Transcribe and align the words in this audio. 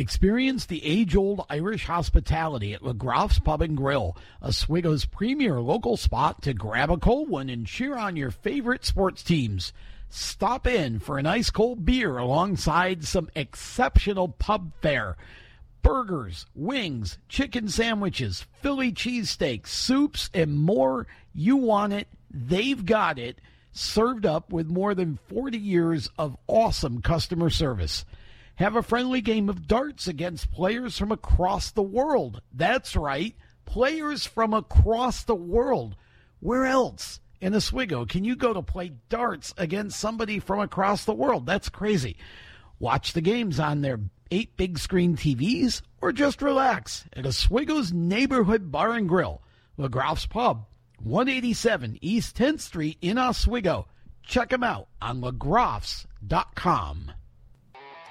Experience 0.00 0.64
the 0.64 0.82
age 0.82 1.14
old 1.14 1.44
Irish 1.50 1.84
hospitality 1.84 2.72
at 2.72 2.80
LeGroff's 2.80 3.38
Pub 3.38 3.60
and 3.60 3.76
Grill, 3.76 4.16
Oswego's 4.40 5.04
premier 5.04 5.60
local 5.60 5.98
spot 5.98 6.40
to 6.40 6.54
grab 6.54 6.90
a 6.90 6.96
cold 6.96 7.28
one 7.28 7.50
and 7.50 7.66
cheer 7.66 7.98
on 7.98 8.16
your 8.16 8.30
favorite 8.30 8.86
sports 8.86 9.22
teams. 9.22 9.74
Stop 10.08 10.66
in 10.66 11.00
for 11.00 11.18
an 11.18 11.26
ice 11.26 11.50
cold 11.50 11.84
beer 11.84 12.16
alongside 12.16 13.04
some 13.04 13.28
exceptional 13.34 14.28
pub 14.28 14.72
fare. 14.80 15.18
Burgers, 15.82 16.46
wings, 16.54 17.18
chicken 17.28 17.68
sandwiches, 17.68 18.46
Philly 18.62 18.92
cheesesteaks, 18.92 19.66
soups, 19.66 20.30
and 20.32 20.58
more. 20.58 21.08
You 21.34 21.58
want 21.58 21.92
it, 21.92 22.08
they've 22.30 22.86
got 22.86 23.18
it. 23.18 23.38
Served 23.70 24.24
up 24.24 24.50
with 24.50 24.66
more 24.66 24.94
than 24.94 25.18
40 25.28 25.58
years 25.58 26.08
of 26.18 26.38
awesome 26.46 27.02
customer 27.02 27.50
service. 27.50 28.06
Have 28.60 28.76
a 28.76 28.82
friendly 28.82 29.22
game 29.22 29.48
of 29.48 29.66
darts 29.66 30.06
against 30.06 30.52
players 30.52 30.98
from 30.98 31.10
across 31.10 31.70
the 31.70 31.80
world. 31.80 32.42
That's 32.52 32.94
right, 32.94 33.34
players 33.64 34.26
from 34.26 34.52
across 34.52 35.24
the 35.24 35.34
world. 35.34 35.96
Where 36.40 36.66
else 36.66 37.20
in 37.40 37.54
Oswego 37.54 38.04
can 38.04 38.22
you 38.22 38.36
go 38.36 38.52
to 38.52 38.60
play 38.60 38.92
darts 39.08 39.54
against 39.56 39.98
somebody 39.98 40.40
from 40.40 40.60
across 40.60 41.06
the 41.06 41.14
world? 41.14 41.46
That's 41.46 41.70
crazy. 41.70 42.18
Watch 42.78 43.14
the 43.14 43.22
games 43.22 43.58
on 43.58 43.80
their 43.80 43.98
eight 44.30 44.58
big 44.58 44.78
screen 44.78 45.16
TVs 45.16 45.80
or 46.02 46.12
just 46.12 46.42
relax 46.42 47.06
at 47.14 47.24
Oswego's 47.24 47.94
neighborhood 47.94 48.70
bar 48.70 48.92
and 48.92 49.08
grill, 49.08 49.40
LeGroff's 49.78 50.26
Pub, 50.26 50.66
187 51.02 51.96
East 52.02 52.36
10th 52.36 52.60
Street 52.60 52.98
in 53.00 53.16
Oswego. 53.16 53.88
Check 54.22 54.50
them 54.50 54.62
out 54.62 54.88
on 55.00 55.22
legroffs.com. 55.22 57.12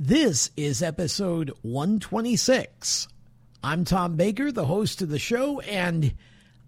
This 0.00 0.52
is 0.56 0.80
episode 0.80 1.52
126. 1.62 3.08
I'm 3.64 3.84
Tom 3.84 4.14
Baker, 4.14 4.52
the 4.52 4.66
host 4.66 5.02
of 5.02 5.08
the 5.08 5.18
show, 5.18 5.58
and 5.58 6.14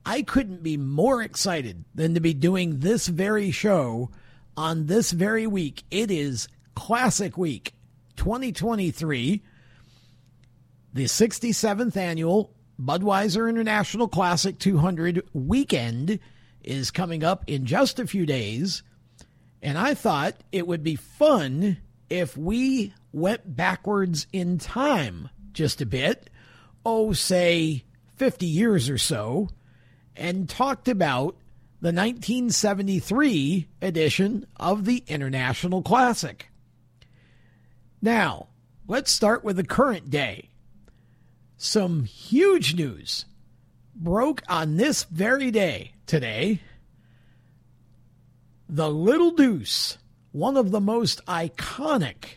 I 0.04 0.22
couldn't 0.22 0.64
be 0.64 0.76
more 0.76 1.22
excited 1.22 1.84
than 1.94 2.14
to 2.14 2.20
be 2.20 2.34
doing 2.34 2.80
this 2.80 3.06
very 3.06 3.52
show 3.52 4.10
on 4.56 4.86
this 4.86 5.12
very 5.12 5.46
week. 5.46 5.84
It 5.92 6.10
is 6.10 6.48
Classic 6.74 7.38
Week 7.38 7.72
2023, 8.16 9.44
the 10.92 11.04
67th 11.04 11.96
annual 11.96 12.52
Budweiser 12.82 13.48
International 13.48 14.08
Classic 14.08 14.58
200 14.58 15.22
weekend 15.32 16.18
is 16.64 16.90
coming 16.90 17.22
up 17.22 17.44
in 17.46 17.64
just 17.64 18.00
a 18.00 18.08
few 18.08 18.26
days. 18.26 18.82
And 19.62 19.78
I 19.78 19.94
thought 19.94 20.34
it 20.50 20.66
would 20.66 20.82
be 20.82 20.96
fun 20.96 21.76
if 22.08 22.36
we 22.36 22.92
went 23.12 23.56
backwards 23.56 24.26
in 24.32 24.58
time 24.58 25.28
just 25.52 25.80
a 25.80 25.86
bit, 25.86 26.30
oh, 26.84 27.12
say 27.12 27.84
50 28.16 28.46
years 28.46 28.88
or 28.88 28.98
so, 28.98 29.48
and 30.16 30.48
talked 30.48 30.88
about 30.88 31.36
the 31.80 31.88
1973 31.88 33.68
edition 33.80 34.46
of 34.56 34.84
the 34.84 35.02
International 35.06 35.82
Classic. 35.82 36.48
Now, 38.02 38.48
let's 38.86 39.10
start 39.10 39.44
with 39.44 39.56
the 39.56 39.64
current 39.64 40.10
day. 40.10 40.50
Some 41.56 42.04
huge 42.04 42.74
news 42.74 43.26
broke 43.94 44.42
on 44.48 44.76
this 44.76 45.04
very 45.04 45.50
day 45.50 45.92
today. 46.06 46.60
The 48.68 48.90
Little 48.90 49.32
Deuce 49.32 49.98
one 50.32 50.56
of 50.56 50.70
the 50.70 50.80
most 50.80 51.24
iconic 51.26 52.36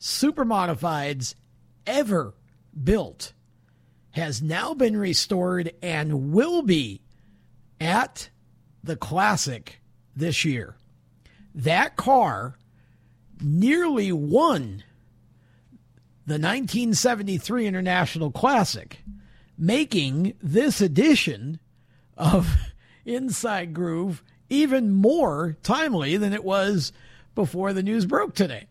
super 0.00 0.44
modifieds 0.44 1.34
ever 1.86 2.34
built, 2.82 3.32
has 4.12 4.42
now 4.42 4.74
been 4.74 4.96
restored 4.96 5.72
and 5.82 6.32
will 6.32 6.62
be 6.62 7.00
at 7.80 8.30
the 8.82 8.96
Classic 8.96 9.80
this 10.16 10.44
year. 10.44 10.74
That 11.54 11.96
car 11.96 12.56
nearly 13.40 14.10
won 14.10 14.82
the 16.26 16.34
1973 16.34 17.66
International 17.66 18.30
Classic, 18.30 19.02
making 19.56 20.34
this 20.42 20.80
edition 20.80 21.60
of 22.16 22.56
Inside 23.04 23.74
Groove 23.74 24.22
even 24.48 24.92
more 24.92 25.56
timely 25.62 26.16
than 26.16 26.32
it 26.32 26.44
was 26.44 26.92
before 27.34 27.72
the 27.72 27.82
news 27.82 28.06
broke 28.06 28.34
today. 28.34 28.66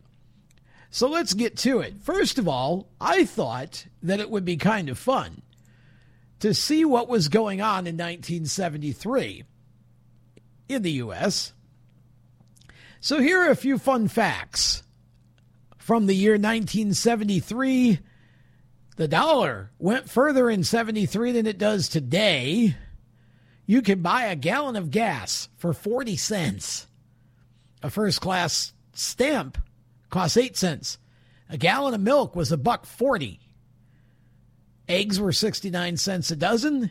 So 0.92 1.08
let's 1.08 1.34
get 1.34 1.56
to 1.58 1.80
it. 1.80 2.02
First 2.02 2.40
of 2.40 2.48
all, 2.48 2.90
I 3.00 3.26
thought 3.26 3.86
that 4.02 4.20
it 4.20 4.30
would 4.30 4.46
be 4.46 4.58
kind 4.58 4.90
of 4.90 4.98
fun 4.98 5.42
to 6.40 6.54
see 6.54 6.84
what 6.84 7.10
was 7.10 7.28
going 7.28 7.62
on 7.62 7.86
in 7.86 7.96
1973 7.96 9.44
in 10.68 10.82
the 10.82 10.92
U.S. 10.92 11.54
So 13.00 13.20
here 13.20 13.42
are 13.42 13.52
a 13.52 13.56
few 13.56 13.78
fun 13.78 14.08
facts. 14.08 14.84
From 15.78 16.06
the 16.06 16.16
year 16.16 16.34
1973, 16.34 18.00
the 18.96 19.08
dollar 19.08 19.72
went 19.80 20.10
further 20.10 20.50
in 20.50 20.64
73 20.64 21.32
than 21.32 21.48
it 21.48 21.58
does 21.58 21.88
today. 21.88 22.76
You 23.66 23.82
can 23.82 24.02
buy 24.02 24.26
a 24.26 24.36
gallon 24.36 24.76
of 24.76 24.92
gas 24.92 25.50
for 25.58 25.74
40 25.74 26.16
cents. 26.18 26.88
A 27.82 27.90
first 27.90 28.22
class 28.22 28.74
stamp 28.94 29.58
cost 30.10 30.38
eight 30.38 30.58
cents. 30.58 30.98
A 31.50 31.58
gallon 31.58 31.94
of 31.94 32.02
milk 32.02 32.36
was 32.36 32.52
a 32.52 32.58
buck 32.58 32.86
forty. 32.86 33.40
Eggs 34.88 35.20
were 35.20 35.32
69 35.32 35.98
cents 35.98 36.32
a 36.32 36.36
dozen. 36.36 36.90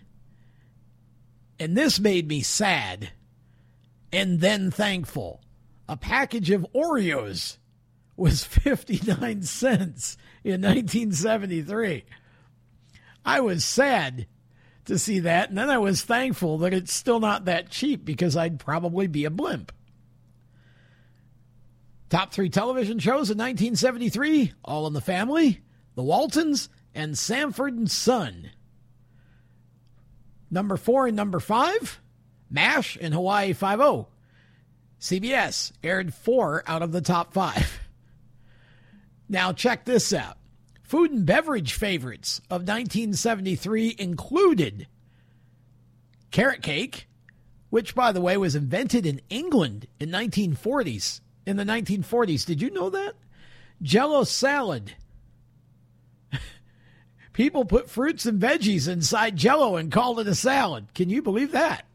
And 1.58 1.76
this 1.76 1.98
made 1.98 2.28
me 2.28 2.42
sad 2.42 3.10
and 4.12 4.40
then 4.40 4.70
thankful. 4.70 5.40
A 5.88 5.96
package 5.96 6.50
of 6.50 6.66
Oreos 6.72 7.56
was 8.16 8.44
59 8.44 9.42
cents 9.42 10.16
in 10.44 10.62
1973. 10.62 12.04
I 13.24 13.40
was 13.40 13.64
sad 13.64 14.26
to 14.84 14.98
see 14.98 15.18
that, 15.20 15.50
and 15.50 15.58
then 15.58 15.68
I 15.68 15.78
was 15.78 16.02
thankful 16.02 16.58
that 16.58 16.72
it's 16.72 16.92
still 16.92 17.20
not 17.20 17.44
that 17.44 17.68
cheap 17.68 18.04
because 18.04 18.36
I'd 18.36 18.58
probably 18.58 19.06
be 19.06 19.24
a 19.24 19.30
blimp. 19.30 19.72
Top 22.08 22.32
three 22.32 22.48
television 22.48 22.98
shows 22.98 23.30
in 23.30 23.36
1973 23.36 24.52
All 24.64 24.86
in 24.86 24.94
the 24.94 25.00
Family, 25.00 25.60
The 25.94 26.02
Waltons, 26.02 26.70
and 26.94 27.18
Sanford 27.18 27.74
and 27.74 27.90
Son. 27.90 28.50
Number 30.50 30.76
four 30.76 31.06
and 31.06 31.16
number 31.16 31.40
five 31.40 32.00
MASH 32.50 32.96
and 33.00 33.12
Hawaii 33.12 33.52
5 33.52 33.78
0. 33.78 34.08
CBS 35.00 35.72
aired 35.84 36.14
four 36.14 36.62
out 36.66 36.82
of 36.82 36.92
the 36.92 37.00
top 37.00 37.32
five. 37.32 37.80
Now, 39.30 39.52
check 39.52 39.84
this 39.84 40.14
out. 40.14 40.38
Food 40.82 41.10
and 41.10 41.26
beverage 41.26 41.74
favorites 41.74 42.38
of 42.48 42.62
1973 42.62 43.96
included 43.98 44.86
carrot 46.30 46.62
cake, 46.62 47.08
which, 47.68 47.94
by 47.94 48.10
the 48.10 48.22
way, 48.22 48.38
was 48.38 48.54
invented 48.56 49.04
in 49.04 49.20
England 49.28 49.86
in 50.00 50.08
1940s 50.08 51.20
in 51.48 51.56
the 51.56 51.64
1940s. 51.64 52.44
Did 52.44 52.60
you 52.60 52.70
know 52.70 52.90
that? 52.90 53.14
Jello 53.80 54.24
salad. 54.24 54.92
People 57.32 57.64
put 57.64 57.88
fruits 57.88 58.26
and 58.26 58.38
veggies 58.38 58.86
inside 58.86 59.34
jello 59.34 59.76
and 59.76 59.90
called 59.90 60.20
it 60.20 60.28
a 60.28 60.34
salad. 60.34 60.92
Can 60.94 61.08
you 61.08 61.22
believe 61.22 61.52
that? 61.52 61.86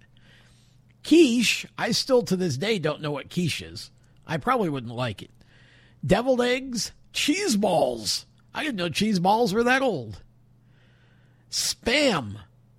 Quiche, 1.04 1.68
I 1.78 1.92
still 1.92 2.24
to 2.24 2.36
this 2.36 2.58
day 2.58 2.80
don't 2.80 3.02
know 3.02 3.12
what 3.12 3.30
quiche 3.30 3.62
is. 3.62 3.92
I 4.26 4.38
probably 4.38 4.70
wouldn't 4.70 4.96
like 4.96 5.22
it. 5.22 5.30
Deviled 6.04 6.42
eggs, 6.42 6.92
cheese 7.12 7.56
balls. 7.56 8.26
I 8.56 8.64
didn't 8.64 8.78
know 8.78 8.90
cheese 8.90 9.20
balls 9.20 9.54
were 9.54 9.66
that 9.66 9.84
old. 9.84 10.24
Spam. 11.52 12.38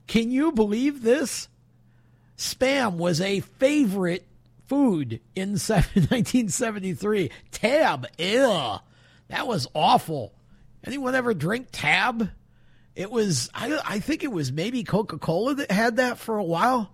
Can 0.08 0.32
you 0.32 0.50
believe 0.50 1.02
this? 1.02 1.48
Spam 2.36 2.96
was 2.96 3.20
a 3.20 3.40
favorite 3.40 4.26
food 4.66 5.20
in 5.34 5.50
1973. 5.56 7.30
Tab, 7.50 8.06
ew, 8.18 8.76
that 9.28 9.46
was 9.46 9.66
awful. 9.74 10.34
Anyone 10.84 11.14
ever 11.14 11.34
drink 11.34 11.68
Tab? 11.72 12.30
It 12.94 13.10
was, 13.10 13.50
I, 13.54 13.80
I 13.84 13.98
think 13.98 14.22
it 14.22 14.30
was 14.30 14.52
maybe 14.52 14.84
Coca 14.84 15.18
Cola 15.18 15.54
that 15.56 15.70
had 15.70 15.96
that 15.96 16.18
for 16.18 16.36
a 16.36 16.44
while. 16.44 16.92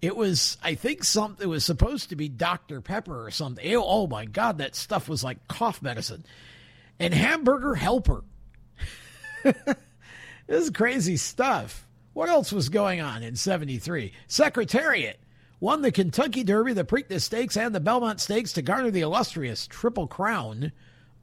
It 0.00 0.16
was, 0.16 0.58
I 0.62 0.74
think, 0.74 1.04
something. 1.04 1.44
It 1.44 1.48
was 1.48 1.64
supposed 1.64 2.10
to 2.10 2.16
be 2.16 2.28
Dr 2.28 2.80
Pepper 2.80 3.24
or 3.26 3.30
something. 3.30 3.64
Oh 3.76 4.06
my 4.06 4.26
God, 4.26 4.58
that 4.58 4.76
stuff 4.76 5.08
was 5.08 5.24
like 5.24 5.48
cough 5.48 5.82
medicine. 5.82 6.24
And 6.98 7.12
Hamburger 7.12 7.74
Helper. 7.74 8.22
this 9.42 9.54
is 10.46 10.70
crazy 10.70 11.16
stuff. 11.16 11.86
What 12.12 12.28
else 12.28 12.52
was 12.52 12.68
going 12.68 13.00
on 13.00 13.22
in 13.22 13.34
'73? 13.34 14.12
Secretariat 14.28 15.18
won 15.64 15.80
the 15.80 15.90
Kentucky 15.90 16.44
Derby, 16.44 16.74
the 16.74 16.84
Preakness 16.84 17.22
Stakes, 17.22 17.56
and 17.56 17.74
the 17.74 17.80
Belmont 17.80 18.20
Stakes 18.20 18.52
to 18.52 18.60
garner 18.60 18.90
the 18.90 19.00
illustrious 19.00 19.66
Triple 19.66 20.06
Crown 20.06 20.72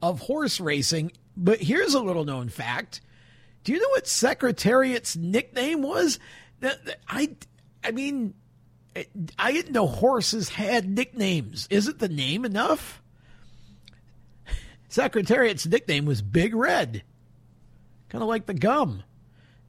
of 0.02 0.22
horse 0.22 0.60
racing. 0.60 1.12
But 1.38 1.62
here's 1.62 1.94
a 1.94 2.02
little 2.02 2.26
known 2.26 2.50
fact. 2.50 3.02
Do 3.64 3.72
you 3.72 3.80
know 3.80 3.90
what 3.90 4.08
Secretariat's 4.08 5.16
nickname 5.16 5.84
was? 5.84 6.18
I, 7.08 7.36
I 7.84 7.92
mean, 7.92 8.34
I 9.38 9.52
didn't 9.52 9.74
know 9.74 9.86
horses 9.86 10.50
had 10.50 10.90
nicknames. 10.90 11.68
Isn't 11.70 12.00
the 12.00 12.10
name 12.10 12.44
enough? 12.44 13.00
Secretariat's 14.90 15.68
nickname 15.68 16.06
was 16.06 16.24
Big 16.24 16.56
Red, 16.56 17.04
kind 18.10 18.24
of 18.24 18.28
like 18.28 18.48
the 18.48 18.56
gum. 18.56 19.04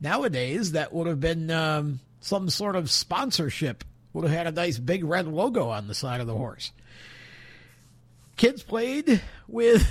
Nowadays, 0.00 0.72
that 0.72 0.94
would 0.94 1.08
have 1.08 1.20
been 1.20 1.50
um, 1.50 2.00
some 2.20 2.48
sort 2.48 2.74
of 2.74 2.90
sponsorship. 2.90 3.84
Would 4.12 4.24
have 4.24 4.36
had 4.36 4.46
a 4.46 4.52
nice 4.52 4.78
big 4.78 5.04
red 5.04 5.26
logo 5.26 5.70
on 5.70 5.86
the 5.86 5.94
side 5.94 6.20
of 6.20 6.26
the 6.26 6.36
horse. 6.36 6.72
Kids 8.36 8.62
played 8.62 9.22
with 9.48 9.86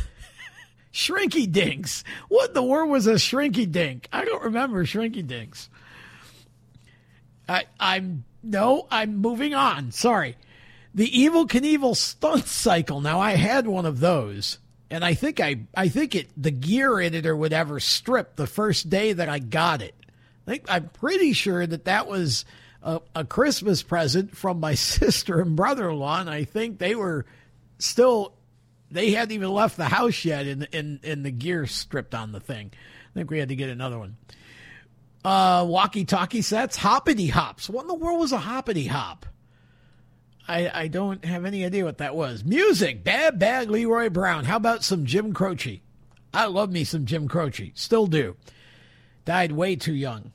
Shrinky 0.93 1.51
Dinks. 1.51 2.03
What 2.27 2.53
the 2.53 2.63
world 2.63 2.89
was 2.89 3.07
a 3.07 3.13
Shrinky 3.13 3.71
Dink? 3.71 4.07
I 4.11 4.25
don't 4.25 4.43
remember 4.43 4.85
Shrinky 4.85 5.25
Dinks. 5.25 5.69
I, 7.47 7.65
I'm 7.79 8.23
no, 8.43 8.87
I'm 8.89 9.17
moving 9.17 9.53
on. 9.53 9.91
Sorry. 9.91 10.37
The 10.93 11.09
Evel 11.09 11.47
Knievel 11.47 11.95
stunt 11.95 12.47
cycle. 12.47 13.01
Now 13.01 13.19
I 13.19 13.31
had 13.31 13.67
one 13.67 13.85
of 13.85 13.99
those, 13.99 14.57
and 14.89 15.05
I 15.05 15.13
think 15.13 15.39
I 15.39 15.61
I 15.75 15.87
think 15.87 16.15
it 16.15 16.29
the 16.35 16.51
gear 16.51 16.99
in 16.99 17.13
it 17.13 17.25
or 17.25 17.35
whatever 17.35 17.79
stripped 17.79 18.35
the 18.35 18.47
first 18.47 18.89
day 18.89 19.13
that 19.13 19.29
I 19.29 19.39
got 19.39 19.81
it. 19.81 19.95
I 20.47 20.51
think 20.51 20.65
I'm 20.67 20.89
pretty 20.89 21.33
sure 21.33 21.65
that 21.65 21.85
that 21.85 22.07
was 22.07 22.45
a, 22.83 23.01
a 23.15 23.25
Christmas 23.25 23.83
present 23.83 24.35
from 24.35 24.59
my 24.59 24.73
sister 24.75 25.39
and 25.39 25.55
brother-in-law, 25.55 26.21
and 26.21 26.29
I 26.29 26.43
think 26.43 26.79
they 26.79 26.95
were 26.95 27.25
still 27.79 28.33
they 28.91 29.11
hadn't 29.11 29.31
even 29.33 29.49
left 29.49 29.77
the 29.77 29.85
house 29.85 30.25
yet, 30.25 30.45
and 30.45 30.63
in, 30.71 30.99
in, 31.03 31.11
in 31.11 31.23
the 31.23 31.31
gear 31.31 31.65
stripped 31.65 32.13
on 32.13 32.33
the 32.33 32.41
thing. 32.41 32.71
I 32.73 33.13
think 33.13 33.31
we 33.31 33.39
had 33.39 33.49
to 33.49 33.55
get 33.55 33.69
another 33.69 33.97
one. 33.97 34.17
Uh, 35.23 35.65
walkie-talkie 35.67 36.41
sets, 36.41 36.75
hoppity 36.75 37.27
hops. 37.27 37.69
What 37.69 37.83
in 37.83 37.87
the 37.87 37.93
world 37.93 38.19
was 38.19 38.31
a 38.31 38.37
hoppity 38.37 38.87
hop? 38.87 39.25
I, 40.47 40.69
I 40.73 40.87
don't 40.87 41.23
have 41.23 41.45
any 41.45 41.63
idea 41.63 41.85
what 41.85 41.99
that 41.99 42.15
was. 42.15 42.43
Music, 42.43 43.03
bad 43.03 43.39
bad 43.39 43.69
Leroy 43.69 44.09
Brown. 44.09 44.43
How 44.43 44.57
about 44.57 44.83
some 44.83 45.05
Jim 45.05 45.33
Croce? 45.33 45.81
I 46.33 46.47
love 46.47 46.71
me 46.71 46.83
some 46.83 47.05
Jim 47.05 47.27
Croce. 47.27 47.71
Still 47.75 48.07
do. 48.07 48.35
Died 49.23 49.51
way 49.51 49.75
too 49.75 49.93
young. 49.93 50.31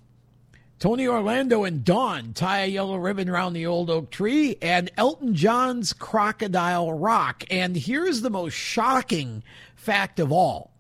Tony 0.79 1.07
Orlando 1.07 1.65
and 1.65 1.85
Dawn 1.85 2.35
tie 2.35 2.65
a 2.65 2.67
yellow 2.67 2.97
ribbon 2.97 3.31
around 3.31 3.55
the 3.55 3.65
old 3.65 3.89
oak 3.89 4.11
tree, 4.11 4.59
and 4.61 4.91
Elton 4.99 5.35
John's 5.35 5.95
Crocodile 5.95 6.93
Rock. 6.93 7.45
And 7.51 7.75
here's 7.75 8.21
the 8.21 8.29
most 8.29 8.53
shocking 8.53 9.43
fact 9.75 10.21
of 10.21 10.31
all 10.31 10.73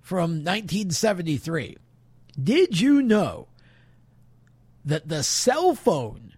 from 0.00 0.42
1973. 0.42 1.76
Did 2.42 2.80
you 2.80 3.00
know 3.00 3.46
that 4.84 5.08
the 5.08 5.22
cell 5.22 5.76
phone 5.76 6.34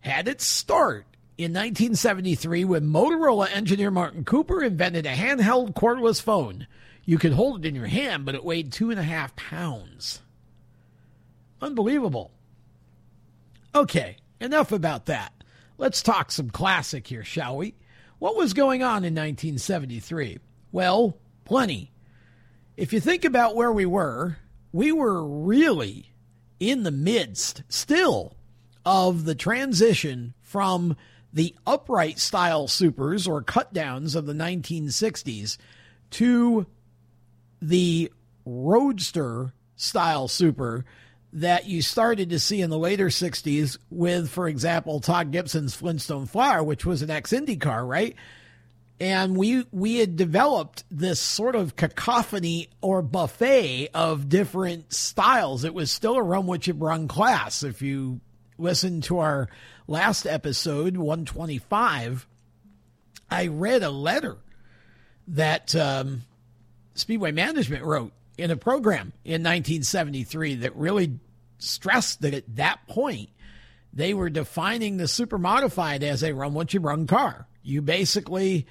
had 0.00 0.26
its 0.26 0.44
start 0.44 1.06
in 1.38 1.52
1973 1.52 2.64
when 2.64 2.88
Motorola 2.88 3.48
engineer 3.54 3.92
Martin 3.92 4.24
Cooper 4.24 4.64
invented 4.64 5.06
a 5.06 5.14
handheld 5.14 5.74
cordless 5.74 6.20
phone? 6.20 6.66
You 7.04 7.18
could 7.18 7.34
hold 7.34 7.64
it 7.64 7.68
in 7.68 7.76
your 7.76 7.86
hand, 7.86 8.24
but 8.24 8.34
it 8.34 8.44
weighed 8.44 8.72
two 8.72 8.90
and 8.90 8.98
a 8.98 9.04
half 9.04 9.36
pounds. 9.36 10.21
Unbelievable. 11.62 12.32
Okay, 13.72 14.16
enough 14.40 14.72
about 14.72 15.06
that. 15.06 15.32
Let's 15.78 16.02
talk 16.02 16.32
some 16.32 16.50
classic 16.50 17.06
here, 17.06 17.24
shall 17.24 17.56
we? 17.56 17.76
What 18.18 18.36
was 18.36 18.52
going 18.52 18.82
on 18.82 19.04
in 19.04 19.14
1973? 19.14 20.38
Well, 20.72 21.16
plenty. 21.44 21.92
If 22.76 22.92
you 22.92 23.00
think 23.00 23.24
about 23.24 23.54
where 23.54 23.72
we 23.72 23.86
were, 23.86 24.38
we 24.72 24.90
were 24.90 25.24
really 25.24 26.12
in 26.58 26.82
the 26.82 26.90
midst 26.90 27.62
still 27.68 28.36
of 28.84 29.24
the 29.24 29.34
transition 29.34 30.34
from 30.40 30.96
the 31.32 31.54
upright 31.66 32.18
style 32.18 32.68
supers 32.68 33.26
or 33.26 33.42
cut 33.42 33.72
downs 33.72 34.14
of 34.14 34.26
the 34.26 34.32
1960s 34.32 35.56
to 36.10 36.66
the 37.60 38.12
roadster 38.44 39.52
style 39.76 40.28
super 40.28 40.84
that 41.34 41.66
you 41.66 41.82
started 41.82 42.30
to 42.30 42.38
see 42.38 42.60
in 42.60 42.70
the 42.70 42.78
later 42.78 43.06
60s 43.06 43.78
with, 43.90 44.28
for 44.30 44.48
example, 44.48 45.00
Todd 45.00 45.32
Gibson's 45.32 45.74
Flintstone 45.74 46.26
Flyer, 46.26 46.62
which 46.62 46.84
was 46.84 47.02
an 47.02 47.10
ex 47.10 47.32
Indy 47.32 47.56
car, 47.56 47.84
right? 47.84 48.16
and 49.02 49.36
we 49.36 49.64
we 49.72 49.96
had 49.96 50.14
developed 50.14 50.84
this 50.88 51.18
sort 51.18 51.56
of 51.56 51.74
cacophony 51.74 52.68
or 52.80 53.02
buffet 53.02 53.88
of 53.92 54.28
different 54.28 54.92
styles. 54.92 55.64
It 55.64 55.74
was 55.74 55.90
still 55.90 56.14
a 56.14 56.22
run 56.22 56.46
what 56.46 56.68
you 56.68 56.74
brung 56.74 57.08
class. 57.08 57.64
If 57.64 57.82
you 57.82 58.20
listen 58.58 59.00
to 59.02 59.18
our 59.18 59.48
last 59.88 60.24
episode, 60.24 60.96
125, 60.96 62.28
I 63.28 63.46
read 63.48 63.82
a 63.82 63.90
letter 63.90 64.36
that 65.26 65.74
um, 65.74 66.22
Speedway 66.94 67.32
Management 67.32 67.82
wrote 67.82 68.12
in 68.42 68.50
a 68.50 68.56
program 68.56 69.12
in 69.24 69.42
1973 69.42 70.56
that 70.56 70.74
really 70.74 71.20
stressed 71.58 72.22
that 72.22 72.34
at 72.34 72.56
that 72.56 72.86
point 72.88 73.30
they 73.92 74.14
were 74.14 74.28
defining 74.28 74.96
the 74.96 75.06
super 75.06 75.38
modified 75.38 76.02
as 76.02 76.24
a 76.24 76.32
run 76.32 76.52
what 76.52 76.74
you 76.74 76.80
run 76.80 77.06
car. 77.06 77.46
You 77.62 77.82
basically 77.82 78.66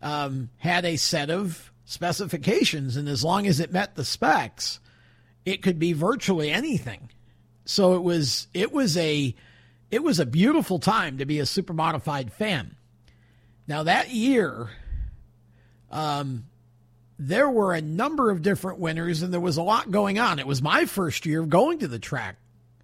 um, 0.00 0.50
had 0.58 0.84
a 0.84 0.96
set 0.96 1.30
of 1.30 1.72
specifications, 1.84 2.96
and 2.96 3.08
as 3.08 3.24
long 3.24 3.46
as 3.46 3.58
it 3.58 3.72
met 3.72 3.96
the 3.96 4.04
specs, 4.04 4.78
it 5.44 5.62
could 5.62 5.78
be 5.78 5.92
virtually 5.92 6.50
anything. 6.50 7.10
So 7.64 7.94
it 7.94 8.02
was 8.02 8.46
it 8.54 8.70
was 8.70 8.96
a 8.96 9.34
it 9.90 10.04
was 10.04 10.20
a 10.20 10.26
beautiful 10.26 10.78
time 10.78 11.18
to 11.18 11.26
be 11.26 11.40
a 11.40 11.46
super 11.46 11.72
modified 11.72 12.32
fan. 12.32 12.76
Now 13.66 13.82
that 13.82 14.10
year, 14.10 14.68
um, 15.90 16.44
there 17.18 17.48
were 17.48 17.72
a 17.72 17.80
number 17.80 18.30
of 18.30 18.42
different 18.42 18.78
winners, 18.78 19.22
and 19.22 19.32
there 19.32 19.40
was 19.40 19.56
a 19.56 19.62
lot 19.62 19.90
going 19.90 20.18
on. 20.18 20.38
It 20.38 20.46
was 20.46 20.60
my 20.60 20.84
first 20.84 21.24
year 21.26 21.40
of 21.40 21.48
going 21.48 21.78
to 21.78 21.88
the 21.88 21.98
track. 21.98 22.36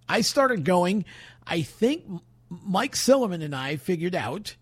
I 0.09 0.21
started 0.21 0.65
going. 0.65 1.05
I 1.45 1.61
think 1.61 2.03
Mike 2.49 2.95
Silliman 2.95 3.43
and 3.43 3.55
I 3.55 3.75
figured 3.75 4.15
out 4.15 4.55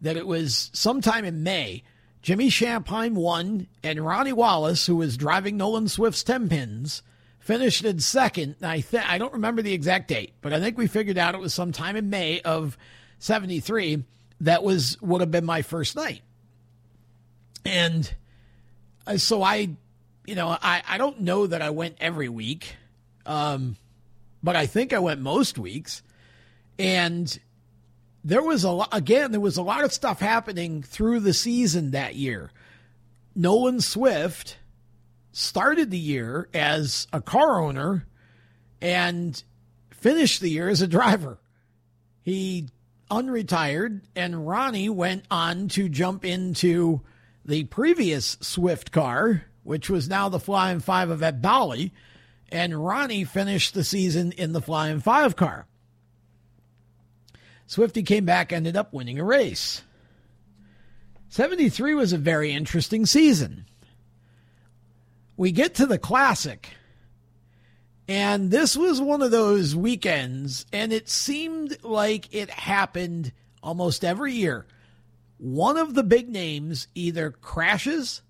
that 0.00 0.16
it 0.16 0.26
was 0.26 0.70
sometime 0.72 1.24
in 1.24 1.42
May. 1.42 1.82
Jimmy 2.22 2.48
Shampine 2.48 3.14
won, 3.14 3.66
and 3.82 4.04
Ronnie 4.04 4.32
Wallace, 4.32 4.86
who 4.86 4.96
was 4.96 5.16
driving 5.16 5.56
Nolan 5.56 5.88
Swift's 5.88 6.22
10 6.22 6.48
pins, 6.48 7.02
finished 7.38 7.84
in 7.84 8.00
second. 8.00 8.56
I 8.62 8.80
th- 8.80 9.04
I 9.06 9.18
don't 9.18 9.34
remember 9.34 9.60
the 9.60 9.74
exact 9.74 10.08
date, 10.08 10.32
but 10.40 10.52
I 10.52 10.60
think 10.60 10.78
we 10.78 10.86
figured 10.86 11.18
out 11.18 11.34
it 11.34 11.40
was 11.40 11.52
sometime 11.52 11.96
in 11.96 12.08
May 12.08 12.40
of 12.40 12.78
73. 13.18 14.04
That 14.40 14.62
was 14.62 15.00
would 15.02 15.20
have 15.20 15.30
been 15.30 15.44
my 15.44 15.62
first 15.62 15.96
night. 15.96 16.22
And 17.64 18.12
so 19.16 19.42
I, 19.42 19.70
you 20.26 20.34
know, 20.34 20.48
I, 20.48 20.82
I 20.86 20.98
don't 20.98 21.20
know 21.20 21.46
that 21.46 21.62
I 21.62 21.70
went 21.70 21.96
every 22.00 22.28
week, 22.28 22.76
um, 23.26 23.76
but 24.42 24.56
I 24.56 24.66
think 24.66 24.92
I 24.92 24.98
went 24.98 25.20
most 25.20 25.58
weeks. 25.58 26.02
And 26.78 27.38
there 28.24 28.42
was 28.42 28.64
a 28.64 28.70
lot, 28.70 28.88
again, 28.92 29.32
there 29.32 29.40
was 29.40 29.56
a 29.56 29.62
lot 29.62 29.84
of 29.84 29.92
stuff 29.92 30.20
happening 30.20 30.82
through 30.82 31.20
the 31.20 31.34
season 31.34 31.92
that 31.92 32.14
year. 32.14 32.50
Nolan 33.36 33.80
Swift 33.80 34.58
started 35.32 35.90
the 35.90 35.98
year 35.98 36.48
as 36.54 37.06
a 37.12 37.20
car 37.20 37.60
owner 37.60 38.06
and 38.80 39.42
finished 39.90 40.40
the 40.40 40.50
year 40.50 40.68
as 40.68 40.80
a 40.82 40.86
driver. 40.86 41.38
He 42.22 42.68
unretired, 43.10 44.02
and 44.16 44.46
Ronnie 44.46 44.88
went 44.88 45.24
on 45.30 45.68
to 45.68 45.88
jump 45.88 46.24
into 46.24 47.02
the 47.44 47.64
previous 47.64 48.38
Swift 48.40 48.90
car, 48.90 49.44
which 49.62 49.90
was 49.90 50.08
now 50.08 50.28
the 50.28 50.40
Flying 50.40 50.80
Five 50.80 51.10
of 51.10 51.22
Ed 51.22 51.42
Bali, 51.42 51.92
and 52.50 52.84
Ronnie 52.84 53.24
finished 53.24 53.74
the 53.74 53.84
season 53.84 54.32
in 54.32 54.52
the 54.52 54.62
Flying 54.62 55.00
Five 55.00 55.36
car. 55.36 55.66
Swifty 57.66 58.02
came 58.02 58.24
back, 58.24 58.52
ended 58.52 58.76
up 58.76 58.92
winning 58.92 59.18
a 59.18 59.24
race. 59.24 59.82
73 61.28 61.94
was 61.94 62.12
a 62.12 62.18
very 62.18 62.52
interesting 62.52 63.06
season. 63.06 63.66
we 65.36 65.50
get 65.50 65.74
to 65.74 65.86
the 65.86 65.98
classic. 65.98 66.70
And 68.06 68.50
this 68.50 68.76
was 68.76 69.00
one 69.00 69.22
of 69.22 69.30
those 69.30 69.74
weekends, 69.74 70.66
and 70.72 70.92
it 70.92 71.08
seemed 71.08 71.82
like 71.82 72.32
it 72.34 72.50
happened 72.50 73.32
almost 73.62 74.04
every 74.04 74.34
year. 74.34 74.66
One 75.44 75.76
of 75.76 75.92
the 75.92 76.02
big 76.02 76.30
names 76.30 76.88
either 76.94 77.30
crashes 77.30 78.22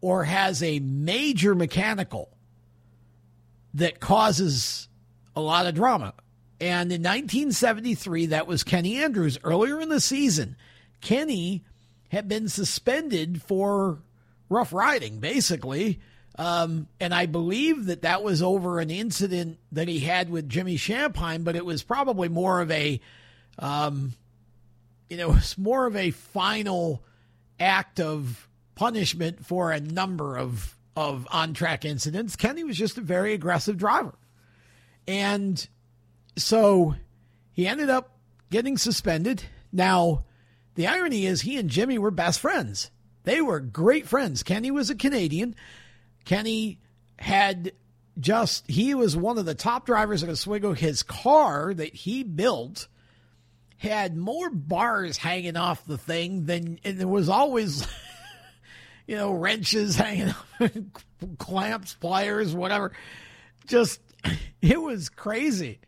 or 0.00 0.24
has 0.24 0.62
a 0.62 0.78
major 0.78 1.54
mechanical 1.54 2.30
that 3.74 4.00
causes 4.00 4.88
a 5.36 5.42
lot 5.42 5.66
of 5.66 5.74
drama. 5.74 6.14
And 6.58 6.90
in 6.90 7.02
1973, 7.02 8.26
that 8.26 8.46
was 8.46 8.64
Kenny 8.64 8.96
Andrews. 8.96 9.38
Earlier 9.44 9.78
in 9.78 9.90
the 9.90 10.00
season, 10.00 10.56
Kenny 11.02 11.66
had 12.08 12.28
been 12.28 12.48
suspended 12.48 13.42
for 13.42 13.98
rough 14.48 14.72
riding, 14.72 15.18
basically. 15.18 16.00
Um, 16.38 16.88
and 16.98 17.12
I 17.12 17.26
believe 17.26 17.84
that 17.84 18.00
that 18.00 18.22
was 18.22 18.40
over 18.40 18.80
an 18.80 18.88
incident 18.88 19.58
that 19.72 19.86
he 19.86 20.00
had 20.00 20.30
with 20.30 20.48
Jimmy 20.48 20.78
Shampine, 20.78 21.44
but 21.44 21.56
it 21.56 21.66
was 21.66 21.82
probably 21.82 22.30
more 22.30 22.62
of 22.62 22.70
a, 22.70 23.02
um, 23.58 24.14
it 25.20 25.28
was 25.28 25.56
more 25.58 25.86
of 25.86 25.96
a 25.96 26.10
final 26.10 27.02
act 27.58 28.00
of 28.00 28.48
punishment 28.74 29.44
for 29.44 29.72
a 29.72 29.80
number 29.80 30.36
of 30.36 30.74
of 30.96 31.28
on 31.30 31.54
track 31.54 31.84
incidents. 31.84 32.34
Kenny 32.34 32.64
was 32.64 32.76
just 32.76 32.98
a 32.98 33.02
very 33.02 33.32
aggressive 33.32 33.76
driver, 33.76 34.14
and 35.06 35.68
so 36.36 36.94
he 37.52 37.66
ended 37.66 37.90
up 37.90 38.18
getting 38.50 38.76
suspended. 38.76 39.42
Now, 39.72 40.24
the 40.74 40.86
irony 40.86 41.26
is 41.26 41.40
he 41.40 41.56
and 41.56 41.68
Jimmy 41.68 41.98
were 41.98 42.10
best 42.10 42.40
friends. 42.40 42.90
They 43.24 43.40
were 43.40 43.60
great 43.60 44.08
friends. 44.08 44.42
Kenny 44.42 44.70
was 44.70 44.90
a 44.90 44.94
Canadian. 44.94 45.54
Kenny 46.24 46.78
had 47.18 47.72
just, 48.18 48.70
he 48.70 48.94
was 48.94 49.16
one 49.16 49.38
of 49.38 49.44
the 49.44 49.54
top 49.54 49.86
drivers 49.86 50.22
at 50.22 50.30
Oswego. 50.30 50.72
His 50.72 51.02
car 51.02 51.74
that 51.74 51.94
he 51.94 52.22
built 52.22 52.88
had 53.78 54.16
more 54.16 54.50
bars 54.50 55.16
hanging 55.16 55.56
off 55.56 55.84
the 55.86 55.98
thing 55.98 56.46
than, 56.46 56.78
and 56.84 56.98
there 56.98 57.08
was 57.08 57.28
always, 57.28 57.86
you 59.06 59.16
know, 59.16 59.32
wrenches 59.32 59.96
hanging 59.96 60.34
clamps, 61.38 61.94
pliers, 61.94 62.54
whatever. 62.54 62.92
Just, 63.66 64.00
it 64.62 64.80
was 64.80 65.08
crazy. 65.08 65.80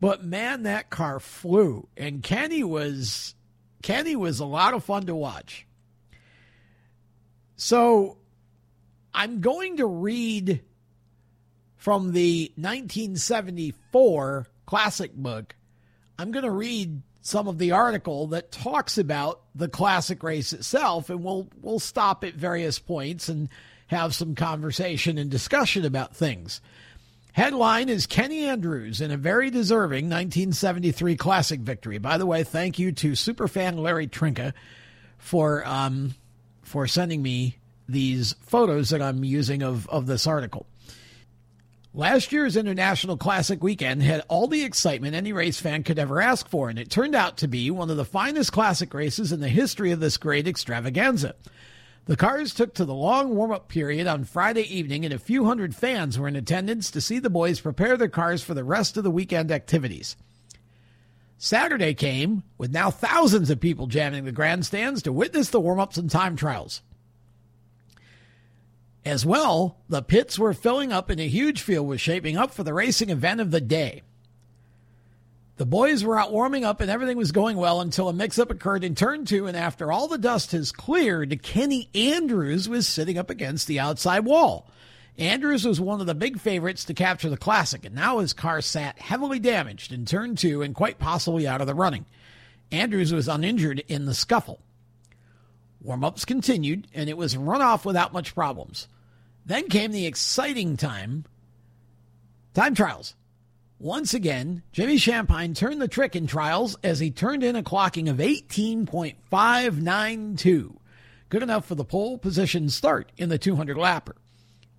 But 0.00 0.24
man, 0.24 0.62
that 0.64 0.90
car 0.90 1.20
flew. 1.20 1.88
And 1.96 2.22
Kenny 2.22 2.62
was 2.62 3.34
Kenny 3.82 4.16
was 4.16 4.40
a 4.40 4.44
lot 4.44 4.74
of 4.74 4.84
fun 4.84 5.06
to 5.06 5.14
watch. 5.14 5.66
So 7.56 8.18
I'm 9.12 9.40
going 9.40 9.78
to 9.78 9.86
read 9.86 10.62
from 11.76 12.12
the 12.12 12.52
1974 12.56 14.46
classic 14.66 15.14
book. 15.14 15.54
I'm 16.18 16.30
going 16.32 16.44
to 16.44 16.50
read 16.50 17.02
some 17.28 17.46
of 17.46 17.58
the 17.58 17.72
article 17.72 18.28
that 18.28 18.50
talks 18.50 18.96
about 18.96 19.42
the 19.54 19.68
classic 19.68 20.22
race 20.22 20.52
itself 20.52 21.10
and 21.10 21.22
we'll 21.22 21.46
we'll 21.60 21.78
stop 21.78 22.24
at 22.24 22.34
various 22.34 22.78
points 22.78 23.28
and 23.28 23.48
have 23.88 24.14
some 24.14 24.34
conversation 24.34 25.18
and 25.18 25.30
discussion 25.30 25.84
about 25.84 26.16
things. 26.16 26.60
Headline 27.32 27.88
is 27.88 28.06
Kenny 28.06 28.46
Andrews 28.46 29.00
in 29.00 29.10
a 29.10 29.16
very 29.16 29.50
deserving 29.50 30.06
1973 30.06 31.16
Classic 31.16 31.60
victory. 31.60 31.98
By 31.98 32.18
the 32.18 32.26
way, 32.26 32.42
thank 32.44 32.78
you 32.78 32.92
to 32.92 33.12
superfan 33.12 33.78
Larry 33.78 34.08
Trinka 34.08 34.54
for 35.18 35.66
um, 35.66 36.14
for 36.62 36.86
sending 36.86 37.22
me 37.22 37.58
these 37.88 38.34
photos 38.40 38.90
that 38.90 39.02
I'm 39.02 39.24
using 39.24 39.62
of, 39.62 39.88
of 39.88 40.06
this 40.06 40.26
article. 40.26 40.66
Last 41.98 42.30
year's 42.30 42.56
International 42.56 43.16
Classic 43.16 43.60
weekend 43.60 44.04
had 44.04 44.24
all 44.28 44.46
the 44.46 44.62
excitement 44.62 45.16
any 45.16 45.32
race 45.32 45.58
fan 45.58 45.82
could 45.82 45.98
ever 45.98 46.20
ask 46.20 46.48
for, 46.48 46.68
and 46.70 46.78
it 46.78 46.90
turned 46.90 47.16
out 47.16 47.38
to 47.38 47.48
be 47.48 47.72
one 47.72 47.90
of 47.90 47.96
the 47.96 48.04
finest 48.04 48.52
classic 48.52 48.94
races 48.94 49.32
in 49.32 49.40
the 49.40 49.48
history 49.48 49.90
of 49.90 49.98
this 49.98 50.16
great 50.16 50.46
extravaganza. 50.46 51.34
The 52.04 52.14
cars 52.14 52.54
took 52.54 52.72
to 52.74 52.84
the 52.84 52.94
long 52.94 53.34
warm 53.34 53.50
up 53.50 53.66
period 53.66 54.06
on 54.06 54.22
Friday 54.22 54.62
evening, 54.62 55.04
and 55.04 55.12
a 55.12 55.18
few 55.18 55.46
hundred 55.46 55.74
fans 55.74 56.16
were 56.16 56.28
in 56.28 56.36
attendance 56.36 56.92
to 56.92 57.00
see 57.00 57.18
the 57.18 57.30
boys 57.30 57.58
prepare 57.58 57.96
their 57.96 58.06
cars 58.06 58.44
for 58.44 58.54
the 58.54 58.62
rest 58.62 58.96
of 58.96 59.02
the 59.02 59.10
weekend 59.10 59.50
activities. 59.50 60.14
Saturday 61.36 61.94
came 61.94 62.44
with 62.58 62.70
now 62.70 62.92
thousands 62.92 63.50
of 63.50 63.58
people 63.58 63.88
jamming 63.88 64.24
the 64.24 64.30
grandstands 64.30 65.02
to 65.02 65.10
witness 65.10 65.50
the 65.50 65.60
warm 65.60 65.80
ups 65.80 65.96
and 65.96 66.08
time 66.08 66.36
trials. 66.36 66.80
As 69.08 69.24
well, 69.24 69.78
the 69.88 70.02
pits 70.02 70.38
were 70.38 70.52
filling 70.52 70.92
up 70.92 71.08
and 71.08 71.18
a 71.18 71.26
huge 71.26 71.62
field 71.62 71.86
was 71.86 71.98
shaping 71.98 72.36
up 72.36 72.52
for 72.52 72.62
the 72.62 72.74
racing 72.74 73.08
event 73.08 73.40
of 73.40 73.50
the 73.50 73.60
day. 73.60 74.02
The 75.56 75.64
boys 75.64 76.04
were 76.04 76.18
out 76.18 76.30
warming 76.30 76.62
up 76.62 76.82
and 76.82 76.90
everything 76.90 77.16
was 77.16 77.32
going 77.32 77.56
well 77.56 77.80
until 77.80 78.10
a 78.10 78.12
mix 78.12 78.38
up 78.38 78.50
occurred 78.50 78.84
in 78.84 78.94
turn 78.94 79.24
two. 79.24 79.46
And 79.46 79.56
after 79.56 79.90
all 79.90 80.08
the 80.08 80.18
dust 80.18 80.52
has 80.52 80.72
cleared, 80.72 81.42
Kenny 81.42 81.88
Andrews 81.94 82.68
was 82.68 82.86
sitting 82.86 83.16
up 83.16 83.30
against 83.30 83.66
the 83.66 83.80
outside 83.80 84.26
wall. 84.26 84.70
Andrews 85.16 85.64
was 85.64 85.80
one 85.80 86.02
of 86.02 86.06
the 86.06 86.14
big 86.14 86.38
favorites 86.38 86.84
to 86.84 86.92
capture 86.92 87.30
the 87.30 87.38
classic, 87.38 87.86
and 87.86 87.94
now 87.94 88.18
his 88.18 88.34
car 88.34 88.60
sat 88.60 88.98
heavily 88.98 89.38
damaged 89.38 89.90
in 89.90 90.04
turn 90.04 90.36
two 90.36 90.60
and 90.60 90.74
quite 90.74 90.98
possibly 90.98 91.48
out 91.48 91.62
of 91.62 91.66
the 91.66 91.74
running. 91.74 92.04
Andrews 92.70 93.14
was 93.14 93.26
uninjured 93.26 93.82
in 93.88 94.04
the 94.04 94.12
scuffle. 94.12 94.60
Warm 95.80 96.04
ups 96.04 96.26
continued, 96.26 96.88
and 96.92 97.08
it 97.08 97.16
was 97.16 97.38
run 97.38 97.62
off 97.62 97.86
without 97.86 98.12
much 98.12 98.34
problems. 98.34 98.86
Then 99.48 99.68
came 99.68 99.90
the 99.90 100.06
exciting 100.06 100.76
time 100.76 101.24
time 102.52 102.74
trials. 102.74 103.14
Once 103.78 104.12
again, 104.12 104.62
Jimmy 104.72 104.96
Shampine 104.96 105.54
turned 105.54 105.80
the 105.80 105.88
trick 105.88 106.14
in 106.14 106.26
trials 106.26 106.76
as 106.84 106.98
he 106.98 107.10
turned 107.10 107.42
in 107.42 107.56
a 107.56 107.62
clocking 107.62 108.10
of 108.10 108.18
18.592. 108.18 110.76
Good 111.30 111.42
enough 111.42 111.64
for 111.64 111.76
the 111.76 111.84
pole 111.84 112.18
position 112.18 112.68
start 112.68 113.10
in 113.16 113.30
the 113.30 113.38
200 113.38 113.78
lapper. 113.78 114.16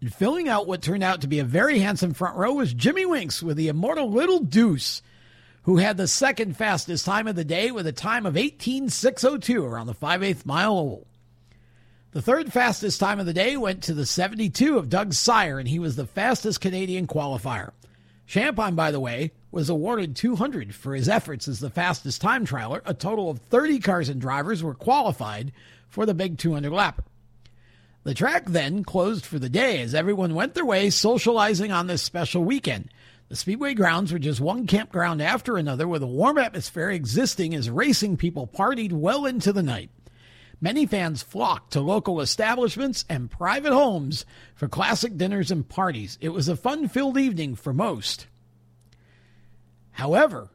And 0.02 0.14
filling 0.14 0.48
out 0.48 0.68
what 0.68 0.84
turned 0.84 1.04
out 1.04 1.22
to 1.22 1.28
be 1.28 1.40
a 1.40 1.44
very 1.44 1.80
handsome 1.80 2.14
front 2.14 2.38
row 2.38 2.54
was 2.54 2.74
Jimmy 2.74 3.08
Winks 3.08 3.42
with 3.42 3.58
the 3.58 3.70
immortal 3.70 4.12
Little 4.12 4.40
Deuce, 4.40 5.02
who 5.64 5.78
had 5.78 5.98
the 5.98 6.08
second 6.08 6.58
fastest 6.58 7.06
time 7.06 7.28
of 7.28 7.36
the 7.36 7.44
day 7.44 7.72
with 7.72 7.88
a 7.88 7.92
time 7.92 8.28
of 8.28 8.36
18.602 8.36 9.64
around 9.64 9.88
the 9.88 9.96
5 9.96 10.22
8 10.22 10.46
mile 10.46 10.78
oval. 10.78 11.08
The 12.12 12.24
third 12.24 12.52
fastest 12.52 13.00
time 13.00 13.20
of 13.20 13.28
the 13.28 13.34
day 13.34 13.56
went 13.56 13.84
to 13.84 13.94
the 13.94 14.06
72 14.06 14.80
of 14.80 14.90
Doug 14.90 15.14
Sire, 15.14 15.60
and 15.60 15.68
he 15.68 15.78
was 15.78 15.96
the 15.96 16.08
fastest 16.08 16.60
Canadian 16.60 17.06
qualifier. 17.06 17.70
Shampine, 18.26 18.76
by 18.76 18.90
the 18.90 19.00
way, 19.00 19.32
was 19.52 19.70
awarded 19.70 20.16
200 20.16 20.74
for 20.74 20.96
his 20.96 21.08
efforts 21.08 21.48
as 21.48 21.60
the 21.60 21.70
fastest 21.70 22.20
time 22.20 22.48
trialer. 22.48 22.82
A 22.84 22.96
total 22.96 23.30
of 23.30 23.38
30 23.38 23.78
cars 23.78 24.10
and 24.10 24.20
drivers 24.20 24.64
were 24.64 24.74
qualified 24.74 25.52
for 25.88 26.08
the 26.08 26.16
big 26.16 26.40
200 26.40 26.72
lapper. 26.72 27.04
The 28.04 28.16
track 28.16 28.46
then 28.48 28.84
closed 28.84 29.24
for 29.24 29.38
the 29.38 29.50
day 29.50 29.80
as 29.80 29.94
everyone 29.94 30.34
went 30.34 30.56
their 30.56 30.66
way 30.66 30.90
socializing 30.90 31.72
on 31.72 31.86
this 31.86 32.02
special 32.02 32.44
weekend. 32.44 32.90
The 33.28 33.36
Speedway 33.36 33.76
grounds 33.76 34.12
were 34.12 34.18
just 34.18 34.42
one 34.42 34.66
campground 34.66 35.22
after 35.22 35.58
another 35.58 35.88
with 35.88 36.02
a 36.02 36.08
warm 36.08 36.40
atmosphere 36.40 36.90
existing 36.90 37.54
as 37.54 37.70
racing 37.70 38.18
people 38.18 38.48
partied 38.48 38.94
well 38.94 39.28
into 39.28 39.54
the 39.54 39.62
night. 39.62 39.92
Many 40.62 40.86
fans 40.86 41.24
flocked 41.24 41.72
to 41.74 41.82
local 41.82 42.20
establishments 42.20 43.06
and 43.08 43.32
private 43.32 43.72
homes 43.72 44.26
for 44.56 44.68
classic 44.68 45.16
dinners 45.18 45.52
and 45.52 45.68
parties. 45.68 46.18
It 46.20 46.30
was 46.30 46.50
a 46.50 46.58
fun 46.58 46.90
filled 46.90 47.18
evening 47.18 47.56
for 47.56 47.74
most. 47.74 48.28
However, 49.92 50.50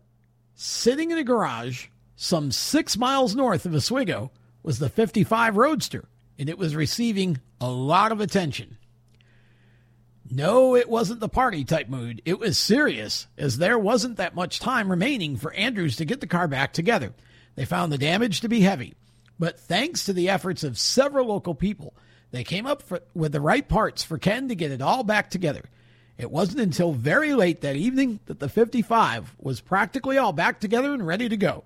sitting 0.55 1.11
in 1.11 1.19
a 1.19 1.25
garage 1.25 1.87
some 2.17 2.53
six 2.53 2.97
miles 2.97 3.35
north 3.35 3.65
of 3.65 3.75
Oswego 3.75 4.31
was 4.63 4.79
the 4.79 4.89
55 4.89 5.57
Roadster, 5.57 6.05
and 6.39 6.49
it 6.49 6.59
was 6.59 6.77
receiving 6.77 7.41
a 7.61 7.71
lot 7.71 8.13
of 8.13 8.21
attention. 8.21 8.77
No, 10.31 10.75
it 10.75 10.89
wasn't 10.89 11.21
the 11.21 11.29
party 11.29 11.65
type 11.65 11.89
mood. 11.89 12.23
It 12.25 12.39
was 12.39 12.59
serious, 12.59 13.27
as 13.37 13.59
there 13.59 13.79
wasn't 13.79 14.17
that 14.17 14.35
much 14.35 14.59
time 14.59 14.91
remaining 14.91 15.37
for 15.37 15.53
Andrews 15.53 15.97
to 15.97 16.05
get 16.05 16.21
the 16.21 16.27
car 16.27 16.49
back 16.49 16.73
together. 16.73 17.13
They 17.57 17.65
found 17.65 17.93
the 17.93 17.99
damage 17.99 18.41
to 18.41 18.49
be 18.49 18.61
heavy. 18.61 18.95
But 19.39 19.59
thanks 19.59 20.05
to 20.05 20.13
the 20.13 20.29
efforts 20.29 20.65
of 20.65 20.79
several 20.79 21.27
local 21.27 21.55
people, 21.55 21.95
they 22.31 22.45
came 22.45 22.67
up 22.67 22.83
for, 22.83 23.01
with 23.15 23.33
the 23.33 23.41
right 23.41 23.69
parts 23.69 24.03
for 24.03 24.19
Ken 24.19 24.49
to 24.49 24.55
get 24.55 24.71
it 24.71 24.83
all 24.83 25.05
back 25.05 25.31
together. 25.31 25.63
It 26.17 26.31
wasn't 26.31 26.61
until 26.61 26.93
very 26.93 27.35
late 27.35 27.61
that 27.63 27.77
evening 27.77 28.21
that 28.27 28.39
the 28.39 28.49
55 28.49 29.35
was 29.39 29.61
practically 29.61 30.17
all 30.17 30.33
back 30.33 30.61
together 30.61 30.95
and 30.95 31.07
ready 31.07 31.29
to 31.29 31.37
go. 31.37 31.65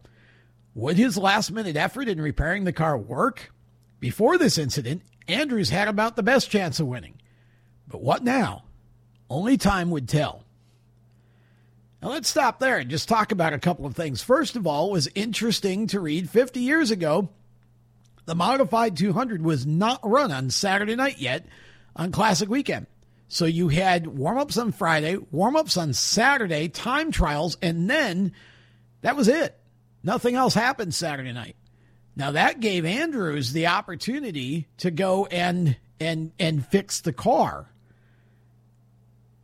Would 0.74 0.96
his 0.96 1.18
last 1.18 1.50
minute 1.50 1.76
effort 1.76 2.08
in 2.08 2.20
repairing 2.20 2.64
the 2.64 2.72
car 2.72 2.96
work? 2.96 3.52
Before 4.00 4.38
this 4.38 4.58
incident, 4.58 5.02
Andrews 5.26 5.70
had 5.70 5.88
about 5.88 6.16
the 6.16 6.22
best 6.22 6.50
chance 6.50 6.80
of 6.80 6.86
winning. 6.86 7.20
But 7.86 8.02
what 8.02 8.22
now? 8.22 8.64
Only 9.28 9.58
time 9.58 9.90
would 9.90 10.08
tell. 10.08 10.44
Now 12.00 12.10
let's 12.10 12.28
stop 12.28 12.60
there 12.60 12.78
and 12.78 12.88
just 12.88 13.08
talk 13.08 13.32
about 13.32 13.52
a 13.52 13.58
couple 13.58 13.84
of 13.84 13.96
things. 13.96 14.22
First 14.22 14.56
of 14.56 14.66
all, 14.66 14.88
it 14.88 14.92
was 14.92 15.08
interesting 15.14 15.88
to 15.88 16.00
read 16.00 16.30
50 16.30 16.60
years 16.60 16.90
ago 16.90 17.28
the 18.28 18.34
modified 18.34 18.94
200 18.94 19.42
was 19.42 19.64
not 19.66 20.00
run 20.04 20.30
on 20.30 20.50
Saturday 20.50 20.94
night 20.94 21.18
yet. 21.18 21.46
on 21.96 22.12
Classic 22.12 22.46
Weekend. 22.46 22.86
So 23.26 23.46
you 23.46 23.68
had 23.68 24.06
warm 24.06 24.36
ups 24.36 24.58
on 24.58 24.70
Friday, 24.70 25.16
warm 25.30 25.56
ups 25.56 25.78
on 25.78 25.94
Saturday, 25.94 26.68
time 26.68 27.10
trials, 27.10 27.56
and 27.62 27.88
then 27.88 28.32
that 29.00 29.16
was 29.16 29.28
it. 29.28 29.58
Nothing 30.02 30.34
else 30.34 30.52
happened 30.52 30.94
Saturday 30.94 31.32
night. 31.32 31.56
Now 32.16 32.32
that 32.32 32.60
gave 32.60 32.84
Andrews 32.84 33.52
the 33.52 33.68
opportunity 33.68 34.68
to 34.76 34.90
go 34.90 35.24
and 35.24 35.76
and 35.98 36.32
and 36.38 36.64
fix 36.64 37.00
the 37.00 37.14
car. 37.14 37.70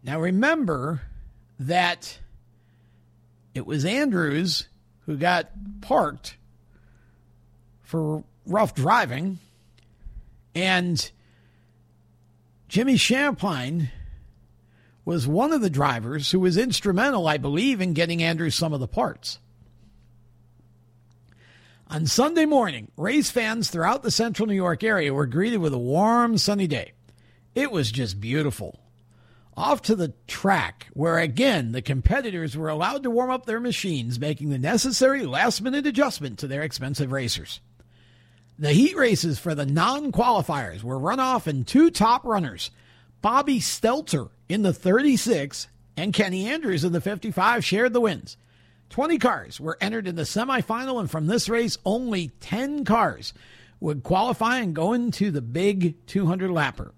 Now 0.02 0.20
remember 0.20 1.00
that 1.58 2.18
it 3.54 3.66
was 3.66 3.86
Andrews 3.86 4.68
who 5.06 5.16
got 5.16 5.50
parked 5.80 6.36
for 7.82 8.24
rough 8.46 8.74
driving 8.74 9.38
and 10.54 11.10
Jimmy 12.68 12.96
Shampine 12.96 13.90
was 15.04 15.26
one 15.26 15.52
of 15.52 15.60
the 15.60 15.70
drivers 15.70 16.30
who 16.30 16.40
was 16.40 16.56
instrumental, 16.56 17.28
I 17.28 17.36
believe, 17.36 17.80
in 17.80 17.92
getting 17.92 18.22
Andrews 18.22 18.54
some 18.54 18.72
of 18.72 18.80
the 18.80 18.88
parts. 18.88 19.38
On 21.88 22.06
Sunday 22.06 22.46
morning, 22.46 22.90
race 22.96 23.30
fans 23.30 23.70
throughout 23.70 24.02
the 24.02 24.10
central 24.10 24.48
New 24.48 24.54
York 24.54 24.82
area 24.82 25.12
were 25.12 25.26
greeted 25.26 25.58
with 25.58 25.74
a 25.74 25.78
warm, 25.78 26.38
sunny 26.38 26.66
day. 26.66 26.92
It 27.54 27.70
was 27.70 27.92
just 27.92 28.20
beautiful. 28.20 28.80
Off 29.56 29.82
to 29.82 29.94
the 29.94 30.14
track, 30.26 30.88
where 30.94 31.18
again 31.18 31.72
the 31.72 31.82
competitors 31.82 32.56
were 32.56 32.68
allowed 32.68 33.02
to 33.04 33.10
warm 33.10 33.30
up 33.30 33.46
their 33.46 33.60
machines, 33.60 34.18
making 34.18 34.48
the 34.48 34.58
necessary 34.58 35.24
last 35.26 35.60
minute 35.60 35.86
adjustment 35.86 36.38
to 36.38 36.48
their 36.48 36.62
expensive 36.62 37.12
racers. 37.12 37.60
The 38.58 38.72
heat 38.72 38.96
races 38.96 39.38
for 39.38 39.54
the 39.54 39.66
non 39.66 40.12
qualifiers 40.12 40.82
were 40.82 40.98
run 40.98 41.20
off 41.20 41.48
in 41.48 41.64
two 41.64 41.90
top 41.90 42.24
runners 42.24 42.70
Bobby 43.20 43.58
Stelter 43.58 44.30
in 44.48 44.62
the 44.62 44.72
36 44.72 45.68
and 45.96 46.12
Kenny 46.12 46.46
Andrews 46.46 46.84
in 46.84 46.92
the 46.92 47.00
55 47.00 47.64
shared 47.64 47.92
the 47.92 48.00
wins. 48.00 48.36
20 48.90 49.18
cars 49.18 49.58
were 49.58 49.78
entered 49.80 50.06
in 50.06 50.14
the 50.14 50.22
semifinal, 50.22 51.00
and 51.00 51.10
from 51.10 51.26
this 51.26 51.48
race, 51.48 51.78
only 51.84 52.28
10 52.40 52.84
cars 52.84 53.32
would 53.80 54.02
qualify 54.02 54.58
and 54.58 54.74
go 54.74 54.92
into 54.92 55.30
the 55.30 55.42
big 55.42 56.06
200 56.06 56.50
lapper. 56.50 56.92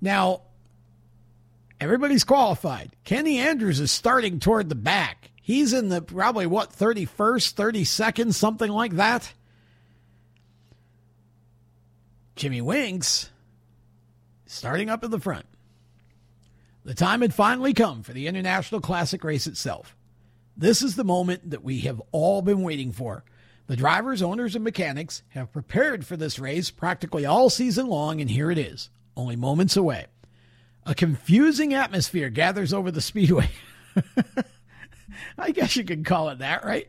Now, 0.00 0.42
everybody's 1.80 2.24
qualified. 2.24 2.90
Kenny 3.04 3.38
Andrews 3.38 3.80
is 3.80 3.92
starting 3.92 4.40
toward 4.40 4.68
the 4.68 4.74
back. 4.74 5.23
He's 5.46 5.74
in 5.74 5.90
the 5.90 6.00
probably 6.00 6.46
what, 6.46 6.72
31st, 6.72 7.52
32nd, 7.52 8.32
something 8.32 8.70
like 8.70 8.94
that. 8.94 9.34
Jimmy 12.34 12.62
Winks 12.62 13.28
starting 14.46 14.88
up 14.88 15.04
in 15.04 15.10
the 15.10 15.20
front. 15.20 15.44
The 16.86 16.94
time 16.94 17.20
had 17.20 17.34
finally 17.34 17.74
come 17.74 18.02
for 18.02 18.14
the 18.14 18.26
International 18.26 18.80
Classic 18.80 19.22
race 19.22 19.46
itself. 19.46 19.94
This 20.56 20.80
is 20.80 20.96
the 20.96 21.04
moment 21.04 21.50
that 21.50 21.62
we 21.62 21.80
have 21.80 22.00
all 22.10 22.40
been 22.40 22.62
waiting 22.62 22.90
for. 22.90 23.22
The 23.66 23.76
drivers, 23.76 24.22
owners, 24.22 24.54
and 24.54 24.64
mechanics 24.64 25.24
have 25.28 25.52
prepared 25.52 26.06
for 26.06 26.16
this 26.16 26.38
race 26.38 26.70
practically 26.70 27.26
all 27.26 27.50
season 27.50 27.86
long, 27.88 28.22
and 28.22 28.30
here 28.30 28.50
it 28.50 28.56
is, 28.56 28.88
only 29.14 29.36
moments 29.36 29.76
away. 29.76 30.06
A 30.86 30.94
confusing 30.94 31.74
atmosphere 31.74 32.30
gathers 32.30 32.72
over 32.72 32.90
the 32.90 33.02
speedway. 33.02 33.50
I 35.38 35.50
guess 35.50 35.76
you 35.76 35.84
could 35.84 36.04
call 36.04 36.28
it 36.30 36.38
that, 36.38 36.64
right? 36.64 36.88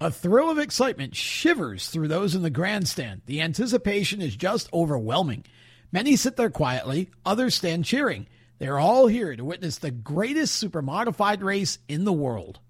A 0.00 0.10
thrill 0.10 0.50
of 0.50 0.58
excitement 0.58 1.16
shivers 1.16 1.88
through 1.88 2.08
those 2.08 2.34
in 2.34 2.42
the 2.42 2.50
grandstand. 2.50 3.22
The 3.26 3.40
anticipation 3.40 4.22
is 4.22 4.36
just 4.36 4.72
overwhelming. 4.72 5.44
Many 5.90 6.16
sit 6.16 6.36
there 6.36 6.50
quietly, 6.50 7.10
others 7.24 7.54
stand 7.54 7.84
cheering. 7.84 8.26
They're 8.58 8.78
all 8.78 9.06
here 9.06 9.34
to 9.34 9.44
witness 9.44 9.78
the 9.78 9.90
greatest 9.90 10.54
super 10.54 10.82
modified 10.82 11.42
race 11.42 11.78
in 11.88 12.04
the 12.04 12.12
world. 12.12 12.60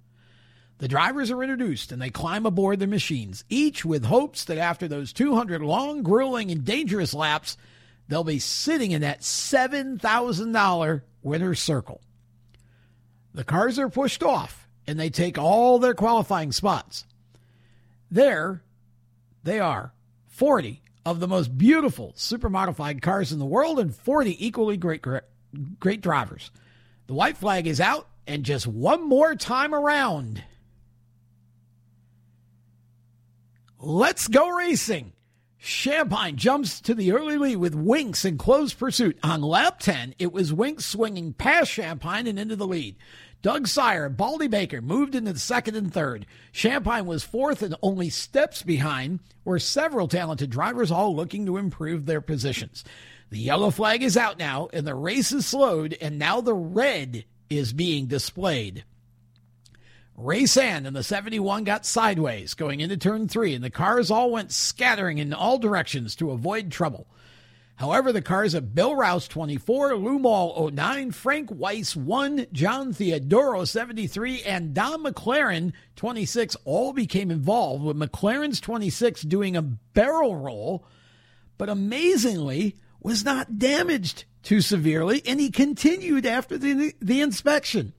The 0.79 0.89
drivers 0.89 1.31
are 1.31 1.43
introduced 1.43 1.91
and 1.91 2.01
they 2.01 2.11
climb 2.11 2.47
aboard 2.47 2.79
their 2.79 2.89
machines, 2.89 3.45
each 3.49 3.85
with 3.85 4.05
hopes 4.05 4.45
that 4.45 4.59
after 4.59 4.87
those 4.87 5.13
200 5.13 5.61
long, 5.61 6.03
grueling, 6.03 6.51
and 6.51 6.65
dangerous 6.65 7.13
laps, 7.13 7.57
they'll 8.07 8.23
be 8.23 8.39
sitting 8.39 8.93
in 8.93 9.01
that 9.01 9.23
$7,000 9.23 11.03
winner's 11.23 11.61
circle. 11.61 12.01
The 13.39 13.45
cars 13.45 13.79
are 13.79 13.89
pushed 13.89 14.25
off 14.25 14.67
and 14.85 14.99
they 14.99 15.11
take 15.11 15.39
all 15.39 15.79
their 15.79 15.95
qualifying 15.95 16.51
spots. 16.51 17.05
There, 18.11 18.65
they 19.45 19.61
are 19.61 19.93
40 20.27 20.83
of 21.07 21.21
the 21.21 21.29
most 21.29 21.57
beautiful 21.57 22.13
super 22.17 22.51
modified 22.51 23.01
cars 23.01 23.31
in 23.31 23.39
the 23.39 23.47
world 23.47 23.79
and 23.79 23.95
40 23.95 24.45
equally 24.45 24.77
great 24.77 25.05
great 25.79 26.01
drivers. 26.01 26.51
The 27.07 27.15
white 27.15 27.37
flag 27.37 27.69
is 27.69 27.81
out, 27.81 28.09
and 28.27 28.43
just 28.43 28.67
one 28.67 29.09
more 29.09 29.37
time 29.37 29.73
around. 29.73 30.43
Let's 33.79 34.27
go 34.27 34.49
racing. 34.49 35.13
Shampine 35.61 36.37
jumps 36.37 36.81
to 36.83 36.95
the 36.95 37.13
early 37.13 37.37
lead 37.37 37.57
with 37.57 37.75
Winks 37.75 38.25
in 38.25 38.39
close 38.39 38.73
pursuit. 38.73 39.19
On 39.25 39.43
lap 39.43 39.81
10, 39.81 40.15
it 40.19 40.33
was 40.33 40.53
Winks 40.53 40.87
swinging 40.87 41.33
past 41.33 41.73
Shampine 41.73 42.29
and 42.29 42.39
into 42.39 42.55
the 42.55 42.67
lead. 42.67 42.97
Doug 43.41 43.69
Sire 43.69 44.07
and 44.07 44.17
Baldy 44.17 44.49
Baker 44.49 44.83
moved 44.83 45.15
into 45.15 45.33
the 45.33 45.39
second 45.39 45.77
and 45.77 45.93
third. 45.93 46.27
Shampine 46.53 47.07
was 47.07 47.23
fourth 47.23 47.63
and 47.63 47.77
only 47.83 48.11
steps 48.11 48.63
behind 48.63 49.21
were 49.45 49.61
several 49.61 50.09
talented 50.09 50.51
drivers 50.51 50.91
all 50.91 51.15
looking 51.15 51.47
to 51.47 51.57
improve 51.57 52.07
their 52.07 52.21
positions. 52.21 52.85
The 53.31 53.39
yellow 53.39 53.71
flag 53.71 54.03
is 54.03 54.17
out 54.17 54.39
now, 54.39 54.69
and 54.73 54.87
the 54.87 54.95
race 54.95 55.33
is 55.33 55.47
slowed, 55.47 55.97
and 56.01 56.19
now 56.19 56.41
the 56.41 56.55
red 56.55 57.25
is 57.49 57.73
being 57.73 58.07
displayed. 58.07 58.85
Ray 60.17 60.47
Sand 60.47 60.87
in 60.87 60.95
the 60.95 61.05
71 61.05 61.63
got 61.63 61.87
sideways 61.87 62.55
going 62.55 62.81
into 62.81 62.97
turn 62.97 63.29
three, 63.29 63.55
and 63.55 63.63
the 63.63 63.71
cars 63.71 64.11
all 64.11 64.33
went 64.33 64.51
scattering 64.51 65.19
in 65.19 65.33
all 65.33 65.59
directions 65.59 66.17
to 66.17 66.33
avoid 66.33 66.73
trouble. 66.73 67.07
However, 67.79 68.13
the 68.13 68.23
cars 68.23 68.55
of 68.55 68.75
Bill 68.75 68.97
Rouse 68.97 69.29
24, 69.29 69.95
Lou 69.95 70.19
Mall 70.19 70.69
09, 70.73 71.13
Frank 71.13 71.49
Weiss 71.53 71.95
1, 71.95 72.49
John 72.53 72.93
Theodoro 72.93 73.65
73, 73.65 74.43
and 74.43 74.75
Don 74.75 75.05
McLaren 75.05 75.73
26 75.95 76.57
all 76.65 76.93
became 76.93 77.31
involved, 77.31 77.85
with 77.85 77.97
McLaren's 77.97 78.59
26 78.59 79.23
doing 79.23 79.57
a 79.57 79.63
barrel 79.63 80.35
roll. 80.35 80.85
But 81.57 81.69
amazingly, 81.69 82.75
was 83.01 83.25
not 83.25 83.61
damaged 83.61 84.25
too 84.43 84.61
severely, 84.61 85.23
and 85.25 85.39
he 85.39 85.53
continued 85.53 86.27
after 86.27 86.59
the, 86.59 86.95
the 87.01 87.21
inspection. 87.21 87.93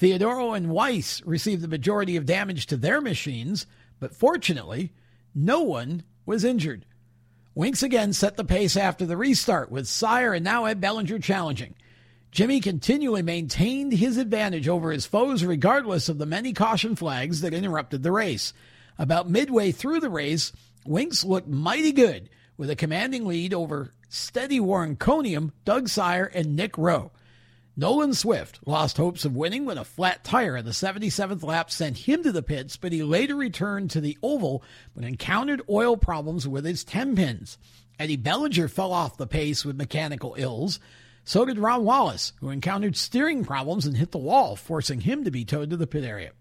Theodoro 0.00 0.56
and 0.56 0.68
Weiss 0.68 1.22
received 1.24 1.62
the 1.62 1.68
majority 1.68 2.16
of 2.16 2.26
damage 2.26 2.66
to 2.66 2.76
their 2.76 3.00
machines, 3.00 3.66
but 4.00 4.16
fortunately, 4.16 4.92
no 5.32 5.60
one 5.60 6.02
was 6.26 6.42
injured. 6.42 6.86
Winks 7.54 7.82
again 7.82 8.12
set 8.12 8.36
the 8.36 8.44
pace 8.44 8.76
after 8.76 9.04
the 9.04 9.16
restart, 9.16 9.70
with 9.72 9.88
Sire 9.88 10.32
and 10.32 10.44
now 10.44 10.66
Ed 10.66 10.80
Bellinger 10.80 11.18
challenging. 11.18 11.74
Jimmy 12.30 12.60
continually 12.60 13.22
maintained 13.22 13.92
his 13.92 14.16
advantage 14.16 14.68
over 14.68 14.92
his 14.92 15.04
foes 15.04 15.44
regardless 15.44 16.08
of 16.08 16.18
the 16.18 16.26
many 16.26 16.52
caution 16.52 16.94
flags 16.94 17.40
that 17.40 17.52
interrupted 17.52 18.04
the 18.04 18.12
race. 18.12 18.52
About 18.98 19.28
midway 19.28 19.72
through 19.72 19.98
the 19.98 20.10
race, 20.10 20.52
Winks 20.86 21.24
looked 21.24 21.48
mighty 21.48 21.90
good 21.90 22.30
with 22.56 22.70
a 22.70 22.76
commanding 22.76 23.26
lead 23.26 23.52
over 23.52 23.92
Steady 24.08 24.60
Warren 24.60 24.94
Coniam, 24.94 25.50
Doug 25.64 25.88
Sire, 25.88 26.30
and 26.32 26.54
Nick 26.54 26.78
Rowe. 26.78 27.10
Nolan 27.80 28.12
Swift 28.12 28.60
lost 28.66 28.98
hopes 28.98 29.24
of 29.24 29.34
winning 29.34 29.64
when 29.64 29.78
a 29.78 29.86
flat 29.86 30.22
tire 30.22 30.54
in 30.54 30.66
the 30.66 30.72
77th 30.72 31.42
lap 31.42 31.70
sent 31.70 31.96
him 31.96 32.22
to 32.24 32.30
the 32.30 32.42
pits, 32.42 32.76
but 32.76 32.92
he 32.92 33.02
later 33.02 33.34
returned 33.34 33.90
to 33.92 34.02
the 34.02 34.18
oval 34.22 34.62
but 34.94 35.02
encountered 35.02 35.62
oil 35.66 35.96
problems 35.96 36.46
with 36.46 36.66
his 36.66 36.84
10 36.84 37.16
pins. 37.16 37.56
Eddie 37.98 38.18
Bellinger 38.18 38.68
fell 38.68 38.92
off 38.92 39.16
the 39.16 39.26
pace 39.26 39.64
with 39.64 39.78
mechanical 39.78 40.34
ills. 40.36 40.78
So 41.24 41.46
did 41.46 41.58
Ron 41.58 41.86
Wallace, 41.86 42.34
who 42.40 42.50
encountered 42.50 42.98
steering 42.98 43.46
problems 43.46 43.86
and 43.86 43.96
hit 43.96 44.10
the 44.10 44.18
wall, 44.18 44.56
forcing 44.56 45.00
him 45.00 45.24
to 45.24 45.30
be 45.30 45.46
towed 45.46 45.70
to 45.70 45.78
the 45.78 45.86
pit 45.86 46.04
area. 46.04 46.32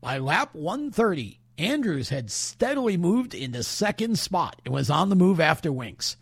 By 0.00 0.18
lap 0.18 0.56
130, 0.56 1.38
Andrews 1.56 2.08
had 2.08 2.32
steadily 2.32 2.96
moved 2.96 3.32
into 3.32 3.62
second 3.62 4.18
spot 4.18 4.60
and 4.64 4.74
was 4.74 4.90
on 4.90 5.08
the 5.08 5.14
move 5.14 5.38
after 5.38 5.70
Winks. 5.70 6.16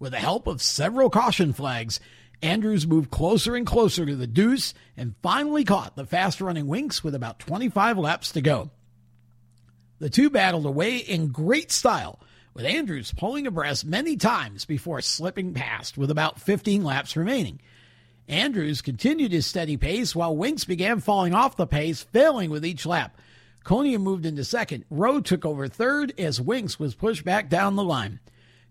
With 0.00 0.10
the 0.10 0.18
help 0.18 0.48
of 0.48 0.60
several 0.60 1.08
caution 1.08 1.52
flags, 1.52 2.00
Andrews 2.42 2.86
moved 2.86 3.10
closer 3.10 3.54
and 3.54 3.66
closer 3.66 4.06
to 4.06 4.16
the 4.16 4.26
deuce 4.26 4.72
and 4.96 5.14
finally 5.22 5.64
caught 5.64 5.96
the 5.96 6.06
fast 6.06 6.40
running 6.40 6.66
Winks 6.66 7.04
with 7.04 7.14
about 7.14 7.38
25 7.38 7.98
laps 7.98 8.32
to 8.32 8.40
go. 8.40 8.70
The 9.98 10.08
two 10.08 10.30
battled 10.30 10.64
away 10.64 10.96
in 10.96 11.28
great 11.28 11.70
style, 11.70 12.18
with 12.54 12.64
Andrews 12.64 13.12
pulling 13.16 13.46
abreast 13.46 13.84
many 13.84 14.16
times 14.16 14.64
before 14.64 15.02
slipping 15.02 15.52
past 15.52 15.98
with 15.98 16.10
about 16.10 16.40
15 16.40 16.82
laps 16.82 17.16
remaining. 17.16 17.60
Andrews 18.26 18.80
continued 18.80 19.32
his 19.32 19.46
steady 19.46 19.76
pace 19.76 20.16
while 20.16 20.36
Winks 20.36 20.64
began 20.64 21.00
falling 21.00 21.34
off 21.34 21.56
the 21.56 21.66
pace, 21.66 22.02
failing 22.02 22.48
with 22.48 22.64
each 22.64 22.86
lap. 22.86 23.18
Coniam 23.64 24.02
moved 24.02 24.24
into 24.24 24.44
second. 24.44 24.84
Rowe 24.88 25.20
took 25.20 25.44
over 25.44 25.68
third 25.68 26.14
as 26.18 26.40
Winks 26.40 26.78
was 26.78 26.94
pushed 26.94 27.24
back 27.24 27.50
down 27.50 27.76
the 27.76 27.84
line. 27.84 28.20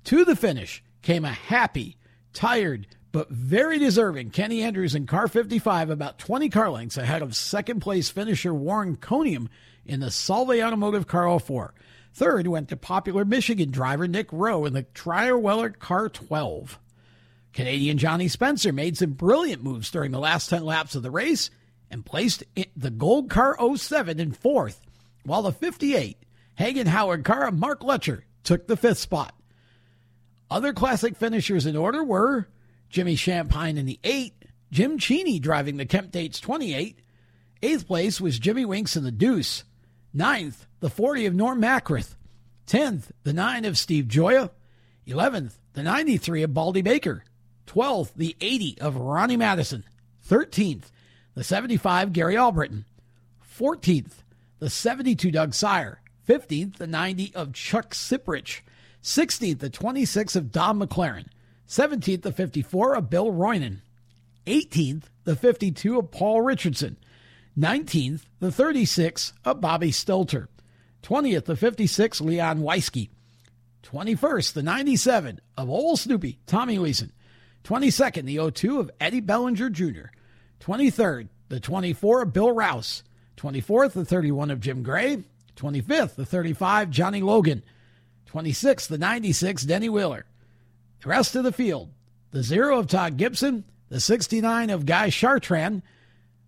To 0.05 0.25
the 0.25 0.35
finish 0.35 0.83
came 1.01 1.25
a 1.25 1.29
happy, 1.29 1.97
tired, 2.33 2.87
but 3.11 3.29
very 3.29 3.79
deserving 3.79 4.29
Kenny 4.29 4.61
Andrews 4.61 4.95
in 4.95 5.07
car 5.07 5.27
55, 5.27 5.89
about 5.89 6.19
20 6.19 6.49
car 6.49 6.69
lengths 6.69 6.97
ahead 6.97 7.21
of 7.21 7.35
second 7.35 7.79
place 7.79 8.09
finisher 8.09 8.53
Warren 8.53 8.97
Coniam 8.97 9.47
in 9.85 9.99
the 9.99 10.07
Solvay 10.07 10.65
Automotive 10.65 11.07
Car 11.07 11.39
04. 11.39 11.73
Third 12.13 12.47
went 12.47 12.69
to 12.69 12.77
popular 12.77 13.25
Michigan 13.25 13.71
driver 13.71 14.07
Nick 14.07 14.27
Rowe 14.31 14.65
in 14.65 14.73
the 14.73 14.83
Trier 14.83 15.37
Weller 15.37 15.69
Car 15.69 16.09
12. 16.09 16.79
Canadian 17.53 17.97
Johnny 17.97 18.27
Spencer 18.27 18.71
made 18.71 18.97
some 18.97 19.13
brilliant 19.13 19.63
moves 19.63 19.89
during 19.89 20.11
the 20.11 20.19
last 20.19 20.49
10 20.49 20.63
laps 20.63 20.95
of 20.95 21.03
the 21.03 21.11
race 21.11 21.49
and 21.89 22.05
placed 22.05 22.43
the 22.75 22.91
Gold 22.91 23.29
Car 23.29 23.57
07 23.75 24.19
in 24.19 24.31
fourth, 24.31 24.81
while 25.23 25.41
the 25.41 25.51
58 25.51 26.17
Hagen 26.55 26.87
Howard 26.87 27.23
car 27.23 27.49
Mark 27.51 27.83
Letcher 27.83 28.25
took 28.43 28.67
the 28.67 28.77
fifth 28.77 28.99
spot. 28.99 29.33
Other 30.51 30.73
classic 30.73 31.15
finishers 31.15 31.65
in 31.65 31.75
order 31.75 32.03
were 32.03 32.47
Jimmy 32.89 33.15
Shampine 33.15 33.77
in 33.77 33.85
the 33.85 33.99
8, 34.03 34.33
Jim 34.71 34.97
Cheney 34.97 35.39
driving 35.39 35.77
the 35.77 35.85
Kemp 35.85 36.11
Dates 36.11 36.39
28. 36.39 36.99
Eighth 37.61 37.87
place 37.87 38.19
was 38.19 38.39
Jimmy 38.39 38.65
Winks 38.65 38.95
in 38.95 39.03
the 39.03 39.11
Deuce. 39.11 39.63
Ninth, 40.13 40.65
the 40.79 40.89
40 40.89 41.27
of 41.27 41.35
Norm 41.35 41.61
Macrith. 41.61 42.15
Tenth, 42.65 43.11
the 43.23 43.33
9 43.33 43.65
of 43.65 43.77
Steve 43.77 44.07
Joya. 44.07 44.51
Eleventh, 45.05 45.59
the 45.73 45.83
93 45.83 46.43
of 46.43 46.53
Baldy 46.53 46.81
Baker. 46.81 47.23
Twelfth, 47.65 48.13
the 48.15 48.35
80 48.41 48.77
of 48.81 48.95
Ronnie 48.95 49.37
Madison. 49.37 49.83
Thirteenth, 50.23 50.91
the 51.35 51.43
75 51.43 52.13
Gary 52.13 52.35
Albritton. 52.35 52.85
Fourteenth, 53.39 54.23
the 54.57 54.69
72 54.69 55.29
Doug 55.31 55.53
Sire. 55.53 56.01
Fifteenth, 56.23 56.77
the 56.77 56.87
90 56.87 57.33
of 57.35 57.53
Chuck 57.53 57.93
Siprich. 57.93 58.61
Sixteenth, 59.01 59.59
the 59.59 59.69
26 59.69 60.35
of 60.35 60.51
Don 60.51 60.79
McLaren. 60.79 61.27
17th, 61.69 62.23
the 62.23 62.31
54 62.31 62.95
of 62.95 63.09
Bill 63.11 63.31
Roynan. 63.31 63.81
18th, 64.47 65.03
the 65.23 65.35
52 65.35 65.99
of 65.99 66.09
Paul 66.09 66.41
Richardson. 66.41 66.97
19th, 67.57 68.21
the 68.39 68.51
36 68.51 69.33
of 69.45 69.61
Bobby 69.61 69.91
Stelter. 69.91 70.47
20th, 71.03 71.45
the 71.45 71.55
56, 71.55 72.21
Leon 72.21 72.61
Weisky. 72.61 73.09
21st, 73.83 74.53
the 74.53 74.63
97 74.63 75.39
of 75.57 75.69
Old 75.69 75.99
Snoopy, 75.99 76.39
Tommy 76.47 76.79
Leeson. 76.79 77.11
22nd, 77.63 78.25
the 78.25 78.51
02 78.51 78.79
of 78.79 78.89
Eddie 78.99 79.19
Bellinger 79.19 79.69
Jr. 79.69 80.07
23rd, 80.59 81.27
the 81.49 81.59
24 81.59 82.23
of 82.23 82.33
Bill 82.33 82.51
Rouse. 82.51 83.03
24th, 83.37 83.91
the 83.91 84.05
31 84.05 84.49
of 84.49 84.59
Jim 84.59 84.81
Gray. 84.81 85.23
25th, 85.55 86.15
the 86.15 86.25
35, 86.25 86.89
Johnny 86.89 87.21
Logan. 87.21 87.61
26th, 88.31 88.87
the 88.87 88.97
96, 88.97 89.63
Denny 89.63 89.89
Wheeler. 89.89 90.25
The 91.01 91.09
rest 91.09 91.35
of 91.35 91.43
the 91.43 91.53
field, 91.53 91.91
the 92.31 92.43
0 92.43 92.77
of 92.77 92.87
Todd 92.87 93.17
Gibson, 93.17 93.63
the 93.89 93.99
69 93.99 94.69
of 94.69 94.85
Guy 94.85 95.09
Chartrand, 95.09 95.81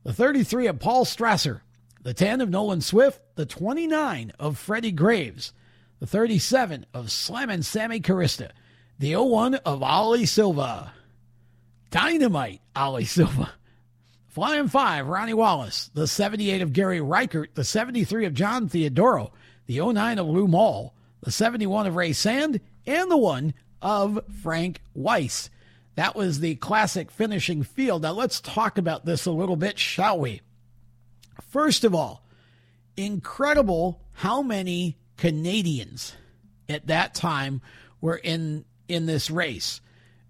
the 0.03 0.13
33 0.13 0.67
of 0.67 0.79
Paul 0.79 1.05
Strasser, 1.05 1.61
the 2.01 2.13
10 2.13 2.41
of 2.41 2.49
Nolan 2.49 2.81
Swift, 2.81 3.21
the 3.35 3.45
29 3.45 4.33
of 4.39 4.57
Freddie 4.57 4.91
Graves, 4.91 5.53
the 5.99 6.07
37 6.07 6.85
of 6.93 7.11
Slammin' 7.11 7.63
Sammy 7.63 7.99
Carista, 7.99 8.51
the 8.99 9.15
01 9.15 9.55
of 9.55 9.81
Ollie 9.81 10.25
Silva, 10.25 10.91
Dynamite 11.89 12.61
Ollie 12.75 13.05
Silva, 13.05 13.53
Flying 14.31 14.69
5 14.69 15.07
Ronnie 15.07 15.33
Wallace, 15.33 15.91
the 15.93 16.07
78 16.07 16.61
of 16.61 16.71
Gary 16.71 17.01
Reichert, 17.01 17.53
the 17.53 17.65
73 17.65 18.25
of 18.25 18.33
John 18.33 18.69
Theodoro, 18.69 19.33
the 19.65 19.81
09 19.81 20.19
of 20.19 20.27
Lou 20.27 20.47
Mall, 20.47 20.95
the 21.21 21.31
71 21.31 21.87
of 21.87 21.97
Ray 21.97 22.13
Sand, 22.13 22.61
and 22.85 23.11
the 23.11 23.17
1 23.17 23.53
of 23.81 24.19
Frank 24.41 24.81
Weiss. 24.93 25.49
That 25.95 26.15
was 26.15 26.39
the 26.39 26.55
classic 26.55 27.11
finishing 27.11 27.63
field. 27.63 28.03
Now 28.03 28.13
let's 28.13 28.39
talk 28.39 28.77
about 28.77 29.05
this 29.05 29.25
a 29.25 29.31
little 29.31 29.55
bit, 29.55 29.77
shall 29.77 30.19
we? 30.19 30.41
First 31.49 31.83
of 31.83 31.93
all, 31.93 32.23
incredible 32.95 34.01
how 34.13 34.41
many 34.41 34.97
Canadians 35.17 36.15
at 36.69 36.87
that 36.87 37.13
time 37.13 37.61
were 37.99 38.17
in 38.17 38.65
in 38.87 39.05
this 39.05 39.29
race. 39.29 39.81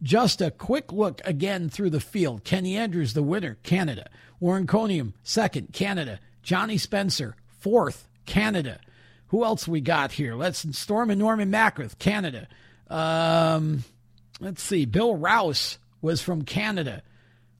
Just 0.04 0.42
a 0.42 0.52
quick 0.52 0.92
look 0.92 1.22
again 1.26 1.70
through 1.70 1.92
the 1.92 2.00
field. 2.00 2.44
Kenny 2.44 2.76
Andrews, 2.76 3.14
the 3.14 3.24
winner, 3.24 3.58
Canada. 3.64 4.10
Warren 4.40 4.66
Coniam, 4.66 5.14
second, 5.24 5.74
Canada. 5.74 6.20
Johnny 6.42 6.78
Spencer, 6.78 7.36
fourth, 7.60 8.08
Canada. 8.26 8.80
Who 9.28 9.44
else 9.44 9.68
we 9.68 9.80
got 9.80 10.14
here? 10.14 10.36
Let's 10.36 10.66
Storm 10.78 11.12
and 11.12 11.20
Norman 11.20 11.52
Macrith, 11.52 12.00
Canada. 12.00 12.48
Um, 12.92 13.84
let's 14.40 14.62
see. 14.62 14.86
Bill 14.86 15.16
Rouse 15.16 15.80
was 16.02 16.22
from 16.22 16.44
Canada. 16.44 17.02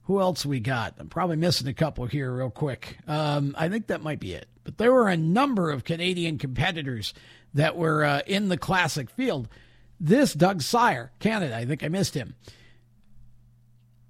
Who 0.04 0.20
else 0.20 0.44
we 0.44 0.60
got? 0.60 0.94
I'm 0.98 1.08
probably 1.08 1.36
missing 1.36 1.68
a 1.68 1.74
couple 1.74 2.06
here, 2.06 2.30
real 2.30 2.50
quick. 2.50 2.98
Um, 3.06 3.54
I 3.56 3.68
think 3.68 3.86
that 3.86 4.02
might 4.02 4.20
be 4.20 4.34
it. 4.34 4.46
But 4.64 4.78
there 4.78 4.92
were 4.92 5.08
a 5.08 5.16
number 5.16 5.70
of 5.70 5.84
Canadian 5.84 6.38
competitors 6.38 7.14
that 7.54 7.76
were 7.76 8.04
uh, 8.04 8.20
in 8.26 8.48
the 8.48 8.58
classic 8.58 9.10
field. 9.10 9.48
This 9.98 10.34
Doug 10.34 10.62
Sire, 10.62 11.12
Canada, 11.18 11.56
I 11.56 11.64
think 11.64 11.82
I 11.82 11.88
missed 11.88 12.14
him. 12.14 12.34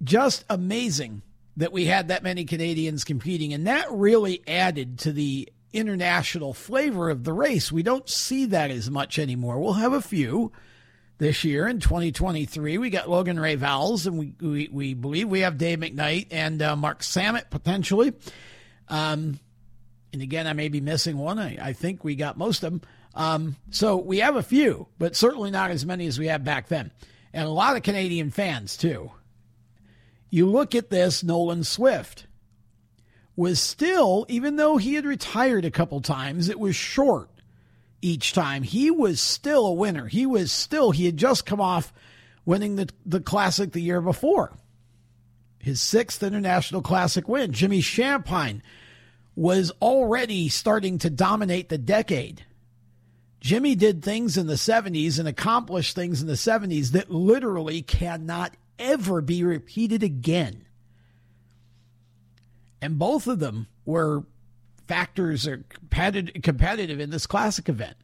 Just 0.03 0.43
amazing 0.49 1.21
that 1.55 1.71
we 1.71 1.85
had 1.85 2.07
that 2.07 2.23
many 2.23 2.45
Canadians 2.45 3.03
competing, 3.03 3.53
and 3.53 3.67
that 3.67 3.91
really 3.91 4.41
added 4.47 4.99
to 4.99 5.11
the 5.11 5.47
international 5.71 6.53
flavor 6.53 7.09
of 7.09 7.23
the 7.23 7.33
race. 7.33 7.71
We 7.71 7.83
don't 7.83 8.09
see 8.09 8.45
that 8.47 8.71
as 8.71 8.89
much 8.89 9.19
anymore. 9.19 9.59
We'll 9.59 9.73
have 9.73 9.93
a 9.93 10.01
few 10.01 10.51
this 11.17 11.43
year 11.43 11.67
in 11.67 11.79
2023. 11.79 12.77
We 12.77 12.89
got 12.89 13.09
Logan 13.09 13.39
Ray 13.39 13.57
Vowles, 13.57 14.07
and 14.07 14.17
we, 14.17 14.33
we, 14.41 14.69
we 14.71 14.93
believe 14.93 15.29
we 15.29 15.41
have 15.41 15.57
Dave 15.57 15.79
McKnight 15.79 16.27
and 16.31 16.61
uh, 16.61 16.75
Mark 16.75 17.01
Samet 17.01 17.49
potentially. 17.49 18.13
Um, 18.89 19.39
and 20.11 20.21
again, 20.21 20.47
I 20.47 20.53
may 20.53 20.69
be 20.69 20.81
missing 20.81 21.17
one. 21.17 21.39
I, 21.39 21.57
I 21.61 21.73
think 21.73 22.03
we 22.03 22.15
got 22.15 22.37
most 22.37 22.63
of 22.63 22.71
them. 22.71 22.81
Um, 23.15 23.55
so 23.69 23.97
we 23.97 24.19
have 24.19 24.35
a 24.35 24.43
few, 24.43 24.87
but 24.97 25.15
certainly 25.15 25.51
not 25.51 25.71
as 25.71 25.85
many 25.85 26.07
as 26.07 26.19
we 26.19 26.27
had 26.27 26.43
back 26.43 26.67
then. 26.67 26.91
And 27.31 27.45
a 27.45 27.51
lot 27.51 27.75
of 27.75 27.83
Canadian 27.83 28.31
fans, 28.31 28.77
too. 28.77 29.11
You 30.29 30.47
look 30.47 30.75
at 30.75 30.89
this, 30.89 31.23
Nolan 31.23 31.63
Swift 31.63 32.25
was 33.35 33.59
still, 33.59 34.25
even 34.29 34.55
though 34.55 34.77
he 34.77 34.95
had 34.95 35.05
retired 35.05 35.65
a 35.65 35.71
couple 35.71 36.01
times, 36.01 36.49
it 36.49 36.59
was 36.59 36.75
short 36.75 37.29
each 38.03 38.33
time. 38.33 38.63
He 38.63 38.91
was 38.91 39.21
still 39.21 39.65
a 39.65 39.73
winner. 39.73 40.07
He 40.07 40.25
was 40.25 40.51
still, 40.51 40.91
he 40.91 41.05
had 41.05 41.17
just 41.17 41.45
come 41.45 41.61
off 41.61 41.93
winning 42.45 42.75
the, 42.75 42.89
the 43.05 43.21
Classic 43.21 43.71
the 43.71 43.81
year 43.81 44.01
before. 44.01 44.53
His 45.59 45.81
sixth 45.81 46.21
International 46.21 46.81
Classic 46.81 47.27
win. 47.27 47.53
Jimmy 47.53 47.81
Shampine 47.81 48.61
was 49.35 49.71
already 49.81 50.49
starting 50.49 50.97
to 50.99 51.09
dominate 51.09 51.69
the 51.69 51.77
decade. 51.77 52.45
Jimmy 53.39 53.75
did 53.75 54.03
things 54.03 54.37
in 54.37 54.47
the 54.47 54.53
70s 54.53 55.19
and 55.19 55.27
accomplished 55.27 55.95
things 55.95 56.21
in 56.21 56.27
the 56.27 56.33
70s 56.33 56.89
that 56.91 57.09
literally 57.09 57.81
cannot 57.81 58.55
ever 58.77 59.21
be 59.21 59.43
repeated 59.43 60.03
again. 60.03 60.65
And 62.81 62.99
both 62.99 63.27
of 63.27 63.39
them 63.39 63.67
were 63.85 64.23
factors 64.87 65.47
are 65.47 65.63
competitive 65.89 66.99
in 66.99 67.09
this 67.09 67.25
classic 67.25 67.69
event. 67.69 67.95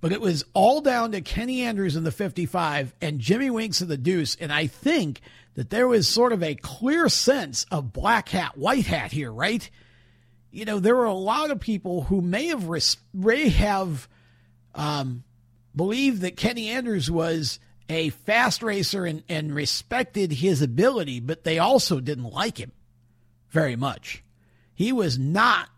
But 0.00 0.12
it 0.12 0.20
was 0.20 0.44
all 0.54 0.80
down 0.80 1.12
to 1.12 1.20
Kenny 1.20 1.62
Andrews 1.62 1.96
in 1.96 2.04
the 2.04 2.12
55 2.12 2.94
and 3.00 3.18
Jimmy 3.18 3.50
Winks 3.50 3.80
in 3.80 3.88
the 3.88 3.96
deuce. 3.96 4.36
And 4.36 4.52
I 4.52 4.68
think 4.68 5.20
that 5.54 5.70
there 5.70 5.88
was 5.88 6.06
sort 6.06 6.32
of 6.32 6.42
a 6.42 6.54
clear 6.54 7.08
sense 7.08 7.66
of 7.70 7.92
black 7.92 8.28
hat, 8.28 8.56
white 8.56 8.86
hat 8.86 9.10
here, 9.10 9.32
right? 9.32 9.68
You 10.52 10.64
know, 10.64 10.78
there 10.78 10.94
were 10.94 11.04
a 11.04 11.12
lot 11.12 11.50
of 11.50 11.58
people 11.58 12.02
who 12.02 12.20
may 12.20 12.46
have 12.46 12.68
res- 12.68 12.96
may 13.12 13.48
have 13.48 14.08
um, 14.74 15.24
believed 15.74 16.22
that 16.22 16.36
Kenny 16.36 16.68
Andrews 16.68 17.10
was 17.10 17.58
a 17.88 18.10
fast 18.10 18.62
racer 18.62 19.04
and, 19.04 19.24
and 19.28 19.52
respected 19.52 20.30
his 20.30 20.62
ability, 20.62 21.18
but 21.18 21.42
they 21.42 21.58
also 21.58 21.98
didn't 21.98 22.30
like 22.30 22.58
him 22.58 22.70
very 23.50 23.74
much 23.74 24.22
he 24.78 24.92
was 24.92 25.18
not 25.18 25.68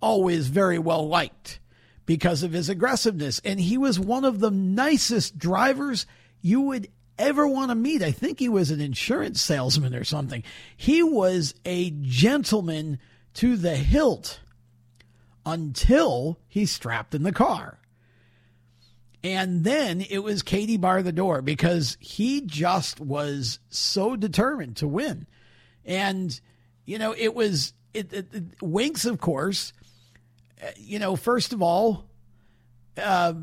always 0.00 0.48
very 0.48 0.78
well 0.78 1.06
liked 1.06 1.60
because 2.06 2.42
of 2.42 2.52
his 2.52 2.70
aggressiveness. 2.70 3.38
And 3.44 3.60
he 3.60 3.76
was 3.76 4.00
one 4.00 4.24
of 4.24 4.40
the 4.40 4.50
nicest 4.50 5.38
drivers 5.38 6.06
you 6.40 6.62
would 6.62 6.88
ever 7.18 7.46
want 7.46 7.70
to 7.70 7.74
meet. 7.74 8.02
I 8.02 8.12
think 8.12 8.38
he 8.38 8.48
was 8.48 8.70
an 8.70 8.80
insurance 8.80 9.42
salesman 9.42 9.94
or 9.94 10.04
something. 10.04 10.42
He 10.74 11.02
was 11.02 11.52
a 11.66 11.90
gentleman 12.00 12.98
to 13.34 13.58
the 13.58 13.76
hilt 13.76 14.40
until 15.44 16.38
he 16.48 16.64
strapped 16.64 17.14
in 17.14 17.24
the 17.24 17.32
car. 17.32 17.78
And 19.22 19.64
then 19.64 20.00
it 20.00 20.20
was 20.20 20.42
Katie 20.42 20.78
bar 20.78 21.02
the 21.02 21.12
door 21.12 21.42
because 21.42 21.98
he 22.00 22.40
just 22.40 23.00
was 23.00 23.58
so 23.68 24.16
determined 24.16 24.78
to 24.78 24.88
win. 24.88 25.26
And, 25.84 26.40
you 26.86 26.98
know, 26.98 27.14
it 27.14 27.34
was 27.34 27.74
it, 27.94 28.12
it, 28.12 28.26
it, 28.32 28.44
Winks, 28.62 29.04
of 29.04 29.20
course, 29.20 29.72
you 30.76 30.98
know, 30.98 31.16
first 31.16 31.52
of 31.52 31.62
all, 31.62 32.04
uh, 32.96 33.34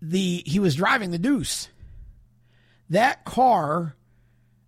the 0.00 0.42
he 0.46 0.58
was 0.58 0.76
driving 0.76 1.10
the 1.10 1.18
Deuce. 1.18 1.68
That 2.90 3.24
car, 3.24 3.96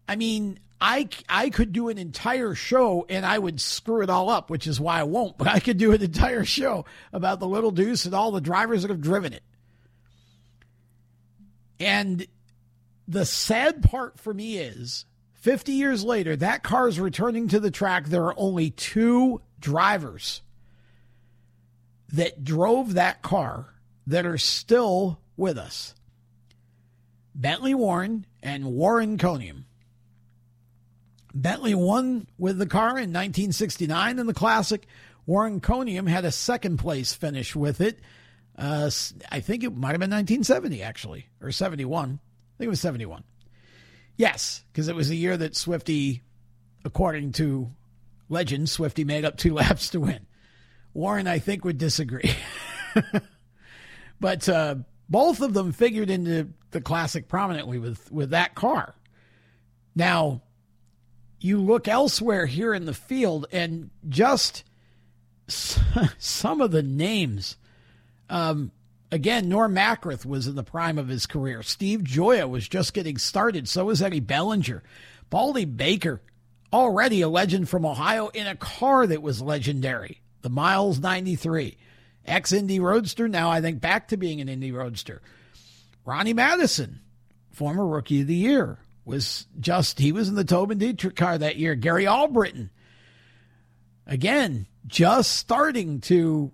I 0.09 0.16
mean, 0.16 0.59
I 0.81 1.09
I 1.29 1.51
could 1.51 1.73
do 1.73 1.88
an 1.88 1.99
entire 1.99 2.55
show 2.55 3.07
and 3.09 3.25
I 3.25 3.38
would 3.38 3.61
screw 3.61 4.03
it 4.03 4.11
all 4.11 4.29
up, 4.29 4.51
which 4.51 4.66
is 4.66 4.81
why 4.81 5.01
I 5.01 5.05
won't. 5.05 5.38
But 5.38 5.49
I 5.49 5.61
could 5.61 5.79
do 5.79 5.92
an 5.92 6.03
entire 6.03 6.44
show 6.44 6.85
about 7.12 7.40
the 7.40 7.49
Little 7.49 7.70
Deuce 7.70 8.05
and 8.05 8.14
all 8.14 8.31
the 8.31 8.40
drivers 8.40 8.83
that 8.83 8.90
have 8.90 9.01
driven 9.01 9.33
it. 9.33 9.42
And 11.79 12.27
the 13.09 13.25
sad 13.25 13.83
part 13.83 14.18
for 14.20 14.35
me 14.35 14.59
is 14.59 15.07
50 15.40 15.72
years 15.72 16.05
later, 16.05 16.37
that 16.37 16.62
car 16.62 16.87
is 16.87 17.00
returning 17.00 17.48
to 17.48 17.61
the 17.61 17.70
track. 17.70 18.07
There 18.07 18.24
are 18.24 18.38
only 18.38 18.70
two 18.70 19.40
drivers 19.59 20.42
that 22.12 22.44
drove 22.44 22.94
that 22.94 23.22
car 23.22 23.74
that 24.07 24.26
are 24.26 24.38
still 24.38 25.20
with 25.37 25.57
us 25.57 25.94
Bentley 27.35 27.74
Warren 27.74 28.26
and 28.42 28.66
Warren 28.66 29.16
Coniam. 29.16 29.64
Bentley 31.33 31.74
won 31.74 32.26
with 32.38 32.59
the 32.59 32.66
car 32.66 32.90
in 32.90 33.12
1969 33.12 34.18
in 34.18 34.26
the 34.26 34.35
Classic. 34.35 34.87
Warren 35.26 35.61
Coniam 35.61 36.09
had 36.09 36.24
a 36.24 36.33
second 36.33 36.79
place 36.79 37.14
finish 37.14 37.55
with 37.55 37.81
it. 37.81 38.00
Uh, 38.59 38.90
I 39.31 39.40
think 39.40 39.62
it 39.62 39.74
might 39.74 39.92
have 39.92 40.00
been 40.00 40.11
1970, 40.11 40.83
actually, 40.83 41.29
or 41.40 41.53
71. 41.53 42.18
I 42.18 42.59
think 42.59 42.66
it 42.66 42.68
was 42.68 42.81
71. 42.81 43.22
Yes, 44.20 44.62
because 44.70 44.88
it 44.88 44.94
was 44.94 45.09
the 45.09 45.16
year 45.16 45.35
that 45.35 45.56
Swifty, 45.56 46.20
according 46.85 47.33
to 47.33 47.70
legend, 48.28 48.68
Swifty 48.68 49.02
made 49.02 49.24
up 49.24 49.38
two 49.38 49.54
laps 49.54 49.88
to 49.90 50.00
win. 50.00 50.26
Warren, 50.92 51.26
I 51.26 51.38
think, 51.38 51.64
would 51.64 51.78
disagree. 51.78 52.30
but 54.20 54.46
uh, 54.46 54.74
both 55.09 55.40
of 55.40 55.54
them 55.54 55.72
figured 55.72 56.11
into 56.11 56.50
the 56.70 56.83
classic 56.83 57.28
prominently 57.28 57.78
with, 57.78 58.12
with 58.12 58.28
that 58.30 58.54
car. 58.54 58.94
Now, 59.94 60.42
you 61.38 61.59
look 61.59 61.88
elsewhere 61.88 62.44
here 62.44 62.74
in 62.74 62.85
the 62.85 62.92
field, 62.92 63.46
and 63.50 63.88
just 64.06 64.64
some 65.48 66.61
of 66.61 66.72
the 66.72 66.83
names. 66.83 67.56
Um, 68.28 68.70
again, 69.12 69.49
Norm 69.49 69.75
Macrith 69.75 70.25
was 70.25 70.46
in 70.46 70.55
the 70.55 70.62
prime 70.62 70.99
of 70.99 71.09
his 71.09 71.27
career. 71.27 71.62
Steve 71.62 72.05
Joya 72.05 72.46
was 72.49 72.68
just 72.68 72.94
getting 72.94 73.18
started. 73.18 73.68
So 73.68 73.87
was 73.87 74.03
Eddie 74.03 74.20
Bellinger. 74.20 74.83
Baldy 75.29 75.64
Baker, 75.64 76.20
already 76.73 77.20
a 77.20 77.29
legend 77.29 77.68
from 77.68 77.87
Ohio 77.87 78.29
in 78.29 78.46
a 78.46 78.57
car 78.57 79.07
that 79.07 79.23
was 79.23 79.40
legendary 79.40 80.20
the 80.42 80.51
Miles 80.51 80.99
93. 81.01 81.77
Ex 82.25 82.53
Indy 82.53 82.81
Roadster, 82.81 83.29
now 83.29 83.51
I 83.51 83.61
think 83.61 83.81
back 83.81 84.09
to 84.09 84.16
being 84.16 84.40
an 84.40 84.49
Indy 84.49 84.73
Roadster. 84.73 85.23
Ronnie 86.05 86.33
Madison, 86.33 87.01
former 87.51 87.87
Rookie 87.87 88.23
of 88.23 88.27
the 88.27 88.35
Year, 88.35 88.79
was 89.05 89.46
just, 89.59 89.99
he 89.99 90.12
was 90.12 90.29
in 90.29 90.35
the 90.35 90.44
Tobin 90.44 90.79
Dietrich 90.79 91.16
car 91.16 91.38
that 91.38 91.57
year. 91.57 91.75
Gary 91.75 92.07
Albritton, 92.07 92.70
again, 94.07 94.66
just 94.87 95.33
starting 95.33 96.01
to 96.03 96.53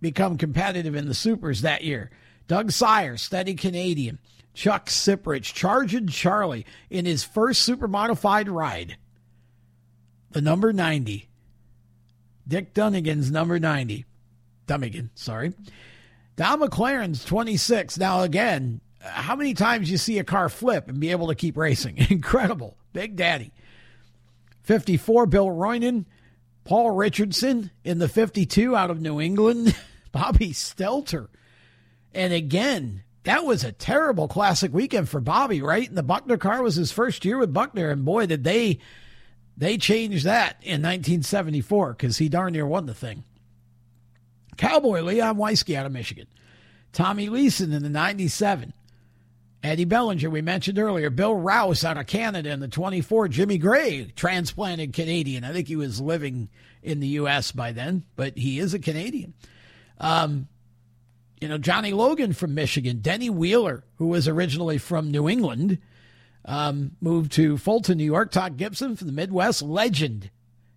become 0.00 0.38
competitive 0.38 0.94
in 0.94 1.06
the 1.06 1.14
supers 1.14 1.62
that 1.62 1.84
year. 1.84 2.10
Doug 2.46 2.72
Sire, 2.72 3.16
steady 3.16 3.54
Canadian. 3.54 4.18
Chuck 4.54 4.86
Siprich, 4.86 5.54
Charging 5.54 6.08
Charlie 6.08 6.66
in 6.90 7.04
his 7.04 7.22
first 7.22 7.62
super 7.62 7.86
modified 7.86 8.48
ride. 8.48 8.96
The 10.32 10.40
number 10.40 10.72
90. 10.72 11.28
Dick 12.46 12.74
Dunnigan's 12.74 13.30
number 13.30 13.58
90. 13.58 14.04
Dummigan, 14.66 15.10
sorry. 15.14 15.54
Don 16.36 16.60
McLaren's 16.60 17.24
26. 17.24 17.98
Now, 17.98 18.22
again, 18.22 18.80
how 19.00 19.36
many 19.36 19.54
times 19.54 19.90
you 19.90 19.98
see 19.98 20.18
a 20.18 20.24
car 20.24 20.48
flip 20.48 20.88
and 20.88 21.00
be 21.00 21.10
able 21.10 21.28
to 21.28 21.34
keep 21.34 21.56
racing? 21.56 21.98
Incredible. 22.10 22.76
Big 22.92 23.16
Daddy. 23.16 23.52
54, 24.62 25.26
Bill 25.26 25.46
Roynan. 25.46 26.06
Paul 26.64 26.90
Richardson 26.90 27.70
in 27.84 27.98
the 27.98 28.08
52 28.08 28.76
out 28.76 28.90
of 28.90 29.00
New 29.00 29.20
England. 29.20 29.76
Bobby 30.12 30.50
Stelter. 30.50 31.28
And 32.12 32.32
again, 32.32 33.02
that 33.24 33.44
was 33.44 33.64
a 33.64 33.72
terrible 33.72 34.28
classic 34.28 34.72
weekend 34.72 35.08
for 35.08 35.20
Bobby, 35.20 35.62
right? 35.62 35.88
And 35.88 35.96
the 35.96 36.02
Buckner 36.02 36.38
car 36.38 36.62
was 36.62 36.74
his 36.74 36.92
first 36.92 37.24
year 37.24 37.38
with 37.38 37.52
Buckner. 37.52 37.90
And 37.90 38.04
boy, 38.04 38.26
did 38.26 38.44
they 38.44 38.78
they 39.56 39.76
changed 39.76 40.24
that 40.24 40.56
in 40.62 40.80
1974 40.80 41.92
because 41.92 42.16
he 42.16 42.28
darn 42.28 42.54
near 42.54 42.66
won 42.66 42.86
the 42.86 42.94
thing. 42.94 43.24
Cowboy 44.56 45.02
Leon 45.02 45.36
Weisky 45.36 45.74
out 45.74 45.86
of 45.86 45.92
Michigan. 45.92 46.26
Tommy 46.92 47.28
Leeson 47.28 47.72
in 47.72 47.82
the 47.82 47.90
97. 47.90 48.72
Eddie 49.62 49.84
Bellinger, 49.84 50.30
we 50.30 50.40
mentioned 50.40 50.78
earlier. 50.78 51.10
Bill 51.10 51.34
Rouse 51.34 51.84
out 51.84 51.98
of 51.98 52.06
Canada 52.06 52.50
in 52.50 52.60
the 52.60 52.68
24. 52.68 53.28
Jimmy 53.28 53.58
Gray, 53.58 54.10
transplanted 54.16 54.94
Canadian. 54.94 55.44
I 55.44 55.52
think 55.52 55.68
he 55.68 55.76
was 55.76 56.00
living 56.00 56.48
in 56.82 57.00
the 57.00 57.08
U.S. 57.08 57.52
by 57.52 57.72
then, 57.72 58.04
but 58.16 58.38
he 58.38 58.58
is 58.58 58.72
a 58.72 58.78
Canadian. 58.78 59.34
Um, 60.00 60.48
you 61.40 61.48
know, 61.48 61.58
Johnny 61.58 61.92
Logan 61.92 62.32
from 62.32 62.54
Michigan. 62.54 62.98
Denny 63.00 63.30
Wheeler, 63.30 63.84
who 63.96 64.08
was 64.08 64.26
originally 64.26 64.78
from 64.78 65.10
New 65.10 65.28
England, 65.28 65.78
um, 66.44 66.92
moved 67.00 67.32
to 67.32 67.56
Fulton, 67.56 67.98
New 67.98 68.04
York. 68.04 68.30
Todd 68.32 68.56
Gibson 68.56 68.96
from 68.96 69.06
the 69.06 69.12
Midwest, 69.12 69.62
legend. 69.62 70.30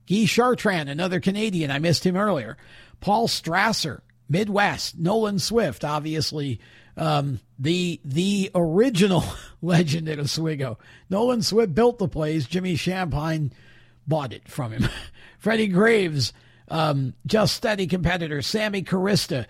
Guy 0.08 0.26
Chartrand, 0.26 0.90
another 0.90 1.20
Canadian. 1.20 1.72
I 1.72 1.80
missed 1.80 2.06
him 2.06 2.16
earlier. 2.18 2.58
Paul 3.00 3.28
Strasser, 3.28 4.02
Midwest. 4.30 4.98
Nolan 4.98 5.40
Swift, 5.40 5.84
obviously 5.84 6.60
um, 6.98 7.40
the 7.60 8.00
the 8.06 8.52
original 8.54 9.24
legend 9.62 10.10
at 10.10 10.20
Oswego. 10.20 10.78
Nolan 11.10 11.42
Swift 11.42 11.74
built 11.74 12.00
the 12.00 12.08
place. 12.08 12.46
Jimmy 12.46 12.76
Shampine 12.76 13.52
bought 14.08 14.34
it 14.34 14.48
from 14.48 14.72
him. 14.72 14.90
Freddie 15.40 15.68
Graves, 15.68 16.34
um, 16.74 17.14
just 17.28 17.56
steady 17.56 17.86
competitor. 17.86 18.42
Sammy 18.42 18.82
Carista, 18.82 19.46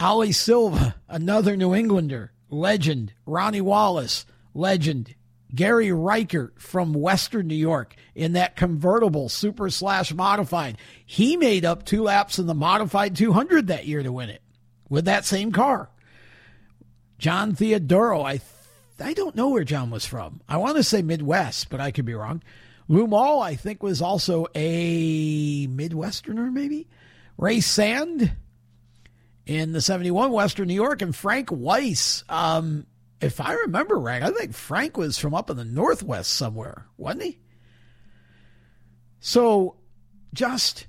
Ollie 0.00 0.32
Silva, 0.32 0.96
another 1.08 1.56
New 1.56 1.72
Englander, 1.72 2.32
legend. 2.50 3.14
Ronnie 3.24 3.60
Wallace, 3.60 4.26
legend. 4.52 5.14
Gary 5.54 5.92
Reichert 5.92 6.60
from 6.60 6.94
Western 6.94 7.46
New 7.46 7.54
York 7.54 7.94
in 8.14 8.32
that 8.32 8.56
convertible 8.56 9.28
super 9.28 9.70
slash 9.70 10.12
modified. 10.12 10.78
He 11.04 11.36
made 11.36 11.64
up 11.64 11.84
two 11.84 12.02
laps 12.02 12.38
in 12.38 12.46
the 12.46 12.54
modified 12.54 13.14
200 13.14 13.66
that 13.66 13.86
year 13.86 14.02
to 14.02 14.10
win 14.10 14.30
it 14.30 14.42
with 14.88 15.04
that 15.04 15.26
same 15.26 15.52
car. 15.52 15.90
John 17.18 17.54
Theodoro, 17.54 18.24
I 18.24 18.40
I 18.98 19.12
don't 19.12 19.36
know 19.36 19.50
where 19.50 19.64
John 19.64 19.90
was 19.90 20.06
from. 20.06 20.40
I 20.48 20.56
want 20.56 20.76
to 20.76 20.82
say 20.82 21.02
Midwest, 21.02 21.68
but 21.68 21.80
I 21.80 21.90
could 21.90 22.04
be 22.04 22.14
wrong. 22.14 22.42
Lou 22.92 23.06
Mall, 23.06 23.40
I 23.40 23.56
think, 23.56 23.82
was 23.82 24.02
also 24.02 24.46
a 24.54 25.66
Midwesterner, 25.66 26.52
maybe. 26.52 26.88
Ray 27.38 27.60
Sand 27.60 28.36
in 29.46 29.72
the 29.72 29.80
71 29.80 30.30
Western 30.30 30.68
New 30.68 30.74
York, 30.74 31.02
and 31.02 31.14
Frank 31.16 31.48
Weiss. 31.50 32.22
Um, 32.28 32.86
if 33.20 33.40
I 33.40 33.54
remember 33.54 33.98
right, 33.98 34.22
I 34.22 34.30
think 34.30 34.54
Frank 34.54 34.96
was 34.96 35.18
from 35.18 35.34
up 35.34 35.48
in 35.48 35.56
the 35.56 35.64
Northwest 35.64 36.34
somewhere, 36.34 36.86
wasn't 36.96 37.22
he? 37.22 37.40
So 39.20 39.76
just 40.34 40.86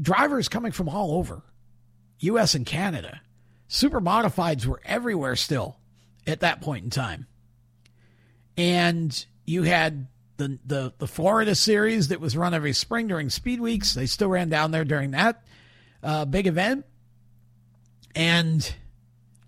drivers 0.00 0.48
coming 0.48 0.72
from 0.72 0.88
all 0.88 1.14
over, 1.18 1.42
U.S. 2.20 2.54
and 2.54 2.64
Canada 2.64 3.20
super 3.70 4.00
modifieds 4.00 4.66
were 4.66 4.80
everywhere 4.84 5.36
still 5.36 5.78
at 6.26 6.40
that 6.40 6.60
point 6.60 6.84
in 6.84 6.90
time. 6.90 7.26
And 8.56 9.24
you 9.46 9.62
had 9.62 10.08
the, 10.40 10.58
the, 10.66 10.92
the 10.98 11.06
Florida 11.06 11.54
series 11.54 12.08
that 12.08 12.20
was 12.20 12.36
run 12.36 12.54
every 12.54 12.72
spring 12.72 13.06
during 13.06 13.30
speed 13.30 13.60
weeks. 13.60 13.94
They 13.94 14.06
still 14.06 14.28
ran 14.28 14.48
down 14.48 14.72
there 14.72 14.84
during 14.84 15.12
that 15.12 15.44
uh, 16.02 16.24
big 16.24 16.46
event. 16.46 16.84
And 18.14 18.74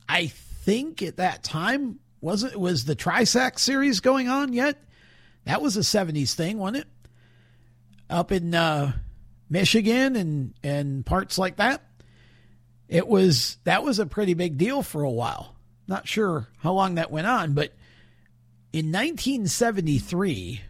I 0.08 0.28
think 0.28 1.02
at 1.02 1.16
that 1.16 1.42
time, 1.42 1.98
was 2.20 2.44
it 2.44 2.58
was 2.58 2.84
the 2.84 2.94
Trisac 2.94 3.58
series 3.58 3.98
going 3.98 4.28
on 4.28 4.52
yet? 4.52 4.80
That 5.44 5.60
was 5.60 5.76
a 5.76 5.80
70s 5.80 6.34
thing, 6.34 6.58
wasn't 6.58 6.84
it? 6.84 6.88
Up 8.08 8.30
in 8.30 8.54
uh, 8.54 8.92
Michigan 9.50 10.14
and, 10.14 10.54
and 10.62 11.04
parts 11.04 11.36
like 11.38 11.56
that 11.56 11.82
it 12.92 13.08
was 13.08 13.56
that 13.64 13.82
was 13.82 13.98
a 13.98 14.04
pretty 14.04 14.34
big 14.34 14.58
deal 14.58 14.82
for 14.82 15.02
a 15.02 15.10
while. 15.10 15.56
Not 15.88 16.06
sure 16.06 16.48
how 16.58 16.74
long 16.74 16.96
that 16.96 17.10
went 17.10 17.26
on, 17.26 17.54
but 17.54 17.72
in 18.70 18.92
1973, 18.92 20.60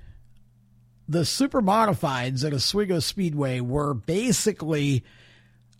the 1.12 1.24
super 1.24 1.60
modifieds 1.60 2.44
at 2.44 2.54
Oswego 2.54 2.98
Speedway 2.98 3.60
were 3.60 3.94
basically, 3.94 5.04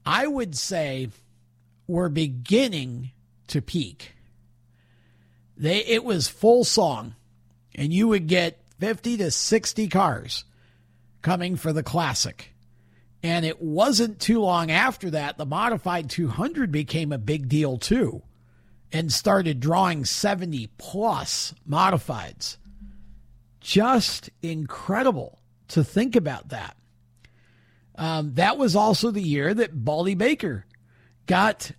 I 0.04 0.26
would 0.26 0.56
say, 0.56 1.08
were 1.86 2.08
beginning 2.08 3.12
to 3.48 3.62
peak. 3.62 4.12
They 5.56 5.84
it 5.84 6.04
was 6.04 6.28
full 6.28 6.64
song, 6.64 7.14
and 7.74 7.92
you 7.92 8.08
would 8.08 8.26
get 8.26 8.60
50 8.80 9.16
to 9.18 9.30
60 9.30 9.88
cars 9.88 10.44
coming 11.22 11.56
for 11.56 11.72
the 11.72 11.82
classic. 11.82 12.52
And 13.22 13.46
it 13.46 13.62
wasn't 13.62 14.20
too 14.20 14.40
long 14.40 14.70
after 14.70 15.10
that, 15.10 15.38
the 15.38 15.46
modified 15.46 16.10
200 16.10 16.72
became 16.72 17.12
a 17.12 17.18
big 17.18 17.48
deal 17.48 17.78
too 17.78 18.22
and 18.92 19.12
started 19.12 19.60
drawing 19.60 20.04
70 20.04 20.68
plus 20.76 21.54
modifieds. 21.68 22.58
Just 23.62 24.30
incredible 24.42 25.38
to 25.68 25.84
think 25.84 26.16
about 26.16 26.48
that. 26.50 26.76
Um, 27.94 28.34
that 28.34 28.58
was 28.58 28.74
also 28.74 29.10
the 29.10 29.22
year 29.22 29.52
that 29.54 29.84
Baldy 29.84 30.14
Baker 30.14 30.66
got 31.26 31.72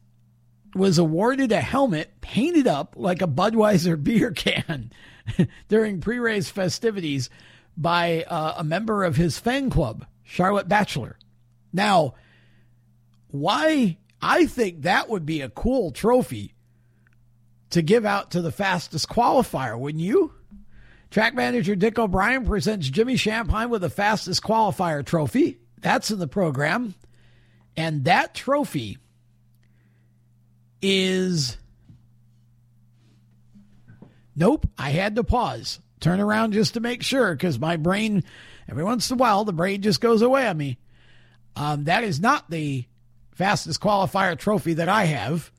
was 0.75 0.97
awarded 0.97 1.51
a 1.51 1.61
helmet 1.61 2.19
painted 2.21 2.67
up 2.67 2.95
like 2.97 3.21
a 3.21 3.27
Budweiser 3.27 4.01
beer 4.03 4.31
can 4.31 4.91
during 5.67 6.01
pre-race 6.01 6.49
festivities 6.49 7.29
by 7.75 8.23
uh, 8.27 8.55
a 8.57 8.63
member 8.63 9.03
of 9.03 9.15
his 9.15 9.39
fan 9.39 9.69
club, 9.69 10.05
Charlotte 10.23 10.67
Bachelor. 10.67 11.17
Now, 11.71 12.15
why 13.27 13.97
I 14.21 14.45
think 14.45 14.83
that 14.83 15.09
would 15.09 15.25
be 15.25 15.41
a 15.41 15.49
cool 15.49 15.91
trophy 15.91 16.53
to 17.71 17.81
give 17.81 18.05
out 18.05 18.31
to 18.31 18.41
the 18.41 18.51
fastest 18.51 19.09
qualifier, 19.09 19.77
wouldn't 19.77 20.03
you? 20.03 20.33
Track 21.13 21.35
manager 21.35 21.75
Dick 21.75 21.99
O'Brien 21.99 22.43
presents 22.43 22.89
Jimmy 22.89 23.13
Shampine 23.17 23.69
with 23.69 23.83
the 23.83 23.89
fastest 23.91 24.41
qualifier 24.41 25.05
trophy. 25.05 25.59
That's 25.79 26.09
in 26.09 26.17
the 26.17 26.27
program. 26.27 26.95
And 27.77 28.05
that 28.05 28.33
trophy 28.33 28.97
is. 30.81 31.55
Nope, 34.35 34.67
I 34.75 34.89
had 34.89 35.15
to 35.17 35.23
pause, 35.23 35.79
turn 35.99 36.19
around 36.19 36.53
just 36.53 36.73
to 36.73 36.79
make 36.79 37.03
sure 37.03 37.35
because 37.35 37.59
my 37.59 37.77
brain, 37.77 38.23
every 38.67 38.83
once 38.83 39.11
in 39.11 39.13
a 39.13 39.17
while, 39.17 39.45
the 39.45 39.53
brain 39.53 39.83
just 39.83 40.01
goes 40.01 40.23
away 40.23 40.47
on 40.47 40.57
me. 40.57 40.79
Um, 41.55 41.83
that 41.83 42.03
is 42.03 42.19
not 42.19 42.49
the 42.49 42.85
fastest 43.33 43.79
qualifier 43.79 44.35
trophy 44.35 44.73
that 44.73 44.89
I 44.89 45.03
have. 45.03 45.51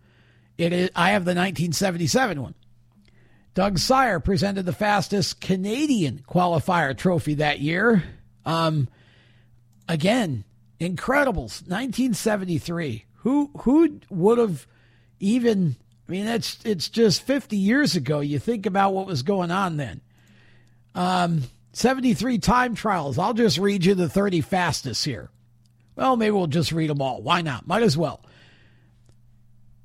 It 0.58 0.72
is. 0.72 0.90
I 0.96 1.10
have 1.10 1.24
the 1.24 1.30
1977 1.30 2.42
one. 2.42 2.54
Doug 3.54 3.78
Sire 3.78 4.18
presented 4.18 4.66
the 4.66 4.72
fastest 4.72 5.40
Canadian 5.40 6.24
qualifier 6.28 6.96
trophy 6.96 7.34
that 7.34 7.60
year. 7.60 8.02
Um, 8.44 8.88
again, 9.88 10.44
incredibles. 10.80 11.62
1973. 11.62 13.04
Who 13.18 13.50
who 13.60 14.00
would 14.10 14.38
have 14.38 14.66
even? 15.20 15.76
I 16.08 16.12
mean, 16.12 16.26
that's 16.26 16.58
it's 16.64 16.88
just 16.88 17.22
50 17.22 17.56
years 17.56 17.96
ago. 17.96 18.20
You 18.20 18.38
think 18.38 18.66
about 18.66 18.92
what 18.92 19.06
was 19.06 19.22
going 19.22 19.50
on 19.50 19.76
then. 19.76 20.02
Um, 20.94 21.44
73 21.72 22.38
time 22.38 22.74
trials. 22.74 23.18
I'll 23.18 23.34
just 23.34 23.58
read 23.58 23.84
you 23.84 23.94
the 23.94 24.08
30 24.08 24.40
fastest 24.42 25.04
here. 25.04 25.30
Well, 25.96 26.16
maybe 26.16 26.32
we'll 26.32 26.48
just 26.48 26.72
read 26.72 26.90
them 26.90 27.00
all. 27.00 27.22
Why 27.22 27.40
not? 27.40 27.66
Might 27.66 27.82
as 27.82 27.96
well. 27.96 28.20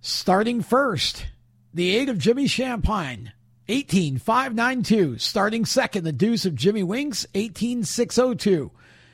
Starting 0.01 0.61
first, 0.61 1.27
the 1.73 1.95
eight 1.95 2.09
of 2.09 2.17
Jimmy 2.17 2.45
Shampine, 2.45 3.31
18592. 3.69 5.19
Starting 5.19 5.63
second, 5.63 6.03
the 6.03 6.11
deuce 6.11 6.43
of 6.43 6.55
Jimmy 6.55 6.81
Winks, 6.81 7.27
18602. 7.35 8.71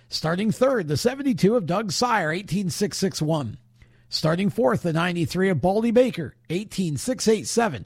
Starting 0.08 0.50
third, 0.50 0.88
the 0.88 0.96
72 0.96 1.58
of 1.58 1.66
Doug 1.66 1.92
Sire, 1.92 2.32
18661. 2.32 3.58
Starting 4.08 4.50
fourth, 4.50 4.84
the 4.84 4.94
93 4.94 5.50
of 5.50 5.62
Baldy 5.62 5.92
Baker, 5.92 6.36
18687. 6.50 7.86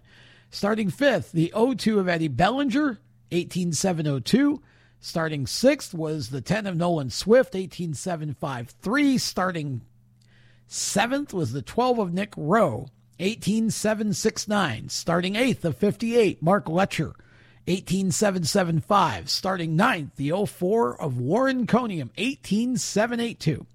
Starting 0.52 0.92
fifth, 0.92 1.32
the 1.32 1.52
02 1.56 2.00
of 2.00 2.08
Eddie 2.08 2.28
Bellinger, 2.28 3.00
18702. 3.32 4.62
Starting 5.00 5.48
sixth 5.48 5.96
was 5.96 6.30
the 6.30 6.42
10 6.42 6.68
of 6.68 6.78
Nolan 6.78 7.10
Swift, 7.10 7.56
18753. 7.56 9.18
Starting 9.18 9.82
seventh 10.68 11.34
was 11.34 11.52
the 11.52 11.64
12 11.64 11.98
of 11.98 12.14
Nick 12.14 12.34
Rowe, 12.38 12.90
18769. 13.20 14.90
Starting 14.90 15.36
eighth, 15.36 15.66
of 15.66 15.78
58, 15.78 16.42
Mark 16.42 16.70
Letcher, 16.70 17.14
18775. 17.68 19.30
Starting 19.30 19.76
ninth, 19.76 20.16
the 20.16 20.32
04 20.46 21.02
of 21.02 21.20
Warren 21.20 21.68
Coniam, 21.68 22.10
18782. 22.18 23.66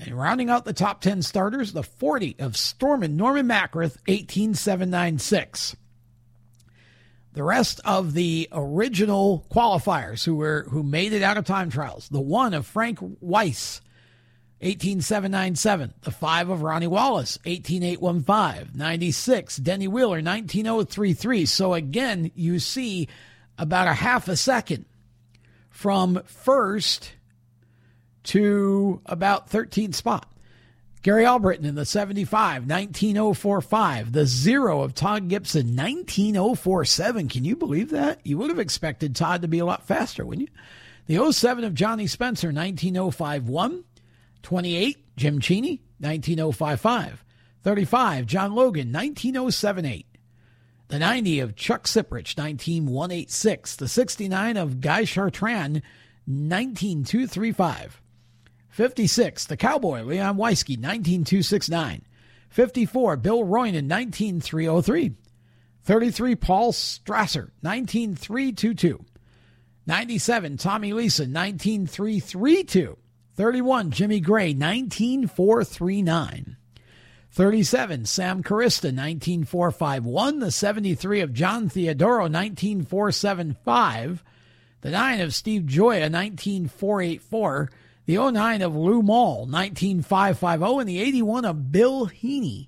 And 0.00 0.18
rounding 0.18 0.48
out 0.48 0.64
the 0.64 0.72
top 0.72 1.00
10 1.00 1.22
starters, 1.22 1.72
the 1.72 1.82
40 1.82 2.36
of 2.38 2.56
Stormin 2.56 3.16
Norman 3.16 3.46
Macrith, 3.46 3.96
18796 4.06 5.76
the 7.38 7.44
rest 7.44 7.80
of 7.84 8.14
the 8.14 8.48
original 8.50 9.46
qualifiers 9.48 10.24
who 10.24 10.34
were 10.34 10.66
who 10.70 10.82
made 10.82 11.12
it 11.12 11.22
out 11.22 11.36
of 11.36 11.44
time 11.44 11.70
trials. 11.70 12.08
The 12.08 12.20
one 12.20 12.52
of 12.52 12.66
Frank 12.66 12.98
Weiss, 13.00 13.80
18797. 14.60 15.94
The 16.02 16.10
five 16.10 16.50
of 16.50 16.62
Ronnie 16.62 16.86
Wallace, 16.86 17.38
18815. 17.44 18.76
96, 18.76 19.56
Denny 19.58 19.88
Wheeler, 19.88 20.20
19033. 20.20 21.46
So 21.46 21.74
again, 21.74 22.30
you 22.34 22.58
see 22.58 23.08
about 23.56 23.88
a 23.88 23.94
half 23.94 24.28
a 24.28 24.36
second 24.36 24.84
from 25.70 26.22
first 26.24 27.12
to 28.24 29.00
about 29.06 29.50
13th 29.50 29.94
spot. 29.94 30.30
Gary 31.02 31.24
Albritton 31.24 31.64
in 31.64 31.76
the 31.76 31.84
75, 31.84 32.66
19045. 32.66 34.12
The 34.12 34.26
zero 34.26 34.82
of 34.82 34.94
Todd 34.94 35.28
Gibson, 35.28 35.76
19047. 35.76 37.28
Can 37.28 37.44
you 37.44 37.54
believe 37.54 37.90
that? 37.90 38.20
You 38.24 38.36
would 38.38 38.50
have 38.50 38.58
expected 38.58 39.14
Todd 39.14 39.42
to 39.42 39.48
be 39.48 39.60
a 39.60 39.64
lot 39.64 39.86
faster, 39.86 40.26
wouldn't 40.26 40.48
you? 40.48 40.54
The 41.06 41.32
07 41.32 41.64
of 41.64 41.74
Johnny 41.74 42.06
Spencer, 42.06 42.52
19051. 42.52 43.84
28, 44.42 45.16
Jim 45.16 45.40
Cheney, 45.40 45.82
19055. 46.00 47.24
35, 47.62 48.26
John 48.26 48.54
Logan, 48.54 48.92
19078. 48.92 50.06
The 50.88 50.98
90 50.98 51.40
of 51.40 51.54
Chuck 51.54 51.84
Siprich, 51.84 52.36
19186. 52.36 53.76
The 53.76 53.88
69 53.88 54.56
of 54.56 54.80
Guy 54.80 55.02
Chartrand, 55.02 55.82
19235. 56.26 58.00
56, 58.70 59.46
the 59.46 59.56
Cowboy, 59.56 60.02
Leon 60.02 60.36
Weisky, 60.36 60.78
19269. 60.78 62.04
54, 62.48 63.16
Bill 63.16 63.44
Roynan, 63.44 63.86
19303. 63.86 65.14
33, 65.82 66.36
Paul 66.36 66.72
Strasser, 66.72 67.50
19322. 67.62 69.04
97, 69.86 70.56
Tommy 70.58 70.92
Leeson, 70.92 71.32
19332. 71.32 72.96
31, 73.38 73.90
Jimmy 73.92 74.18
Gray, 74.18 74.52
19439. 74.52 76.56
37, 77.30 78.04
Sam 78.04 78.42
Carista, 78.42 78.92
19451. 78.92 80.40
The 80.40 80.50
73 80.50 81.20
of 81.20 81.32
John 81.32 81.68
Theodoro, 81.68 82.28
19475. 82.28 84.24
The 84.80 84.90
9 84.90 85.20
of 85.20 85.32
Steve 85.32 85.66
Joya, 85.66 86.08
19484 86.08 87.70
the 88.06 88.16
09 88.16 88.62
of 88.62 88.74
Lou 88.74 89.02
Mall, 89.02 89.46
19550, 89.46 90.80
and 90.80 90.88
the 90.88 91.00
81 91.00 91.44
of 91.44 91.70
Bill 91.70 92.08
Heaney, 92.08 92.66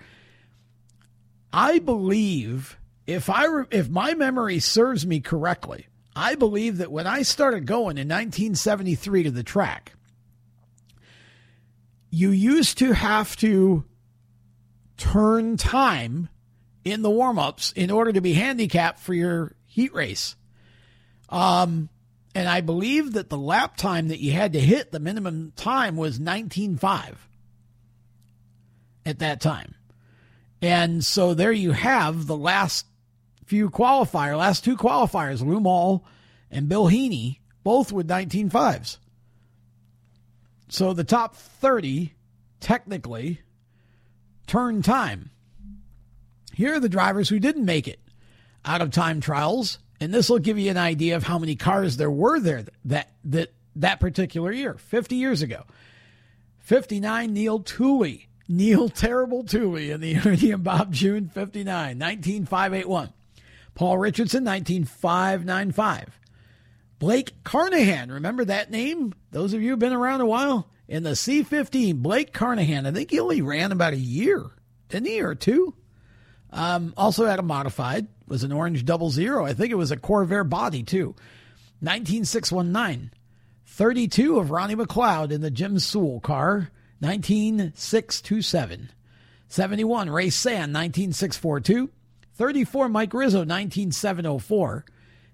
I 1.57 1.79
believe 1.79 2.77
if 3.07 3.31
I 3.31 3.47
if 3.71 3.89
my 3.89 4.13
memory 4.13 4.59
serves 4.59 5.07
me 5.07 5.21
correctly, 5.21 5.87
I 6.15 6.35
believe 6.35 6.77
that 6.77 6.91
when 6.91 7.07
I 7.07 7.23
started 7.23 7.65
going 7.65 7.97
in 7.97 8.07
1973 8.07 9.23
to 9.23 9.31
the 9.31 9.41
track, 9.41 9.93
you 12.11 12.29
used 12.29 12.77
to 12.77 12.93
have 12.93 13.35
to 13.37 13.85
turn 14.97 15.57
time 15.57 16.29
in 16.85 17.01
the 17.01 17.09
warm 17.09 17.39
ups 17.39 17.71
in 17.75 17.89
order 17.89 18.13
to 18.13 18.21
be 18.21 18.33
handicapped 18.33 18.99
for 18.99 19.15
your 19.15 19.55
heat 19.65 19.95
race. 19.95 20.35
Um, 21.27 21.89
and 22.35 22.47
I 22.47 22.61
believe 22.61 23.13
that 23.13 23.31
the 23.31 23.37
lap 23.37 23.77
time 23.77 24.09
that 24.09 24.19
you 24.19 24.31
had 24.31 24.53
to 24.53 24.59
hit, 24.59 24.91
the 24.91 24.99
minimum 24.99 25.53
time 25.55 25.97
was 25.97 26.19
19.5 26.19 27.15
at 29.07 29.17
that 29.17 29.41
time. 29.41 29.73
And 30.61 31.03
so 31.05 31.33
there 31.33 31.51
you 31.51 31.71
have 31.71 32.27
the 32.27 32.37
last 32.37 32.85
few 33.45 33.69
qualifier, 33.69 34.37
last 34.37 34.63
two 34.63 34.75
qualifiers, 34.75 35.45
Lou 35.45 35.59
Mall 35.59 36.05
and 36.51 36.67
Bill 36.67 36.85
Heaney, 36.85 37.39
both 37.63 37.91
with 37.91 38.07
19.5s. 38.07 38.97
So 40.69 40.93
the 40.93 41.03
top 41.03 41.35
30, 41.35 42.13
technically, 42.59 43.41
turn 44.47 44.81
time. 44.81 45.29
Here 46.53 46.75
are 46.75 46.79
the 46.79 46.89
drivers 46.89 47.29
who 47.29 47.39
didn't 47.39 47.65
make 47.65 47.87
it 47.87 47.99
out 48.65 48.81
of 48.81 48.91
time 48.91 49.21
trials, 49.21 49.79
and 49.99 50.13
this 50.13 50.29
will 50.29 50.39
give 50.39 50.57
you 50.57 50.69
an 50.71 50.77
idea 50.77 51.15
of 51.15 51.23
how 51.23 51.39
many 51.39 51.55
cars 51.55 51.97
there 51.97 52.11
were 52.11 52.39
there 52.39 52.65
that 52.85 53.11
that 53.25 53.51
that 53.75 53.99
particular 53.99 54.51
year, 54.51 54.73
50 54.73 55.15
years 55.15 55.41
ago. 55.41 55.63
59 56.59 57.31
Neil 57.31 57.59
Tooley, 57.59 58.26
Neil 58.47 58.89
Terrible 58.89 59.43
Tooley 59.43 59.91
in 59.91 60.01
the 60.01 60.17
Ernie 60.25 60.51
and 60.51 60.63
Bob 60.63 60.93
June 60.93 61.29
59, 61.29 61.97
19581. 61.97 63.13
Paul 63.75 63.97
Richardson, 63.97 64.43
19595. 64.43 66.19
Blake 66.99 67.43
Carnahan, 67.43 68.11
remember 68.11 68.45
that 68.45 68.71
name? 68.71 69.13
Those 69.31 69.53
of 69.53 69.61
you 69.61 69.71
who've 69.71 69.79
been 69.79 69.93
around 69.93 70.21
a 70.21 70.25
while? 70.25 70.67
In 70.87 71.03
the 71.03 71.15
C 71.15 71.43
15, 71.43 71.97
Blake 71.97 72.33
Carnahan, 72.33 72.85
I 72.85 72.91
think 72.91 73.11
he 73.11 73.19
only 73.19 73.41
ran 73.41 73.71
about 73.71 73.93
a 73.93 73.97
year, 73.97 74.45
didn't 74.89 75.07
he, 75.07 75.21
or 75.21 75.35
two? 75.35 75.75
Um, 76.51 76.93
also 76.97 77.25
had 77.25 77.39
a 77.39 77.43
modified, 77.43 78.07
was 78.27 78.43
an 78.43 78.51
orange 78.51 78.85
double 78.85 79.11
zero. 79.11 79.45
I 79.45 79.53
think 79.53 79.71
it 79.71 79.75
was 79.75 79.91
a 79.91 79.97
Corvair 79.97 80.47
body, 80.49 80.81
too. 80.81 81.13
19619. 81.81 83.11
32 83.65 84.39
of 84.39 84.49
Ronnie 84.49 84.75
McLeod 84.75 85.31
in 85.31 85.41
the 85.41 85.51
Jim 85.51 85.77
Sewell 85.77 86.19
car. 86.19 86.71
19627. 87.01 88.89
71 89.47 90.09
Ray 90.09 90.29
Sand 90.29 90.73
19642. 90.73 91.89
34 92.33 92.89
Mike 92.89 93.13
Rizzo 93.13 93.43
19704. 93.43 94.85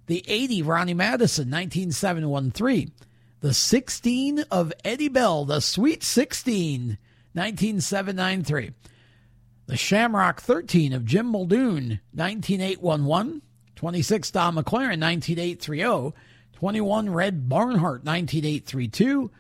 The 0.06 0.24
80 0.28 0.62
Ronnie 0.62 0.94
Madison 0.94 1.50
19713. 1.50 2.92
The 3.40 3.54
16 3.54 4.40
of 4.52 4.72
Eddie 4.86 5.10
Bell, 5.10 5.46
the 5.46 5.60
Sweet 5.60 6.04
16 6.04 6.98
19793. 7.34 8.72
The 9.66 9.78
Shamrock 9.78 10.42
13 10.42 10.94
of 10.94 11.06
Jim 11.06 11.28
Muldoon 11.28 12.00
19811. 12.14 13.42
26 13.76 14.32
Don 14.32 14.56
McLaren 14.56 15.00
19830. 15.00 16.16
21 16.54 17.10
Red 17.10 17.50
Barnhart 17.50 18.04
19832. 18.06 19.32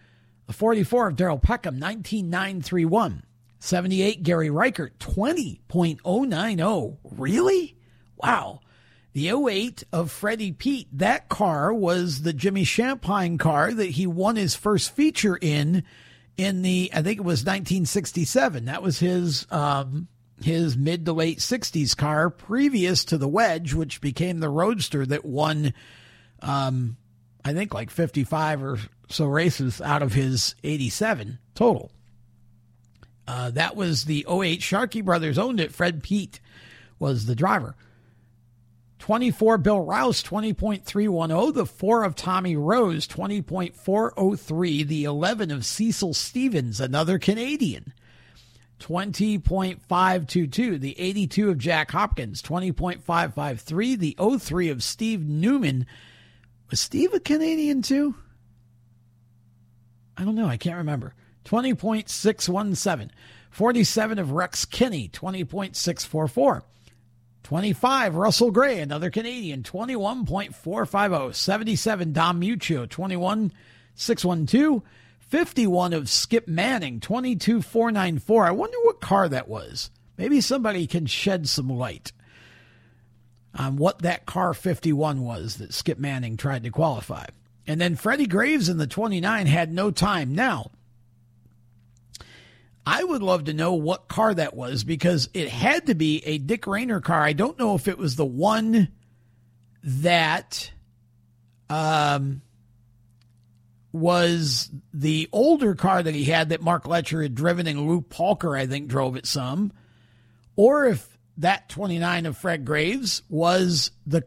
The 0.47 0.53
44 0.53 1.09
of 1.09 1.15
Darrell 1.15 1.39
Peckham, 1.39 1.79
19931. 1.79 3.23
78 3.59 4.23
Gary 4.23 4.49
Reichert, 4.49 4.99
20.090. 4.99 6.97
Really? 7.17 7.77
Wow. 8.17 8.59
The 9.13 9.29
08 9.29 9.85
of 9.93 10.11
Freddie 10.11 10.51
Pete, 10.51 10.89
that 10.91 11.29
car 11.29 11.73
was 11.73 12.23
the 12.23 12.33
Jimmy 12.33 12.65
Shampine 12.65 13.39
car 13.39 13.73
that 13.73 13.91
he 13.91 14.05
won 14.05 14.35
his 14.35 14.53
first 14.55 14.93
feature 14.93 15.37
in, 15.39 15.83
in 16.35 16.61
the, 16.61 16.91
I 16.93 17.01
think 17.01 17.19
it 17.19 17.23
was 17.23 17.41
1967. 17.41 18.65
That 18.65 18.83
was 18.83 18.99
his, 18.99 19.47
um, 19.49 20.09
his 20.41 20.75
mid 20.75 21.05
to 21.05 21.13
late 21.13 21.39
60s 21.39 21.95
car 21.95 22.29
previous 22.29 23.05
to 23.05 23.17
the 23.17 23.29
Wedge, 23.29 23.73
which 23.73 24.01
became 24.01 24.39
the 24.39 24.49
Roadster 24.49 25.05
that 25.05 25.23
won, 25.23 25.73
um, 26.41 26.97
I 27.45 27.53
think 27.53 27.73
like 27.73 27.89
55 27.89 28.63
or 28.63 28.77
so 29.13 29.25
races 29.25 29.81
out 29.81 30.01
of 30.01 30.13
his 30.13 30.55
87 30.63 31.39
total. 31.55 31.91
Uh, 33.27 33.49
that 33.51 33.75
was 33.75 34.05
the 34.05 34.25
08 34.29 34.61
Sharkey 34.61 35.01
Brothers 35.01 35.37
owned 35.37 35.59
it. 35.59 35.73
Fred 35.73 36.03
Pete 36.03 36.39
was 36.99 37.25
the 37.25 37.35
driver. 37.35 37.75
24 38.99 39.57
Bill 39.57 39.81
Rouse, 39.81 40.23
20.310. 40.23 41.53
The 41.53 41.65
4 41.65 42.03
of 42.05 42.15
Tommy 42.15 42.55
Rose, 42.55 43.05
20.403. 43.07 44.87
The 44.87 45.03
11 45.03 45.51
of 45.51 45.65
Cecil 45.65 46.13
Stevens, 46.13 46.79
another 46.79 47.19
Canadian, 47.19 47.91
20.522. 48.79 50.79
The 50.79 50.97
82 50.97 51.49
of 51.49 51.57
Jack 51.57 51.91
Hopkins, 51.91 52.41
20.553. 52.41 53.99
The 53.99 54.15
03 54.39 54.69
of 54.69 54.81
Steve 54.81 55.27
Newman. 55.27 55.85
Was 56.69 56.79
Steve 56.79 57.13
a 57.13 57.19
Canadian 57.19 57.81
too? 57.81 58.15
I 60.17 60.23
don't 60.23 60.35
know. 60.35 60.47
I 60.47 60.57
can't 60.57 60.77
remember. 60.77 61.13
20.617. 61.45 63.09
47 63.49 64.19
of 64.19 64.31
Rex 64.31 64.65
Kinney, 64.65 65.09
20.644. 65.09 66.63
25 67.43 68.15
Russell 68.15 68.51
Gray, 68.51 68.79
another 68.79 69.09
Canadian, 69.09 69.63
21.450. 69.63 71.35
77 71.35 72.13
Dom 72.13 72.41
Muccio, 72.41 72.87
21.612. 72.87 74.81
51 75.19 75.93
of 75.93 76.09
Skip 76.09 76.47
Manning, 76.47 76.99
22.494. 76.99 78.47
I 78.47 78.51
wonder 78.51 78.77
what 78.83 79.01
car 79.01 79.27
that 79.29 79.47
was. 79.47 79.89
Maybe 80.15 80.41
somebody 80.41 80.85
can 80.85 81.07
shed 81.07 81.49
some 81.49 81.69
light 81.69 82.11
on 83.55 83.77
what 83.77 84.03
that 84.03 84.25
car 84.27 84.53
51 84.53 85.21
was 85.21 85.57
that 85.57 85.73
Skip 85.73 85.97
Manning 85.97 86.37
tried 86.37 86.63
to 86.63 86.69
qualify. 86.69 87.25
And 87.65 87.79
then 87.79 87.95
Freddie 87.95 88.27
Graves 88.27 88.69
in 88.69 88.77
the 88.77 88.87
29 88.87 89.45
had 89.45 89.71
no 89.71 89.91
time. 89.91 90.35
Now, 90.35 90.71
I 92.85 93.03
would 93.03 93.23
love 93.23 93.45
to 93.45 93.53
know 93.53 93.73
what 93.73 94.09
car 94.09 94.33
that 94.33 94.55
was 94.55 94.83
because 94.83 95.29
it 95.33 95.47
had 95.49 95.87
to 95.87 95.95
be 95.95 96.21
a 96.25 96.37
Dick 96.37 96.67
Rayner 96.67 96.99
car. 96.99 97.21
I 97.21 97.33
don't 97.33 97.57
know 97.57 97.75
if 97.75 97.87
it 97.87 97.97
was 97.97 98.15
the 98.15 98.25
one 98.25 98.89
that 99.83 100.71
um, 101.69 102.41
was 103.93 104.69
the 104.93 105.29
older 105.31 105.75
car 105.75 106.03
that 106.03 106.15
he 106.15 106.25
had 106.25 106.49
that 106.49 106.61
Mark 106.61 106.87
Letcher 106.87 107.21
had 107.21 107.35
driven 107.35 107.67
and 107.67 107.87
Lou 107.87 108.01
Palker, 108.01 108.57
I 108.57 108.67
think, 108.67 108.87
drove 108.87 109.15
it 109.15 109.25
some, 109.25 109.71
or 110.57 110.85
if 110.85 111.17
that 111.37 111.69
29 111.69 112.25
of 112.25 112.37
Fred 112.37 112.65
Graves 112.65 113.23
was 113.29 113.91
the 114.05 114.23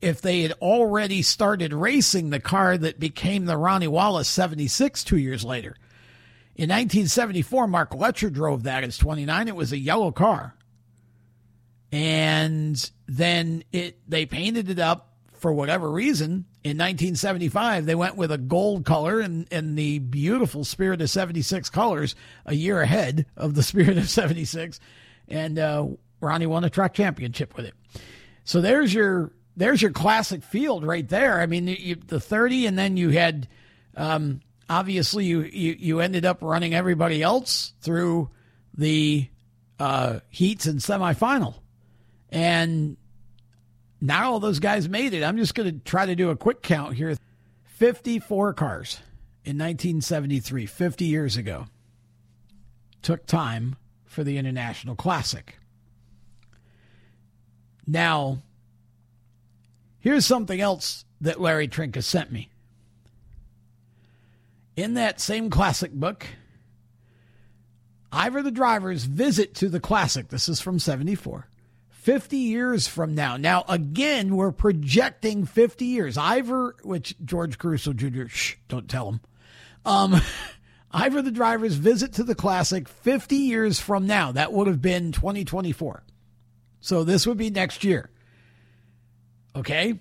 if 0.00 0.20
they 0.20 0.42
had 0.42 0.52
already 0.60 1.22
started 1.22 1.72
racing 1.72 2.30
the 2.30 2.40
car 2.40 2.78
that 2.78 3.00
became 3.00 3.46
the 3.46 3.56
Ronnie 3.56 3.88
Wallace 3.88 4.28
76 4.28 5.02
two 5.04 5.18
years 5.18 5.44
later. 5.44 5.76
In 6.54 6.70
1974, 6.70 7.68
Mark 7.68 7.94
Letcher 7.94 8.30
drove 8.30 8.64
that 8.64 8.84
as 8.84 8.98
29. 8.98 9.48
It 9.48 9.56
was 9.56 9.72
a 9.72 9.78
yellow 9.78 10.10
car. 10.10 10.54
And 11.92 12.90
then 13.06 13.64
it 13.72 13.98
they 14.08 14.26
painted 14.26 14.68
it 14.68 14.78
up 14.78 15.14
for 15.34 15.52
whatever 15.52 15.90
reason. 15.90 16.44
In 16.64 16.76
1975, 16.76 17.86
they 17.86 17.94
went 17.94 18.16
with 18.16 18.32
a 18.32 18.38
gold 18.38 18.84
color 18.84 19.20
and, 19.20 19.46
and 19.50 19.78
the 19.78 20.00
beautiful 20.00 20.64
Spirit 20.64 21.00
of 21.00 21.08
76 21.08 21.70
colors 21.70 22.14
a 22.44 22.54
year 22.54 22.82
ahead 22.82 23.26
of 23.36 23.54
the 23.54 23.62
Spirit 23.64 23.96
of 23.96 24.10
76. 24.10 24.80
And 25.28 25.58
uh, 25.58 25.86
Ronnie 26.20 26.46
won 26.46 26.64
a 26.64 26.70
track 26.70 26.94
championship 26.94 27.56
with 27.56 27.66
it. 27.66 27.74
So 28.44 28.60
there's 28.60 28.92
your 28.92 29.32
there's 29.58 29.82
your 29.82 29.90
classic 29.90 30.42
field 30.44 30.86
right 30.86 31.06
there. 31.08 31.40
I 31.40 31.46
mean, 31.46 31.66
you, 31.66 31.96
the 31.96 32.20
30, 32.20 32.66
and 32.66 32.78
then 32.78 32.96
you 32.96 33.10
had 33.10 33.48
um, 33.96 34.40
obviously 34.70 35.24
you, 35.24 35.42
you 35.42 35.76
you 35.78 36.00
ended 36.00 36.24
up 36.24 36.38
running 36.40 36.74
everybody 36.74 37.22
else 37.22 37.74
through 37.80 38.30
the 38.74 39.28
uh, 39.80 40.20
heats 40.30 40.66
and 40.66 40.78
semifinal, 40.78 41.56
and 42.30 42.96
not 44.00 44.24
all 44.24 44.38
those 44.38 44.60
guys 44.60 44.88
made 44.88 45.12
it. 45.12 45.24
I'm 45.24 45.36
just 45.36 45.56
going 45.56 45.70
to 45.70 45.84
try 45.84 46.06
to 46.06 46.14
do 46.14 46.30
a 46.30 46.36
quick 46.36 46.62
count 46.62 46.94
here. 46.94 47.16
54 47.64 48.54
cars 48.54 49.00
in 49.44 49.56
1973, 49.56 50.66
50 50.66 51.04
years 51.04 51.36
ago, 51.36 51.66
took 53.02 53.26
time 53.26 53.76
for 54.04 54.22
the 54.22 54.38
International 54.38 54.94
Classic. 54.94 55.58
Now, 57.86 58.38
Here's 60.00 60.26
something 60.26 60.60
else 60.60 61.04
that 61.20 61.40
Larry 61.40 61.68
Trinka 61.68 62.02
sent 62.02 62.30
me. 62.30 62.50
In 64.76 64.94
that 64.94 65.20
same 65.20 65.50
classic 65.50 65.92
book, 65.92 66.26
Iver 68.12 68.42
the 68.42 68.50
Driver's 68.50 69.04
visit 69.04 69.54
to 69.56 69.68
the 69.68 69.80
classic. 69.80 70.28
This 70.28 70.48
is 70.48 70.60
from 70.60 70.78
74. 70.78 71.48
50 71.88 72.36
years 72.36 72.86
from 72.86 73.14
now. 73.14 73.36
Now, 73.36 73.64
again, 73.68 74.36
we're 74.36 74.52
projecting 74.52 75.44
50 75.44 75.84
years. 75.84 76.16
Iver, 76.16 76.76
which 76.82 77.14
George 77.24 77.58
Caruso 77.58 77.92
Jr., 77.92 78.28
shh, 78.28 78.54
don't 78.68 78.88
tell 78.88 79.08
him. 79.08 79.20
Um, 79.84 80.20
Iver 80.90 81.20
the 81.20 81.30
Driver's 81.30 81.74
visit 81.74 82.14
to 82.14 82.24
the 82.24 82.34
classic 82.34 82.88
50 82.88 83.36
years 83.36 83.78
from 83.78 84.06
now. 84.06 84.32
That 84.32 84.52
would 84.52 84.68
have 84.68 84.80
been 84.80 85.12
2024. 85.12 86.02
So 86.80 87.04
this 87.04 87.26
would 87.26 87.36
be 87.36 87.50
next 87.50 87.84
year. 87.84 88.10
Okay. 89.58 89.98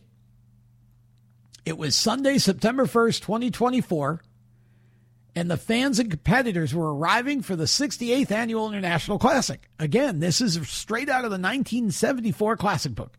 It 1.66 1.80
was 1.80 1.95
Sunday, 1.95 2.38
September 2.38 2.86
1st, 2.86 3.22
2024, 3.22 4.22
and 5.36 5.49
the 5.49 5.58
fans 5.58 5.97
and 5.97 6.12
competitors 6.12 6.76
were 6.76 6.95
arriving 6.95 7.41
for 7.41 7.55
the 7.55 7.64
68th 7.64 8.32
Annual 8.32 8.70
International 8.70 9.18
Classic. 9.18 9.68
Again, 9.80 10.20
this 10.20 10.41
is 10.41 10.70
straight 10.70 11.10
out 11.10 11.26
of 11.26 11.32
the 11.32 11.39
1974 11.39 12.55
Classic 12.55 12.93
book. 12.93 13.18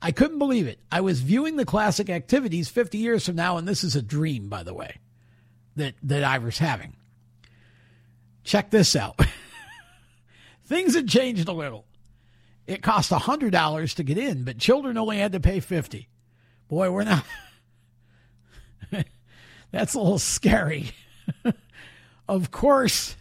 I 0.00 0.10
couldn't 0.10 0.38
believe 0.38 0.66
it. 0.66 0.80
I 0.90 1.02
was 1.02 1.20
viewing 1.20 1.56
the 1.56 1.66
classic 1.66 2.08
activities 2.08 2.70
50 2.70 2.96
years 2.96 3.26
from 3.26 3.36
now, 3.36 3.58
and 3.58 3.68
this 3.68 3.84
is 3.84 3.94
a 3.94 4.02
dream, 4.02 4.48
by 4.48 4.62
the 4.62 4.74
way, 4.74 4.96
that, 5.76 5.94
that 6.02 6.24
Iver's 6.24 6.58
having. 6.58 6.96
Check 8.42 8.70
this 8.70 8.96
out. 8.96 9.20
Things 10.64 10.94
had 10.94 11.08
changed 11.08 11.46
a 11.46 11.52
little. 11.52 11.84
It 12.66 12.82
cost 12.82 13.10
$100 13.10 13.94
to 13.94 14.02
get 14.02 14.18
in, 14.18 14.44
but 14.44 14.58
children 14.58 14.96
only 14.96 15.18
had 15.18 15.32
to 15.32 15.40
pay 15.40 15.60
50 15.60 16.08
Boy, 16.68 16.90
we're 16.90 17.04
not. 17.04 17.24
That's 19.70 19.94
a 19.94 19.98
little 19.98 20.18
scary. 20.18 20.92
of 22.28 22.50
course, 22.50 23.16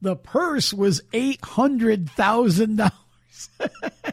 The 0.00 0.16
purse 0.16 0.72
was 0.72 1.02
$800,000. 1.12 2.90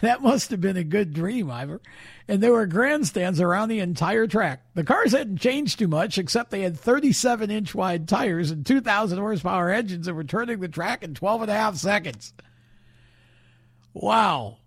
that 0.00 0.22
must 0.22 0.50
have 0.50 0.60
been 0.60 0.76
a 0.76 0.84
good 0.84 1.12
dream, 1.12 1.50
Iver. 1.50 1.80
And 2.26 2.42
there 2.42 2.52
were 2.52 2.66
grandstands 2.66 3.40
around 3.40 3.68
the 3.68 3.80
entire 3.80 4.26
track. 4.26 4.62
The 4.74 4.82
cars 4.82 5.12
hadn't 5.12 5.38
changed 5.38 5.78
too 5.78 5.88
much, 5.88 6.18
except 6.18 6.50
they 6.50 6.62
had 6.62 6.78
37 6.78 7.50
inch 7.50 7.74
wide 7.74 8.08
tires 8.08 8.50
and 8.50 8.64
2,000 8.66 9.18
horsepower 9.18 9.70
engines 9.70 10.06
that 10.06 10.14
were 10.14 10.24
turning 10.24 10.58
the 10.60 10.68
track 10.68 11.04
in 11.04 11.14
12 11.14 11.42
and 11.42 11.50
a 11.50 11.54
half 11.54 11.76
seconds. 11.76 12.32
Wow. 13.96 14.58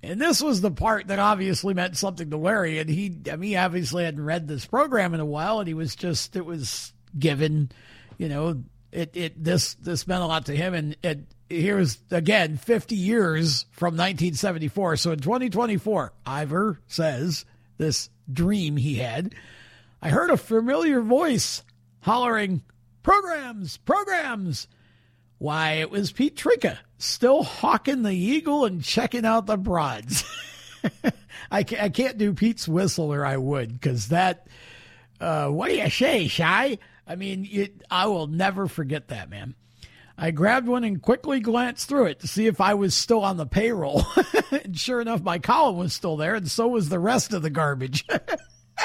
And 0.00 0.20
this 0.20 0.40
was 0.40 0.60
the 0.60 0.70
part 0.70 1.08
that 1.08 1.18
obviously 1.18 1.74
meant 1.74 1.96
something 1.96 2.30
to 2.30 2.36
Larry. 2.36 2.78
And 2.78 2.88
he, 2.88 3.18
I 3.30 3.34
mean, 3.34 3.50
he 3.50 3.56
obviously 3.56 4.04
hadn't 4.04 4.24
read 4.24 4.46
this 4.46 4.64
program 4.64 5.12
in 5.12 5.18
a 5.18 5.24
while, 5.24 5.58
and 5.58 5.66
he 5.66 5.74
was 5.74 5.96
just, 5.96 6.36
it 6.36 6.46
was 6.46 6.92
given, 7.18 7.72
you 8.16 8.28
know, 8.28 8.62
it, 8.92 9.16
it, 9.16 9.42
this, 9.42 9.74
this 9.74 10.06
meant 10.06 10.22
a 10.22 10.26
lot 10.26 10.46
to 10.46 10.56
him. 10.56 10.74
And 10.74 10.96
it, 11.02 11.18
here's 11.48 11.98
again 12.12 12.56
50 12.58 12.94
years 12.94 13.66
from 13.72 13.94
1974. 13.94 14.96
So 14.96 15.10
in 15.10 15.18
2024, 15.18 16.12
Iver 16.24 16.80
says 16.86 17.44
this 17.76 18.08
dream 18.32 18.76
he 18.76 18.94
had. 18.94 19.34
I 20.00 20.10
heard 20.10 20.30
a 20.30 20.36
familiar 20.36 21.00
voice 21.00 21.64
hollering, 22.02 22.62
programs, 23.02 23.78
programs. 23.78 24.68
Why, 25.40 25.76
it 25.76 25.90
was 25.90 26.12
Pete 26.12 26.36
Trinka, 26.36 26.76
still 26.98 27.42
hawking 27.42 28.02
the 28.02 28.12
eagle 28.12 28.66
and 28.66 28.84
checking 28.84 29.24
out 29.24 29.46
the 29.46 29.56
broads. 29.56 30.22
I, 31.50 31.64
I 31.80 31.88
can't 31.88 32.18
do 32.18 32.34
Pete's 32.34 32.68
whistle, 32.68 33.10
or 33.10 33.24
I 33.24 33.38
would, 33.38 33.72
because 33.72 34.08
that, 34.08 34.48
uh, 35.18 35.48
what 35.48 35.70
do 35.70 35.76
you 35.76 35.88
say, 35.88 36.28
Shy? 36.28 36.76
I 37.06 37.16
mean, 37.16 37.70
I 37.90 38.04
will 38.08 38.26
never 38.26 38.68
forget 38.68 39.08
that, 39.08 39.30
man. 39.30 39.54
I 40.18 40.30
grabbed 40.30 40.68
one 40.68 40.84
and 40.84 41.00
quickly 41.00 41.40
glanced 41.40 41.88
through 41.88 42.08
it 42.08 42.20
to 42.20 42.28
see 42.28 42.46
if 42.46 42.60
I 42.60 42.74
was 42.74 42.94
still 42.94 43.24
on 43.24 43.38
the 43.38 43.46
payroll. 43.46 44.04
and 44.50 44.78
sure 44.78 45.00
enough, 45.00 45.22
my 45.22 45.38
column 45.38 45.78
was 45.78 45.94
still 45.94 46.18
there, 46.18 46.34
and 46.34 46.50
so 46.50 46.68
was 46.68 46.90
the 46.90 46.98
rest 46.98 47.32
of 47.32 47.40
the 47.40 47.48
garbage. 47.48 48.04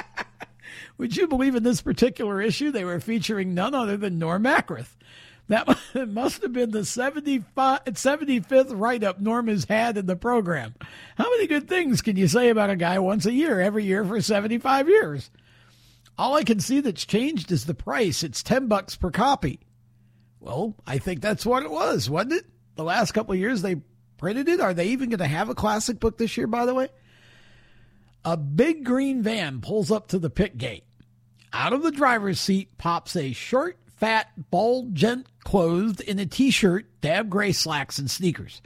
Would 0.97 1.17
you 1.17 1.27
believe 1.27 1.55
in 1.55 1.63
this 1.63 1.81
particular 1.81 2.41
issue, 2.41 2.71
they 2.71 2.85
were 2.85 3.01
featuring 3.01 3.53
none 3.53 3.75
other 3.75 3.97
than 3.97 4.19
Norm 4.19 4.45
Akrath? 4.45 4.95
That 5.47 5.77
must 6.07 6.41
have 6.41 6.53
been 6.53 6.71
the 6.71 6.79
75th 6.79 8.79
write 8.79 9.03
up 9.03 9.19
Norm 9.19 9.47
has 9.47 9.65
had 9.65 9.97
in 9.97 10.05
the 10.05 10.15
program. 10.15 10.75
How 11.17 11.29
many 11.29 11.47
good 11.47 11.67
things 11.67 12.01
can 12.01 12.17
you 12.17 12.27
say 12.27 12.49
about 12.49 12.69
a 12.69 12.75
guy 12.75 12.99
once 12.99 13.25
a 13.25 13.33
year, 13.33 13.61
every 13.61 13.85
year 13.85 14.03
for 14.03 14.21
75 14.21 14.89
years? 14.89 15.29
All 16.17 16.35
I 16.35 16.43
can 16.43 16.59
see 16.59 16.79
that's 16.79 17.05
changed 17.05 17.51
is 17.51 17.65
the 17.65 17.73
price. 17.73 18.23
It's 18.23 18.41
10 18.41 18.67
bucks 18.67 18.95
per 18.95 19.11
copy. 19.11 19.59
Well, 20.39 20.75
I 20.87 20.97
think 20.97 21.21
that's 21.21 21.45
what 21.45 21.63
it 21.63 21.71
was, 21.71 22.09
wasn't 22.09 22.33
it? 22.33 22.45
The 22.75 22.83
last 22.83 23.11
couple 23.11 23.33
of 23.33 23.39
years 23.39 23.61
they 23.61 23.81
printed 24.17 24.47
it. 24.47 24.61
Are 24.61 24.73
they 24.73 24.87
even 24.87 25.09
going 25.09 25.19
to 25.19 25.27
have 25.27 25.49
a 25.49 25.55
classic 25.55 25.99
book 25.99 26.17
this 26.17 26.37
year, 26.37 26.47
by 26.47 26.65
the 26.65 26.73
way? 26.73 26.89
A 28.23 28.37
big 28.37 28.83
green 28.83 29.21
van 29.21 29.61
pulls 29.61 29.91
up 29.91 30.07
to 30.07 30.19
the 30.19 30.29
pit 30.29 30.57
gate. 30.57 30.85
Out 31.53 31.73
of 31.73 31.83
the 31.83 31.91
driver's 31.91 32.39
seat 32.39 32.77
pops 32.77 33.15
a 33.15 33.33
short, 33.33 33.77
fat, 33.95 34.31
bald 34.51 34.95
gent 34.95 35.27
clothed 35.43 36.01
in 36.01 36.19
a 36.19 36.25
t 36.25 36.51
shirt, 36.51 36.85
dab 37.01 37.29
gray 37.29 37.51
slacks, 37.51 37.97
and 37.97 38.09
sneakers. 38.09 38.61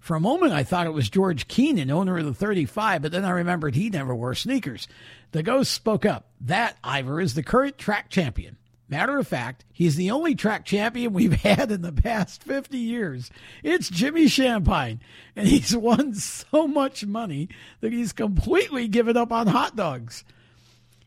For 0.00 0.16
a 0.16 0.20
moment, 0.20 0.52
I 0.52 0.64
thought 0.64 0.86
it 0.86 0.92
was 0.92 1.08
George 1.08 1.46
Keenan, 1.46 1.90
owner 1.90 2.18
of 2.18 2.24
the 2.24 2.34
35, 2.34 3.02
but 3.02 3.12
then 3.12 3.24
I 3.24 3.30
remembered 3.30 3.76
he 3.76 3.88
never 3.88 4.14
wore 4.14 4.34
sneakers. 4.34 4.88
The 5.30 5.44
ghost 5.44 5.70
spoke 5.70 6.04
up. 6.04 6.28
That, 6.40 6.76
Iver, 6.82 7.20
is 7.20 7.34
the 7.34 7.44
current 7.44 7.78
track 7.78 8.10
champion. 8.10 8.56
Matter 8.88 9.16
of 9.16 9.28
fact, 9.28 9.64
he's 9.72 9.96
the 9.96 10.10
only 10.10 10.34
track 10.34 10.64
champion 10.64 11.12
we've 11.12 11.32
had 11.44 11.70
in 11.70 11.82
the 11.82 11.92
past 11.92 12.42
50 12.42 12.76
years. 12.76 13.30
It's 13.62 13.88
Jimmy 13.88 14.26
Shampine, 14.26 14.98
and 15.36 15.46
he's 15.46 15.74
won 15.76 16.14
so 16.14 16.66
much 16.66 17.06
money 17.06 17.48
that 17.80 17.92
he's 17.92 18.12
completely 18.12 18.88
given 18.88 19.16
up 19.16 19.32
on 19.32 19.46
hot 19.46 19.76
dogs. 19.76 20.24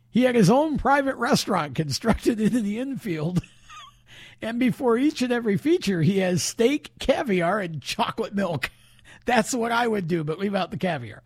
He 0.10 0.24
had 0.24 0.36
his 0.36 0.50
own 0.50 0.78
private 0.78 1.18
restaurant 1.18 1.76
constructed 1.76 2.40
into 2.42 2.62
the 2.62 2.80
infield. 2.80 3.44
And 4.42 4.60
before 4.60 4.98
each 4.98 5.22
and 5.22 5.32
every 5.32 5.58
feature, 5.58 6.02
he 6.02 6.20
has 6.20 6.44
steak, 6.44 6.92
caviar, 7.00 7.60
and 7.60 7.82
chocolate 7.82 8.34
milk. 8.36 8.70
That's 9.26 9.54
what 9.54 9.72
I 9.72 9.88
would 9.88 10.08
do, 10.08 10.24
but 10.24 10.40
leave 10.40 10.56
out 10.56 10.72
the 10.72 10.78
caviar. 10.78 11.24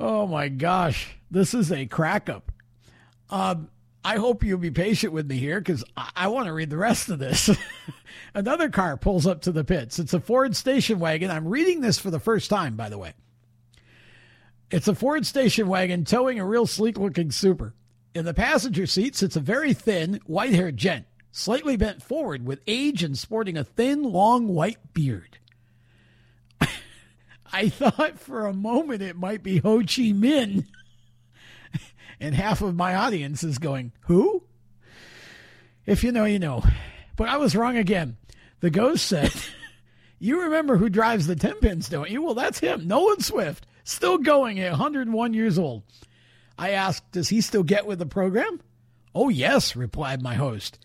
Oh 0.00 0.26
my 0.26 0.48
gosh, 0.48 1.16
this 1.30 1.54
is 1.54 1.72
a 1.72 1.86
crack 1.86 2.28
up. 2.28 2.52
Um, 3.30 3.68
I 4.04 4.16
hope 4.16 4.44
you'll 4.44 4.58
be 4.58 4.70
patient 4.70 5.12
with 5.12 5.28
me 5.28 5.38
here 5.38 5.60
because 5.60 5.84
I, 5.96 6.10
I 6.14 6.28
want 6.28 6.46
to 6.46 6.52
read 6.52 6.70
the 6.70 6.76
rest 6.76 7.08
of 7.08 7.18
this. 7.18 7.50
Another 8.34 8.70
car 8.70 8.96
pulls 8.96 9.26
up 9.26 9.42
to 9.42 9.52
the 9.52 9.64
pits. 9.64 9.98
It's 9.98 10.14
a 10.14 10.20
Ford 10.20 10.54
station 10.54 11.00
wagon. 11.00 11.30
I'm 11.30 11.48
reading 11.48 11.80
this 11.80 11.98
for 11.98 12.10
the 12.10 12.20
first 12.20 12.48
time, 12.48 12.76
by 12.76 12.88
the 12.88 12.98
way. 12.98 13.14
It's 14.70 14.88
a 14.88 14.94
Ford 14.94 15.26
station 15.26 15.66
wagon 15.66 16.04
towing 16.04 16.38
a 16.38 16.46
real 16.46 16.66
sleek 16.66 16.98
looking 16.98 17.30
super. 17.30 17.74
In 18.14 18.24
the 18.24 18.34
passenger 18.34 18.86
seat 18.86 19.16
sits 19.16 19.36
a 19.36 19.40
very 19.40 19.72
thin, 19.72 20.20
white 20.26 20.54
haired 20.54 20.76
gent, 20.76 21.06
slightly 21.38 21.76
bent 21.76 22.02
forward 22.02 22.44
with 22.44 22.60
age 22.66 23.02
and 23.02 23.16
sporting 23.16 23.56
a 23.56 23.64
thin, 23.64 24.02
long 24.02 24.48
white 24.48 24.92
beard. 24.92 25.38
I 27.52 27.68
thought 27.68 28.18
for 28.18 28.46
a 28.46 28.52
moment 28.52 29.02
it 29.02 29.16
might 29.16 29.42
be 29.42 29.58
Ho 29.58 29.78
Chi 29.78 30.12
Minh. 30.12 30.66
and 32.20 32.34
half 32.34 32.60
of 32.60 32.74
my 32.74 32.94
audience 32.94 33.44
is 33.44 33.58
going, 33.58 33.92
Who? 34.02 34.42
If 35.86 36.04
you 36.04 36.12
know, 36.12 36.24
you 36.24 36.38
know. 36.38 36.62
But 37.16 37.28
I 37.28 37.36
was 37.36 37.56
wrong 37.56 37.76
again. 37.76 38.16
The 38.60 38.70
ghost 38.70 39.06
said, 39.06 39.32
You 40.18 40.42
remember 40.42 40.76
who 40.76 40.88
drives 40.88 41.28
the 41.28 41.36
10 41.36 41.54
pins, 41.60 41.88
don't 41.88 42.10
you? 42.10 42.22
Well, 42.22 42.34
that's 42.34 42.58
him, 42.58 42.88
Nolan 42.88 43.20
Swift, 43.20 43.66
still 43.84 44.18
going 44.18 44.58
at 44.58 44.72
101 44.72 45.34
years 45.34 45.58
old. 45.58 45.84
I 46.58 46.70
asked, 46.70 47.12
Does 47.12 47.28
he 47.28 47.40
still 47.40 47.62
get 47.62 47.86
with 47.86 48.00
the 48.00 48.06
program? 48.06 48.60
Oh, 49.14 49.28
yes, 49.28 49.76
replied 49.76 50.20
my 50.20 50.34
host. 50.34 50.78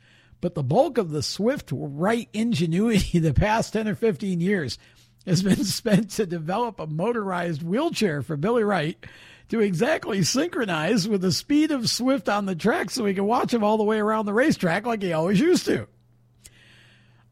But 0.44 0.56
the 0.56 0.62
bulk 0.64 0.98
of 0.98 1.12
the 1.12 1.24
Swift 1.24 1.70
right 1.72 2.28
ingenuity 2.34 3.18
the 3.20 3.34
past 3.34 3.72
10 3.72 3.88
or 3.88 3.96
15 3.96 4.42
years 4.42 4.78
has 5.26 5.42
been 5.42 5.64
spent 5.64 6.10
to 6.12 6.26
develop 6.26 6.82
a 6.82 6.86
motorized 6.86 7.64
wheelchair 7.64 8.22
for 8.22 8.36
Billy 8.36 8.66
Wright 8.66 9.02
to 9.48 9.62
exactly 9.62 10.22
synchronize 10.22 11.08
with 11.08 11.22
the 11.22 11.32
speed 11.32 11.72
of 11.72 11.90
Swift 11.90 12.28
on 12.28 12.46
the 12.46 12.56
track 12.58 12.90
so 12.90 13.06
he 13.06 13.14
can 13.14 13.24
watch 13.24 13.54
him 13.54 13.64
all 13.64 13.78
the 13.78 13.86
way 13.86 14.00
around 14.00 14.26
the 14.26 14.34
racetrack 14.34 14.86
like 14.86 15.02
he 15.02 15.14
always 15.14 15.40
used 15.40 15.66
to. 15.68 15.88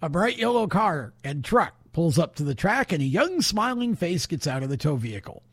A 0.01 0.07
bright 0.07 0.37
yellow 0.37 0.67
car 0.67 1.11
and 1.21 1.43
truck 1.43 1.73
pulls 1.91 2.17
up 2.17 2.35
to 2.35 2.45
the 2.45 2.55
track 2.55 2.93
and 2.93 3.01
a 3.01 3.05
young 3.05 3.41
smiling 3.41 3.93
face 3.93 4.25
gets 4.25 4.47
out 4.47 4.63
of 4.63 4.69
the 4.69 4.77
tow 4.77 4.95
vehicle. 4.95 5.43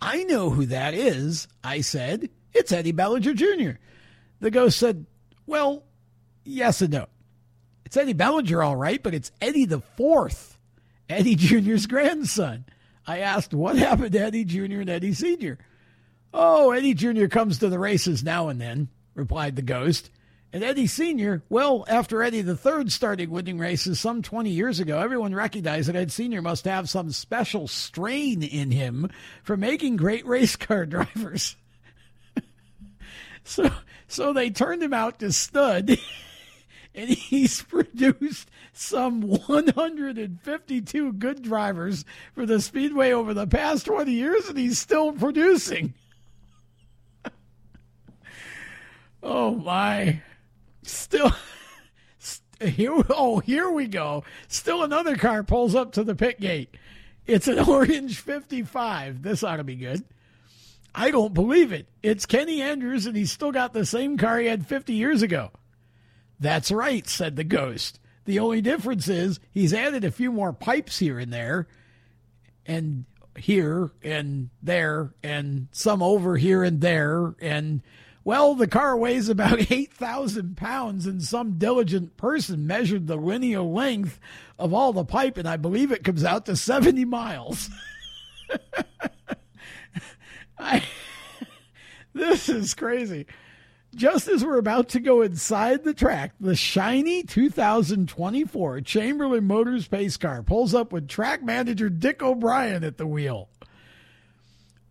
I 0.00 0.24
know 0.24 0.48
who 0.48 0.64
that 0.64 0.94
is, 0.94 1.48
I 1.62 1.82
said. 1.82 2.30
It's 2.54 2.72
Eddie 2.72 2.92
Bellinger 2.92 3.34
Jr. 3.34 3.72
The 4.40 4.50
ghost 4.50 4.78
said, 4.78 5.04
Well, 5.46 5.84
yes 6.48 6.80
and 6.82 6.92
no. 6.92 7.06
It's 7.84 7.96
Eddie 7.96 8.12
Bellinger, 8.12 8.62
all 8.62 8.76
right, 8.76 9.02
but 9.02 9.14
it's 9.14 9.32
Eddie 9.40 9.64
the 9.64 9.80
Fourth, 9.80 10.58
Eddie 11.08 11.36
Jr.'s 11.36 11.86
grandson. 11.88 12.64
I 13.06 13.20
asked 13.20 13.54
what 13.54 13.76
happened 13.76 14.12
to 14.12 14.20
Eddie 14.20 14.44
Jr. 14.44 14.80
and 14.80 14.90
Eddie 14.90 15.14
Sr. 15.14 15.58
Oh, 16.34 16.72
Eddie 16.72 16.94
Jr. 16.94 17.26
comes 17.26 17.58
to 17.58 17.68
the 17.68 17.78
races 17.78 18.22
now 18.22 18.48
and 18.48 18.60
then, 18.60 18.88
replied 19.14 19.56
the 19.56 19.62
ghost. 19.62 20.10
And 20.52 20.64
Eddie 20.64 20.86
Sr., 20.86 21.42
well, 21.50 21.84
after 21.88 22.22
Eddie 22.22 22.42
the 22.42 22.56
Third 22.56 22.90
started 22.90 23.28
winning 23.28 23.58
races 23.58 24.00
some 24.00 24.22
20 24.22 24.50
years 24.50 24.80
ago, 24.80 24.98
everyone 24.98 25.34
recognized 25.34 25.88
that 25.88 25.96
Ed 25.96 26.10
Sr. 26.10 26.40
must 26.40 26.64
have 26.64 26.88
some 26.88 27.10
special 27.10 27.68
strain 27.68 28.42
in 28.42 28.70
him 28.70 29.10
for 29.42 29.56
making 29.58 29.96
great 29.96 30.26
race 30.26 30.56
car 30.56 30.86
drivers. 30.86 31.56
so, 33.44 33.70
so 34.06 34.32
they 34.32 34.48
turned 34.48 34.82
him 34.82 34.94
out 34.94 35.18
to 35.18 35.32
stud, 35.32 35.98
and 36.98 37.08
he's 37.10 37.62
produced 37.62 38.50
some 38.72 39.22
152 39.22 41.12
good 41.12 41.42
drivers 41.42 42.04
for 42.34 42.44
the 42.44 42.60
Speedway 42.60 43.12
over 43.12 43.32
the 43.32 43.46
past 43.46 43.86
20 43.86 44.10
years, 44.10 44.48
and 44.48 44.58
he's 44.58 44.78
still 44.78 45.12
producing. 45.12 45.94
Oh 49.20 49.56
my. 49.56 50.22
Still 50.84 51.32
here 52.60 52.92
oh 53.10 53.40
here 53.40 53.68
we 53.68 53.88
go. 53.88 54.22
Still 54.46 54.84
another 54.84 55.16
car 55.16 55.42
pulls 55.42 55.74
up 55.74 55.90
to 55.94 56.04
the 56.04 56.14
pit 56.14 56.40
gate. 56.40 56.76
It's 57.26 57.48
an 57.48 57.58
orange 57.58 58.20
55. 58.20 59.22
This 59.22 59.42
ought 59.42 59.56
to 59.56 59.64
be 59.64 59.74
good. 59.74 60.04
I 60.94 61.10
don't 61.10 61.34
believe 61.34 61.72
it. 61.72 61.88
It's 62.00 62.26
Kenny 62.26 62.62
Andrews 62.62 63.06
and 63.06 63.16
he's 63.16 63.32
still 63.32 63.50
got 63.50 63.72
the 63.72 63.84
same 63.84 64.18
car 64.18 64.38
he 64.38 64.46
had 64.46 64.68
50 64.68 64.94
years 64.94 65.20
ago. 65.22 65.50
That's 66.40 66.70
right, 66.70 67.06
said 67.08 67.36
the 67.36 67.44
ghost. 67.44 67.98
The 68.24 68.38
only 68.38 68.60
difference 68.60 69.08
is 69.08 69.40
he's 69.50 69.72
added 69.72 70.04
a 70.04 70.10
few 70.10 70.30
more 70.30 70.52
pipes 70.52 70.98
here 70.98 71.18
and 71.18 71.32
there 71.32 71.66
and 72.66 73.06
here 73.36 73.90
and 74.02 74.50
there 74.62 75.14
and 75.22 75.68
some 75.72 76.02
over 76.02 76.36
here 76.36 76.62
and 76.62 76.80
there 76.80 77.34
and 77.40 77.80
Well, 78.24 78.54
the 78.54 78.66
car 78.66 78.96
weighs 78.96 79.28
about 79.30 79.58
8,000 79.72 80.56
pounds, 80.56 81.06
and 81.06 81.22
some 81.22 81.58
diligent 81.58 82.16
person 82.18 82.66
measured 82.66 83.06
the 83.06 83.16
linear 83.16 83.62
length 83.62 84.20
of 84.58 84.74
all 84.74 84.92
the 84.92 85.04
pipe, 85.04 85.38
and 85.38 85.48
I 85.48 85.56
believe 85.56 85.92
it 85.92 86.04
comes 86.04 86.24
out 86.24 86.44
to 86.46 86.56
70 86.56 87.04
miles. 87.06 87.70
I, 90.58 90.82
this 92.12 92.50
is 92.50 92.74
crazy. 92.74 93.26
Just 93.98 94.28
as 94.28 94.44
we're 94.44 94.58
about 94.58 94.90
to 94.90 95.00
go 95.00 95.22
inside 95.22 95.82
the 95.82 95.92
track, 95.92 96.32
the 96.38 96.54
shiny 96.54 97.24
2024 97.24 98.80
Chamberlain 98.82 99.44
Motors 99.44 99.88
pace 99.88 100.16
car 100.16 100.44
pulls 100.44 100.72
up 100.72 100.92
with 100.92 101.08
track 101.08 101.42
manager 101.42 101.90
Dick 101.90 102.22
O'Brien 102.22 102.84
at 102.84 102.96
the 102.96 103.08
wheel. 103.08 103.48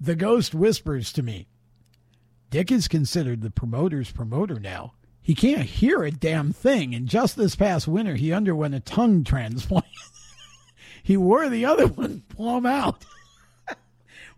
The 0.01 0.17
ghost 0.17 0.53
whispers 0.53 1.13
to 1.13 1.23
me, 1.23 1.47
Dick 2.49 2.69
is 2.69 2.89
considered 2.89 3.41
the 3.41 3.49
promoter's 3.49 4.11
promoter 4.11 4.59
now. 4.59 4.91
He 5.21 5.35
can't 5.35 5.61
hear 5.61 6.03
a 6.03 6.11
damn 6.11 6.51
thing, 6.51 6.93
and 6.93 7.07
just 7.07 7.37
this 7.37 7.55
past 7.55 7.87
winter 7.87 8.15
he 8.15 8.33
underwent 8.33 8.75
a 8.75 8.81
tongue 8.81 9.23
transplant. 9.23 9.85
he 11.01 11.15
wore 11.15 11.47
the 11.47 11.63
other 11.63 11.87
one 11.87 12.23
plumb 12.29 12.65
out. 12.65 13.05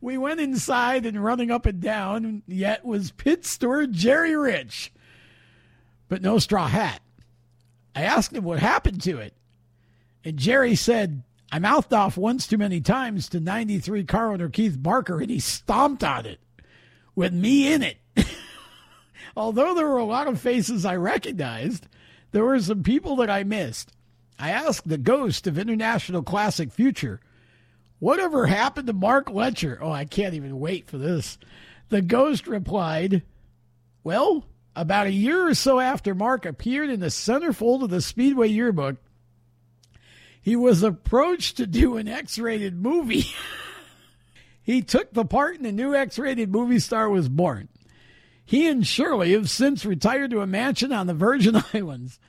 We 0.01 0.17
went 0.17 0.39
inside 0.39 1.05
and 1.05 1.23
running 1.23 1.51
up 1.51 1.65
and 1.65 1.81
down, 1.81 2.43
yet 2.47 2.85
was 2.85 3.11
pit 3.11 3.45
steward 3.45 3.93
Jerry 3.93 4.35
Rich, 4.35 4.93
but 6.07 6.21
no 6.21 6.39
straw 6.39 6.67
hat. 6.67 7.01
I 7.95 8.03
asked 8.03 8.33
him 8.33 8.43
what 8.43 8.59
happened 8.59 9.01
to 9.03 9.17
it, 9.17 9.33
and 10.23 10.37
Jerry 10.37 10.75
said, 10.75 11.23
I 11.51 11.59
mouthed 11.59 11.93
off 11.93 12.15
once 12.15 12.47
too 12.47 12.57
many 12.57 12.79
times 12.79 13.27
to 13.29 13.39
93 13.39 14.03
car 14.03 14.31
owner 14.31 14.49
Keith 14.49 14.81
Barker, 14.81 15.19
and 15.19 15.29
he 15.29 15.39
stomped 15.39 16.03
on 16.03 16.25
it 16.25 16.39
with 17.15 17.33
me 17.33 17.73
in 17.73 17.81
it. 17.81 17.97
Although 19.35 19.73
there 19.73 19.87
were 19.87 19.97
a 19.97 20.03
lot 20.03 20.27
of 20.27 20.39
faces 20.39 20.85
I 20.85 20.95
recognized, 20.95 21.87
there 22.31 22.45
were 22.45 22.59
some 22.59 22.83
people 22.83 23.15
that 23.17 23.29
I 23.29 23.43
missed. 23.43 23.93
I 24.37 24.51
asked 24.51 24.87
the 24.87 24.97
ghost 24.97 25.47
of 25.47 25.57
International 25.57 26.23
Classic 26.23 26.71
Future, 26.71 27.19
whatever 27.99 28.45
happened 28.45 28.87
to 28.87 28.93
Mark 28.93 29.29
Letcher? 29.29 29.77
Oh, 29.81 29.91
I 29.91 30.05
can't 30.05 30.33
even 30.33 30.59
wait 30.59 30.89
for 30.89 30.97
this. 30.97 31.37
The 31.89 32.01
ghost 32.01 32.47
replied, 32.47 33.23
Well, 34.03 34.45
about 34.75 35.07
a 35.07 35.11
year 35.11 35.47
or 35.47 35.53
so 35.53 35.79
after 35.79 36.15
Mark 36.15 36.45
appeared 36.45 36.89
in 36.89 36.99
the 36.99 37.07
centerfold 37.07 37.83
of 37.83 37.89
the 37.89 38.01
Speedway 38.01 38.47
yearbook, 38.47 38.97
he 40.41 40.55
was 40.55 40.83
approached 40.83 41.57
to 41.57 41.67
do 41.67 41.97
an 41.97 42.07
X 42.07 42.39
rated 42.39 42.81
movie. 42.81 43.25
he 44.61 44.81
took 44.81 45.13
the 45.13 45.25
part, 45.25 45.57
and 45.57 45.65
a 45.65 45.71
new 45.71 45.93
X 45.93 46.17
rated 46.17 46.51
movie 46.51 46.79
star 46.79 47.09
was 47.09 47.27
born. 47.27 47.67
He 48.45 48.67
and 48.67 48.85
Shirley 48.85 49.33
have 49.33 49.49
since 49.49 49.85
retired 49.85 50.31
to 50.31 50.41
a 50.41 50.47
mansion 50.47 50.91
on 50.91 51.07
the 51.07 51.13
Virgin 51.13 51.61
Islands. 51.73 52.19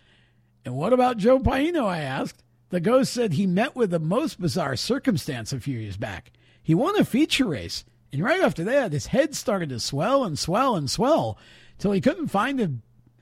And 0.64 0.74
what 0.74 0.92
about 0.92 1.16
Joe 1.16 1.38
Paino? 1.38 1.86
I 1.86 2.00
asked. 2.00 2.42
The 2.70 2.80
ghost 2.80 3.12
said 3.12 3.32
he 3.32 3.46
met 3.46 3.76
with 3.76 3.90
the 3.90 3.98
most 3.98 4.40
bizarre 4.40 4.76
circumstance 4.76 5.52
a 5.52 5.60
few 5.60 5.78
years 5.78 5.96
back. 5.96 6.32
He 6.62 6.74
won 6.74 6.98
a 6.98 7.04
feature 7.04 7.46
race, 7.46 7.84
and 8.12 8.22
right 8.22 8.40
after 8.40 8.64
that, 8.64 8.92
his 8.92 9.08
head 9.08 9.34
started 9.34 9.68
to 9.70 9.80
swell 9.80 10.24
and 10.24 10.38
swell 10.38 10.76
and 10.76 10.88
swell 10.88 11.36
till 11.78 11.92
he 11.92 12.00
couldn't 12.00 12.28
find 12.28 12.60
a 12.60 12.72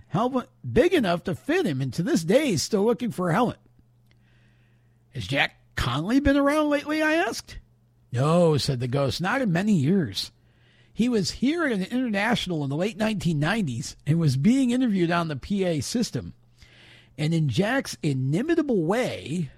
helmet 0.08 0.48
big 0.70 0.92
enough 0.92 1.24
to 1.24 1.34
fit 1.34 1.66
him, 1.66 1.80
and 1.80 1.92
to 1.94 2.02
this 2.02 2.24
day, 2.24 2.48
he's 2.48 2.62
still 2.62 2.84
looking 2.84 3.10
for 3.10 3.30
a 3.30 3.34
helmet. 3.34 3.58
Has 5.14 5.26
Jack 5.26 5.56
Conley 5.76 6.20
been 6.20 6.36
around 6.36 6.68
lately? 6.68 7.02
I 7.02 7.14
asked. 7.14 7.58
No, 8.12 8.56
said 8.58 8.80
the 8.80 8.88
ghost, 8.88 9.20
not 9.20 9.40
in 9.40 9.52
many 9.52 9.74
years. 9.74 10.30
He 10.92 11.08
was 11.08 11.30
here 11.30 11.64
at 11.64 11.72
an 11.72 11.84
international 11.84 12.64
in 12.64 12.70
the 12.70 12.76
late 12.76 12.98
1990s 12.98 13.96
and 14.06 14.18
was 14.18 14.36
being 14.36 14.70
interviewed 14.70 15.10
on 15.10 15.28
the 15.28 15.36
PA 15.36 15.80
system. 15.80 16.34
And 17.18 17.34
in 17.34 17.48
Jack's 17.48 17.98
inimitable 18.00 18.84
way, 18.84 19.50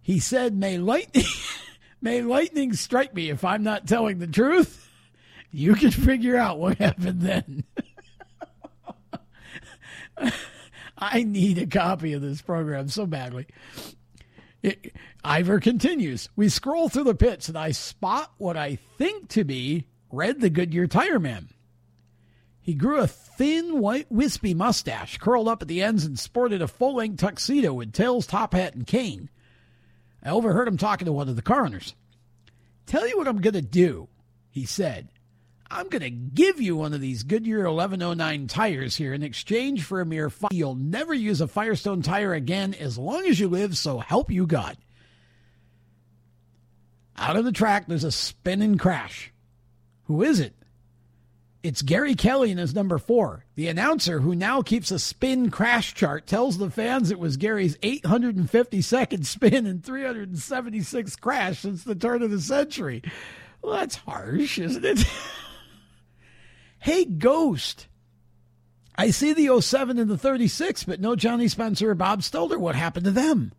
he 0.00 0.20
said, 0.20 0.56
May 0.56 0.78
lightning, 0.78 1.24
may 2.00 2.22
lightning 2.22 2.72
strike 2.74 3.12
me 3.12 3.28
if 3.28 3.44
I'm 3.44 3.64
not 3.64 3.88
telling 3.88 4.20
the 4.20 4.28
truth. 4.28 4.88
You 5.50 5.74
can 5.74 5.90
figure 5.90 6.36
out 6.36 6.60
what 6.60 6.78
happened 6.78 7.22
then. 7.22 7.64
I 10.98 11.24
need 11.24 11.58
a 11.58 11.66
copy 11.66 12.12
of 12.12 12.22
this 12.22 12.40
program 12.40 12.88
so 12.88 13.04
badly. 13.04 13.46
It, 14.62 14.94
Iver 15.24 15.60
continues. 15.60 16.28
We 16.36 16.48
scroll 16.48 16.88
through 16.88 17.04
the 17.04 17.14
pits 17.14 17.48
and 17.48 17.58
I 17.58 17.72
spot 17.72 18.32
what 18.38 18.56
I 18.56 18.78
think 18.96 19.28
to 19.30 19.44
be 19.44 19.86
Red 20.10 20.40
the 20.40 20.50
Goodyear 20.50 20.86
tire 20.86 21.18
man. 21.18 21.48
He 22.66 22.74
grew 22.74 22.98
a 22.98 23.06
thin, 23.06 23.78
white, 23.78 24.10
wispy 24.10 24.52
mustache, 24.52 25.18
curled 25.18 25.46
up 25.46 25.62
at 25.62 25.68
the 25.68 25.80
ends, 25.80 26.04
and 26.04 26.18
sported 26.18 26.60
a 26.60 26.66
full 26.66 26.96
length 26.96 27.20
tuxedo 27.20 27.72
with 27.72 27.92
tails, 27.92 28.26
top 28.26 28.54
hat, 28.54 28.74
and 28.74 28.84
cane. 28.84 29.30
I 30.20 30.30
overheard 30.30 30.66
him 30.66 30.76
talking 30.76 31.06
to 31.06 31.12
one 31.12 31.28
of 31.28 31.36
the 31.36 31.42
coroners. 31.42 31.94
Tell 32.84 33.06
you 33.06 33.16
what 33.16 33.28
I'm 33.28 33.40
going 33.40 33.54
to 33.54 33.62
do, 33.62 34.08
he 34.50 34.64
said. 34.64 35.10
I'm 35.70 35.88
going 35.88 36.02
to 36.02 36.10
give 36.10 36.60
you 36.60 36.74
one 36.74 36.92
of 36.92 37.00
these 37.00 37.22
Goodyear 37.22 37.70
1109 37.70 38.48
tires 38.48 38.96
here 38.96 39.14
in 39.14 39.22
exchange 39.22 39.84
for 39.84 40.00
a 40.00 40.06
mere 40.06 40.28
five. 40.28 40.50
You'll 40.52 40.74
never 40.74 41.14
use 41.14 41.40
a 41.40 41.46
Firestone 41.46 42.02
tire 42.02 42.34
again 42.34 42.74
as 42.74 42.98
long 42.98 43.26
as 43.26 43.38
you 43.38 43.46
live, 43.46 43.78
so 43.78 44.00
help 44.00 44.28
you 44.28 44.44
God. 44.44 44.76
Out 47.16 47.36
of 47.36 47.44
the 47.44 47.52
track, 47.52 47.86
there's 47.86 48.02
a 48.02 48.10
spinning 48.10 48.76
crash. 48.76 49.32
Who 50.06 50.24
is 50.24 50.40
it? 50.40 50.55
It's 51.66 51.82
Gary 51.82 52.14
Kelly 52.14 52.52
in 52.52 52.58
his 52.58 52.76
number 52.76 52.96
four. 52.96 53.44
The 53.56 53.66
announcer, 53.66 54.20
who 54.20 54.36
now 54.36 54.62
keeps 54.62 54.92
a 54.92 55.00
spin 55.00 55.50
crash 55.50 55.94
chart, 55.94 56.24
tells 56.24 56.58
the 56.58 56.70
fans 56.70 57.10
it 57.10 57.18
was 57.18 57.36
Gary's 57.36 57.76
852nd 57.78 59.26
spin 59.26 59.66
and 59.66 59.82
376th 59.82 61.20
crash 61.20 61.58
since 61.58 61.82
the 61.82 61.96
turn 61.96 62.22
of 62.22 62.30
the 62.30 62.40
century. 62.40 63.02
Well, 63.60 63.74
that's 63.74 63.96
harsh, 63.96 64.60
isn't 64.60 64.84
it? 64.84 65.04
hey, 66.78 67.04
Ghost. 67.04 67.88
I 68.96 69.10
see 69.10 69.32
the 69.32 69.60
07 69.60 69.98
and 69.98 70.08
the 70.08 70.16
36, 70.16 70.84
but 70.84 71.00
no 71.00 71.16
Johnny 71.16 71.48
Spencer 71.48 71.90
or 71.90 71.96
Bob 71.96 72.20
Stelter. 72.20 72.58
What 72.58 72.76
happened 72.76 73.06
to 73.06 73.10
them? 73.10 73.50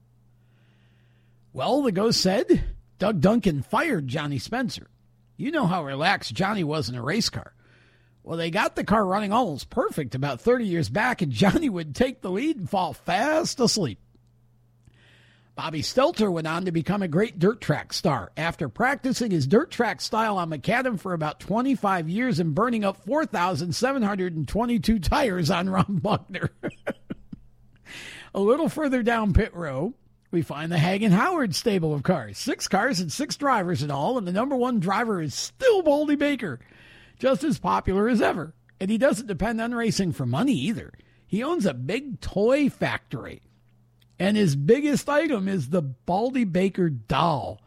Well, 1.52 1.82
the 1.82 1.92
Ghost 1.92 2.22
said 2.22 2.64
Doug 3.00 3.20
Duncan 3.20 3.64
fired 3.64 4.08
Johnny 4.08 4.40
Spencer. 4.40 4.88
You 5.36 5.52
know 5.52 5.68
how 5.68 5.84
relaxed 5.84 6.34
Johnny 6.34 6.64
was 6.64 6.88
in 6.88 6.96
a 6.96 7.04
race 7.04 7.30
car. 7.30 7.54
Well, 8.28 8.38
they 8.38 8.52
got 8.52 8.76
the 8.76 8.84
car 8.84 9.06
running 9.06 9.32
almost 9.32 9.70
perfect 9.70 10.14
about 10.14 10.42
30 10.42 10.66
years 10.66 10.90
back, 10.90 11.22
and 11.22 11.32
Johnny 11.32 11.70
would 11.70 11.96
take 11.96 12.20
the 12.20 12.30
lead 12.30 12.58
and 12.58 12.70
fall 12.70 12.92
fast 12.92 13.58
asleep. 13.62 14.02
Bobby 15.56 15.82
Stelter 15.82 16.30
went 16.30 16.46
on 16.46 16.66
to 16.66 16.74
become 16.74 17.02
a 17.02 17.08
great 17.08 17.40
dirt 17.40 17.62
track 17.62 17.94
star 17.94 18.34
after 18.36 18.68
practicing 18.68 19.32
his 19.32 19.48
dirt 19.48 19.72
track 19.72 20.02
style 20.02 20.38
on 20.38 20.50
macadam 20.50 21.00
for 21.00 21.14
about 21.14 21.40
25 21.40 22.10
years 22.10 22.42
and 22.42 22.54
burning 22.54 22.84
up 22.84 22.98
4,722 23.06 25.00
tires 25.00 25.50
on 25.50 25.70
Ron 25.70 26.00
Buckner. 26.04 26.50
a 28.36 28.42
little 28.42 28.68
further 28.68 29.04
down 29.04 29.32
pit 29.32 29.56
row, 29.56 29.94
we 30.32 30.42
find 30.42 30.70
the 30.70 30.78
Hagen 30.78 31.14
Howard 31.14 31.56
stable 31.56 31.94
of 31.94 32.04
cars. 32.04 32.38
Six 32.38 32.68
cars 32.68 33.00
and 33.00 33.10
six 33.10 33.38
drivers 33.38 33.84
in 33.84 33.90
all, 33.90 34.18
and 34.18 34.28
the 34.28 34.34
number 34.34 34.58
one 34.58 34.82
driver 34.82 35.22
is 35.22 35.34
still 35.34 35.82
Baldy 35.82 36.18
Baker, 36.18 36.60
just 37.20 37.44
as 37.44 37.60
popular 37.60 38.08
as 38.08 38.22
ever. 38.22 38.54
And 38.80 38.90
he 38.90 38.98
doesn't 38.98 39.28
depend 39.28 39.60
on 39.60 39.74
racing 39.74 40.14
for 40.14 40.26
money 40.26 40.54
either. 40.54 40.94
He 41.26 41.44
owns 41.44 41.66
a 41.66 41.74
big 41.74 42.22
toy 42.22 42.70
factory. 42.70 43.42
And 44.20 44.36
his 44.38 44.56
biggest 44.56 45.08
item 45.10 45.48
is 45.48 45.70
the 45.70 45.82
Baldy 45.82 46.44
Baker 46.44 46.90
doll, 46.90 47.62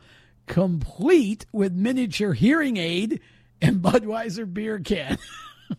complete 0.47 1.47
with 1.53 1.73
miniature 1.73 2.33
hearing 2.33 2.77
aid 2.77 3.21
and 3.61 3.83
Budweiser 3.83 4.53
beer 4.53 4.81
can. 4.81 5.19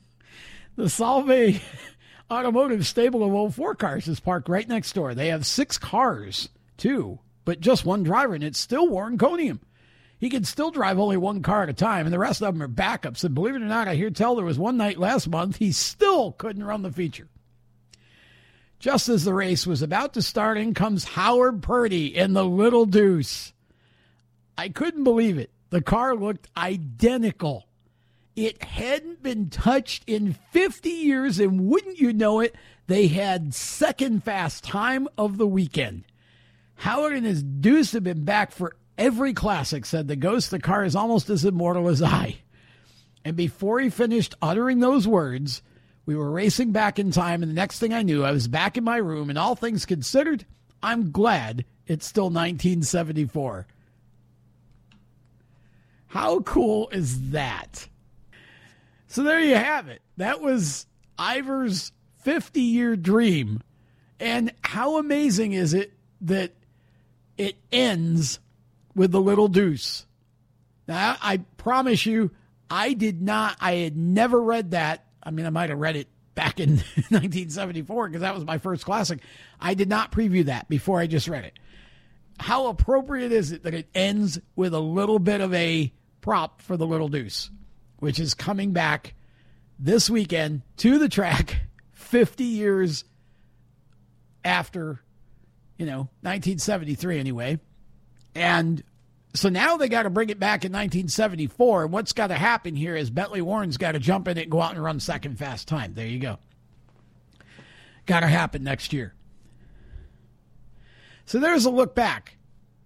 the 0.76 0.90
Salve 0.90 1.62
Automotive 2.32 2.88
stable 2.88 3.44
of 3.46 3.56
04 3.56 3.76
cars 3.76 4.08
is 4.08 4.22
parked 4.22 4.48
right 4.48 4.68
next 4.68 4.94
door. 4.94 5.14
They 5.14 5.28
have 5.28 5.46
six 5.46 5.78
cars 5.78 6.48
too, 6.78 7.20
but 7.44 7.60
just 7.60 7.84
one 7.84 8.04
driver, 8.04 8.34
and 8.34 8.44
it's 8.44 8.60
still 8.60 8.88
Warren 8.88 9.18
Coniam. 9.18 9.60
He 10.22 10.30
can 10.30 10.44
still 10.44 10.70
drive 10.70 11.00
only 11.00 11.18
one 11.18 11.42
car 11.42 11.64
at 11.64 11.70
a 11.70 11.74
time, 11.74 12.06
and 12.06 12.14
the 12.14 12.20
rest 12.20 12.44
of 12.44 12.54
them 12.54 12.62
are 12.62 12.68
backups. 12.68 13.24
And 13.24 13.34
believe 13.34 13.56
it 13.56 13.64
or 13.64 13.66
not, 13.66 13.88
I 13.88 13.96
hear 13.96 14.12
tell 14.12 14.36
there 14.36 14.46
was 14.46 14.60
one 14.60 14.78
night 14.78 15.00
last 15.00 15.28
month 15.28 15.56
he 15.56 15.72
still 15.72 16.32
couldn't 16.34 16.64
run 16.64 16.84
the 16.84 16.92
feature. 16.92 17.28
Just 18.78 19.10
as 19.10 19.24
the 19.24 19.34
race 19.34 19.66
was 19.66 19.82
about 19.82 20.14
to 20.14 20.22
start, 20.22 20.60
in 20.60 20.76
comes 20.76 21.06
Howard 21.06 21.64
Purdy 21.64 22.16
in 22.16 22.34
the 22.34 22.46
Little 22.46 22.86
Deuce. 22.86 23.52
I 24.56 24.70
couldn't 24.70 25.04
believe 25.04 25.40
it. 25.40 25.50
The 25.72 25.82
car 25.82 26.16
looked 26.16 26.48
identical. 26.56 27.68
It 28.36 28.64
hadn't 28.64 29.24
been 29.24 29.50
touched 29.50 30.04
in 30.06 30.38
50 30.52 30.88
years, 30.88 31.40
and 31.40 31.66
wouldn't 31.66 31.98
you 31.98 32.14
know 32.14 32.42
it, 32.42 32.54
they 32.86 33.08
had 33.08 33.56
second 33.56 34.24
fast 34.24 34.64
time 34.64 35.08
of 35.18 35.40
the 35.40 35.48
weekend. 35.48 36.04
Howard 36.76 37.14
and 37.14 37.26
his 37.26 37.42
deuce 37.42 37.94
have 37.94 38.04
been 38.04 38.24
back 38.24 38.52
for 38.52 38.76
every 38.98 39.34
classic, 39.34 39.86
said 39.86 40.08
the 40.08 40.16
ghost. 40.16 40.48
of 40.48 40.62
The 40.62 40.66
car 40.66 40.84
is 40.84 40.96
almost 40.96 41.30
as 41.30 41.46
immortal 41.46 41.88
as 41.88 42.02
I. 42.02 42.38
And 43.24 43.36
before 43.36 43.80
he 43.80 43.90
finished 43.90 44.36
uttering 44.42 44.80
those 44.80 45.08
words, 45.08 45.62
We 46.06 46.16
were 46.16 46.32
racing 46.32 46.72
back 46.72 46.98
in 46.98 47.12
time, 47.12 47.44
and 47.44 47.50
the 47.50 47.56
next 47.56 47.80
thing 47.80 47.94
I 47.94 48.02
knew, 48.02 48.24
I 48.24 48.32
was 48.32 48.48
back 48.48 48.76
in 48.76 48.84
my 48.84 48.98
room, 48.98 49.30
and 49.30 49.38
all 49.38 49.56
things 49.56 49.86
considered, 49.86 50.46
I'm 50.82 51.12
glad 51.12 51.64
it's 51.86 52.08
still 52.08 52.26
1974. 52.26 53.68
How 56.08 56.40
cool 56.42 56.90
is 56.90 57.32
that? 57.32 57.88
So 59.08 59.24
there 59.24 59.40
you 59.40 59.56
have 59.56 59.88
it. 59.88 60.02
That 60.18 60.42
was 60.42 60.86
Iver's 61.18 61.92
50 62.24 62.62
year 62.62 62.96
dream. 62.96 63.62
And 64.20 64.52
how 64.64 64.98
amazing 64.98 65.54
is 65.54 65.74
it 65.74 65.94
that 66.22 66.54
it 67.38 67.56
ends 67.72 68.40
with 68.96 69.12
the 69.12 69.22
little 69.22 69.48
deuce? 69.48 70.06
Now, 70.88 71.18
I 71.22 71.38
promise 71.58 72.06
you, 72.06 72.32
I 72.70 72.94
did 72.94 73.22
not, 73.22 73.58
I 73.60 73.76
had 73.76 73.96
never 73.96 74.42
read 74.42 74.72
that. 74.72 75.06
I 75.24 75.32
mean, 75.32 75.46
I 75.46 75.50
might 75.50 75.70
have 75.70 75.80
read 75.80 75.96
it 75.96 76.08
back 76.36 76.60
in 76.60 76.70
1974 77.10 78.08
because 78.08 78.22
that 78.22 78.34
was 78.34 78.46
my 78.46 78.58
first 78.58 78.86
classic. 78.86 79.20
I 79.60 79.74
did 79.74 79.90
not 79.90 80.12
preview 80.12 80.46
that 80.46 80.68
before 80.70 81.00
I 81.00 81.08
just 81.08 81.28
read 81.28 81.46
it. 81.46 81.54
How 82.40 82.68
appropriate 82.68 83.32
is 83.32 83.52
it 83.52 83.64
that 83.64 83.74
it 83.74 83.88
ends 83.94 84.40
with 84.56 84.74
a 84.74 84.80
little 84.80 85.20
bit 85.20 85.42
of 85.42 85.54
a 85.54 85.94
prop 86.22 86.62
for 86.62 86.78
the 86.78 86.88
Little 86.88 87.08
Deuce, 87.08 87.52
which 88.00 88.20
is 88.20 88.34
coming 88.34 88.72
back 88.72 89.14
this 89.78 90.10
weekend 90.10 90.62
to 90.78 90.98
the 90.98 91.10
track 91.10 91.62
50 91.94 92.44
years 92.44 93.04
after, 94.44 95.02
you 95.78 95.86
know, 95.86 96.10
1973 96.22 97.20
anyway. 97.20 97.60
And 98.36 98.84
so 99.34 99.50
now 99.50 99.78
they 99.78 99.90
got 99.90 100.04
to 100.04 100.10
bring 100.10 100.30
it 100.30 100.40
back 100.40 100.66
in 100.66 100.72
1974. 100.72 101.84
And 101.84 101.94
what's 101.94 102.14
got 102.14 102.28
to 102.28 102.36
happen 102.36 102.76
here 102.76 102.96
is 102.96 103.10
Bentley 103.10 103.42
Warren's 103.42 103.78
got 103.78 103.94
to 103.94 104.00
jump 104.00 104.28
in 104.28 104.38
it 104.38 104.44
and 104.44 104.52
go 104.52 104.62
out 104.62 104.74
and 104.74 104.84
run 104.84 105.00
second 105.00 105.38
fast 105.38 105.68
time. 105.68 105.94
There 105.94 106.08
you 106.08 106.20
go. 106.20 106.40
Got 108.06 108.22
to 108.22 108.28
happen 108.28 108.64
next 108.64 108.94
year. 108.94 109.14
So 111.26 111.40
there's 111.40 111.66
a 111.66 111.70
look 111.70 111.96
back 111.96 112.38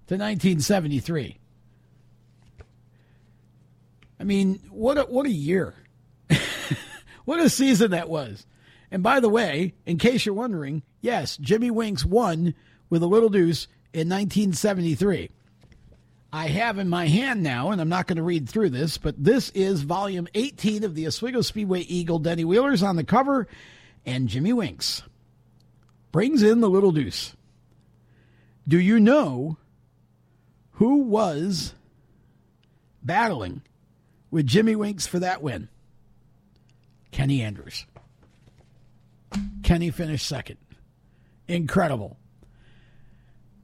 to 0.08 0.16
1973. 0.16 1.40
I 4.20 4.24
mean, 4.24 4.62
what 4.70 4.98
a, 4.98 5.02
what 5.04 5.26
a 5.26 5.32
year. 5.32 5.74
what 7.26 7.40
a 7.40 7.50
season 7.50 7.92
that 7.92 8.10
was. 8.10 8.46
And 8.92 9.02
by 9.02 9.20
the 9.20 9.30
way, 9.30 9.74
in 9.86 9.98
case 9.98 10.26
you're 10.26 10.36
wondering, 10.36 10.84
yes, 11.02 11.38
Jimmy 11.38 11.72
Winks 11.72 12.06
won 12.06 12.54
with 12.90 13.02
a 13.02 13.08
little 13.08 13.30
deuce 13.30 13.68
in 13.96 14.10
1973. 14.10 15.30
I 16.34 16.48
have 16.48 16.80
in 16.80 16.90
my 16.90 17.08
hand 17.08 17.42
now, 17.42 17.72
and 17.72 17.80
I'm 17.80 17.88
not 17.88 18.08
going 18.08 18.18
to 18.18 18.24
read 18.24 18.50
through 18.50 18.72
this, 18.72 18.98
but 18.98 19.16
this 19.18 19.52
is 19.52 19.84
volume 19.84 20.28
18 20.36 20.84
of 20.84 20.96
the 20.96 21.08
Oswego 21.08 21.40
Speedway 21.40 21.80
Eagle. 21.80 22.20
Denny 22.20 22.44
Wheeler's 22.44 22.84
on 22.84 22.98
the 22.98 23.06
cover, 23.06 23.48
and 24.06 24.28
Jimmy 24.28 24.52
Winks 24.52 25.02
brings 26.12 26.44
in 26.44 26.60
the 26.60 26.70
little 26.70 26.92
deuce. 26.92 27.38
Do 28.68 28.78
you 28.78 29.00
know 29.00 29.56
who 30.72 31.04
was 31.04 31.74
battling 33.02 33.62
with 34.30 34.46
Jimmy 34.46 34.76
Winks 34.76 35.08
for 35.08 35.20
that 35.20 35.42
win? 35.42 35.70
Kenny 37.12 37.42
Andrews. 37.42 37.86
Kenny 39.64 39.90
finished 39.90 40.28
second. 40.28 40.58
Incredible. 41.48 42.18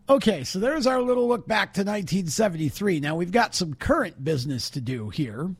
Okay, 0.09 0.43
so 0.43 0.59
there's 0.59 0.87
our 0.87 1.01
little 1.01 1.27
look 1.27 1.47
back 1.47 1.73
to 1.73 1.81
1973. 1.81 2.99
Now 2.99 3.15
we've 3.15 3.31
got 3.31 3.55
some 3.55 3.73
current 3.73 4.23
business 4.23 4.69
to 4.71 4.81
do 4.81 5.09
here, 5.09 5.55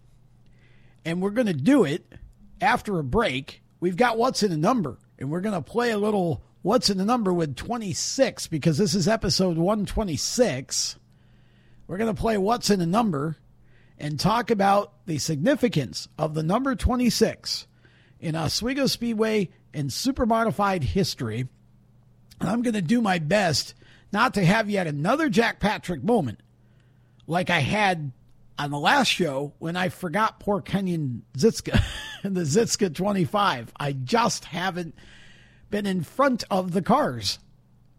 and 1.06 1.22
we're 1.22 1.30
going 1.30 1.48
to 1.48 1.54
do 1.54 1.84
it 1.84 2.06
after 2.60 3.00
a 3.00 3.04
break. 3.04 3.62
We've 3.80 3.96
got 3.96 4.18
What's 4.18 4.44
in 4.44 4.52
a 4.52 4.58
Number, 4.58 4.98
and 5.20 5.30
we're 5.30 5.42
going 5.42 5.56
to 5.56 5.62
play 5.62 5.92
a 5.92 5.98
little 5.98 6.44
What's 6.64 6.90
in 6.90 7.00
a 7.00 7.06
Number 7.06 7.32
with 7.32 7.56
26 7.56 8.48
because 8.48 8.78
this 8.78 8.94
is 8.94 9.08
episode 9.08 9.58
126. 9.58 10.98
We're 11.88 11.98
going 11.98 12.14
to 12.14 12.22
play 12.22 12.38
What's 12.38 12.70
in 12.70 12.82
a 12.82 12.86
Number 12.86 13.38
and 13.98 14.20
talk 14.20 14.50
about 14.52 15.06
the 15.06 15.20
significance 15.20 16.08
of 16.18 16.34
the 16.34 16.44
number 16.44 16.76
26 16.76 17.68
in 18.20 18.36
Oswego 18.36 18.88
Speedway 18.88 19.50
and 19.74 19.90
supermodified 19.92 20.84
history. 20.84 21.48
And 22.40 22.50
I'm 22.50 22.64
going 22.64 22.74
to 22.74 22.82
do 22.82 23.02
my 23.02 23.20
best 23.20 23.76
not 24.12 24.34
to 24.36 24.46
have 24.46 24.70
yet 24.70 24.88
another 24.88 25.30
Jack 25.30 25.60
Patrick 25.60 26.04
moment 26.04 26.42
like 27.28 27.50
I 27.50 27.60
had 27.60 28.12
on 28.58 28.72
the 28.72 28.80
last 28.80 29.08
show 29.08 29.54
when 29.60 29.76
I 29.76 29.90
forgot 29.90 30.40
poor 30.40 30.62
Kenyon 30.62 31.24
Zitska 31.38 31.82
and 32.24 32.36
the 32.38 32.42
Zitska 32.42 32.94
25. 32.94 33.72
I 33.80 33.94
just 33.94 34.46
haven't 34.46 34.96
been 35.70 35.86
in 35.86 36.04
front 36.04 36.44
of 36.52 36.72
the 36.72 36.82
cars 36.82 37.40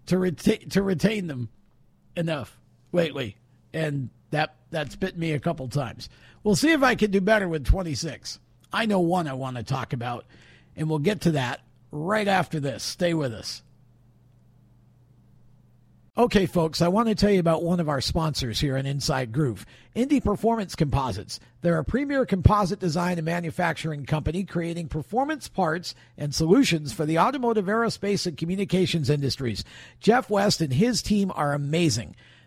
to 0.07 0.19
retain 0.19 0.69
to 0.71 0.83
retain 0.83 1.27
them 1.27 1.49
enough 2.17 2.59
lately, 2.93 3.37
and 3.73 4.11
that 4.31 4.57
that's 4.71 4.97
bit 4.97 5.17
me 5.17 5.33
a 5.33 5.41
couple 5.41 5.69
times. 5.69 6.09
We'll 6.45 6.57
see 6.57 6.73
if 6.73 6.83
I 6.83 6.95
can 6.95 7.11
do 7.11 7.21
better 7.21 7.49
with 7.49 7.65
26. 7.65 8.39
I 8.73 8.87
know 8.87 9.01
one 9.01 9.29
I 9.29 9.35
want 9.35 9.57
to 9.57 9.63
talk 9.63 9.93
about, 9.93 10.27
and 10.77 10.89
we'll 10.89 10.99
get 10.99 11.23
to 11.23 11.33
that 11.33 11.61
right 11.91 12.29
after 12.29 12.59
this. 12.61 12.83
Stay 12.83 13.15
with 13.15 13.33
us. 13.33 13.63
Okay, 16.15 16.45
folks, 16.45 16.83
I 16.83 16.89
want 16.89 17.09
to 17.09 17.15
tell 17.15 17.31
you 17.31 17.41
about 17.41 17.63
one 17.63 17.81
of 17.81 17.89
our 17.89 18.03
sponsors 18.03 18.61
here 18.61 18.77
on 18.77 18.85
Inside 18.85 19.33
Groove, 19.33 19.65
Indy 19.95 20.21
Performance 20.21 20.77
Composites. 20.77 21.41
They're 21.63 21.79
a 21.79 21.85
premier 21.87 22.27
composite 22.27 22.79
design 22.79 23.17
and 23.17 23.25
manufacturing 23.25 24.05
company 24.05 24.45
creating 24.45 24.89
performance 24.89 25.49
parts 25.49 25.95
and 26.19 26.35
solutions 26.35 26.93
for 26.93 27.07
the 27.07 27.19
automotive, 27.19 27.65
aerospace, 27.65 28.27
and 28.27 28.37
communications 28.37 29.09
industries. 29.09 29.65
Jeff 30.01 30.29
West 30.29 30.61
and 30.61 30.75
his 30.75 31.01
team 31.01 31.33
are 31.35 31.55
amazing. 31.55 32.15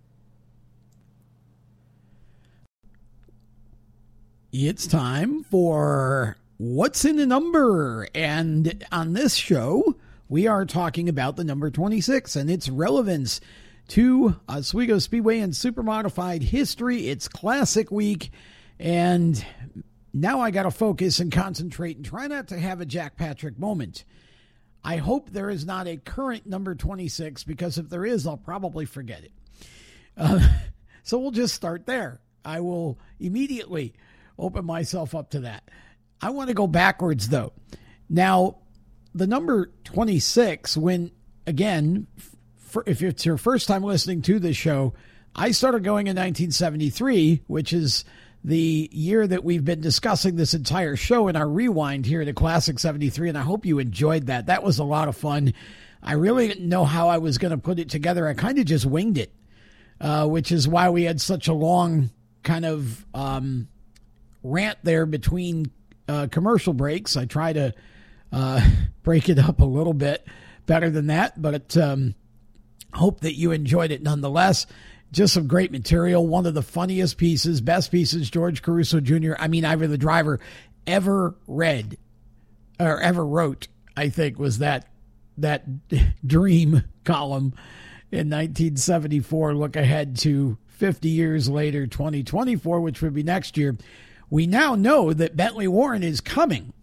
It's 4.52 4.86
time 4.86 5.44
for 5.44 6.36
What's 6.58 7.06
in 7.06 7.20
a 7.20 7.26
Number? 7.26 8.08
And 8.14 8.86
on 8.92 9.14
this 9.14 9.34
show, 9.34 9.96
we 10.32 10.48
are 10.48 10.66
talking 10.66 11.10
about 11.10 11.36
the 11.36 11.44
number 11.44 11.70
26 11.70 12.38
and 12.38 12.50
its 12.50 12.70
relevance 12.70 13.42
to 13.90 14.38
Oswego 14.48 14.98
Speedway 14.98 15.40
and 15.40 15.52
Supermodified 15.52 16.42
history. 16.42 17.10
It's 17.10 17.28
Classic 17.28 17.92
Week. 17.92 18.32
And 18.80 19.46
now 20.14 20.40
I 20.40 20.52
got 20.52 20.64
to 20.64 20.72
focus 20.72 21.20
and 21.20 21.34
concentrate 21.34 21.98
and 21.98 22.06
try 22.06 22.28
not 22.28 22.48
to 22.48 22.58
have 22.58 22.80
a 22.80 22.86
Jack 22.86 23.18
Patrick 23.18 23.60
moment. 23.60 24.06
I 24.86 24.96
hope 24.96 25.30
there 25.30 25.50
is 25.50 25.66
not 25.66 25.86
a 25.86 25.98
current 25.98 26.46
number 26.46 26.76
26 26.76 27.44
because 27.44 27.78
if 27.78 27.90
there 27.90 28.06
is, 28.06 28.26
I'll 28.26 28.38
probably 28.38 28.86
forget 28.86 29.26
it. 29.26 29.34
Uh, 30.16 30.48
so 31.04 31.20
we'll 31.20 31.32
just 31.32 31.56
start 31.56 31.86
there. 31.86 32.22
I 32.46 32.62
will 32.62 32.98
immediately 33.20 33.96
open 34.40 34.64
myself 34.64 35.14
up 35.14 35.32
to 35.32 35.42
that. 35.42 35.70
I 36.22 36.30
want 36.30 36.48
to 36.48 36.54
go 36.54 36.68
backwards 36.68 37.28
though. 37.28 37.52
Now, 38.10 38.61
the 39.14 39.28
number 39.28 39.72
26, 39.86 40.78
when 40.78 41.12
again, 41.46 42.08
for, 42.58 42.84
if 42.86 43.02
it's 43.02 43.26
your 43.26 43.38
first 43.38 43.68
time 43.68 43.84
listening 43.84 44.22
to 44.24 44.40
this 44.40 44.56
show, 44.56 44.94
I 45.36 45.52
started 45.52 45.84
going 45.84 46.08
in 46.08 46.16
1973, 46.16 47.44
which 47.48 47.74
is 47.74 48.06
the 48.44 48.90
year 48.92 49.28
that 49.28 49.44
we've 49.44 49.64
been 49.64 49.82
discussing 49.82 50.36
this 50.36 50.54
entire 50.54 50.96
show 50.96 51.28
in 51.28 51.36
our 51.36 51.48
rewind 51.48 52.06
here 52.06 52.22
at 52.22 52.36
Classic 52.36 52.80
73, 52.80 53.30
and 53.30 53.38
I 53.38 53.42
hope 53.42 53.66
you 53.66 53.80
enjoyed 53.80 54.28
that. 54.28 54.48
That 54.48 54.64
was 54.64 54.80
a 54.80 54.84
lot 54.84 55.08
of 55.08 55.16
fun. 55.16 55.54
I 56.02 56.14
really 56.14 56.48
didn't 56.48 56.68
know 56.68 56.84
how 56.84 57.10
I 57.10 57.20
was 57.20 57.38
going 57.38 57.52
to 57.52 57.58
put 57.58 57.78
it 57.78 57.90
together. 57.90 58.28
I 58.28 58.34
kind 58.34 58.58
of 58.58 58.66
just 58.66 58.86
winged 58.86 59.20
it, 59.20 59.32
uh, 60.00 60.28
which 60.28 60.52
is 60.52 60.68
why 60.68 60.90
we 60.90 61.04
had 61.04 61.22
such 61.22 61.48
a 61.48 61.54
long 61.54 62.10
kind 62.44 62.66
of 62.66 63.06
um, 63.14 63.68
rant 64.42 64.80
there 64.84 65.06
between 65.06 65.70
uh, 66.08 66.28
commercial 66.32 66.74
breaks. 66.74 67.16
I 67.16 67.26
try 67.26 67.54
to 67.54 67.74
uh, 68.32 68.68
break 69.04 69.30
it 69.30 69.40
up 69.40 69.62
a 69.62 69.66
little 69.66 69.94
bit 69.94 70.26
better 70.66 70.90
than 70.90 71.08
that, 71.08 71.42
but 71.42 71.76
um, 71.78 72.16
hope 72.94 73.22
that 73.22 73.36
you 73.36 73.52
enjoyed 73.52 73.92
it 73.92 74.04
nonetheless. 74.04 74.68
Just 75.12 75.34
some 75.34 75.48
great 75.48 75.72
material. 75.72 76.26
One 76.26 76.46
of 76.46 76.54
the 76.54 76.62
funniest 76.62 77.18
pieces, 77.18 77.60
best 77.60 77.92
pieces 77.92 78.30
George 78.30 78.62
Caruso 78.62 79.02
Jr., 79.02 79.34
I 79.38 79.48
mean, 79.50 79.66
Iver 79.66 79.88
the 79.88 79.98
Driver, 79.98 80.40
ever 80.88 81.36
read 81.48 81.98
or 82.80 83.02
ever 83.02 83.26
wrote, 83.26 83.68
I 83.98 84.10
think, 84.10 84.40
was 84.40 84.60
that 84.60 84.88
that 85.38 85.66
dream 86.26 86.84
column 87.04 87.54
in 88.12 88.30
1974. 88.30 89.56
Look 89.56 89.76
ahead 89.76 90.18
to 90.20 90.58
50 90.68 91.10
years 91.10 91.50
later, 91.50 91.88
2024, 91.88 92.82
which 92.82 93.02
would 93.02 93.14
be 93.14 93.24
next 93.24 93.58
year. 93.58 93.78
We 94.30 94.48
now 94.48 94.76
know 94.76 95.12
that 95.12 95.36
Bentley 95.36 95.68
Warren 95.68 96.04
is 96.04 96.22
coming 96.22 96.74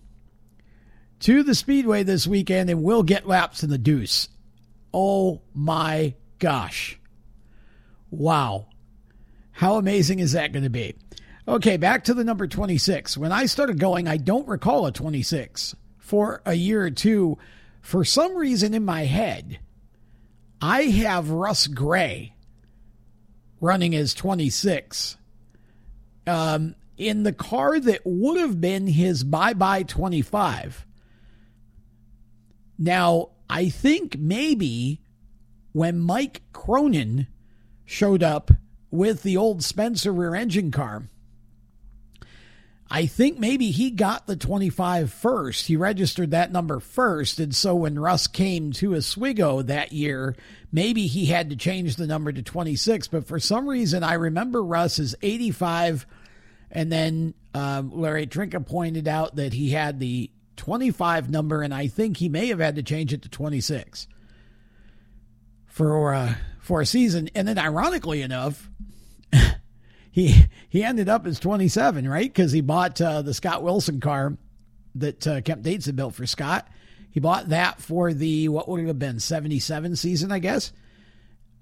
to 1.21 1.43
the 1.43 1.55
Speedway 1.55 2.03
this 2.03 2.27
weekend 2.27 2.71
and 2.71 2.83
will 2.83 3.03
get 3.03 3.27
laps 3.27 3.63
in 3.63 3.71
the 3.71 3.79
deuce. 3.79 4.29
Oh 4.93 5.43
my 5.55 6.15
gosh. 6.39 6.99
Wow. 8.11 8.69
How 9.53 9.77
amazing 9.77 10.21
is 10.21 10.33
that 10.33 10.53
going 10.53 10.63
to 10.63 10.71
be? 10.71 10.95
Okay, 11.47 11.77
back 11.77 12.05
to 12.05 12.15
the 12.15 12.25
number 12.25 12.47
26. 12.47 13.17
When 13.17 13.33
I 13.33 13.47
started 13.47 13.79
going, 13.79 14.07
I 14.07 14.19
don't 14.19 14.47
recall 14.47 14.87
a 14.87 14.93
26. 14.93 15.75
For 15.99 16.43
a 16.47 16.55
year 16.55 16.83
or 16.83 16.91
two, 16.91 17.39
for 17.81 18.05
some 18.05 18.37
reason 18.37 18.75
in 18.75 18.85
my 18.85 19.05
head, 19.05 19.59
I 20.61 20.83
have 20.83 21.31
Russ 21.31 21.67
Gray 21.67 22.35
running 23.61 23.95
as 23.95 24.15
26 24.15 25.17
um, 26.27 26.75
in 26.97 27.23
the 27.23 27.33
car 27.33 27.79
that 27.81 28.03
would 28.05 28.39
have 28.39 28.61
been 28.61 28.87
his 28.87 29.25
bye 29.25 29.55
bye 29.55 29.83
25. 29.83 30.87
Now, 32.79 33.31
I 33.51 33.69
think 33.69 34.19
maybe 34.19 35.01
when 35.73 35.99
Mike 35.99 36.43
Cronin 36.53 37.27
showed 37.85 38.23
up 38.23 38.51
with 38.91 39.23
the 39.23 39.37
old 39.37 39.63
Spencer 39.63 40.13
rear 40.13 40.35
engine 40.35 40.71
car, 40.71 41.09
I 42.91 43.07
think 43.07 43.39
maybe 43.39 43.71
he 43.71 43.91
got 43.91 44.27
the 44.27 44.37
25 44.37 45.13
first. 45.13 45.67
He 45.67 45.77
registered 45.77 46.31
that 46.31 46.53
number 46.53 46.81
first. 46.81 47.39
And 47.39 47.55
so 47.55 47.75
when 47.75 47.99
Russ 47.99 48.27
came 48.27 48.73
to 48.75 48.97
Oswego 48.97 49.61
that 49.63 49.93
year, 49.93 50.37
maybe 50.73 51.07
he 51.07 51.27
had 51.27 51.51
to 51.51 51.57
change 51.57 51.97
the 51.97 52.07
number 52.07 52.33
to 52.33 52.43
26. 52.43 53.09
But 53.09 53.27
for 53.27 53.39
some 53.39 53.69
reason, 53.69 54.03
I 54.03 54.15
remember 54.15 54.65
Russ 54.65 54.99
as 54.99 55.15
85. 55.21 56.07
And 56.71 56.91
then 56.91 57.35
um, 57.53 57.91
Larry 57.93 58.27
Trinka 58.27 58.65
pointed 58.65 59.07
out 59.07 59.37
that 59.37 59.53
he 59.53 59.71
had 59.71 60.01
the 60.01 60.31
25 60.59 61.31
number, 61.31 61.63
and 61.63 61.73
I 61.73 61.87
think 61.87 62.19
he 62.19 62.29
may 62.29 62.49
have 62.49 62.59
had 62.59 62.77
to 62.77 62.83
change 62.83 63.13
it 63.15 63.23
to 63.23 63.29
26 63.31 64.07
for 65.67 66.13
uh, 66.13 66.35
for 66.61 66.81
a 66.81 66.87
season. 66.87 67.31
And 67.35 67.49
then, 67.49 67.59
ironically 67.59 68.21
enough, 68.21 68.69
he 70.11 70.45
he 70.69 70.85
ended 70.85 71.09
up 71.09 71.27
as 71.27 71.41
27, 71.41 72.07
right? 72.07 72.29
Because 72.29 72.53
he 72.53 72.61
bought 72.61 73.01
uh, 73.01 73.23
the 73.23 73.33
Scott 73.33 73.63
Wilson 73.63 74.01
car 74.01 74.37
that 74.97 75.27
uh, 75.27 75.41
Kemp 75.41 75.63
Dates 75.63 75.87
had 75.87 75.97
built 75.97 76.15
for 76.15 76.27
Scott. 76.27 76.69
He 77.11 77.21
bought 77.21 77.49
that 77.49 77.81
for 77.81 78.13
the 78.13 78.49
what 78.49 78.69
would 78.69 78.81
it 78.83 78.87
have 78.89 78.99
been 78.99 79.21
77 79.21 79.97
season, 79.97 80.33
I 80.33 80.41
guess. 80.41 80.73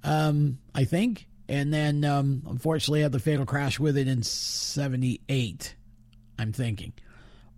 Um, 0.02 0.58
I 0.74 0.84
think, 0.84 1.28
and 1.48 1.72
then 1.72 2.04
um, 2.04 2.42
unfortunately 2.48 3.02
had 3.02 3.12
the 3.12 3.18
fatal 3.18 3.46
crash 3.46 3.78
with 3.78 3.96
it 3.96 4.08
in 4.08 4.22
78. 4.22 5.74
I'm 6.38 6.52
thinking, 6.52 6.92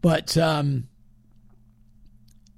but 0.01 0.37
um, 0.37 0.89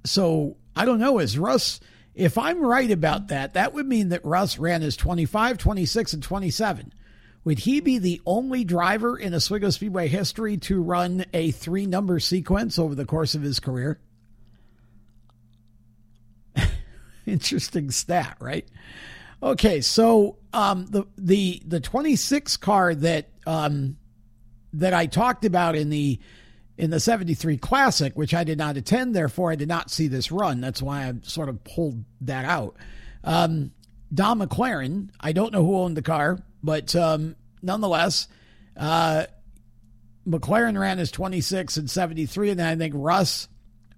so 0.03 0.57
I 0.75 0.85
don't 0.85 0.99
know. 0.99 1.19
Is 1.19 1.37
Russ? 1.37 1.79
If 2.13 2.37
I'm 2.37 2.63
right 2.63 2.91
about 2.91 3.29
that, 3.29 3.53
that 3.53 3.73
would 3.73 3.87
mean 3.87 4.09
that 4.09 4.25
Russ 4.25 4.57
ran 4.57 4.83
as 4.83 4.97
25, 4.97 5.57
26, 5.57 6.13
and 6.13 6.21
27. 6.23 6.93
Would 7.43 7.59
he 7.59 7.79
be 7.79 7.97
the 7.97 8.21
only 8.25 8.63
driver 8.63 9.17
in 9.17 9.33
Oswego 9.33 9.69
Speedway 9.69 10.07
history 10.07 10.57
to 10.57 10.81
run 10.81 11.25
a 11.33 11.51
three 11.51 11.85
number 11.85 12.19
sequence 12.19 12.77
over 12.77 12.93
the 12.93 13.05
course 13.05 13.33
of 13.33 13.41
his 13.41 13.59
career? 13.59 13.99
Interesting 17.25 17.89
stat, 17.91 18.37
right? 18.39 18.67
Okay, 19.41 19.81
so 19.81 20.37
um, 20.53 20.85
the 20.87 21.05
the 21.17 21.63
the 21.65 21.79
26 21.79 22.57
car 22.57 22.93
that 22.93 23.29
um, 23.47 23.97
that 24.73 24.93
I 24.93 25.07
talked 25.07 25.45
about 25.45 25.75
in 25.75 25.89
the 25.89 26.19
in 26.81 26.89
the 26.89 26.99
73 26.99 27.55
Classic, 27.57 28.11
which 28.15 28.33
I 28.33 28.43
did 28.43 28.57
not 28.57 28.75
attend, 28.75 29.15
therefore 29.15 29.51
I 29.51 29.55
did 29.55 29.67
not 29.67 29.91
see 29.91 30.07
this 30.07 30.31
run. 30.31 30.61
That's 30.61 30.81
why 30.81 31.07
I 31.07 31.13
sort 31.21 31.47
of 31.47 31.63
pulled 31.63 32.03
that 32.21 32.43
out. 32.43 32.75
Um, 33.23 33.71
Don 34.11 34.39
McLaren, 34.39 35.11
I 35.19 35.31
don't 35.31 35.53
know 35.53 35.63
who 35.63 35.77
owned 35.77 35.95
the 35.95 36.01
car, 36.01 36.39
but 36.63 36.95
um, 36.95 37.35
nonetheless, 37.61 38.27
uh, 38.75 39.25
McLaren 40.27 40.75
ran 40.75 40.97
his 40.97 41.11
26 41.11 41.77
and 41.77 41.87
73, 41.87 42.49
and 42.49 42.59
then 42.59 42.67
I 42.67 42.75
think 42.75 42.95
Russ 42.97 43.47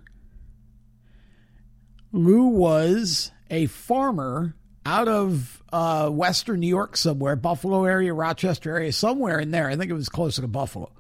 Lou 2.12 2.47
was 2.49 3.32
a 3.51 3.66
farmer 3.66 4.55
out 4.87 5.09
of 5.09 5.62
uh, 5.72 6.09
Western 6.11 6.61
New 6.61 6.68
York 6.68 6.97
somewhere, 6.97 7.37
Buffalo 7.37 7.85
area, 7.85 8.12
Rochester 8.12 8.70
area, 8.76 8.93
somewhere 8.93 9.39
in 9.41 9.51
there. 9.51 9.68
I 9.68 9.76
think 9.76 9.91
it 9.91 9.95
was 9.95 10.09
closer 10.09 10.43
to 10.43 10.49
Buffalo. 10.49 10.93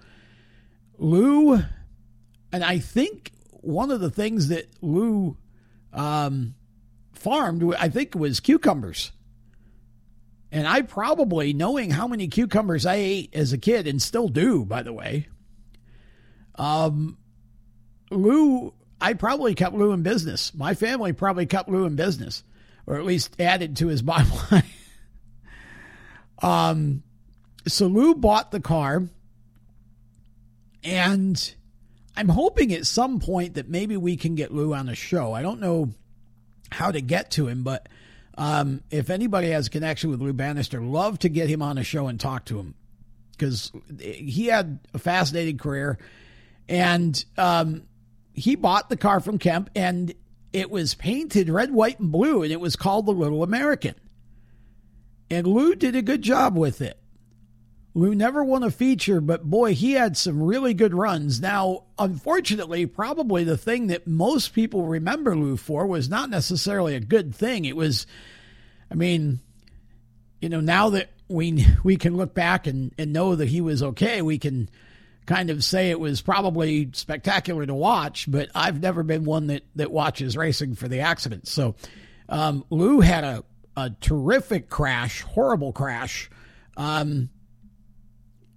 Lou, 0.98 1.54
and 2.52 2.64
I 2.64 2.78
think 2.78 3.32
one 3.60 3.90
of 3.90 4.00
the 4.00 4.10
things 4.10 4.48
that 4.48 4.66
Lou 4.80 5.36
um, 5.92 6.54
farmed, 7.24 7.74
I 7.78 7.88
think, 7.88 8.14
it 8.14 8.18
was 8.18 8.38
cucumbers. 8.38 9.10
And 10.52 10.68
I 10.68 10.82
probably, 10.82 11.54
knowing 11.54 11.90
how 11.90 12.06
many 12.06 12.28
cucumbers 12.28 12.86
I 12.86 12.96
ate 12.96 13.34
as 13.34 13.52
a 13.52 13.58
kid 13.58 13.88
and 13.88 14.00
still 14.00 14.28
do, 14.28 14.64
by 14.64 14.82
the 14.82 14.92
way, 14.92 15.26
um, 16.56 17.16
Lou, 18.10 18.74
I 19.00 19.14
probably 19.14 19.54
kept 19.54 19.74
Lou 19.74 19.92
in 19.92 20.02
business. 20.02 20.54
My 20.54 20.74
family 20.74 21.12
probably 21.14 21.46
kept 21.46 21.68
Lou 21.68 21.86
in 21.86 21.96
business, 21.96 22.44
or 22.86 22.96
at 22.96 23.04
least 23.04 23.40
added 23.40 23.78
to 23.78 23.88
his 23.88 24.02
bottom 24.02 24.30
line. 24.52 24.62
um, 26.42 27.02
so 27.66 27.86
Lou 27.86 28.14
bought 28.14 28.50
the 28.50 28.60
car, 28.60 29.08
and 30.84 31.54
I'm 32.16 32.28
hoping 32.28 32.72
at 32.74 32.86
some 32.86 33.18
point 33.18 33.54
that 33.54 33.68
maybe 33.68 33.96
we 33.96 34.16
can 34.16 34.34
get 34.34 34.52
Lou 34.52 34.74
on 34.74 34.86
the 34.86 34.94
show. 34.94 35.32
I 35.32 35.40
don't 35.40 35.60
know 35.60 35.94
how 36.74 36.90
to 36.90 37.00
get 37.00 37.30
to 37.32 37.48
him, 37.48 37.62
but 37.62 37.88
um, 38.36 38.82
if 38.90 39.10
anybody 39.10 39.50
has 39.50 39.68
a 39.68 39.70
connection 39.70 40.10
with 40.10 40.20
Lou 40.20 40.32
Bannister, 40.32 40.80
love 40.80 41.20
to 41.20 41.28
get 41.28 41.48
him 41.48 41.62
on 41.62 41.78
a 41.78 41.84
show 41.84 42.08
and 42.08 42.18
talk 42.18 42.44
to 42.46 42.58
him 42.58 42.74
because 43.30 43.72
he 43.98 44.46
had 44.46 44.80
a 44.92 44.98
fascinating 44.98 45.56
career, 45.56 45.98
and 46.68 47.24
um, 47.38 47.84
he 48.32 48.56
bought 48.56 48.88
the 48.88 48.96
car 48.96 49.20
from 49.20 49.38
Kemp, 49.38 49.70
and 49.76 50.12
it 50.52 50.70
was 50.70 50.94
painted 50.94 51.48
red, 51.48 51.70
white, 51.70 52.00
and 52.00 52.10
blue, 52.10 52.42
and 52.42 52.52
it 52.52 52.60
was 52.60 52.76
called 52.76 53.06
the 53.06 53.12
Little 53.12 53.42
American. 53.42 53.94
And 55.30 55.46
Lou 55.46 55.74
did 55.74 55.96
a 55.96 56.02
good 56.02 56.22
job 56.22 56.56
with 56.56 56.80
it. 56.80 56.98
Lou 57.96 58.14
never 58.14 58.42
won 58.42 58.64
a 58.64 58.70
feature, 58.70 59.20
but 59.20 59.44
boy, 59.44 59.72
he 59.74 59.92
had 59.92 60.16
some 60.16 60.42
really 60.42 60.74
good 60.74 60.92
runs. 60.92 61.40
Now, 61.40 61.84
unfortunately, 61.96 62.86
probably 62.86 63.44
the 63.44 63.56
thing 63.56 63.86
that 63.86 64.06
most 64.06 64.52
people 64.52 64.84
remember 64.84 65.36
Lou 65.36 65.56
for 65.56 65.86
was 65.86 66.08
not 66.08 66.28
necessarily 66.28 66.96
a 66.96 67.00
good 67.00 67.34
thing. 67.34 67.64
It 67.64 67.76
was, 67.76 68.06
I 68.90 68.94
mean, 68.94 69.38
you 70.40 70.48
know, 70.48 70.60
now 70.60 70.90
that 70.90 71.10
we 71.28 71.64
we 71.84 71.96
can 71.96 72.16
look 72.16 72.34
back 72.34 72.66
and, 72.66 72.92
and 72.98 73.12
know 73.12 73.36
that 73.36 73.48
he 73.48 73.60
was 73.60 73.82
okay, 73.82 74.22
we 74.22 74.38
can 74.38 74.68
kind 75.24 75.48
of 75.48 75.64
say 75.64 75.90
it 75.90 76.00
was 76.00 76.20
probably 76.20 76.90
spectacular 76.92 77.64
to 77.64 77.74
watch, 77.74 78.30
but 78.30 78.50
I've 78.54 78.80
never 78.80 79.02
been 79.02 79.24
one 79.24 79.46
that, 79.46 79.62
that 79.76 79.90
watches 79.90 80.36
racing 80.36 80.74
for 80.74 80.88
the 80.88 81.00
accidents. 81.00 81.50
So 81.50 81.76
um, 82.28 82.64
Lou 82.70 83.00
had 83.00 83.24
a, 83.24 83.44
a 83.76 83.90
terrific 84.00 84.68
crash, 84.68 85.22
horrible 85.22 85.72
crash. 85.72 86.28
Um, 86.76 87.30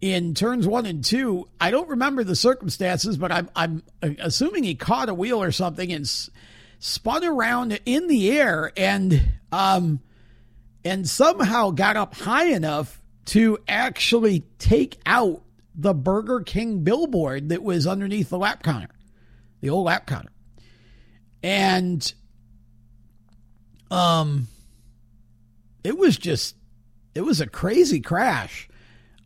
in 0.01 0.33
turns 0.33 0.67
one 0.67 0.85
and 0.85 1.03
two. 1.03 1.47
I 1.59 1.71
don't 1.71 1.89
remember 1.89 2.23
the 2.23 2.35
circumstances, 2.35 3.17
but 3.17 3.31
I'm 3.31 3.49
I'm 3.55 3.83
assuming 4.19 4.63
he 4.63 4.75
caught 4.75 5.09
a 5.09 5.13
wheel 5.13 5.41
or 5.41 5.51
something 5.51 5.91
and 5.91 6.05
s- 6.05 6.29
spun 6.79 7.23
around 7.23 7.79
in 7.85 8.07
the 8.07 8.31
air 8.37 8.71
and 8.77 9.31
um, 9.51 9.99
and 10.85 11.07
somehow 11.07 11.71
got 11.71 11.97
up 11.97 12.15
high 12.15 12.47
enough 12.47 13.01
to 13.25 13.57
actually 13.67 14.45
take 14.59 14.99
out 15.05 15.41
the 15.75 15.93
Burger 15.93 16.41
King 16.41 16.83
billboard 16.83 17.49
that 17.49 17.61
was 17.61 17.85
underneath 17.85 18.29
the 18.29 18.37
lap 18.37 18.63
counter, 18.63 18.89
the 19.61 19.69
old 19.69 19.85
lap 19.85 20.07
counter. 20.07 20.31
And 21.43 22.11
um 23.89 24.47
it 25.83 25.97
was 25.97 26.17
just 26.17 26.55
it 27.15 27.21
was 27.21 27.39
a 27.41 27.47
crazy 27.47 27.99
crash. 28.01 28.67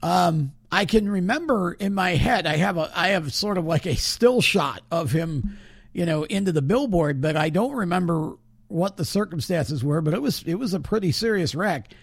Um 0.03 0.51
I 0.71 0.85
can 0.85 1.09
remember 1.09 1.73
in 1.73 1.93
my 1.93 2.11
head 2.11 2.47
I 2.47 2.55
have 2.57 2.77
a 2.77 2.91
I 2.95 3.09
have 3.09 3.33
sort 3.33 3.57
of 3.57 3.65
like 3.65 3.85
a 3.85 3.95
still 3.95 4.41
shot 4.41 4.81
of 4.89 5.11
him, 5.11 5.57
you 5.93 6.05
know, 6.05 6.23
into 6.23 6.51
the 6.51 6.61
billboard, 6.61 7.21
but 7.21 7.35
I 7.35 7.49
don't 7.49 7.75
remember 7.75 8.35
what 8.67 8.95
the 8.95 9.05
circumstances 9.05 9.83
were, 9.83 10.01
but 10.01 10.13
it 10.13 10.21
was 10.21 10.43
it 10.43 10.55
was 10.55 10.73
a 10.73 10.79
pretty 10.79 11.11
serious 11.11 11.53
wreck. 11.53 11.93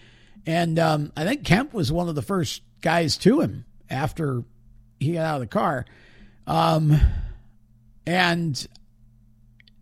And 0.45 0.79
um, 0.79 1.11
I 1.17 1.25
think 1.25 1.43
Kemp 1.43 1.73
was 1.73 1.91
one 1.91 2.09
of 2.09 2.15
the 2.15 2.21
first 2.21 2.61
guys 2.81 3.17
to 3.17 3.41
him 3.41 3.65
after 3.89 4.43
he 4.99 5.13
got 5.13 5.25
out 5.25 5.35
of 5.35 5.41
the 5.41 5.47
car. 5.47 5.85
Um, 6.47 6.99
and 8.05 8.67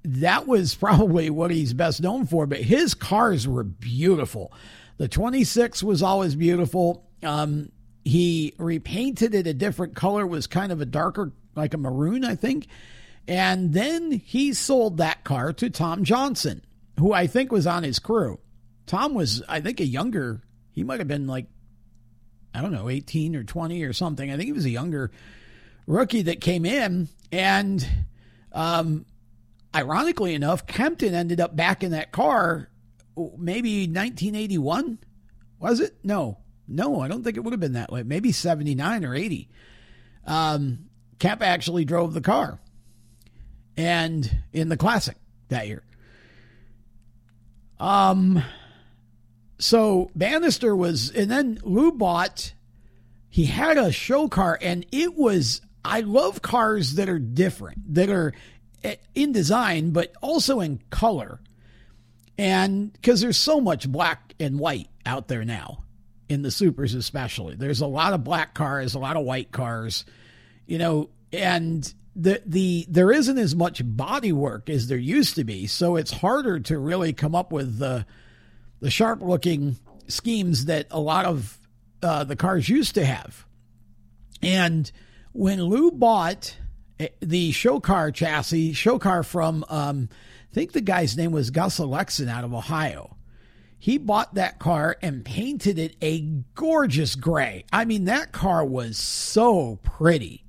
that 0.03 0.47
was 0.47 0.75
probably 0.75 1.29
what 1.29 1.51
he's 1.51 1.73
best 1.73 2.01
known 2.01 2.25
for, 2.25 2.45
but 2.45 2.59
his 2.59 2.93
cars 2.93 3.47
were 3.47 3.63
beautiful. 3.63 4.51
The 4.97 5.07
26 5.07 5.83
was 5.83 6.01
always 6.01 6.35
beautiful. 6.35 7.05
Um, 7.21 7.71
he 8.08 8.53
repainted 8.58 9.36
it 9.36 9.47
a 9.47 9.53
different 9.53 9.95
color, 9.95 10.26
was 10.26 10.47
kind 10.47 10.72
of 10.72 10.82
a 10.82 10.86
darker, 10.86 11.34
like 11.55 11.74
a 11.74 11.78
maroon, 11.78 12.24
I 12.24 12.36
think. 12.36 12.68
And 13.28 13.74
then 13.74 14.12
he 14.12 14.53
sold 14.53 14.97
that 14.97 15.24
car 15.24 15.51
to 15.53 15.70
Tom 15.70 16.03
Johnson, 16.03 16.64
who 16.99 17.12
I 17.12 17.28
think 17.28 17.51
was 17.51 17.68
on 17.68 17.84
his 17.84 17.99
crew. 17.99 18.39
Tom 18.86 19.14
was, 19.14 19.43
I 19.49 19.60
think, 19.60 19.82
a 19.82 19.86
younger, 19.86 20.41
he 20.72 20.84
might 20.84 20.99
have 20.99 21.08
been 21.10 21.28
like, 21.28 21.47
I 22.53 22.62
don't 22.62 22.72
know, 22.72 22.89
18 22.89 23.36
or 23.36 23.43
20 23.43 23.84
or 23.84 23.91
something. 23.91 24.32
I 24.32 24.38
think 24.38 24.45
he 24.45 24.53
was 24.53 24.66
a 24.66 24.70
younger 24.70 25.12
rookie 25.86 26.24
that 26.24 26.39
came 26.39 26.66
in. 26.66 27.10
And 27.32 27.86
um, 28.53 29.05
ironically 29.76 30.34
enough, 30.34 30.66
Kempton 30.66 31.14
ended 31.14 31.41
up 31.41 31.55
back 31.55 31.84
in 31.84 31.91
that 31.91 32.14
car 32.14 32.70
maybe 33.38 33.82
1981. 33.82 34.99
Was 35.60 35.82
it? 35.82 35.95
No, 36.03 36.38
no, 36.68 37.01
I 37.01 37.07
don't 37.07 37.24
think 37.24 37.38
it 37.38 37.41
would 37.41 37.53
have 37.53 37.59
been 37.59 37.74
that 37.74 37.91
way. 37.91 38.03
Maybe 38.03 38.32
79 38.32 39.05
or 39.05 39.15
80. 39.15 39.49
Um, 40.26 40.89
Kemp 41.20 41.41
actually 41.41 41.86
drove 41.86 42.13
the 42.13 42.22
car 42.22 42.59
and 43.78 44.43
in 44.51 44.70
the 44.70 44.78
classic 44.78 45.15
that 45.49 45.68
year. 45.68 45.84
Um, 47.80 48.43
so 49.59 50.11
Bannister 50.15 50.76
was, 50.76 51.11
and 51.11 51.30
then 51.30 51.59
Lou 51.63 51.91
bought, 51.91 52.53
he 53.30 53.45
had 53.45 53.78
a 53.78 53.91
show 53.91 54.28
car, 54.28 54.57
and 54.61 54.86
it 54.91 55.15
was, 55.15 55.61
I 55.86 56.01
love 56.01 56.41
cars 56.41 56.95
that 56.95 57.07
are 57.07 57.20
different, 57.20 57.93
that 57.93 58.09
are 58.09 58.34
eh, 58.84 58.95
in 59.15 59.32
design, 59.32 59.91
but 59.91 60.13
also 60.22 60.59
in 60.59 60.82
color. 60.89 61.39
And 62.38 62.91
because 62.93 63.22
there's 63.22 63.39
so 63.39 63.61
much 63.61 63.89
black 63.89 64.34
and 64.39 64.59
white 64.59 64.89
out 65.05 65.28
there 65.28 65.45
now 65.45 65.84
in 66.30 66.41
the 66.41 66.51
supers, 66.51 66.93
especially, 66.93 67.55
there's 67.55 67.82
a 67.82 67.88
lot 67.88 68.13
of 68.13 68.23
black 68.23 68.53
cars, 68.53 68.93
a 68.93 68.99
lot 68.99 69.15
of 69.15 69.23
white 69.23 69.51
cars, 69.51 70.05
you 70.65 70.78
know, 70.78 71.09
and 71.32 71.93
the 72.15 72.41
the 72.45 72.86
there 72.89 73.11
isn't 73.11 73.38
as 73.38 73.55
much 73.55 73.82
body 73.84 74.32
work 74.32 74.69
as 74.69 74.88
there 74.88 74.97
used 74.97 75.36
to 75.36 75.43
be, 75.43 75.67
so 75.67 75.95
it's 75.95 76.11
harder 76.11 76.59
to 76.59 76.78
really 76.78 77.13
come 77.13 77.36
up 77.36 77.51
with 77.51 77.78
the 77.78 78.05
the 78.80 78.89
sharp 78.89 79.21
looking 79.21 79.78
schemes 80.07 80.65
that 80.65 80.88
a 80.91 80.99
lot 80.99 81.25
of 81.25 81.57
uh, 82.01 82.23
the 82.23 82.36
cars 82.36 82.67
used 82.69 82.95
to 82.95 83.05
have. 83.05 83.45
And 84.41 84.91
when 85.32 85.61
Lou 85.61 85.91
bought 85.91 86.55
eh, 86.99 87.09
the 87.19 87.51
show 87.51 87.80
car 87.80 88.11
chassis, 88.11 88.73
show 88.73 88.99
car 88.99 89.23
from 89.23 89.65
um, 89.69 90.09
I 90.51 90.53
think 90.53 90.71
the 90.71 90.82
guy's 90.82 91.17
name 91.17 91.32
was 91.32 91.49
Gus 91.49 91.80
Alexin 91.80 92.30
out 92.30 92.43
of 92.43 92.53
Ohio. 92.53 93.16
He 93.80 93.97
bought 93.97 94.36
that 94.36 94.59
car 94.59 94.97
and 95.01 95.23
painted 95.23 95.78
it 95.78 95.95
a 96.01 96.21
gorgeous 96.55 97.15
gray. 97.15 97.65
I 97.71 97.86
mean, 97.86 98.05
that 98.05 98.32
car 98.32 98.65
was 98.65 98.97
so 98.97 99.80
pretty. 99.84 100.43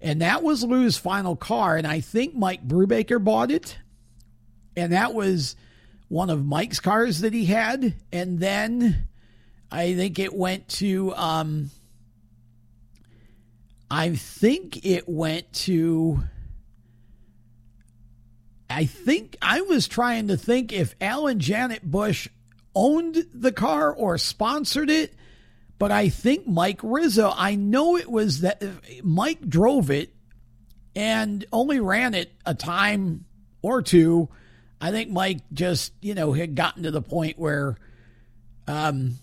And 0.00 0.20
that 0.20 0.42
was 0.42 0.62
Lou's 0.62 0.98
final 0.98 1.36
car. 1.36 1.76
And 1.76 1.86
I 1.86 2.00
think 2.00 2.34
Mike 2.34 2.68
Brubaker 2.68 3.22
bought 3.22 3.50
it. 3.50 3.78
And 4.76 4.92
that 4.92 5.14
was 5.14 5.56
one 6.08 6.28
of 6.28 6.44
Mike's 6.44 6.80
cars 6.80 7.20
that 7.20 7.32
he 7.32 7.46
had. 7.46 7.94
And 8.12 8.38
then 8.38 9.08
I 9.70 9.94
think 9.94 10.18
it 10.18 10.34
went 10.34 10.68
to, 10.68 11.14
um, 11.14 11.70
I 13.90 14.14
think 14.14 14.84
it 14.84 15.08
went 15.08 15.50
to, 15.64 16.22
I 18.68 18.86
think 18.86 19.36
I 19.40 19.60
was 19.60 19.86
trying 19.88 20.28
to 20.28 20.36
think 20.36 20.72
if 20.72 20.94
Alan 21.00 21.38
Janet 21.38 21.82
Bush 21.82 22.28
owned 22.74 23.26
the 23.32 23.52
car 23.52 23.92
or 23.92 24.18
sponsored 24.18 24.90
it 24.90 25.14
but 25.78 25.90
I 25.90 26.08
think 26.08 26.46
Mike 26.46 26.80
Rizzo, 26.82 27.32
I 27.34 27.56
know 27.56 27.96
it 27.96 28.10
was 28.10 28.40
that 28.40 28.62
Mike 29.02 29.46
drove 29.48 29.90
it 29.90 30.14
and 30.94 31.44
only 31.52 31.80
ran 31.80 32.14
it 32.14 32.32
a 32.46 32.54
time 32.54 33.24
or 33.60 33.82
two. 33.82 34.28
I 34.80 34.92
think 34.92 35.10
Mike 35.10 35.40
just, 35.52 35.92
you 36.00 36.14
know, 36.14 36.32
had 36.32 36.54
gotten 36.54 36.84
to 36.84 36.90
the 36.90 37.02
point 37.02 37.38
where 37.38 37.76
um, 38.68 39.18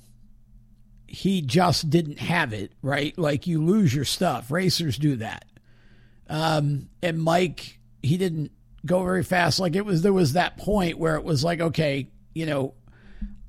he 1.08 1.42
just 1.42 1.90
didn't 1.90 2.20
have 2.20 2.52
it, 2.52 2.74
right? 2.82 3.18
Like 3.18 3.48
you 3.48 3.64
lose 3.64 3.94
your 3.94 4.06
stuff. 4.06 4.52
Racers 4.52 4.98
do 4.98 5.16
that. 5.18 5.46
Um, 6.30 6.90
and 7.02 7.22
Mike, 7.22 7.80
he 8.04 8.18
didn't 8.18 8.52
go 8.86 9.04
very 9.04 9.24
fast. 9.24 9.60
Like 9.60 9.76
it 9.76 9.86
was, 9.86 10.02
there 10.02 10.14
was 10.14 10.34
that 10.34 10.58
point 10.58 10.98
where 10.98 11.16
it 11.16 11.24
was 11.24 11.44
like, 11.44 11.60
okay, 11.60 12.10
you 12.34 12.46
know, 12.46 12.74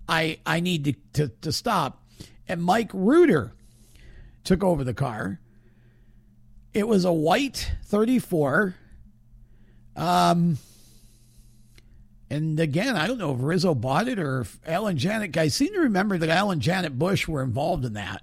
I, 0.08 0.38
I 0.44 0.60
need 0.60 0.84
to, 0.84 0.92
to, 1.14 1.28
to 1.42 1.52
stop 1.52 2.02
and 2.48 2.62
Mike 2.62 2.90
Reuter 2.92 3.54
took 4.44 4.62
over 4.62 4.84
the 4.84 4.94
car. 4.94 5.40
It 6.74 6.86
was 6.86 7.04
a 7.04 7.12
white 7.12 7.72
34. 7.84 8.74
Um, 9.96 10.58
and 12.30 12.58
again, 12.58 12.96
I 12.96 13.06
don't 13.06 13.18
know 13.18 13.34
if 13.34 13.38
Rizzo 13.40 13.74
bought 13.74 14.08
it 14.08 14.18
or 14.18 14.40
if 14.40 14.58
Alan 14.66 14.96
Janet. 14.96 15.36
I 15.36 15.48
seem 15.48 15.72
to 15.74 15.80
remember 15.80 16.18
that 16.18 16.28
Alan 16.28 16.60
Janet 16.60 16.98
Bush 16.98 17.28
were 17.28 17.42
involved 17.42 17.84
in 17.84 17.94
that. 17.94 18.22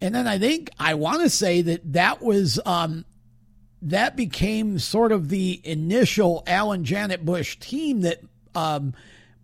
And 0.00 0.14
then 0.14 0.26
I 0.26 0.38
think 0.38 0.70
I 0.78 0.94
want 0.94 1.22
to 1.22 1.30
say 1.30 1.62
that 1.62 1.92
that 1.92 2.22
was 2.22 2.58
um, 2.64 3.04
that 3.82 4.16
became 4.16 4.78
sort 4.78 5.12
of 5.12 5.28
the 5.28 5.60
initial 5.64 6.42
Alan 6.46 6.84
Janet 6.84 7.24
Bush 7.24 7.58
team 7.58 8.02
that 8.02 8.20
um, 8.54 8.94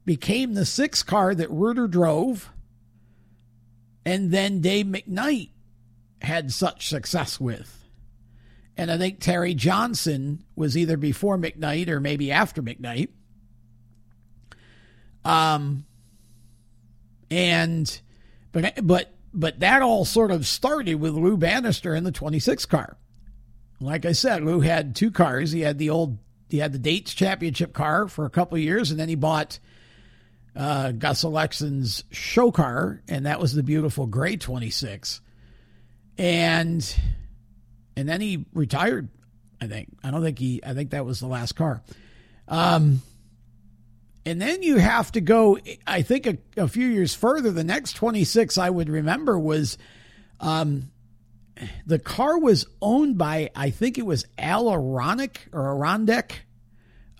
became 0.05 0.55
the 0.55 0.67
six 0.67 1.03
car 1.03 1.35
that 1.35 1.51
Reuter 1.51 1.89
drove. 1.89 2.51
And 4.05 4.31
then 4.31 4.61
Dave 4.61 4.87
McKnight 4.87 5.51
had 6.23 6.53
such 6.53 6.89
success 6.89 7.41
with. 7.41 7.85
And 8.77 8.91
I 8.91 8.99
think 8.99 9.21
Terry 9.21 9.55
Johnson 9.55 10.45
was 10.55 10.77
either 10.77 10.97
before 10.97 11.39
McKnight 11.39 11.89
or 11.89 11.99
maybe 11.99 12.31
after 12.31 12.63
McKnight. 12.63 13.09
Um, 15.25 15.87
and 17.31 18.01
but 18.53 18.87
but 18.87 19.13
but 19.35 19.59
that 19.61 19.83
all 19.83 20.05
sort 20.05 20.31
of 20.31 20.47
started 20.47 20.97
with 20.97 21.15
Lou 21.15 21.37
Bannister 21.37 21.95
in 21.95 22.05
the 22.05 22.13
26 22.13 22.65
car. 22.67 22.97
Like 23.81 24.07
I 24.07 24.13
said, 24.13 24.43
Lou 24.43 24.61
had 24.61 24.97
two 24.97 25.11
cars. 25.11 25.53
He 25.53 25.61
had 25.61 25.79
the 25.79 25.91
old 25.91 26.19
he 26.49 26.59
had 26.59 26.73
the 26.73 26.79
Dates 26.79 27.13
Championship 27.13 27.73
car 27.73 28.09
for 28.09 28.25
a 28.25 28.31
couple 28.31 28.57
years, 28.59 28.91
and 28.91 29.01
then 29.01 29.09
he 29.09 29.17
bought 29.17 29.59
uh, 30.55 30.93
Gus 30.93 31.23
Alexin's 31.25 32.05
show 32.11 32.51
car, 32.51 33.03
and 33.09 33.27
that 33.27 33.41
was 33.41 33.53
the 33.53 33.63
beautiful 33.63 34.07
gray 34.07 34.37
26. 34.37 35.21
And 36.19 36.97
and 37.97 38.09
then 38.09 38.21
he 38.21 38.47
retired. 38.55 39.09
I 39.61 39.67
think 39.67 39.89
I 40.03 40.11
don't 40.11 40.23
think 40.23 40.39
he. 40.39 40.61
I 40.65 40.73
think 40.73 40.91
that 40.91 41.05
was 41.05 41.21
the 41.21 41.27
last 41.27 41.57
car. 41.57 41.83
Um, 42.49 43.03
and 44.25 44.41
then 44.41 44.63
you 44.63 44.77
have 44.79 45.13
to 45.13 45.21
go. 45.21 45.59
I 45.87 46.03
think 46.03 46.27
a, 46.27 46.39
a 46.57 46.69
few 46.69 46.87
years 46.87 47.15
further. 47.15 47.51
The 47.51 47.65
next 47.65 47.95
26 47.95 48.59
I 48.59 48.71
would 48.71 48.89
remember 48.89 49.39
was, 49.39 49.79
um, 50.41 50.91
the 51.87 51.99
car 51.99 52.39
was 52.39 52.67
owned 52.83 53.19
by 53.19 53.51
I 53.55 53.71
think 53.71 53.99
it 53.99 54.07
was 54.07 54.27
Al 54.39 54.67
Aronic 54.67 55.39
or 55.53 55.75
Arondek, 55.75 56.33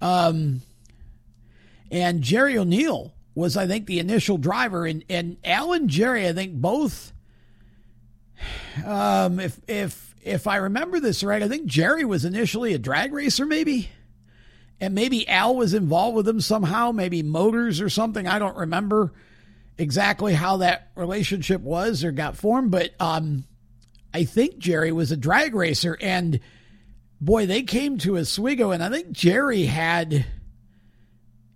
um, 0.01 0.63
and 1.91 2.23
Jerry 2.23 2.59
O'Neill 2.59 3.15
was 3.35 3.57
I 3.57 3.67
think 3.67 3.87
the 3.87 3.99
initial 3.99 4.39
driver, 4.39 4.87
and 4.87 5.05
and 5.09 5.37
Alan 5.45 5.89
Jerry 5.89 6.27
I 6.27 6.33
think 6.33 6.55
both. 6.55 7.13
Um, 8.85 9.41
if 9.41 9.59
if 9.67 10.15
if 10.23 10.47
I 10.47 10.57
remember 10.57 11.01
this 11.01 11.23
right, 11.23 11.43
I 11.43 11.49
think 11.49 11.67
Jerry 11.67 12.05
was 12.05 12.25
initially 12.25 12.75
a 12.75 12.79
drag 12.79 13.13
racer, 13.13 13.47
maybe, 13.47 13.89
and 14.81 14.95
maybe 14.95 15.27
Al 15.29 15.57
was 15.57 15.73
involved 15.73 16.17
with 16.17 16.27
them 16.27 16.41
somehow, 16.41 16.93
maybe 16.93 17.23
motors 17.23 17.81
or 17.81 17.89
something. 17.89 18.27
I 18.27 18.39
don't 18.39 18.57
remember 18.57 19.13
exactly 19.79 20.35
how 20.35 20.59
that 20.59 20.91
relationship 20.95 21.61
was 21.61 22.05
or 22.05 22.13
got 22.13 22.37
formed, 22.37 22.71
but 22.71 22.91
um, 23.01 23.45
I 24.17 24.25
think 24.25 24.57
Jerry 24.57 24.93
was 24.93 25.13
a 25.13 25.17
drag 25.17 25.55
racer, 25.55 25.95
and 26.01 26.41
boy, 27.21 27.45
they 27.45 27.65
came 27.65 27.99
to 27.99 28.17
Oswego, 28.17 28.71
and 28.71 28.83
I 28.83 28.89
think 28.89 29.13
Jerry 29.13 29.65
had 29.65 30.25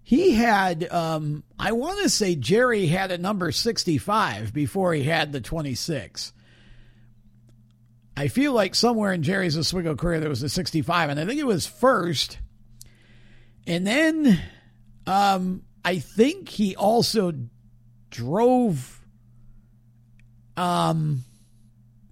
he 0.02 0.32
had 0.32 0.86
um, 0.92 1.42
I 1.58 1.72
want 1.72 2.02
to 2.02 2.10
say 2.10 2.34
Jerry 2.34 2.86
had 2.86 3.12
a 3.12 3.16
number 3.16 3.50
65 3.50 4.52
before 4.52 4.92
he 4.92 5.04
had 5.04 5.32
the 5.32 5.40
26. 5.40 6.34
I 8.14 8.28
feel 8.28 8.52
like 8.52 8.74
somewhere 8.74 9.14
in 9.14 9.22
Jerry's 9.22 9.56
Oswego 9.56 9.94
career 9.94 10.20
there 10.20 10.28
was 10.28 10.42
a 10.42 10.50
65, 10.50 11.08
and 11.08 11.18
I 11.18 11.24
think 11.24 11.40
it 11.40 11.46
was 11.46 11.64
first 11.66 12.38
and 13.66 13.86
then 13.86 14.38
um, 15.06 15.62
I 15.82 15.98
think 15.98 16.50
he 16.50 16.76
also 16.76 17.32
drove 18.10 19.00
um, 20.58 21.24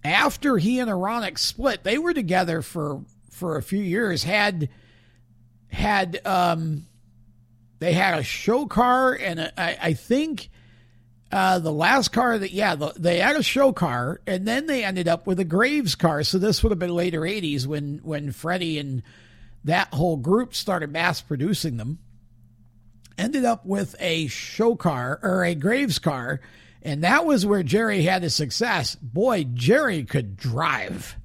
after 0.09 0.59
he 0.59 0.81
and 0.81 0.91
Aronix 0.91 1.39
split. 1.39 1.85
They 1.85 1.99
were 1.99 2.15
together 2.15 2.63
for 2.63 3.03
for 3.31 3.57
a 3.57 3.63
few 3.63 3.83
years. 3.83 4.25
Had 4.25 4.69
had 5.69 6.21
um, 6.25 6.87
they 7.79 7.93
had 7.93 8.19
a 8.19 8.23
show 8.23 8.67
car 8.67 9.13
and 9.13 9.41
a, 9.41 9.61
I, 9.61 9.79
I 9.81 9.93
think 9.93 10.51
uh, 11.31 11.59
the 11.59 11.73
last 11.73 12.13
car 12.13 12.39
that 12.39 12.53
yeah 12.53 12.75
the, 12.75 12.93
they 12.97 13.19
had 13.19 13.37
a 13.37 13.43
show 13.43 13.73
car 13.73 14.21
and 14.27 14.47
then 14.47 14.67
they 14.67 14.85
ended 14.85 15.09
up 15.09 15.27
with 15.27 15.39
a 15.41 15.45
Graves 15.45 15.95
car. 15.95 16.23
So 16.23 16.39
this 16.39 16.63
would 16.63 16.73
have 16.73 16.79
been 16.79 16.95
later 16.95 17.21
'80s 17.21 17.67
when 17.67 17.99
when 18.03 18.33
Freddie 18.33 18.79
and 18.79 19.03
that 19.65 19.93
whole 19.93 20.17
group 20.17 20.55
started 20.55 20.91
mass 20.91 21.21
producing 21.21 21.77
them. 21.77 21.99
Ended 23.17 23.45
up 23.45 23.67
with 23.67 23.97
a 23.99 24.29
show 24.29 24.77
car 24.77 25.19
or 25.23 25.45
a 25.45 25.55
Graves 25.55 25.99
car, 25.99 26.41
and 26.83 27.05
that 27.05 27.25
was 27.25 27.45
where 27.45 27.63
Jerry 27.63 28.03
had 28.03 28.23
his 28.23 28.35
success. 28.35 28.95
Boy, 28.97 29.45
Jerry 29.45 30.05
could 30.05 30.37
drive. 30.37 31.17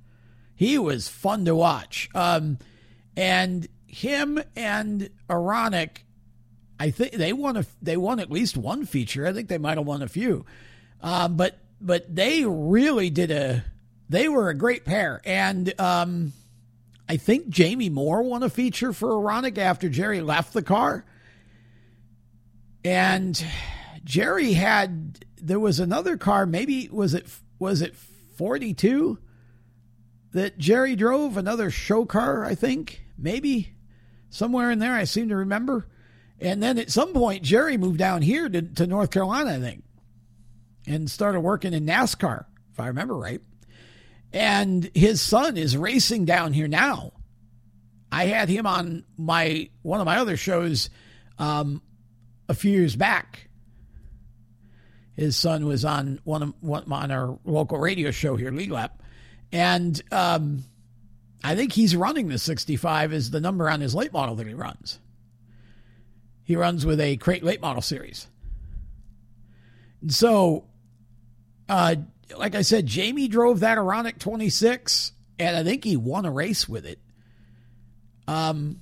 He 0.56 0.78
was 0.78 1.08
fun 1.08 1.46
to 1.46 1.56
watch. 1.56 2.10
Um, 2.16 2.58
and 3.16 3.68
him 3.88 4.42
and 4.56 5.10
Aronix, 5.30 5.98
I 6.80 6.90
think 6.90 7.14
they 7.14 7.34
won 7.34 7.58
a, 7.58 7.66
they 7.82 7.98
won 7.98 8.20
at 8.20 8.32
least 8.32 8.58
one 8.58 8.86
feature. 8.86 9.28
I 9.28 9.34
think 9.34 9.48
they 9.50 9.58
might 9.58 9.78
have 9.78 9.86
won 9.86 10.02
a 10.02 10.08
few. 10.08 10.46
Um, 11.02 11.38
but 11.38 11.58
but 11.80 12.14
they 12.14 12.46
really 12.46 13.10
did 13.10 13.30
a 13.30 13.64
they 14.10 14.30
were 14.30 14.50
a 14.50 14.54
great 14.56 14.86
pair. 14.86 15.22
And 15.26 15.80
um, 15.80 16.34
I 17.08 17.18
think 17.18 17.50
Jamie 17.50 17.90
Moore 17.90 18.24
won 18.24 18.44
a 18.44 18.50
feature 18.50 18.94
for 18.94 19.10
Aronix 19.10 19.58
after 19.58 19.90
Jerry 19.90 20.22
left 20.22 20.54
the 20.54 20.62
car. 20.62 21.06
And 22.86 23.44
Jerry 24.04 24.54
had 24.54 25.26
there 25.46 25.60
was 25.60 25.80
another 25.80 26.18
car, 26.18 26.46
maybe 26.46 26.90
was 26.92 27.14
it 27.14 27.28
was 27.60 27.82
it 27.82 27.96
42 27.96 29.20
that 30.34 30.58
Jerry 30.58 30.96
drove, 30.96 31.38
another 31.38 31.70
show 31.70 32.06
car, 32.06 32.44
I 32.44 32.56
think, 32.56 33.04
maybe 33.18 33.74
somewhere 34.30 34.72
in 34.72 34.80
there 34.80 34.94
I 34.94 35.04
seem 35.04 35.30
to 35.30 35.36
remember. 35.36 35.88
And 36.40 36.62
then 36.62 36.78
at 36.78 36.92
some 36.92 37.14
point 37.14 37.44
Jerry 37.44 37.78
moved 37.78 38.00
down 38.00 38.22
here 38.22 38.50
to, 38.50 38.62
to 38.62 38.88
North 38.88 39.12
Carolina, 39.12 39.56
I 39.56 39.60
think, 39.60 39.84
and 40.88 41.10
started 41.10 41.42
working 41.42 41.74
in 41.74 41.86
NASCAR, 41.86 42.46
if 42.72 42.80
I 42.80 42.88
remember 42.88 43.16
right 43.16 43.42
and 44.34 44.90
his 44.96 45.22
son 45.22 45.58
is 45.58 45.78
racing 45.78 46.26
down 46.26 46.54
here 46.54 46.68
now. 46.68 47.14
I 48.12 48.26
had 48.26 48.50
him 48.50 48.66
on 48.66 49.06
my 49.18 49.70
one 49.84 50.00
of 50.00 50.06
my 50.06 50.18
other 50.18 50.38
shows 50.38 50.90
um, 51.38 51.82
a 52.50 52.54
few 52.54 52.72
years 52.72 52.96
back. 52.96 53.48
His 55.16 55.36
son 55.36 55.66
was 55.66 55.86
on 55.86 56.20
one 56.24 56.44
of 56.44 56.54
one, 56.62 56.92
on 56.92 57.12
our 57.12 57.38
local 57.46 57.78
radio 57.78 58.12
show 58.12 58.36
here, 58.36 58.52
Lead 58.52 58.72
Lap, 58.72 59.02
and 59.52 60.02
um, 60.12 60.64
I 61.44 61.56
think 61.56 61.74
he's 61.74 61.96
running 61.96 62.30
the 62.30 62.40
65 62.40 63.14
is 63.14 63.30
the 63.30 63.42
number 63.42 63.70
on 63.70 63.82
his 63.82 63.94
late 63.94 64.14
model 64.14 64.36
that 64.36 64.48
he 64.48 64.54
runs. 64.54 65.00
He 66.44 66.56
runs 66.56 66.86
with 66.86 67.00
a 67.00 67.18
crate 67.18 67.44
late 67.44 67.62
model 67.62 67.82
series. 67.82 68.28
So, 70.08 70.66
uh, 71.70 71.96
like 72.38 72.56
I 72.56 72.62
said, 72.62 72.86
Jamie 72.86 73.28
drove 73.28 73.62
that 73.62 73.78
Aronix 73.78 74.20
26, 74.20 75.14
and 75.40 75.56
I 75.56 75.64
think 75.64 75.84
he 75.84 75.96
won 75.96 76.26
a 76.26 76.32
race 76.32 76.68
with 76.68 76.86
it. 76.86 77.00
Um, 78.28 78.82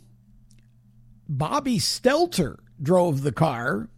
Bobby 1.28 1.78
Stelter 1.78 2.58
drove 2.82 3.22
the 3.22 3.32
car 3.32 3.90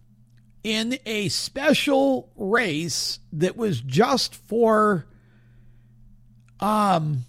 in 0.63 0.97
a 1.05 1.29
special 1.29 2.31
race 2.35 3.19
that 3.33 3.57
was 3.57 3.81
just 3.81 4.35
for 4.35 5.05
um 6.59 7.25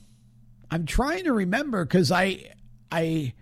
I'm 0.70 0.86
trying 0.86 1.24
to 1.24 1.32
remember 1.32 1.84
cuz 1.86 2.12
I 2.12 2.52
I 2.92 3.34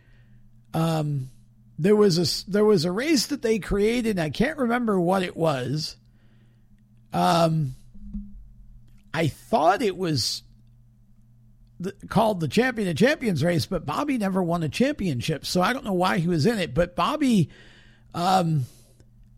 um 0.73 1.31
there 1.79 1.97
was 1.97 2.19
a 2.19 2.51
there 2.51 2.65
was 2.65 2.85
a 2.85 2.93
race 2.93 3.27
that 3.27 3.43
they 3.43 3.59
created 3.59 4.19
I 4.19 4.31
can't 4.31 4.59
remember 4.59 4.99
what 4.99 5.23
it 5.23 5.37
was 5.37 5.97
um 7.13 7.75
I 9.15 9.29
thought 9.29 9.83
it 9.83 9.97
was 9.97 10.43
the, 11.83 11.93
called 12.09 12.41
the 12.41 12.49
Champion 12.49 12.89
of 12.89 12.97
Champions 12.97 13.43
race, 13.45 13.67
but 13.67 13.85
Bobby 13.85 14.17
never 14.17 14.43
won 14.43 14.63
a 14.63 14.69
championship, 14.69 15.45
so 15.45 15.61
I 15.61 15.73
don't 15.73 15.85
know 15.85 15.93
why 15.93 16.19
he 16.19 16.29
was 16.29 16.47
in 16.47 16.59
it. 16.59 16.75
But 16.75 16.97
Bobby, 16.97 17.51
um, 18.15 18.67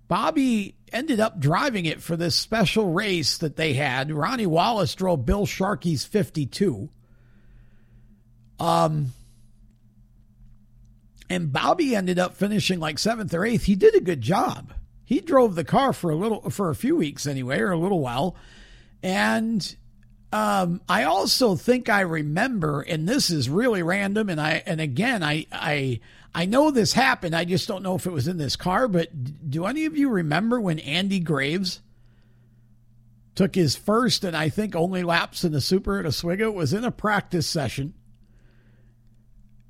Bobby 0.09 0.77
ended 0.93 1.21
up 1.21 1.41
driving 1.41 1.87
it 1.87 2.03
for 2.03 2.17
this 2.17 2.35
special 2.35 2.93
race 2.93 3.39
that 3.39 3.57
they 3.57 3.73
had. 3.73 4.13
Ronnie 4.13 4.47
Wallace 4.47 4.95
drove 4.95 5.27
Bill 5.27 5.47
Sharkey's 5.47 6.05
52. 6.05 6.89
Um, 8.61 9.13
and 11.29 11.53
Bobby 11.53 11.97
ended 11.97 12.19
up 12.19 12.37
finishing 12.37 12.81
like 12.81 12.99
seventh 12.99 13.35
or 13.35 13.45
eighth. 13.45 13.65
He 13.65 13.75
did 13.75 13.95
a 13.95 14.01
good 14.01 14.21
job. 14.21 14.73
He 15.05 15.21
drove 15.21 15.55
the 15.55 15.65
car 15.65 15.93
for 15.93 16.11
a 16.11 16.17
little, 16.17 16.51
for 16.51 16.71
a 16.71 16.75
few 16.75 16.97
weeks 16.97 17.27
anyway, 17.27 17.61
or 17.61 17.73
a 17.73 17.79
little 17.79 18.01
while. 18.01 18.37
And 19.03 19.77
um, 20.33 20.81
I 20.89 21.05
also 21.05 21.57
think 21.57 21.89
I 21.89 22.01
remember, 22.01 22.81
and 22.81 23.09
this 23.09 23.31
is 23.31 23.49
really 23.49 23.83
random, 23.83 24.29
and 24.29 24.41
I 24.41 24.63
and 24.67 24.81
again 24.81 25.23
I 25.23 25.47
I 25.53 26.01
I 26.35 26.47
know 26.47 26.71
this 26.71 26.93
happened. 26.93 27.35
I 27.35 27.45
just 27.45 27.69
don't 27.69 27.83
know 27.83 27.95
if 27.95 28.07
it 28.07 28.13
was 28.13 28.27
in 28.27 28.39
this 28.39 28.57
car. 28.57 28.89
But 28.89 29.51
do 29.51 29.67
any 29.67 29.85
of 29.85 29.97
you 29.97 30.09
remember 30.09 30.61
when 30.61 30.79
Andy 30.81 31.21
Graves 31.21 31.81
took 33.35 33.55
his 33.55 33.77
first 33.77 34.25
and 34.25 34.37
I 34.37 34.49
think 34.49 34.75
only 34.75 35.03
laps 35.03 35.45
in 35.45 35.53
the 35.53 35.61
Super 35.61 36.01
at 36.01 36.07
Oswego? 36.07 36.49
It 36.49 36.55
was 36.55 36.73
in 36.73 36.85
a 36.85 36.91
practice 36.91 37.47
session, 37.47 37.95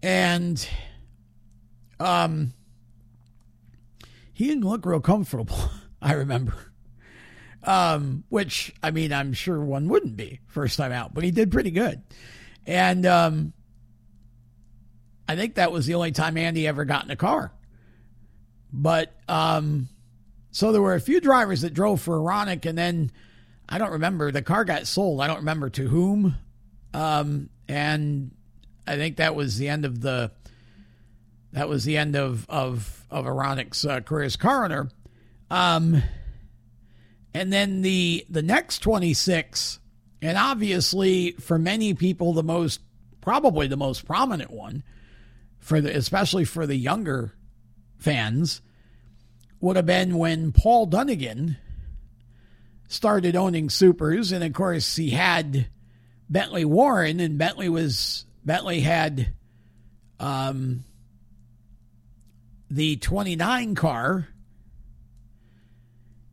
and 0.03 0.67
um, 2.01 2.55
he 4.33 4.47
didn't 4.47 4.65
look 4.65 4.87
real 4.87 5.01
comfortable. 5.01 5.59
I 6.03 6.15
remember 6.15 6.55
um, 7.67 8.25
which 8.29 8.75
I 8.83 8.91
mean, 8.91 9.13
I'm 9.13 9.33
sure 9.33 9.61
one 9.61 9.89
wouldn't 9.89 10.17
be 10.17 10.41
first 10.47 10.77
time 10.77 10.93
out, 10.93 11.15
but 11.15 11.25
he 11.25 11.31
did 11.31 11.51
pretty 11.51 11.71
good. 11.71 12.03
And 12.67 13.05
um, 13.07 13.53
I 15.29 15.37
think 15.37 15.55
that 15.55 15.73
was 15.73 15.87
the 15.87 15.95
only 15.95 16.13
time 16.13 16.37
Andy 16.37 16.67
ever 16.67 16.85
got 16.85 17.05
in 17.05 17.11
a 17.11 17.17
car. 17.17 17.53
But 18.73 19.15
um, 19.29 19.89
so 20.51 20.73
there 20.73 20.83
were 20.83 20.95
a 20.95 21.01
few 21.01 21.21
drivers 21.21 21.63
that 21.63 21.75
drove 21.75 22.01
for 22.01 22.19
Aronix, 22.19 22.67
and 22.67 22.77
then 22.77 23.11
I 23.69 23.79
don't 23.79 23.93
remember 23.93 24.31
the 24.31 24.43
car 24.43 24.65
got 24.65 24.87
sold. 24.87 25.21
I 25.21 25.27
don't 25.27 25.39
remember 25.39 25.71
to 25.71 25.89
whom. 25.89 26.37
Um, 26.93 27.51
and 27.69 28.33
I 28.87 28.97
think 28.97 29.17
that 29.17 29.35
was 29.35 29.59
the 29.59 29.69
end 29.69 29.85
of 29.85 30.01
the 30.01 30.33
that 31.53 31.69
was 31.69 31.85
the 31.85 31.97
end 31.97 32.17
of 32.17 32.49
of 32.49 33.07
of 33.11 33.27
Aronix's 33.27 33.87
uh, 33.87 34.01
career 34.01 34.25
as 34.25 34.37
car 34.37 34.65
owner. 34.65 34.91
Um, 35.51 36.03
and 37.33 37.53
then 37.53 37.83
the 37.83 38.27
the 38.29 38.43
next 38.43 38.79
26 38.79 39.79
and 40.23 40.39
obviously 40.39 41.33
for 41.33 41.59
many 41.59 41.95
people 41.95 42.33
the 42.33 42.43
most 42.43 42.81
probably 43.21 43.67
the 43.67 43.77
most 43.77 44.07
prominent 44.07 44.51
one 44.51 44.83
for 45.65 45.81
the 45.81 45.97
especially 45.97 46.45
for 46.45 46.67
the 46.67 46.77
younger 46.77 47.33
fans 47.97 48.61
would 49.61 49.77
have 49.77 49.87
been 49.87 50.19
when 50.19 50.53
Paul 50.53 50.85
Dunnigan 50.85 51.57
started 52.87 53.35
owning 53.35 53.71
supers. 53.71 54.31
And 54.31 54.45
of 54.45 54.53
course 54.53 54.97
he 54.97 55.09
had 55.09 55.69
Bentley 56.29 56.67
Warren 56.67 57.19
and 57.19 57.39
Bentley 57.39 57.71
was 57.71 58.27
Bentley 58.45 58.81
had 58.81 59.33
um 60.21 60.85
the 62.69 62.97
29 62.97 63.75
car. 63.75 64.29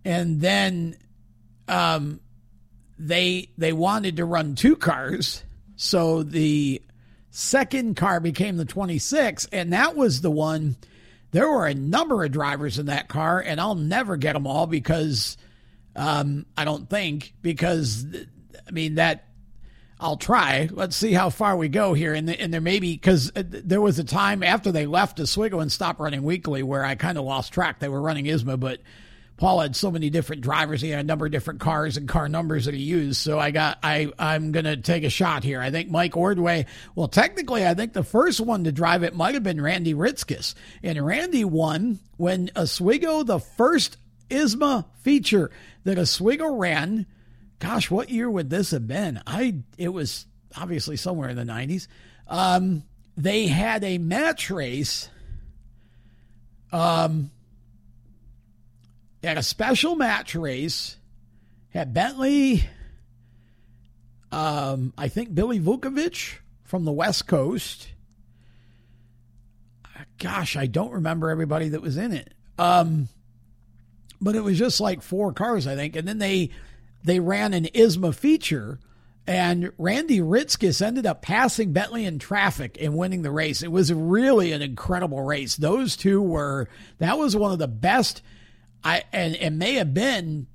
And 0.04 0.42
then 0.42 0.98
um, 1.70 2.20
they 3.00 3.50
they 3.58 3.72
wanted 3.72 4.18
to 4.18 4.26
run 4.26 4.56
two 4.56 4.76
cars, 4.76 5.44
so 5.78 6.24
the 6.24 6.82
second 7.32 7.96
car 7.96 8.20
became 8.20 8.58
the 8.58 8.66
26, 8.66 9.48
and 9.52 9.74
that 9.74 9.96
was 9.96 10.22
the 10.22 10.32
one. 10.32 10.76
There 11.32 11.50
were 11.50 11.66
a 11.66 11.74
number 11.74 12.24
of 12.24 12.32
drivers 12.32 12.78
in 12.78 12.88
that 12.88 13.08
car, 13.08 13.40
and 13.40 13.60
I'll 13.60 13.76
never 13.76 14.18
get 14.18 14.34
them 14.34 14.46
all 14.46 14.68
because 14.68 15.38
um, 15.96 16.46
I 16.56 16.66
don't 16.66 16.90
think 16.90 17.34
because 17.42 18.06
I 18.68 18.72
mean 18.72 18.96
that 18.96 19.28
I'll 20.02 20.18
try. 20.18 20.68
Let's 20.72 20.96
see 20.96 21.14
how 21.14 21.30
far 21.30 21.56
we 21.56 21.70
go 21.70 21.94
here. 21.94 22.14
And, 22.14 22.28
and 22.28 22.52
there 22.52 22.60
may 22.60 22.80
be, 22.80 22.94
because 22.94 23.32
uh, 23.36 23.44
there 23.46 23.82
was 23.82 24.00
a 24.00 24.04
time 24.04 24.42
after 24.42 24.72
they 24.72 24.88
left 24.88 25.20
Oswego 25.20 25.60
and 25.60 25.72
stopped 25.72 26.00
running 26.00 26.24
weekly 26.24 26.64
where 26.64 26.84
I 26.84 26.96
kind 26.96 27.20
of 27.20 27.24
lost 27.24 27.54
track. 27.54 27.80
They 27.80 27.88
were 27.88 28.02
running 28.02 28.26
ISMA, 28.26 28.60
but 28.60 28.80
Paul 29.42 29.62
had 29.62 29.76
so 29.76 29.90
many 29.90 30.12
different 30.12 30.44
drivers. 30.44 30.82
He 30.82 30.90
had 30.90 31.00
a 31.00 31.04
number 31.04 31.26
of 31.26 31.32
different 31.32 31.62
cars 31.62 31.98
and 31.98 32.08
car 32.08 32.30
numbers 32.30 32.66
that 32.66 32.76
he 32.76 32.82
used. 32.82 33.20
So 33.20 33.40
I 33.40 33.50
got, 33.50 33.80
I, 33.82 34.12
I'm 34.20 34.52
going 34.52 34.66
to 34.66 34.78
take 34.78 35.04
a 35.04 35.10
shot 35.10 35.44
here. 35.44 35.60
I 35.60 35.72
think 35.72 35.90
Mike 35.90 36.16
Ordway, 36.16 36.68
well, 36.94 37.08
technically, 37.08 37.66
I 37.66 37.74
think 37.74 37.94
the 37.94 38.04
first 38.04 38.40
one 38.40 38.66
to 38.66 38.72
drive 38.72 39.02
it 39.02 39.16
might 39.16 39.34
have 39.34 39.42
been 39.42 39.60
Randy 39.60 39.96
Ritskes. 39.96 40.54
And 40.84 41.04
Randy 41.04 41.44
won 41.44 41.98
when 42.18 42.52
Oswego, 42.56 43.24
the 43.24 43.40
first 43.40 43.98
ISMA 44.30 44.86
feature 45.02 45.50
that 45.86 45.98
Oswego 45.98 46.54
ran, 46.54 47.08
gosh, 47.58 47.90
what 47.90 48.12
year 48.12 48.30
would 48.30 48.52
this 48.52 48.70
have 48.70 48.88
been? 48.88 49.24
I 49.26 49.56
it 49.76 49.90
was 49.90 50.28
obviously 50.56 50.98
somewhere 50.98 51.30
in 51.30 51.36
the 51.36 51.52
90s. 51.52 51.88
Um, 52.28 52.84
they 53.18 53.48
had 53.48 53.84
a 53.84 53.98
match 53.98 54.52
race. 54.52 55.10
Um, 56.72 57.32
had 59.28 59.38
a 59.38 59.44
special 59.44 59.96
match 59.96 60.36
race. 60.36 60.98
Had 61.70 61.94
Bentley, 61.94 62.66
um, 64.32 64.94
I 64.98 65.08
think 65.08 65.34
Billy 65.34 65.60
Vukovich 65.60 66.36
from 66.64 66.86
the 66.86 66.92
West 66.92 67.28
Coast. 67.28 67.90
Gosh, 70.18 70.56
I 70.56 70.68
don't 70.68 70.92
remember 70.92 71.30
everybody 71.30 71.70
that 71.70 71.82
was 71.82 71.98
in 71.98 72.14
it. 72.14 72.34
Um, 72.58 73.10
but 74.22 74.36
it 74.36 74.44
was 74.44 74.58
just 74.58 74.80
like 74.80 75.02
four 75.02 75.34
cars, 75.34 75.68
I 75.68 75.76
think. 75.76 75.96
And 75.96 76.08
then 76.08 76.20
they 76.20 76.52
they 77.04 77.20
ran 77.20 77.54
an 77.54 77.66
ISMA 77.66 78.14
feature, 78.14 78.80
and 79.26 79.72
Randy 79.78 80.22
Ritskes 80.22 80.82
ended 80.82 81.06
up 81.06 81.22
passing 81.22 81.74
Bentley 81.74 82.06
in 82.06 82.20
traffic 82.20 82.78
and 82.80 82.96
winning 82.96 83.24
the 83.24 83.32
race. 83.32 83.64
It 83.64 83.72
was 83.72 83.92
really 83.92 84.52
an 84.52 84.62
incredible 84.62 85.22
race. 85.22 85.56
Those 85.56 85.98
two 85.98 86.22
were 86.22 86.68
that 87.00 87.18
was 87.18 87.36
one 87.36 87.52
of 87.52 87.60
the 87.60 87.68
best. 87.68 88.22
I 88.84 89.04
and 89.12 89.36
it 89.36 89.52
may 89.52 89.76
have 89.76 89.94
been 89.94 90.48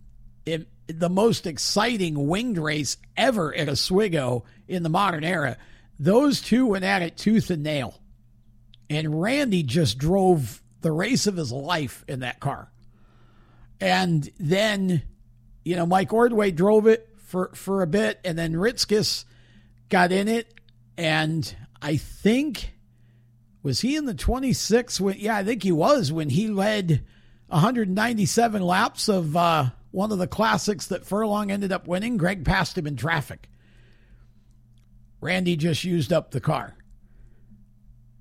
it, 0.44 0.68
the 0.86 1.08
most 1.10 1.46
exciting 1.46 2.28
winged 2.28 2.58
race 2.58 2.96
ever 3.16 3.54
at 3.54 3.68
Oswego 3.68 4.44
in 4.68 4.82
the 4.82 4.88
modern 4.88 5.24
era. 5.24 5.56
Those 5.98 6.40
two 6.40 6.66
went 6.66 6.84
at 6.84 7.02
it 7.02 7.16
tooth 7.16 7.50
and 7.50 7.62
nail, 7.62 8.00
and 8.90 9.20
Randy 9.20 9.62
just 9.62 9.98
drove 9.98 10.62
the 10.80 10.92
race 10.92 11.26
of 11.26 11.36
his 11.36 11.52
life 11.52 12.04
in 12.06 12.20
that 12.20 12.40
car. 12.40 12.70
And 13.80 14.28
then 14.38 15.02
you 15.66 15.74
know, 15.74 15.84
Mike 15.84 16.12
Ordway 16.12 16.52
drove 16.52 16.86
it 16.86 17.08
for, 17.16 17.50
for 17.54 17.82
a 17.82 17.88
bit, 17.88 18.20
and 18.24 18.38
then 18.38 18.52
Ritskes 18.52 19.24
got 19.88 20.12
in 20.12 20.28
it. 20.28 20.54
And 20.96 21.56
I 21.82 21.96
think, 21.96 22.72
was 23.64 23.80
he 23.80 23.96
in 23.96 24.04
the 24.04 24.14
26? 24.14 25.00
When, 25.00 25.16
yeah, 25.18 25.36
I 25.36 25.42
think 25.42 25.64
he 25.64 25.72
was 25.72 26.12
when 26.12 26.30
he 26.30 26.46
led 26.46 27.04
197 27.48 28.62
laps 28.62 29.08
of 29.08 29.36
uh, 29.36 29.66
one 29.90 30.12
of 30.12 30.18
the 30.18 30.26
classics 30.26 30.86
that 30.88 31.06
Furlong 31.06 31.50
ended 31.50 31.72
up 31.72 31.86
winning. 31.86 32.16
Greg 32.16 32.44
passed 32.44 32.76
him 32.76 32.86
in 32.86 32.96
traffic. 32.96 33.48
Randy 35.20 35.56
just 35.56 35.84
used 35.84 36.12
up 36.12 36.30
the 36.30 36.40
car. 36.40 36.76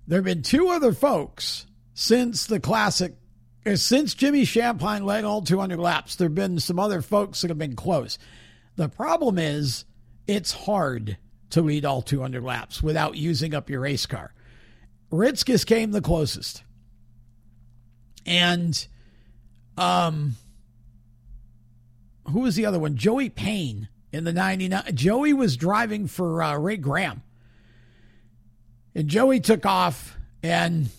There 0.07 0.17
have 0.17 0.25
been 0.25 0.43
two 0.43 0.69
other 0.69 0.93
folks 0.93 1.65
since 1.93 2.45
the 2.45 2.59
classic 2.59 3.15
since 3.73 4.13
Jimmy 4.13 4.43
Shampine 4.43 5.03
led 5.05 5.23
all 5.23 5.41
200 5.41 5.79
laps, 5.79 6.15
there 6.15 6.27
have 6.27 6.35
been 6.35 6.59
some 6.59 6.79
other 6.79 7.01
folks 7.01 7.41
that 7.41 7.49
have 7.49 7.57
been 7.57 7.75
close. 7.75 8.19
The 8.75 8.89
problem 8.89 9.39
is 9.39 9.85
it's 10.27 10.51
hard 10.51 11.17
to 11.49 11.61
lead 11.63 11.83
all 11.83 12.03
200 12.03 12.43
laps 12.43 12.83
without 12.83 13.15
using 13.15 13.55
up 13.55 13.69
your 13.69 13.81
race 13.81 14.05
car. 14.05 14.33
Ritskes 15.11 15.65
came 15.65 15.91
the 15.91 16.01
closest. 16.01 16.63
And 18.25 18.87
um 19.77 20.35
who 22.31 22.39
was 22.39 22.55
the 22.55 22.65
other 22.65 22.79
one? 22.79 22.95
Joey 22.95 23.29
Payne 23.29 23.87
in 24.11 24.23
the 24.23 24.33
99. 24.33 24.95
Joey 24.95 25.33
was 25.33 25.57
driving 25.57 26.07
for 26.07 26.41
uh, 26.41 26.57
Ray 26.57 26.77
Graham. 26.77 27.21
And 28.95 29.07
Joey 29.07 29.39
took 29.39 29.65
off 29.65 30.17
and 30.41 30.89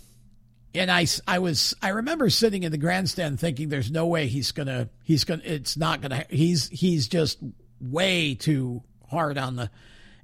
and 0.75 0.91
I, 0.91 1.07
I 1.27 1.39
was 1.39 1.75
I 1.81 1.89
remember 1.89 2.29
sitting 2.29 2.63
in 2.63 2.71
the 2.71 2.79
grandstand 2.79 3.41
thinking 3.41 3.71
there's 3.71 3.91
no 3.91 4.07
way 4.07 4.27
he's 4.27 4.53
gonna 4.53 4.91
he's 5.03 5.25
gonna 5.25 5.43
it's 5.45 5.79
not 5.79 6.03
gonna 6.03 6.27
he's 6.29 6.69
he's 6.69 7.09
just 7.09 7.39
way 7.81 8.35
too 8.35 8.83
hard 9.11 9.39
on 9.39 9.57
the 9.57 9.71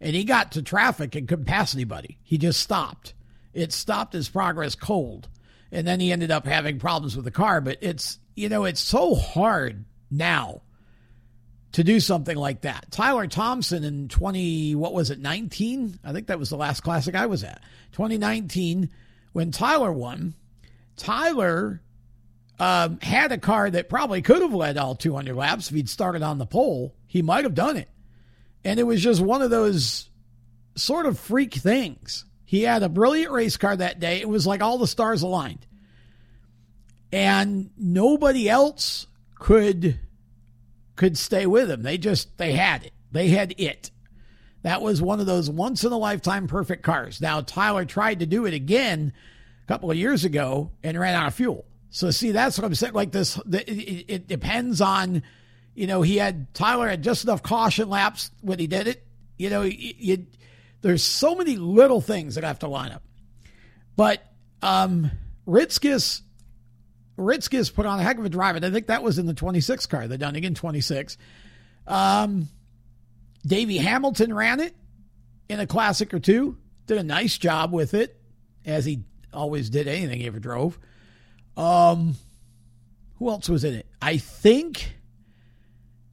and 0.01 0.15
he 0.15 0.25
got 0.25 0.53
to 0.53 0.63
traffic 0.63 1.15
and 1.15 1.27
couldn't 1.27 1.47
pass 1.47 1.75
anybody 1.75 2.19
he 2.23 2.37
just 2.37 2.61
stopped 2.61 3.15
it 3.55 3.73
stopped 3.73 4.13
his 4.13 4.29
progress 4.29 4.75
cold 4.75 5.29
and 5.71 5.87
then 5.87 6.01
he 6.01 6.13
ended 6.13 6.31
up 6.31 6.47
having 6.47 6.79
problems 6.79 7.17
with 7.17 7.25
the 7.25 7.31
car 7.31 7.63
but 7.63 7.79
it's 7.81 8.19
you 8.35 8.49
know 8.49 8.65
it's 8.65 8.81
so 8.81 9.15
hard 9.15 9.85
now 10.11 10.63
to 11.73 11.83
do 11.83 12.01
something 12.01 12.37
like 12.37 12.63
that 12.63 12.87
Tyler 12.91 13.27
Thompson 13.27 13.85
in 13.85 14.09
20 14.09 14.75
what 14.75 14.93
was 14.93 15.11
it 15.11 15.19
19 15.19 15.99
I 16.05 16.13
think 16.13 16.27
that 16.27 16.39
was 16.39 16.51
the 16.51 16.57
last 16.57 16.81
classic 16.81 17.15
I 17.15 17.27
was 17.27 17.45
at 17.45 17.63
2019 17.93 18.91
when 19.33 19.51
Tyler 19.51 19.93
won 19.93 20.35
Tyler 20.97 21.83
um, 22.63 23.01
had 23.01 23.33
a 23.33 23.39
car 23.39 23.69
that 23.71 23.89
probably 23.89 24.23
could 24.23 24.41
have 24.41 24.55
led 24.55 24.79
all 24.79 24.95
200 24.95 25.35
laps 25.35 25.69
if 25.69 25.75
he'd 25.75 25.89
started 25.89 26.23
on 26.23 26.39
the 26.39 26.47
pole. 26.47 26.95
He 27.09 27.21
might 27.21 27.43
have 27.43 27.57
done 27.57 27.77
it. 27.77 27.89
And 28.65 28.79
it 28.79 28.85
was 28.85 29.03
just 29.03 29.21
one 29.21 29.43
of 29.43 29.51
those 29.51 30.09
sort 30.77 31.07
of 31.07 31.19
freak 31.19 31.55
things. 31.55 32.25
He 32.45 32.63
had 32.63 32.85
a 32.85 32.89
brilliant 32.89 33.33
race 33.33 33.57
car 33.57 33.75
that 33.75 33.99
day. 33.99 34.21
It 34.21 34.29
was 34.29 34.47
like 34.47 34.63
all 34.63 34.79
the 34.79 34.87
stars 34.87 35.23
aligned. 35.23 35.67
And 37.13 37.71
nobody 37.77 38.49
else 38.49 39.07
could 39.35 39.99
could 40.97 41.19
stay 41.19 41.47
with 41.47 41.71
him. 41.71 41.83
They 41.83 41.99
just 41.99 42.37
they 42.39 42.53
had 42.53 42.85
it. 42.85 42.93
They 43.11 43.29
had 43.29 43.55
it. 43.59 43.91
That 44.63 44.81
was 44.81 45.03
one 45.03 45.21
of 45.21 45.27
those 45.27 45.51
once 45.51 45.85
in 45.85 45.93
a 45.93 45.99
lifetime 45.99 46.47
perfect 46.47 46.83
cars. 46.83 47.21
Now 47.21 47.41
Tyler 47.41 47.85
tried 47.85 48.21
to 48.21 48.27
do 48.27 48.47
it 48.47 48.55
again 48.55 49.13
a 49.65 49.67
couple 49.67 49.91
of 49.91 49.97
years 49.97 50.25
ago 50.25 50.71
and 50.83 50.99
ran 50.99 51.15
out 51.15 51.29
of 51.29 51.35
fuel. 51.35 51.65
So 51.91 52.11
see, 52.11 52.33
that's 52.33 52.57
what 52.57 52.65
I'm 52.65 52.75
saying. 52.75 52.95
Like 52.95 53.13
this, 53.13 53.39
it, 53.51 54.27
depends 54.27 54.81
on, 54.81 55.23
you 55.75 55.87
know, 55.87 56.01
he 56.01 56.17
had 56.17 56.53
Tyler 56.55 56.89
had 56.89 57.03
just 57.03 57.25
enough 57.25 57.43
caution 57.43 57.91
laps 57.91 58.31
when 58.41 58.59
he 58.59 58.67
did 58.67 58.87
it. 58.87 59.05
You 59.37 59.51
know, 59.51 59.63
you, 59.63 60.27
there's 60.81 61.03
so 61.03 61.35
many 61.35 61.57
little 61.57 62.01
things 62.01 62.37
that 62.37 62.45
have 62.45 62.61
to 62.61 62.69
line 62.69 62.93
up. 62.93 63.03
But 63.95 64.23
um, 64.63 65.11
Ritskes, 65.47 66.23
Ritskes 67.17 67.71
put 67.71 67.87
on 67.87 68.01
a 68.01 68.03
heck 68.03 68.19
of 68.19 68.25
a 68.25 68.29
drive, 68.29 68.57
and 68.57 68.65
I 68.65 68.71
think 68.71 68.87
that 68.87 69.03
was 69.03 69.19
in 69.19 69.27
the 69.27 69.35
26 69.35 69.87
car, 69.87 70.09
the 70.09 70.19
Dunnigan 70.19 70.55
26. 70.55 71.19
Um, 71.87 72.49
Davey 73.47 73.79
Hamilton 73.79 74.33
ran 74.35 74.61
it 74.61 74.75
in 75.49 75.61
a 75.61 75.67
classic 75.67 76.15
or 76.15 76.21
two, 76.21 76.57
did 76.87 76.99
a 76.99 77.03
nice 77.03 77.37
job 77.39 77.73
with 77.73 77.95
it, 77.95 78.19
as 78.65 78.85
he 78.85 79.05
always 79.33 79.71
did 79.71 79.89
anything 79.89 80.21
he 80.21 80.27
ever 80.27 80.39
drove. 80.41 80.79
Um, 81.57 82.17
who 83.19 83.29
else 83.29 83.49
was 83.49 83.65
in 83.65 83.75
it? 83.75 83.87
I 84.01 84.17
think. 84.17 84.97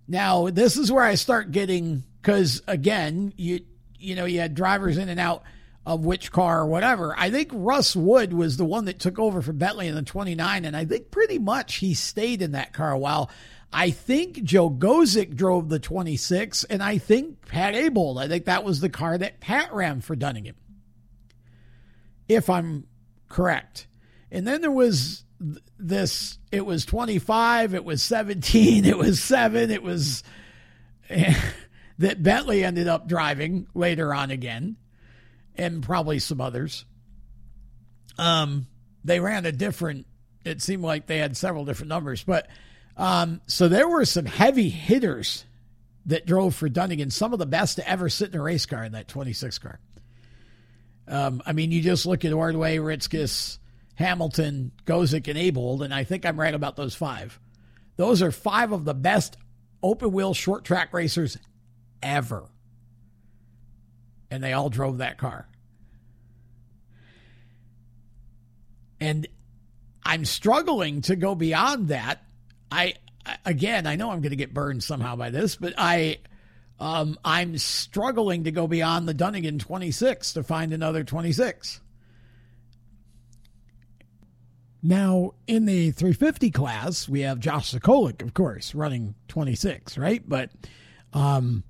Now 0.07 0.49
this 0.49 0.75
is 0.75 0.91
where 0.91 1.03
I 1.03 1.15
start 1.15 1.51
getting 1.51 2.03
because 2.21 2.61
again, 2.67 3.33
you 3.37 3.61
you 3.97 4.15
know 4.15 4.25
you 4.25 4.39
had 4.39 4.55
drivers 4.55 4.97
in 4.97 5.07
and 5.09 5.19
out 5.19 5.43
of 5.85 6.05
which 6.05 6.31
car 6.31 6.61
or 6.61 6.65
whatever. 6.67 7.15
I 7.17 7.31
think 7.31 7.49
Russ 7.53 7.95
Wood 7.95 8.33
was 8.33 8.57
the 8.57 8.65
one 8.65 8.85
that 8.85 8.99
took 8.99 9.17
over 9.17 9.41
for 9.41 9.53
Bentley 9.53 9.87
in 9.87 9.95
the 9.95 10.01
29, 10.01 10.65
and 10.65 10.75
I 10.75 10.85
think 10.85 11.11
pretty 11.11 11.39
much 11.39 11.75
he 11.75 11.93
stayed 11.93 12.41
in 12.41 12.51
that 12.51 12.73
car 12.73 12.91
a 12.91 12.99
while. 12.99 13.29
I 13.71 13.91
think 13.91 14.43
Joe 14.43 14.69
Gosek 14.69 15.35
drove 15.35 15.69
the 15.69 15.79
26, 15.79 16.63
and 16.65 16.81
I 16.83 16.97
think 16.97 17.47
Pat 17.47 17.75
Abold. 17.75 18.17
I 18.17 18.27
think 18.27 18.45
that 18.45 18.63
was 18.63 18.79
the 18.79 18.89
car 18.89 19.17
that 19.17 19.39
Pat 19.39 19.73
ran 19.73 20.01
for 20.01 20.15
Dunnigan. 20.15 20.55
If 22.27 22.49
I'm 22.49 22.85
correct. 23.27 23.87
And 24.31 24.47
then 24.47 24.61
there 24.61 24.71
was 24.71 25.23
this 25.77 26.37
it 26.51 26.65
was 26.65 26.85
25, 26.85 27.73
it 27.73 27.85
was 27.85 28.03
17, 28.03 28.85
it 28.85 28.97
was 28.97 29.23
7, 29.23 29.71
it 29.71 29.81
was 29.81 30.23
that 31.09 32.21
Bentley 32.21 32.63
ended 32.63 32.87
up 32.87 33.07
driving 33.07 33.67
later 33.73 34.13
on 34.13 34.31
again 34.31 34.75
and 35.59 35.83
probably 35.83 36.19
some 36.19 36.41
others. 36.41 36.85
Um 38.17 38.67
they 39.03 39.19
ran 39.19 39.45
a 39.45 39.51
different 39.51 40.07
it 40.45 40.61
seemed 40.61 40.83
like 40.83 41.05
they 41.05 41.17
had 41.17 41.37
several 41.37 41.65
different 41.65 41.89
numbers, 41.89 42.23
but 42.23 42.47
um 42.97 43.41
so 43.47 43.67
there 43.67 43.87
were 43.87 44.05
some 44.05 44.25
heavy 44.25 44.69
hitters 44.69 45.45
that 46.05 46.25
drove 46.25 46.55
for 46.55 46.69
Dunnigan, 46.69 47.11
some 47.11 47.33
of 47.33 47.39
the 47.39 47.45
best 47.45 47.75
to 47.75 47.87
ever 47.87 48.09
sit 48.09 48.33
in 48.33 48.39
a 48.39 48.43
race 48.43 48.65
car 48.65 48.83
in 48.83 48.93
that 48.93 49.07
26 49.07 49.59
car. 49.59 49.79
Um, 51.07 51.41
I 51.45 51.53
mean, 51.53 51.71
you 51.71 51.81
just 51.81 52.05
look 52.05 52.23
at 52.23 52.33
Ordway, 52.33 52.77
Ritskes, 52.77 53.59
Hamilton, 53.95 54.71
Gosek, 54.85 55.27
and 55.27 55.37
Abold, 55.37 55.81
and 55.81 55.93
I 55.93 56.03
think 56.03 56.25
I'm 56.25 56.39
right 56.39 56.53
about 56.53 56.75
those 56.75 56.95
five. 56.95 57.39
Those 57.97 58.21
are 58.21 58.31
five 58.31 58.71
of 58.71 58.85
the 58.85 58.93
best 58.93 59.37
open 59.83 60.11
wheel 60.11 60.33
short 60.33 60.63
track 60.63 60.93
racers 60.93 61.37
ever. 62.01 62.45
And 64.31 64.43
they 64.43 64.53
all 64.53 64.69
drove 64.69 64.99
that 64.99 65.17
car. 65.17 65.47
And 68.99 69.27
I'm 70.03 70.25
struggling 70.25 71.01
to 71.03 71.15
go 71.15 71.35
beyond 71.35 71.89
that. 71.89 72.23
I 72.71 72.95
again, 73.45 73.87
I 73.87 73.95
know 73.95 74.11
I'm 74.11 74.21
going 74.21 74.31
to 74.31 74.35
get 74.35 74.53
burned 74.53 74.83
somehow 74.83 75.15
by 75.15 75.29
this, 75.29 75.55
but 75.55 75.73
I 75.77 76.19
um, 76.79 77.17
I'm 77.25 77.57
struggling 77.57 78.45
to 78.45 78.51
go 78.51 78.67
beyond 78.67 79.07
the 79.07 79.13
Dunnigan 79.13 79.59
26 79.59 80.33
to 80.33 80.43
find 80.43 80.73
another 80.73 81.03
26. 81.03 81.81
Now, 84.81 85.33
in 85.45 85.65
the 85.65 85.91
350 85.91 86.51
class, 86.51 87.09
we 87.09 87.21
have 87.21 87.39
Josh 87.39 87.73
Sokolik, 87.73 88.21
of 88.21 88.33
course, 88.33 88.73
running 88.73 89.13
26, 89.27 89.97
right? 89.97 90.23
But 90.27 90.51
um, 91.11 91.65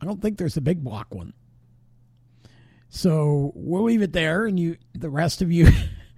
I 0.00 0.04
don't 0.04 0.20
think 0.20 0.36
there's 0.36 0.58
a 0.58 0.60
big 0.60 0.84
block 0.84 1.14
one. 1.14 1.32
So 2.90 3.52
we'll 3.54 3.84
leave 3.84 4.02
it 4.02 4.12
there, 4.12 4.46
and 4.46 4.58
you, 4.58 4.76
the 4.94 5.10
rest 5.10 5.42
of 5.42 5.50
you, 5.50 5.68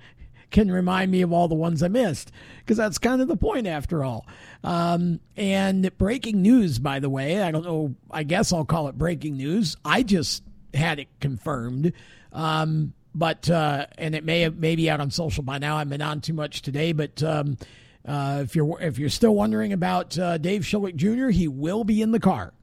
can 0.51 0.71
remind 0.71 1.11
me 1.11 1.23
of 1.23 1.33
all 1.33 1.49
the 1.49 1.55
ones 1.55 1.83
I 1.83 1.89
missed 1.89 2.31
because 2.59 2.77
that's 2.77 2.99
kind 2.99 3.21
of 3.21 3.29
the 3.29 3.37
point 3.37 3.67
after 3.67 4.05
all. 4.05 4.27
Um, 4.65 5.21
and 5.37 5.97
breaking 5.99 6.43
news, 6.43 6.79
by 6.79 7.01
the 7.01 7.11
way, 7.11 7.43
I 7.43 7.51
don't 7.51 7.65
know. 7.65 7.95
I 8.11 8.23
guess 8.23 8.53
I'll 8.53 8.65
call 8.65 8.89
it 8.89 8.97
breaking 8.97 9.37
news. 9.37 9.77
I 9.85 10.03
just 10.03 10.43
had 10.73 10.99
it 10.99 11.09
confirmed. 11.21 11.93
Um, 12.33 12.95
but 13.15 13.51
uh, 13.51 13.87
and 13.99 14.15
it 14.15 14.25
may 14.25 14.49
maybe 14.49 14.89
out 14.89 15.01
on 15.01 15.11
social 15.11 15.43
by 15.43 15.59
now. 15.59 15.77
I've 15.77 15.91
been 15.91 16.01
on 16.01 16.21
too 16.21 16.33
much 16.33 16.63
today, 16.63 16.93
but 16.93 17.23
um, 17.23 17.59
uh, 18.07 18.41
if 18.43 18.57
you're 18.57 18.81
if 18.81 18.99
you're 18.99 19.11
still 19.11 19.35
wondering 19.35 19.73
about 19.73 20.19
uh, 20.19 20.39
Dave 20.39 20.63
Shullick 20.63 20.97
Jr., 20.97 21.29
he 21.29 21.49
will 21.49 21.85
be 21.85 22.01
in 22.01 22.13
the 22.13 22.21
car. 22.21 22.55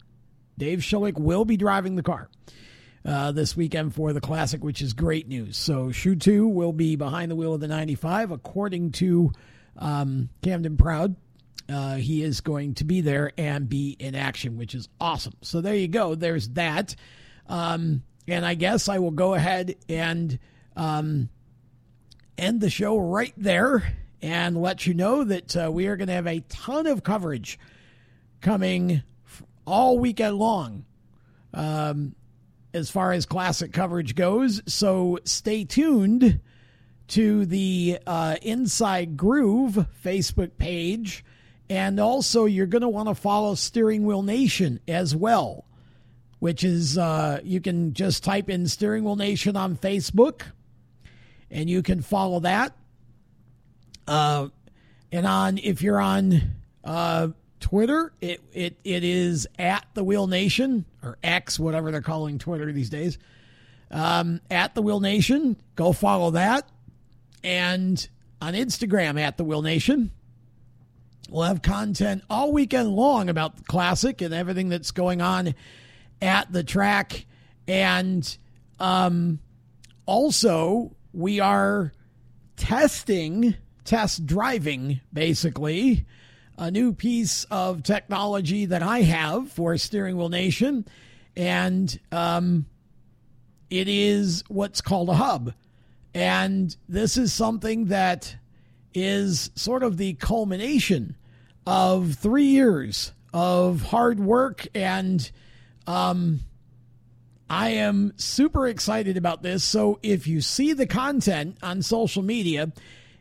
Dave 0.58 0.80
Shullick 0.80 1.20
will 1.20 1.46
be 1.46 1.56
driving 1.56 1.96
the 1.96 2.04
car 2.04 2.30
uh, 3.10 3.32
this 3.32 3.58
weekend 3.58 3.96
for 3.96 4.14
the 4.14 4.22
Classic, 4.22 4.64
which 4.64 4.84
is 4.84 4.94
great 4.94 5.28
news. 5.28 5.58
So 5.58 5.92
Shu 5.92 6.16
2 6.16 6.48
will 6.48 6.74
be 6.74 6.96
behind 6.96 7.32
the 7.32 7.36
wheel 7.36 7.56
of 7.56 7.60
the 7.60 7.68
95, 7.68 8.30
according 8.30 8.92
to 8.94 9.32
um, 9.78 10.30
Camden 10.44 10.78
Proud. 10.78 11.16
Uh, 11.68 11.96
he 11.96 12.22
is 12.22 12.42
going 12.42 12.76
to 12.76 12.84
be 12.84 13.02
there 13.02 13.32
and 13.36 13.68
be 13.68 13.96
in 14.00 14.14
action, 14.14 14.58
which 14.58 14.76
is 14.76 14.90
awesome. 15.02 15.34
So 15.42 15.60
there 15.60 15.74
you 15.74 15.88
go. 15.88 16.14
There's 16.14 16.50
that. 16.50 16.96
Um, 17.48 18.04
and 18.28 18.46
I 18.46 18.54
guess 18.54 18.88
I 18.88 19.00
will 19.00 19.10
go 19.10 19.34
ahead 19.34 19.76
and 19.88 20.38
um, 20.76 21.30
end 22.38 22.62
the 22.62 22.70
show 22.70 22.96
right 22.96 23.34
there 23.38 23.96
and 24.22 24.56
let 24.62 24.86
you 24.86 24.94
know 24.94 25.24
that 25.24 25.58
uh, 25.58 25.72
we 25.72 25.88
are 25.88 25.98
going 25.98 26.10
to 26.10 26.14
have 26.14 26.28
a 26.28 26.42
ton 26.42 26.86
of 26.86 27.02
coverage 27.02 27.58
coming 28.40 29.02
all 29.66 29.98
weekend 29.98 30.38
long. 30.38 30.86
Um, 31.56 32.14
as 32.74 32.90
far 32.90 33.12
as 33.12 33.26
classic 33.26 33.74
coverage 33.74 34.16
goes. 34.16 34.62
So 34.66 35.20
stay 35.24 35.64
tuned 35.64 36.40
to 37.10 37.46
the 37.46 38.00
uh, 38.06 38.36
Inside 38.42 39.18
Groove 39.18 39.86
Facebook 40.04 40.58
page. 40.58 41.26
And 41.70 42.00
also, 42.00 42.46
you're 42.46 42.68
going 42.68 42.82
to 42.82 42.90
want 42.90 43.10
to 43.10 43.16
follow 43.16 43.56
Steering 43.56 44.04
Wheel 44.04 44.24
Nation 44.24 44.80
as 44.88 45.16
well, 45.16 45.66
which 46.40 46.64
is 46.64 46.98
uh, 46.98 47.42
you 47.44 47.62
can 47.62 47.94
just 47.94 48.24
type 48.24 48.50
in 48.50 48.68
Steering 48.68 49.04
Wheel 49.04 49.16
Nation 49.16 49.56
on 49.56 49.78
Facebook 49.78 50.42
and 51.52 51.70
you 51.70 51.84
can 51.84 52.02
follow 52.02 52.40
that. 52.40 52.76
Uh, 54.08 54.50
and 55.12 55.28
on, 55.28 55.60
if 55.60 55.84
you're 55.84 56.00
on 56.00 56.42
uh, 56.84 57.30
Twitter. 57.60 58.14
It 58.22 58.42
it 58.54 58.78
it 58.84 59.04
is 59.04 59.48
at 59.58 59.86
the 59.94 60.04
Wheel 60.04 60.28
Nation 60.28 60.86
or 61.04 61.18
X, 61.24 61.60
whatever 61.60 61.92
they're 61.92 62.02
calling 62.02 62.38
Twitter 62.38 62.72
these 62.72 62.90
days. 62.90 63.18
Um, 63.92 64.42
at 64.52 64.76
the 64.76 64.82
Wheel 64.82 65.00
Nation, 65.00 65.58
go 65.76 65.94
follow 65.94 66.32
that, 66.32 66.70
and 67.44 68.08
on 68.42 68.54
Instagram 68.54 69.20
at 69.20 69.38
the 69.38 69.44
Wheel 69.44 69.62
Nation. 69.62 70.12
We'll 71.30 71.44
have 71.44 71.62
content 71.62 72.24
all 72.30 72.52
weekend 72.52 72.90
long 72.90 73.30
about 73.30 73.58
the 73.58 73.64
classic 73.64 74.22
and 74.22 74.34
everything 74.34 74.70
that's 74.70 74.92
going 74.92 75.22
on 75.22 75.54
at 76.22 76.52
the 76.52 76.64
track, 76.64 77.26
and 77.68 78.38
um, 78.80 79.40
also 80.06 80.96
we 81.14 81.40
are 81.40 81.94
testing, 82.58 83.56
test 83.86 84.26
driving, 84.26 85.02
basically 85.14 86.06
a 86.60 86.70
new 86.70 86.94
piece 86.94 87.46
of 87.46 87.84
technology 87.84 88.66
that 88.66 88.84
I 88.84 89.02
have 89.02 89.50
for 89.50 89.78
Steering 89.78 90.18
Wheel 90.18 90.28
Nation, 90.28 90.86
and 91.36 91.98
um, 92.12 92.66
it 93.70 93.88
is 93.88 94.44
what's 94.50 94.82
called 94.82 95.10
a 95.10 95.14
hub. 95.14 95.54
And 96.14 96.76
this 96.90 97.16
is 97.16 97.32
something 97.32 97.86
that 97.86 98.36
is 98.94 99.52
sort 99.56 99.84
of 99.84 99.96
the 99.96 100.16
culmination 100.16 101.16
of 101.66 102.16
three 102.16 102.48
years 102.48 103.14
of 103.34 103.82
hard 103.84 104.20
work. 104.20 104.68
And 104.76 105.32
um, 105.88 106.42
I 107.50 107.70
am 107.70 108.14
super 108.18 108.68
excited 108.68 109.16
about 109.16 109.44
this. 109.44 109.64
So 109.64 110.00
if 110.04 110.28
you 110.28 110.42
see 110.42 110.74
the 110.74 110.88
content 110.88 111.58
on 111.64 111.84
social 111.84 112.24
media, 112.24 112.74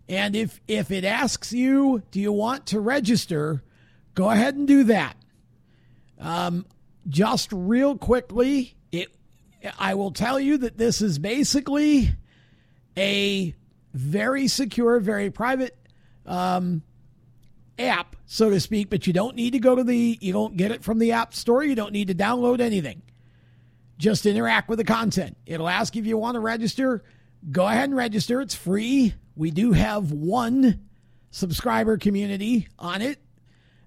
and 0.09 0.35
if 0.35 0.61
if 0.67 0.91
it 0.91 1.05
asks 1.05 1.53
you, 1.53 2.03
do 2.11 2.21
you 2.21 2.33
want 2.33 2.67
to 2.67 2.81
register? 2.81 3.63
Go 4.15 4.31
ahead 4.31 4.55
and 4.55 4.67
do 4.67 4.85
that. 4.85 5.17
Um, 6.19 6.67
just 7.09 7.53
real 7.53 7.97
quickly, 7.97 8.75
it 8.91 9.09
I 9.79 9.95
will 9.95 10.11
tell 10.11 10.41
you 10.41 10.59
that 10.59 10.79
this 10.79 11.03
is 11.03 11.19
basically 11.19 12.11
a 12.97 13.55
very 13.93 14.49
secure, 14.49 14.99
very 15.01 15.31
private 15.31 15.77
um, 16.27 16.83
app, 17.79 18.17
so 18.27 18.51
to 18.51 18.61
speak. 18.61 18.91
But 18.91 19.07
you 19.07 19.13
don't 19.13 19.37
need 19.37 19.53
to 19.53 19.59
go 19.59 19.75
to 19.75 19.85
the 19.85 20.19
you 20.21 20.33
don't 20.33 20.57
get 20.57 20.71
it 20.71 20.83
from 20.83 20.99
the 20.99 21.13
app 21.13 21.35
store. 21.35 21.63
You 21.63 21.75
don't 21.75 21.93
need 21.93 22.09
to 22.09 22.15
download 22.15 22.61
anything. 22.61 23.03
Just 23.99 24.27
interact 24.27 24.69
with 24.69 24.79
the 24.79 24.85
content. 24.85 25.37
It'll 25.45 25.69
ask 25.69 25.97
if 25.97 26.07
you 26.07 26.17
want 26.17 26.37
to 26.37 26.41
register. 26.41 27.03
Go 27.51 27.67
ahead 27.67 27.85
and 27.85 27.97
register. 27.97 28.41
It's 28.41 28.55
free. 28.55 29.15
We 29.39 29.53
do 29.53 29.73
have 29.73 30.11
one 30.11 30.81
subscriber 31.31 31.97
community 31.97 32.67
on 32.77 33.03
it 33.03 33.21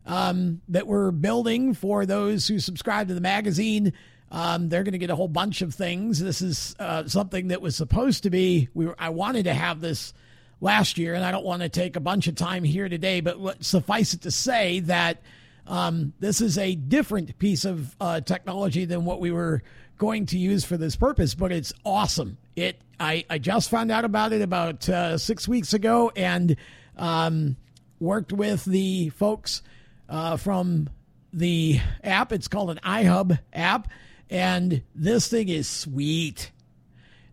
um, 0.06 0.62
that 0.70 0.88
we're 0.88 1.12
building 1.12 1.74
for 1.74 2.06
those 2.06 2.48
who 2.48 2.58
subscribe 2.58 3.10
to 3.10 3.14
the 3.14 3.22
magazine. 3.22 3.92
Um, 4.32 4.70
they're 4.70 4.84
going 4.84 4.94
to 4.94 4.98
get 4.98 5.10
a 5.10 5.16
whole 5.16 5.28
bunch 5.28 5.62
of 5.62 5.76
things. 5.76 6.22
This 6.22 6.42
is 6.42 6.74
uh, 6.80 7.06
something 7.06 7.50
that 7.50 7.62
was 7.62 7.76
supposed 7.76 8.24
to 8.24 8.30
be. 8.30 8.70
We 8.74 8.86
were, 8.86 8.96
I 8.98 9.10
wanted 9.10 9.44
to 9.44 9.54
have 9.54 9.82
this 9.82 10.14
last 10.62 10.98
year, 10.98 11.16
and 11.16 11.26
I 11.26 11.32
don't 11.32 11.44
want 11.44 11.64
to 11.64 11.70
take 11.70 11.98
a 11.98 12.00
bunch 12.00 12.28
of 12.28 12.36
time 12.36 12.64
here 12.64 12.88
today. 12.88 13.20
But 13.20 13.62
suffice 13.62 14.14
it 14.14 14.22
to 14.22 14.32
say 14.32 14.80
that 14.82 15.22
um, 15.68 16.14
this 16.22 16.40
is 16.40 16.58
a 16.58 16.76
different 16.76 17.38
piece 17.40 17.66
of 17.66 17.94
uh, 18.00 18.22
technology 18.22 18.86
than 18.86 19.04
what 19.04 19.20
we 19.20 19.32
were 19.32 19.64
going 19.98 20.28
to 20.28 20.38
use 20.38 20.64
for 20.64 20.78
this 20.78 20.96
purpose. 20.96 21.36
But 21.36 21.52
it's 21.52 21.74
awesome. 21.84 22.38
It 22.62 22.82
I, 23.00 23.26
I 23.30 23.40
just 23.40 23.70
found 23.70 23.92
out 23.92 24.06
about 24.06 24.32
it 24.32 24.42
about 24.42 24.88
uh, 24.88 25.18
six 25.18 25.48
weeks 25.48 25.74
ago 25.74 26.12
and 26.16 26.56
um, 26.98 27.58
worked 28.00 28.32
with 28.32 28.64
the 28.66 29.10
folks 29.10 29.64
uh, 30.08 30.38
from 30.38 30.90
the 31.34 31.80
app. 32.04 32.32
It's 32.32 32.48
called 32.48 32.70
an 32.70 32.80
iHub 32.84 33.40
app, 33.54 33.88
and 34.30 34.84
this 34.94 35.28
thing 35.28 35.50
is 35.50 35.68
sweet. 35.68 36.52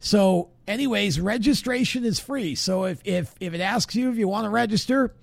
So, 0.01 0.51
anyways, 0.67 1.21
registration 1.21 2.05
is 2.05 2.19
free. 2.19 2.55
So 2.55 2.85
if 2.85 3.01
if 3.05 3.35
if 3.41 3.53
it 3.53 3.61
asks 3.61 3.95
you 3.95 4.11
if 4.11 4.17
you 4.17 4.29
want 4.29 4.45
to 4.45 4.51
register, 4.51 5.15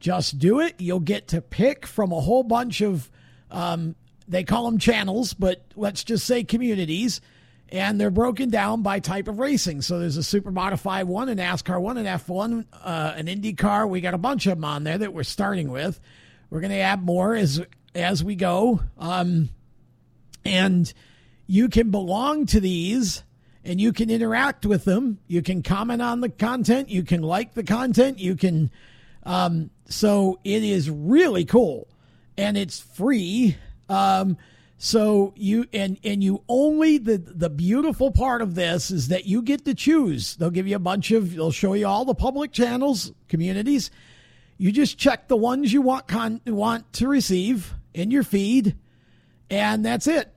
just 0.00 0.38
do 0.38 0.60
it. 0.60 0.74
You'll 0.78 1.00
get 1.00 1.28
to 1.28 1.40
pick 1.40 1.86
from 1.86 2.12
a 2.12 2.20
whole 2.20 2.42
bunch 2.42 2.80
of 2.80 3.10
um, 3.50 3.94
they 4.26 4.44
call 4.44 4.66
them 4.66 4.78
channels, 4.78 5.32
but 5.32 5.62
let's 5.76 6.04
just 6.04 6.26
say 6.26 6.44
communities 6.44 7.20
and 7.70 8.00
they're 8.00 8.10
broken 8.10 8.50
down 8.50 8.82
by 8.82 9.00
type 9.00 9.28
of 9.28 9.38
racing. 9.38 9.82
So 9.82 9.98
there's 9.98 10.16
a 10.16 10.22
super 10.22 10.50
modified 10.50 11.06
one, 11.06 11.28
an 11.28 11.38
NASCAR 11.38 11.80
one, 11.80 11.98
an 11.98 12.06
F1, 12.06 12.64
uh, 12.72 13.14
an 13.16 13.28
Indy 13.28 13.52
car. 13.52 13.86
We 13.86 14.00
got 14.00 14.14
a 14.14 14.18
bunch 14.18 14.46
of 14.46 14.56
them 14.56 14.64
on 14.64 14.84
there 14.84 14.98
that 14.98 15.12
we're 15.12 15.24
starting 15.24 15.70
with. 15.70 16.00
We're 16.50 16.60
going 16.60 16.72
to 16.72 16.78
add 16.78 17.02
more 17.02 17.34
as 17.34 17.60
as 17.94 18.22
we 18.22 18.36
go, 18.36 18.80
um, 18.98 19.48
and 20.44 20.92
you 21.46 21.68
can 21.68 21.90
belong 21.90 22.46
to 22.46 22.60
these 22.60 23.22
and 23.64 23.80
you 23.80 23.92
can 23.92 24.08
interact 24.08 24.64
with 24.64 24.84
them. 24.84 25.18
You 25.26 25.42
can 25.42 25.62
comment 25.62 26.00
on 26.00 26.20
the 26.20 26.28
content. 26.28 26.88
You 26.88 27.02
can 27.02 27.22
like 27.22 27.54
the 27.54 27.64
content. 27.64 28.18
You 28.18 28.34
can. 28.34 28.70
Um, 29.24 29.70
so 29.88 30.38
it 30.42 30.62
is 30.62 30.90
really 30.90 31.44
cool, 31.44 31.86
and 32.36 32.56
it's 32.56 32.80
free. 32.80 33.56
Um, 33.88 34.38
So 34.80 35.34
you 35.36 35.66
and 35.72 35.98
and 36.04 36.22
you 36.22 36.44
only 36.48 36.98
the 36.98 37.18
the 37.18 37.50
beautiful 37.50 38.12
part 38.12 38.40
of 38.40 38.54
this 38.54 38.92
is 38.92 39.08
that 39.08 39.26
you 39.26 39.42
get 39.42 39.64
to 39.64 39.74
choose. 39.74 40.36
They'll 40.36 40.50
give 40.50 40.68
you 40.68 40.76
a 40.76 40.80
bunch 40.80 41.10
of 41.10 41.34
they'll 41.34 41.50
show 41.50 41.74
you 41.74 41.88
all 41.88 42.04
the 42.04 42.14
public 42.14 42.52
channels, 42.52 43.12
communities. 43.28 43.90
You 44.56 44.70
just 44.70 44.96
check 44.96 45.26
the 45.26 45.36
ones 45.36 45.72
you 45.72 45.82
want 45.82 46.06
con, 46.06 46.40
want 46.46 46.92
to 46.94 47.08
receive 47.08 47.74
in 47.92 48.12
your 48.12 48.22
feed 48.22 48.76
and 49.50 49.84
that's 49.84 50.06
it. 50.06 50.32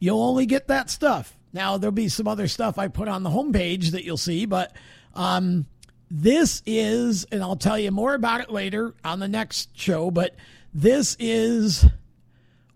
You'll 0.00 0.22
only 0.22 0.46
get 0.46 0.66
that 0.68 0.90
stuff. 0.90 1.36
Now 1.52 1.78
there'll 1.78 1.92
be 1.92 2.08
some 2.08 2.26
other 2.26 2.48
stuff 2.48 2.78
I 2.78 2.88
put 2.88 3.06
on 3.06 3.22
the 3.22 3.30
homepage 3.30 3.92
that 3.92 4.04
you'll 4.04 4.16
see, 4.16 4.44
but 4.44 4.74
um 5.14 5.66
this 6.10 6.64
is 6.66 7.26
and 7.30 7.44
I'll 7.44 7.54
tell 7.54 7.78
you 7.78 7.92
more 7.92 8.14
about 8.14 8.40
it 8.40 8.50
later 8.50 8.92
on 9.04 9.20
the 9.20 9.28
next 9.28 9.78
show, 9.78 10.10
but 10.10 10.34
this 10.72 11.16
is 11.20 11.86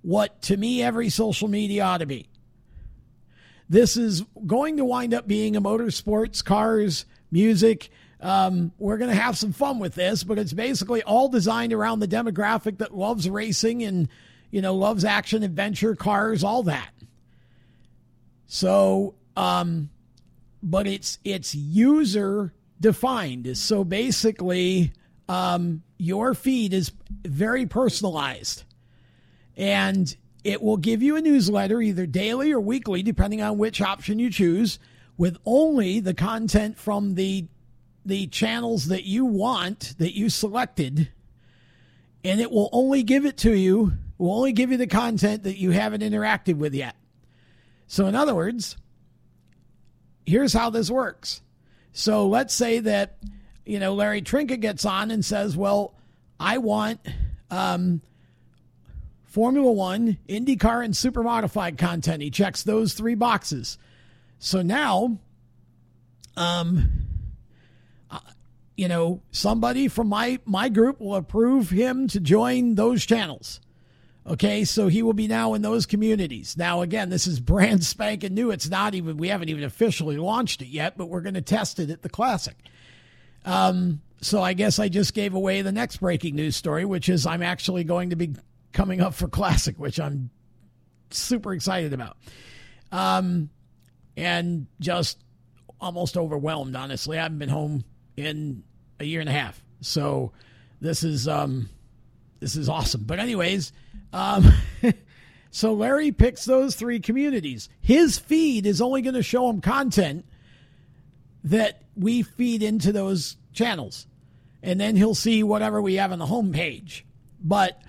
what 0.03 0.41
to 0.43 0.57
me 0.57 0.83
every 0.83 1.09
social 1.09 1.49
media 1.49 1.85
ought 1.85 1.99
to 1.99 2.07
be. 2.07 2.29
This 3.69 3.97
is 3.97 4.23
going 4.47 4.79
to 4.79 4.85
wind 4.85 5.13
up 5.13 5.29
being 5.29 5.57
a 5.57 5.61
motorsports, 5.61 6.43
cars, 6.43 7.05
music. 7.31 7.91
Um, 8.21 8.73
we're 8.79 8.97
going 8.97 9.11
to 9.11 9.21
have 9.21 9.37
some 9.37 9.53
fun 9.53 9.79
with 9.79 9.95
this, 9.95 10.25
but 10.25 10.39
it's 10.39 10.53
basically 10.53 11.03
all 11.03 11.29
designed 11.29 11.73
around 11.73 12.01
the 12.01 12.09
demographic 12.09 12.79
that 12.79 12.97
loves 12.97 13.29
racing 13.29 13.83
and, 13.83 14.09
you 14.51 14.63
know, 14.63 14.75
loves 14.75 15.05
action, 15.05 15.43
adventure, 15.43 15.95
cars, 15.95 16.43
all 16.43 16.63
that. 16.65 16.91
So, 18.47 19.15
um, 19.37 19.91
but 20.63 20.87
it's 20.87 21.19
it's 21.23 21.55
user 21.55 22.55
defined. 22.81 23.57
So 23.59 23.85
basically, 23.85 24.93
um, 25.29 25.83
your 25.99 26.33
feed 26.33 26.73
is 26.73 26.91
very 27.25 27.67
personalized 27.67 28.65
and 29.59 30.17
it 30.45 30.63
will 30.63 30.77
give 30.77 31.03
you 31.03 31.17
a 31.17 31.21
newsletter 31.21 31.83
either 31.83 32.07
daily 32.07 32.53
or 32.53 32.61
weekly, 32.61 33.03
depending 33.03 33.43
on 33.43 33.59
which 33.59 33.83
option 33.83 34.21
you 34.21 34.31
choose, 34.31 34.79
with 35.19 35.37
only 35.45 35.99
the 36.01 36.15
content 36.15 36.79
from 36.79 37.17
the 37.17 37.49
the 38.07 38.29
channels 38.29 38.87
that 38.87 39.05
you 39.05 39.27
want 39.27 39.95
that 39.99 40.17
you 40.17 40.31
selected, 40.31 41.11
and 42.25 42.41
it 42.41 42.51
will 42.51 42.71
only 42.73 43.03
give 43.03 43.27
it 43.27 43.37
to 43.37 43.53
you. 43.53 43.93
Will 44.17 44.33
only 44.33 44.53
give 44.53 44.71
you 44.71 44.77
the 44.77 44.87
content 44.87 45.43
that 45.43 45.59
you 45.59 45.73
haven't 45.73 46.03
interacted 46.03 46.57
with 46.57 46.75
yet. 46.75 46.97
So, 47.87 48.07
in 48.07 48.15
other 48.15 48.35
words, 48.35 48.77
here's 50.25 50.53
how 50.53 50.71
this 50.71 50.91
works. 50.91 51.43
So, 51.93 52.27
let's 52.27 52.55
say 52.55 52.79
that 52.81 53.19
you 53.67 53.81
know 53.81 53.95
Larry 53.95 54.23
Trinket 54.23 54.61
gets 54.61 54.85
on 54.85 55.11
and 55.11 55.25
says, 55.25 55.57
"Well, 55.57 55.95
I 56.39 56.59
want." 56.59 57.01
Um, 57.51 58.03
Formula 59.29 59.71
One, 59.71 60.17
IndyCar, 60.27 60.83
and 60.83 60.97
super 60.97 61.23
modified 61.23 61.77
content. 61.77 62.23
He 62.23 62.31
checks 62.31 62.63
those 62.63 62.95
three 62.95 63.15
boxes. 63.15 63.77
So 64.39 64.63
now, 64.63 65.19
um, 66.35 66.91
uh, 68.11 68.21
you 68.75 68.89
know, 68.89 69.21
somebody 69.31 69.89
from 69.89 70.09
my 70.09 70.39
my 70.47 70.71
group 70.71 70.99
will 70.99 71.15
approve 71.15 71.69
him 71.69 72.09
to 72.09 72.21
join 72.21 72.75
those 72.75 73.05
channels. 73.05 73.61
Okay, 74.27 74.65
so 74.65 74.89
he 74.89 75.03
will 75.03 75.15
be 75.15 75.29
now 75.29 75.53
in 75.53 75.61
those 75.63 75.85
communities. 75.85 76.57
Now, 76.57 76.81
again, 76.81 77.11
this 77.11 77.27
is 77.27 77.39
brand 77.39 77.85
spanking 77.85 78.33
new. 78.33 78.51
It's 78.51 78.71
not 78.71 78.95
even 78.95 79.19
we 79.19 79.29
haven't 79.29 79.51
even 79.51 79.65
officially 79.65 80.17
launched 80.17 80.63
it 80.63 80.69
yet, 80.69 80.97
but 80.97 81.07
we're 81.07 81.21
going 81.21 81.35
to 81.35 81.43
test 81.43 81.79
it 81.79 81.91
at 81.91 82.01
the 82.01 82.09
classic. 82.09 82.57
Um, 83.45 84.01
so 84.23 84.43
I 84.43 84.55
guess 84.55 84.79
I 84.79 84.89
just 84.89 85.13
gave 85.13 85.35
away 85.35 85.61
the 85.61 85.73
next 85.73 85.99
breaking 85.99 86.35
news 86.35 86.57
story, 86.57 86.87
which 86.87 87.11
is 87.11 87.27
I'm 87.27 87.43
actually 87.43 87.85
going 87.85 88.11
to 88.11 88.17
be 88.17 88.35
coming 88.73 89.01
up 89.01 89.15
for 89.15 89.29
Classic, 89.29 89.79
which 89.79 89.99
I'm 89.99 90.31
super 91.11 91.53
excited 91.53 91.93
about. 91.93 92.17
Um, 92.93 93.51
and 94.17 94.67
just 94.81 95.19
almost 95.81 96.17
overwhelmed, 96.17 96.75
honestly. 96.77 97.19
I 97.19 97.23
haven't 97.23 97.39
been 97.39 97.49
home 97.49 97.85
in 98.17 98.65
a 99.01 99.05
year 99.05 99.21
and 99.21 99.29
a 99.29 99.33
half. 99.33 99.63
So 99.81 100.33
this 100.81 101.05
is 101.05 101.29
um 101.29 101.69
this 102.41 102.57
is 102.57 102.69
awesome. 102.69 103.05
But 103.05 103.21
anyways, 103.21 103.73
um 104.13 104.53
so 105.51 105.73
Larry 105.73 106.13
picks 106.13 106.45
those 106.45 106.75
three 106.75 107.01
communities. 107.01 107.69
His 107.81 108.19
feed 108.19 108.67
is 108.67 108.81
only 108.81 109.03
going 109.03 109.15
to 109.15 109.23
show 109.23 109.49
him 109.49 109.61
content 109.61 110.25
that 111.45 111.83
we 111.97 112.23
feed 112.23 112.63
into 112.63 112.93
those 112.93 113.37
channels. 113.53 114.07
And 114.63 114.81
then 114.81 114.97
he'll 114.97 115.15
see 115.15 115.43
whatever 115.45 115.81
we 115.81 115.95
have 115.95 116.11
on 116.11 116.19
the 116.19 116.27
homepage. 116.27 117.03
But 117.41 117.81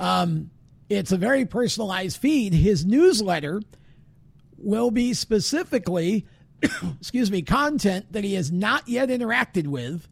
um, 0.00 0.50
it's 0.88 1.12
a 1.12 1.16
very 1.16 1.44
personalized 1.44 2.16
feed. 2.18 2.54
His 2.54 2.84
newsletter 2.84 3.60
will 4.56 4.90
be 4.90 5.14
specifically, 5.14 6.26
excuse 7.00 7.30
me, 7.30 7.42
content 7.42 8.12
that 8.12 8.24
he 8.24 8.34
has 8.34 8.50
not 8.50 8.88
yet 8.88 9.08
interacted 9.08 9.66
with 9.66 10.08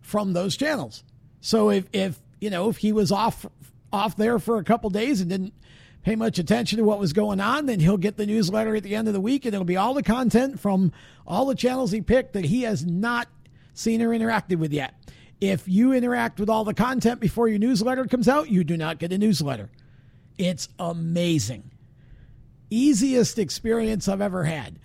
from 0.00 0.32
those 0.32 0.56
channels. 0.56 1.02
So 1.40 1.70
if, 1.70 1.86
if 1.92 2.20
you 2.40 2.50
know 2.50 2.68
if 2.68 2.76
he 2.78 2.92
was 2.92 3.10
off 3.10 3.46
off 3.92 4.16
there 4.16 4.38
for 4.38 4.58
a 4.58 4.64
couple 4.64 4.90
days 4.90 5.20
and 5.20 5.30
didn't 5.30 5.54
pay 6.02 6.16
much 6.16 6.38
attention 6.38 6.78
to 6.78 6.84
what 6.84 6.98
was 6.98 7.12
going 7.12 7.40
on, 7.40 7.66
then 7.66 7.80
he'll 7.80 7.96
get 7.96 8.16
the 8.16 8.26
newsletter 8.26 8.76
at 8.76 8.82
the 8.82 8.94
end 8.94 9.08
of 9.08 9.14
the 9.14 9.20
week, 9.20 9.44
and 9.44 9.54
it'll 9.54 9.64
be 9.64 9.76
all 9.76 9.94
the 9.94 10.02
content 10.02 10.60
from 10.60 10.92
all 11.26 11.46
the 11.46 11.54
channels 11.54 11.90
he 11.90 12.00
picked 12.00 12.34
that 12.34 12.44
he 12.44 12.62
has 12.62 12.84
not 12.84 13.28
seen 13.72 14.02
or 14.02 14.10
interacted 14.10 14.58
with 14.58 14.72
yet. 14.72 14.94
If 15.40 15.68
you 15.68 15.92
interact 15.92 16.40
with 16.40 16.48
all 16.48 16.64
the 16.64 16.74
content 16.74 17.20
before 17.20 17.48
your 17.48 17.58
newsletter 17.58 18.06
comes 18.06 18.28
out, 18.28 18.50
you 18.50 18.64
do 18.64 18.76
not 18.76 18.98
get 18.98 19.12
a 19.12 19.18
newsletter. 19.18 19.70
It's 20.38 20.68
amazing. 20.78 21.70
Easiest 22.70 23.38
experience 23.38 24.08
I've 24.08 24.20
ever 24.20 24.44
had. 24.44 24.78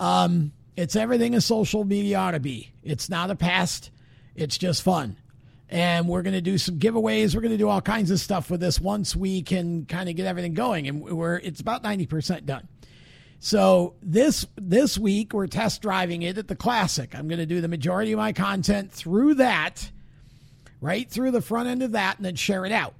Um, 0.00 0.52
it's 0.76 0.96
everything 0.96 1.34
a 1.34 1.40
social 1.40 1.84
media 1.84 2.18
ought 2.18 2.32
to 2.32 2.40
be. 2.40 2.72
It's 2.82 3.08
not 3.08 3.30
a 3.30 3.36
past, 3.36 3.90
it's 4.34 4.58
just 4.58 4.82
fun. 4.82 5.16
And 5.68 6.08
we're 6.08 6.22
going 6.22 6.34
to 6.34 6.40
do 6.40 6.58
some 6.58 6.78
giveaways. 6.78 7.34
We're 7.34 7.40
going 7.40 7.50
to 7.50 7.58
do 7.58 7.68
all 7.68 7.80
kinds 7.80 8.12
of 8.12 8.20
stuff 8.20 8.50
with 8.50 8.60
this 8.60 8.80
once 8.80 9.16
we 9.16 9.42
can 9.42 9.84
kind 9.84 10.08
of 10.08 10.14
get 10.14 10.24
everything 10.24 10.54
going. 10.54 10.86
And 10.86 11.02
we're 11.02 11.38
it's 11.38 11.60
about 11.60 11.82
90% 11.82 12.44
done. 12.44 12.68
So 13.46 13.94
this 14.02 14.44
this 14.56 14.98
week 14.98 15.32
we're 15.32 15.46
test 15.46 15.80
driving 15.80 16.22
it 16.22 16.36
at 16.36 16.48
the 16.48 16.56
classic. 16.56 17.14
I'm 17.14 17.28
going 17.28 17.38
to 17.38 17.46
do 17.46 17.60
the 17.60 17.68
majority 17.68 18.10
of 18.10 18.16
my 18.16 18.32
content 18.32 18.90
through 18.90 19.34
that, 19.34 19.88
right 20.80 21.08
through 21.08 21.30
the 21.30 21.40
front 21.40 21.68
end 21.68 21.84
of 21.84 21.92
that, 21.92 22.16
and 22.16 22.26
then 22.26 22.34
share 22.34 22.66
it 22.66 22.72
out. 22.72 22.94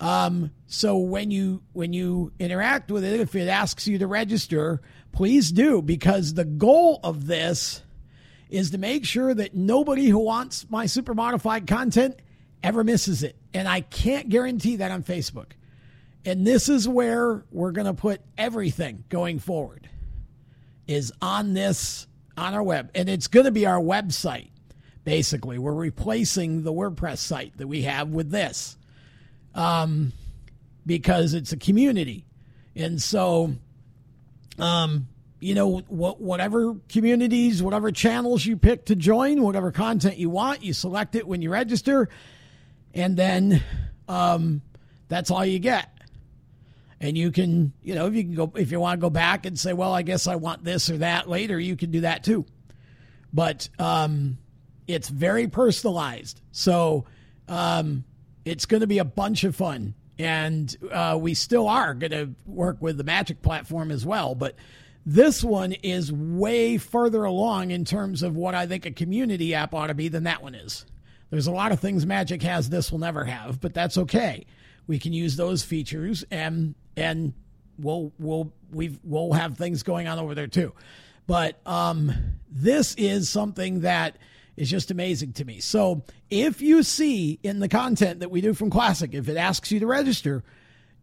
Um, 0.00 0.50
so 0.66 0.98
when 0.98 1.30
you 1.30 1.62
when 1.74 1.92
you 1.92 2.32
interact 2.40 2.90
with 2.90 3.04
it, 3.04 3.20
if 3.20 3.36
it 3.36 3.46
asks 3.46 3.86
you 3.86 3.98
to 3.98 4.08
register, 4.08 4.82
please 5.12 5.52
do 5.52 5.80
because 5.80 6.34
the 6.34 6.44
goal 6.44 6.98
of 7.04 7.28
this 7.28 7.84
is 8.50 8.72
to 8.72 8.78
make 8.78 9.04
sure 9.04 9.32
that 9.32 9.54
nobody 9.54 10.08
who 10.08 10.18
wants 10.18 10.68
my 10.70 10.86
super 10.86 11.14
modified 11.14 11.68
content 11.68 12.16
ever 12.64 12.82
misses 12.82 13.22
it. 13.22 13.36
And 13.54 13.68
I 13.68 13.82
can't 13.82 14.28
guarantee 14.28 14.74
that 14.74 14.90
on 14.90 15.04
Facebook. 15.04 15.52
And 16.24 16.46
this 16.46 16.68
is 16.68 16.88
where 16.88 17.44
we're 17.50 17.72
going 17.72 17.86
to 17.86 17.94
put 17.94 18.20
everything 18.38 19.04
going 19.08 19.38
forward 19.38 19.88
is 20.86 21.12
on 21.20 21.54
this 21.54 22.06
on 22.36 22.54
our 22.54 22.62
web. 22.62 22.90
And 22.94 23.08
it's 23.08 23.26
going 23.26 23.46
to 23.46 23.52
be 23.52 23.66
our 23.66 23.80
website 23.80 24.50
basically. 25.04 25.58
We're 25.58 25.72
replacing 25.74 26.62
the 26.62 26.72
wordpress 26.72 27.18
site 27.18 27.56
that 27.58 27.66
we 27.66 27.82
have 27.82 28.10
with 28.10 28.30
this 28.30 28.76
um, 29.54 30.12
because 30.86 31.34
it's 31.34 31.52
a 31.52 31.56
community. 31.56 32.24
And 32.76 33.02
so 33.02 33.52
um, 34.58 35.08
you 35.40 35.54
know 35.54 35.78
wh- 35.78 36.20
whatever 36.20 36.76
communities 36.88 37.62
whatever 37.62 37.90
channels 37.90 38.46
you 38.46 38.56
pick 38.56 38.84
to 38.86 38.94
join 38.94 39.42
whatever 39.42 39.72
content 39.72 40.16
you 40.16 40.30
want 40.30 40.62
you 40.62 40.72
select 40.72 41.16
it 41.16 41.26
when 41.26 41.42
you 41.42 41.50
register. 41.50 42.08
And 42.94 43.16
then 43.16 43.62
um, 44.08 44.62
that's 45.08 45.30
all 45.30 45.44
you 45.44 45.58
get 45.58 45.90
and 47.02 47.18
you 47.18 47.30
can 47.30 47.74
you 47.82 47.94
know 47.94 48.06
if 48.06 48.14
you 48.14 48.22
can 48.22 48.34
go 48.34 48.50
if 48.56 48.72
you 48.72 48.80
want 48.80 48.98
to 48.98 49.02
go 49.02 49.10
back 49.10 49.44
and 49.44 49.58
say 49.58 49.74
well 49.74 49.92
i 49.92 50.00
guess 50.00 50.26
i 50.26 50.36
want 50.36 50.64
this 50.64 50.88
or 50.88 50.98
that 50.98 51.28
later 51.28 51.60
you 51.60 51.76
can 51.76 51.90
do 51.90 52.00
that 52.00 52.24
too. 52.24 52.46
But 53.32 53.68
um, 53.78 54.38
it's 54.86 55.08
very 55.08 55.48
personalized. 55.48 56.40
So 56.52 57.06
um, 57.48 58.04
it's 58.44 58.66
going 58.66 58.82
to 58.82 58.86
be 58.86 58.98
a 58.98 59.04
bunch 59.04 59.44
of 59.44 59.56
fun. 59.56 59.94
And 60.18 60.74
uh, 60.92 61.18
we 61.20 61.34
still 61.34 61.66
are 61.66 61.94
going 61.94 62.10
to 62.10 62.30
work 62.46 62.76
with 62.80 62.98
the 62.98 63.04
magic 63.04 63.42
platform 63.42 63.90
as 63.90 64.04
well. 64.04 64.34
But 64.34 64.56
this 65.06 65.42
one 65.42 65.72
is 65.72 66.12
way 66.12 66.76
further 66.76 67.24
along 67.24 67.70
in 67.70 67.84
terms 67.84 68.22
of 68.22 68.36
what 68.36 68.54
i 68.54 68.66
think 68.66 68.86
a 68.86 68.92
community 68.92 69.52
app 69.52 69.74
ought 69.74 69.88
to 69.88 69.94
be 69.94 70.08
than 70.08 70.24
that 70.24 70.42
one 70.42 70.54
is. 70.54 70.86
There's 71.30 71.48
a 71.48 71.52
lot 71.52 71.72
of 71.72 71.80
things 71.80 72.06
magic 72.06 72.42
has 72.42 72.68
this 72.68 72.92
will 72.92 73.00
never 73.00 73.24
have 73.24 73.60
but 73.60 73.74
that's 73.74 73.98
okay 73.98 74.46
we 74.86 74.98
can 74.98 75.12
use 75.12 75.36
those 75.36 75.62
features 75.62 76.24
and 76.30 76.74
and 76.96 77.32
we'll 77.78 78.12
we'll 78.18 78.52
we 78.70 78.98
we'll 79.04 79.32
have 79.32 79.56
things 79.56 79.82
going 79.82 80.08
on 80.08 80.18
over 80.18 80.34
there 80.34 80.46
too. 80.46 80.72
But 81.26 81.60
um, 81.66 82.12
this 82.50 82.94
is 82.96 83.28
something 83.28 83.80
that 83.80 84.18
is 84.56 84.68
just 84.68 84.90
amazing 84.90 85.32
to 85.34 85.44
me. 85.44 85.60
So 85.60 86.02
if 86.30 86.60
you 86.60 86.82
see 86.82 87.38
in 87.42 87.60
the 87.60 87.68
content 87.68 88.20
that 88.20 88.30
we 88.30 88.40
do 88.40 88.54
from 88.54 88.70
Classic, 88.70 89.14
if 89.14 89.28
it 89.28 89.36
asks 89.36 89.70
you 89.70 89.80
to 89.80 89.86
register, 89.86 90.42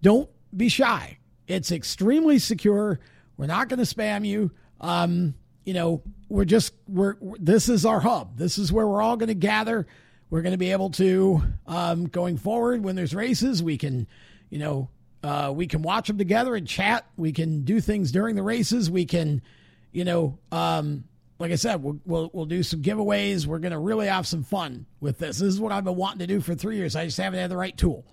don't 0.02 0.30
be 0.56 0.70
shy. 0.70 1.18
It's 1.48 1.72
extremely 1.72 2.38
secure. 2.38 3.00
We're 3.38 3.48
not 3.48 3.70
going 3.70 3.84
to 3.84 3.96
spam 3.96 4.26
you. 4.26 4.52
Um, 4.80 5.34
you 5.66 5.74
know, 5.74 6.04
we're 6.30 6.46
just 6.46 6.74
we're 6.88 7.16
this 7.40 7.70
is 7.70 7.86
our 7.86 8.00
hub. 8.00 8.38
This 8.38 8.58
is 8.58 8.72
where 8.72 8.88
we're 8.88 9.02
all 9.02 9.18
going 9.18 9.28
to 9.28 9.36
gather. 9.36 9.88
We're 10.30 10.42
going 10.42 10.52
to 10.52 10.58
be 10.58 10.72
able 10.72 10.92
to 10.92 11.42
um, 11.66 12.08
going 12.08 12.38
forward 12.38 12.84
when 12.84 12.96
there's 12.96 13.16
races, 13.16 13.64
we 13.64 13.78
can, 13.78 14.08
you 14.50 14.60
know, 14.60 14.90
uh, 15.24 15.52
we 15.54 15.68
can 15.68 15.82
watch 15.82 16.08
them 16.08 16.18
together 16.18 16.56
and 16.56 16.68
chat. 16.68 17.06
We 17.18 17.32
can 17.32 17.64
do 17.64 17.82
things 17.82 18.12
during 18.12 18.36
the 18.36 18.44
races. 18.44 18.90
We 18.90 19.06
can, 19.06 19.42
you 19.92 20.06
know, 20.06 20.38
um, 20.52 21.04
like 21.40 21.52
I 21.52 21.56
said, 21.56 21.82
we'll, 21.82 22.00
we'll, 22.06 22.30
we'll 22.34 22.46
do 22.46 22.64
some 22.64 22.82
giveaways. 22.82 23.46
We're 23.46 23.60
going 23.60 23.72
to 23.72 23.80
really 23.80 24.08
have 24.08 24.28
some 24.28 24.44
fun 24.44 24.86
with 25.00 25.18
this. 25.18 25.40
This 25.40 25.54
is 25.54 25.60
what 25.60 25.72
I've 25.72 25.84
been 25.84 25.96
wanting 25.96 26.20
to 26.20 26.28
do 26.28 26.42
for 26.42 26.56
three 26.56 26.78
years. 26.78 26.96
I 26.96 27.06
just 27.06 27.18
haven't 27.18 27.40
had 27.40 27.52
the 27.52 27.58
right 27.58 27.76
tool. 27.76 28.06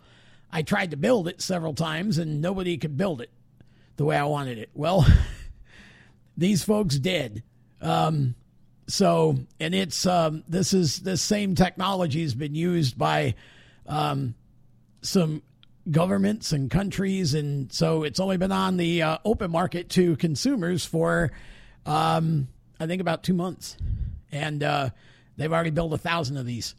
I 0.51 0.63
tried 0.63 0.93
to 0.93 0.97
build 0.97 1.29
it 1.29 1.41
several 1.43 1.75
times 1.75 2.19
and 2.19 2.41
nobody 2.41 2.77
could 2.77 2.97
build 2.97 3.21
it 3.21 3.31
the 3.97 4.05
way 4.05 4.17
I 4.17 4.25
wanted 4.25 4.59
it. 4.59 4.71
Well, 4.75 5.07
these 6.37 6.65
folks 6.65 6.99
did. 6.99 7.43
Um, 7.81 8.35
so, 8.89 9.37
and 9.59 9.75
it's 9.75 10.07
um, 10.07 10.45
this 10.49 10.73
is 10.73 11.01
this 11.01 11.21
same 11.21 11.55
technology 11.55 12.23
has 12.23 12.35
been 12.35 12.55
used 12.55 12.97
by 12.97 13.35
um, 13.87 14.35
some 15.03 15.43
governments 15.91 16.53
and 16.53 16.71
countries, 16.71 17.35
and 17.35 17.73
so 17.73 18.05
it's 18.05 18.21
only 18.21 18.37
been 18.37 18.53
on 18.53 18.77
the 18.77 19.03
uh, 19.03 19.19
open 19.25 19.51
market 19.51 19.89
to 19.91 20.17
consumers 20.17 20.85
for 20.85 21.33
um, 21.85 22.49
I 22.79 22.87
think 22.87 23.01
about 23.01 23.25
two 23.25 23.35
months, 23.35 23.77
and 24.31 24.63
uh, 24.63 24.91
they've 25.37 25.53
already 25.53 25.71
built 25.71 25.93
a 25.93 25.99
thousand 25.99 26.37
of 26.37 26.47
these 26.47 26.75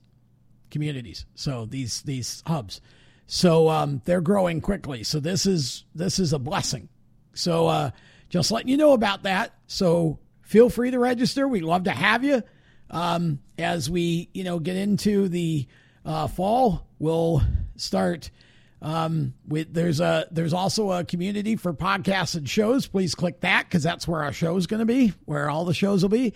communities. 0.72 1.26
So 1.36 1.66
these 1.66 2.04
these 2.04 2.42
hubs, 2.48 2.80
so 3.26 3.68
um, 3.70 4.02
they're 4.06 4.22
growing 4.22 4.62
quickly. 4.62 5.04
So 5.04 5.20
this 5.20 5.46
is 5.46 5.84
this 5.94 6.20
is 6.20 6.32
a 6.32 6.40
blessing. 6.40 6.88
So 7.34 7.68
uh, 7.68 7.92
just 8.30 8.50
letting 8.52 8.70
you 8.70 8.78
know 8.78 8.94
about 8.94 9.24
that. 9.24 9.54
So 9.68 10.20
feel 10.48 10.70
free 10.70 10.92
to 10.92 10.98
register. 10.98 11.48
We'd 11.48 11.64
love 11.64 11.84
to 11.84 11.92
have 11.92 12.24
you. 12.24 12.42
Um, 12.90 13.40
as 13.58 13.90
we, 13.90 14.30
you 14.34 14.44
know, 14.46 14.60
get 14.60 14.78
into 14.78 15.28
the 15.28 15.68
uh, 16.06 16.28
fall, 16.28 16.88
we'll 17.00 17.44
start. 17.76 18.32
Um, 18.80 19.34
with 19.48 19.74
there's 19.74 20.00
a 20.00 20.28
there's 20.32 20.54
also 20.54 20.92
a 20.92 21.04
community 21.04 21.56
for 21.56 21.74
podcasts 21.74 22.36
and 22.36 22.48
shows. 22.48 22.88
Please 22.88 23.16
click 23.16 23.42
that 23.42 23.66
because 23.66 23.84
that's 23.84 24.08
where 24.08 24.24
our 24.24 24.32
show 24.32 24.56
is 24.56 24.68
going 24.68 24.80
to 24.80 24.86
be, 24.86 25.14
where 25.26 25.50
all 25.50 25.66
the 25.66 25.74
shows 25.74 26.04
will 26.04 26.10
be. 26.10 26.34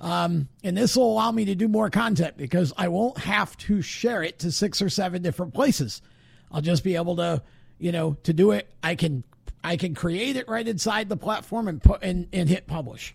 Um, 0.00 0.48
and 0.64 0.76
this 0.76 0.96
will 0.96 1.10
allow 1.12 1.30
me 1.30 1.44
to 1.46 1.54
do 1.54 1.68
more 1.68 1.88
content 1.88 2.36
because 2.36 2.72
I 2.76 2.88
won't 2.88 3.16
have 3.18 3.56
to 3.58 3.80
share 3.80 4.24
it 4.24 4.40
to 4.40 4.50
six 4.50 4.82
or 4.82 4.90
seven 4.90 5.22
different 5.22 5.54
places. 5.54 6.02
I'll 6.50 6.60
just 6.60 6.82
be 6.82 6.96
able 6.96 7.16
to, 7.16 7.42
you 7.78 7.92
know, 7.92 8.14
to 8.24 8.32
do 8.32 8.50
it. 8.50 8.70
I 8.82 8.96
can 8.96 9.22
I 9.62 9.76
can 9.76 9.94
create 9.94 10.36
it 10.36 10.48
right 10.48 10.66
inside 10.66 11.08
the 11.08 11.16
platform 11.16 11.68
and 11.68 11.80
put 11.80 12.02
and, 12.02 12.26
and 12.32 12.48
hit 12.48 12.66
publish. 12.66 13.14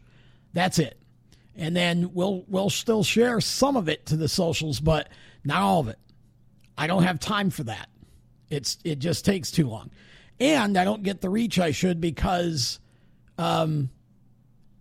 That's 0.53 0.79
it. 0.79 0.97
And 1.55 1.75
then 1.75 2.11
we'll 2.13 2.45
we'll 2.47 2.69
still 2.69 3.03
share 3.03 3.41
some 3.41 3.75
of 3.75 3.89
it 3.89 4.05
to 4.07 4.15
the 4.15 4.29
socials, 4.29 4.79
but 4.79 5.09
not 5.43 5.61
all 5.61 5.81
of 5.81 5.87
it. 5.89 5.99
I 6.77 6.87
don't 6.87 7.03
have 7.03 7.19
time 7.19 7.49
for 7.49 7.63
that. 7.63 7.89
It's 8.49 8.77
it 8.83 8.99
just 8.99 9.25
takes 9.25 9.51
too 9.51 9.67
long. 9.67 9.91
And 10.39 10.77
I 10.77 10.85
don't 10.85 11.03
get 11.03 11.21
the 11.21 11.29
reach 11.29 11.59
I 11.59 11.71
should 11.71 11.99
because 11.99 12.79
um 13.37 13.89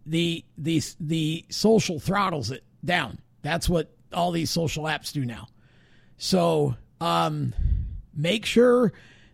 the 0.06 0.44
the 0.56 0.82
the 1.00 1.44
social 1.50 1.98
throttles 1.98 2.50
it 2.50 2.62
down. 2.84 3.18
That's 3.42 3.68
what 3.68 3.90
all 4.12 4.30
these 4.30 4.50
social 4.50 4.84
apps 4.84 5.12
do 5.12 5.24
now. 5.24 5.48
So 6.16 6.76
um 7.00 7.54
make 8.14 8.46
sure 8.46 8.92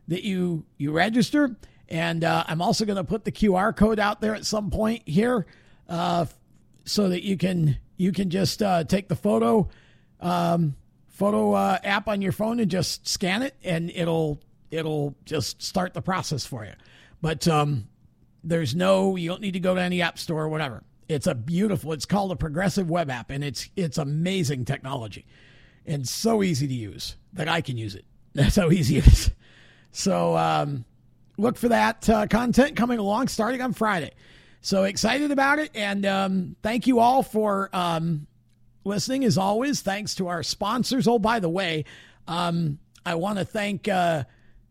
that 0.09 0.23
you 0.23 0.65
you 0.79 0.93
register 0.93 1.57
and 1.89 2.25
uh, 2.25 2.45
I'm 2.47 2.63
also 2.63 2.87
going 2.87 2.97
to 2.97 3.05
put 3.05 3.25
the 3.25 3.33
QR 3.33 3.77
code 3.77 3.99
out 3.99 4.21
there 4.21 4.35
at 4.35 4.47
some 4.47 4.71
point 4.71 5.03
here 5.07 5.47
uh, 5.89 6.27
so 6.85 7.09
that 7.09 7.23
you 7.23 7.37
can 7.37 7.79
you 7.97 8.13
can 8.13 8.31
just 8.31 8.63
uh, 8.63 8.85
take 8.85 9.09
the 9.09 9.17
photo 9.17 9.69
um, 10.21 10.77
photo 11.09 11.53
uh, 11.53 11.79
app 11.85 12.09
on 12.09 12.21
your 12.21 12.33
phone 12.33 12.61
and 12.61 12.71
just 12.71 13.07
scan 13.07 13.43
it, 13.43 13.55
and 13.63 13.91
it'll 13.95 14.41
it'll 14.71 15.15
just 15.25 15.63
start 15.63 15.95
the 15.95 16.03
process 16.03 16.45
for 16.45 16.65
you. 16.65 16.73
But 17.23 17.47
um, 17.49 17.89
there's 18.43 18.75
no 18.75 19.17
you 19.17 19.29
don't 19.29 19.41
need 19.41 19.53
to 19.53 19.61
go 19.61 19.75
to 19.75 19.81
any 19.81 20.03
app 20.03 20.19
store 20.19 20.45
or 20.45 20.49
whatever. 20.49 20.83
It's 21.09 21.27
a 21.27 21.35
beautiful. 21.35 21.93
It's 21.93 22.07
called 22.07 22.33
a 22.33 22.37
progressive 22.37 22.91
web 22.91 23.11
app, 23.11 23.31
and 23.31 23.45
it's 23.45 23.69
it's 23.77 23.99
amazing 23.99 24.65
technology, 24.65 25.27
and 25.87 26.09
so 26.09 26.43
easy 26.43 26.67
to 26.67 26.75
use 26.75 27.17
that 27.35 27.49
I 27.49 27.61
can 27.61 27.77
use 27.77 27.95
it. 27.95 28.05
That's 28.35 28.57
how 28.57 28.71
easy 28.71 28.99
it 28.99 29.07
is. 29.07 29.31
So 29.93 30.37
um, 30.37 30.85
look 31.37 31.57
for 31.57 31.69
that 31.69 32.09
uh, 32.09 32.27
content 32.27 32.75
coming 32.75 32.99
along 32.99 33.29
starting 33.29 33.63
on 33.63 33.73
Friday. 33.73 34.13
So 34.65 34.85
excited 34.85 35.31
about 35.31 35.59
it. 35.59 35.71
And 35.75 36.07
um, 36.07 36.57
thank 36.63 36.87
you 36.87 36.99
all 36.99 37.23
for 37.23 37.69
um, 37.75 38.27
listening 38.83 39.23
as 39.25 39.37
always. 39.37 39.83
Thanks 39.83 40.15
to 40.15 40.29
our 40.29 40.43
sponsors. 40.43 41.07
Oh, 41.07 41.19
by 41.19 41.39
the 41.39 41.51
way, 41.51 41.85
um, 42.27 42.79
I 43.05 43.17
want 43.17 43.39
to 43.39 43.45
thank 43.45 43.89
uh, 43.89 44.25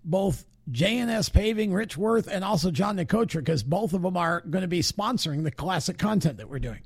both 0.03 0.45
JNS 0.71 1.31
Paving, 1.31 1.71
Rich 1.71 1.95
Worth, 1.95 2.27
and 2.27 2.43
also 2.43 2.71
John 2.71 2.97
Nicotra 2.97 3.35
because 3.35 3.61
both 3.61 3.93
of 3.93 4.01
them 4.01 4.17
are 4.17 4.41
going 4.41 4.63
to 4.63 4.67
be 4.67 4.79
sponsoring 4.79 5.43
the 5.43 5.51
classic 5.51 5.99
content 5.99 6.37
that 6.37 6.49
we're 6.49 6.57
doing. 6.57 6.81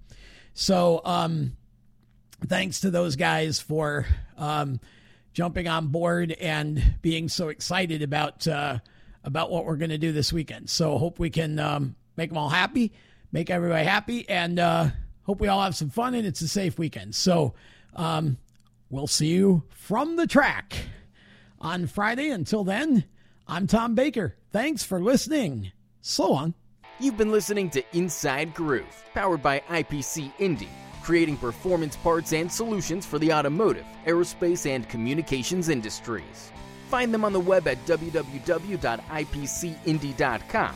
So 0.54 1.00
um, 1.06 1.56
thanks 2.46 2.82
to 2.82 2.92
those 2.92 3.16
guys 3.16 3.58
for 3.58 4.06
um, 4.38 4.82
jumping 5.32 5.70
on 5.70 5.88
board 5.88 6.34
and 6.34 6.96
being 7.02 7.30
so 7.30 7.48
excited 7.48 8.02
about 8.02 8.46
uh, 8.50 8.80
about 9.24 9.50
what 9.50 9.64
we're 9.64 9.78
going 9.78 9.92
to 9.92 9.98
do 9.98 10.12
this 10.12 10.34
weekend. 10.34 10.70
So 10.70 10.98
hope 10.98 11.20
we 11.20 11.30
can 11.30 11.58
um, 11.58 11.96
make 12.18 12.30
them 12.30 12.38
all 12.38 12.50
happy, 12.50 12.92
make 13.32 13.50
everybody 13.50 13.86
happy, 13.86 14.28
and 14.28 14.60
uh, 14.60 14.90
hope 15.24 15.40
we 15.40 15.48
all 15.48 15.62
have 15.62 15.76
some 15.76 15.90
fun 15.90 16.16
and 16.16 16.28
it's 16.28 16.42
a 16.42 16.48
safe 16.48 16.78
weekend. 16.78 17.16
So 17.16 17.54
um, 17.96 18.38
we'll 18.90 19.08
see 19.08 19.28
you 19.28 19.64
from 19.70 20.18
the 20.18 20.28
track 20.28 20.76
on 21.62 21.88
Friday. 21.88 22.30
Until 22.30 22.64
then, 22.64 23.06
I'm 23.48 23.68
Tom 23.68 23.96
Baker. 23.96 24.36
Thanks 24.52 24.84
for 24.84 25.00
listening. 25.00 25.72
So 26.02 26.32
long. 26.32 26.54
You've 27.00 27.18
been 27.18 27.32
listening 27.32 27.70
to 27.72 27.84
Inside 27.96 28.54
Groove, 28.56 29.04
powered 29.14 29.44
by 29.44 29.60
IPC 29.70 30.34
Indy, 30.40 30.70
creating 31.04 31.38
performance 31.38 31.96
parts 31.96 32.34
and 32.34 32.52
solutions 32.52 33.06
for 33.06 33.20
the 33.20 33.32
automotive, 33.32 33.86
aerospace, 34.08 34.66
and 34.66 34.90
communications 34.90 35.70
industries. 35.70 36.52
Find 36.90 37.14
them 37.14 37.24
on 37.24 37.34
the 37.34 37.40
web 37.40 37.68
at 37.68 37.86
www.ipcindy.com 37.86 40.76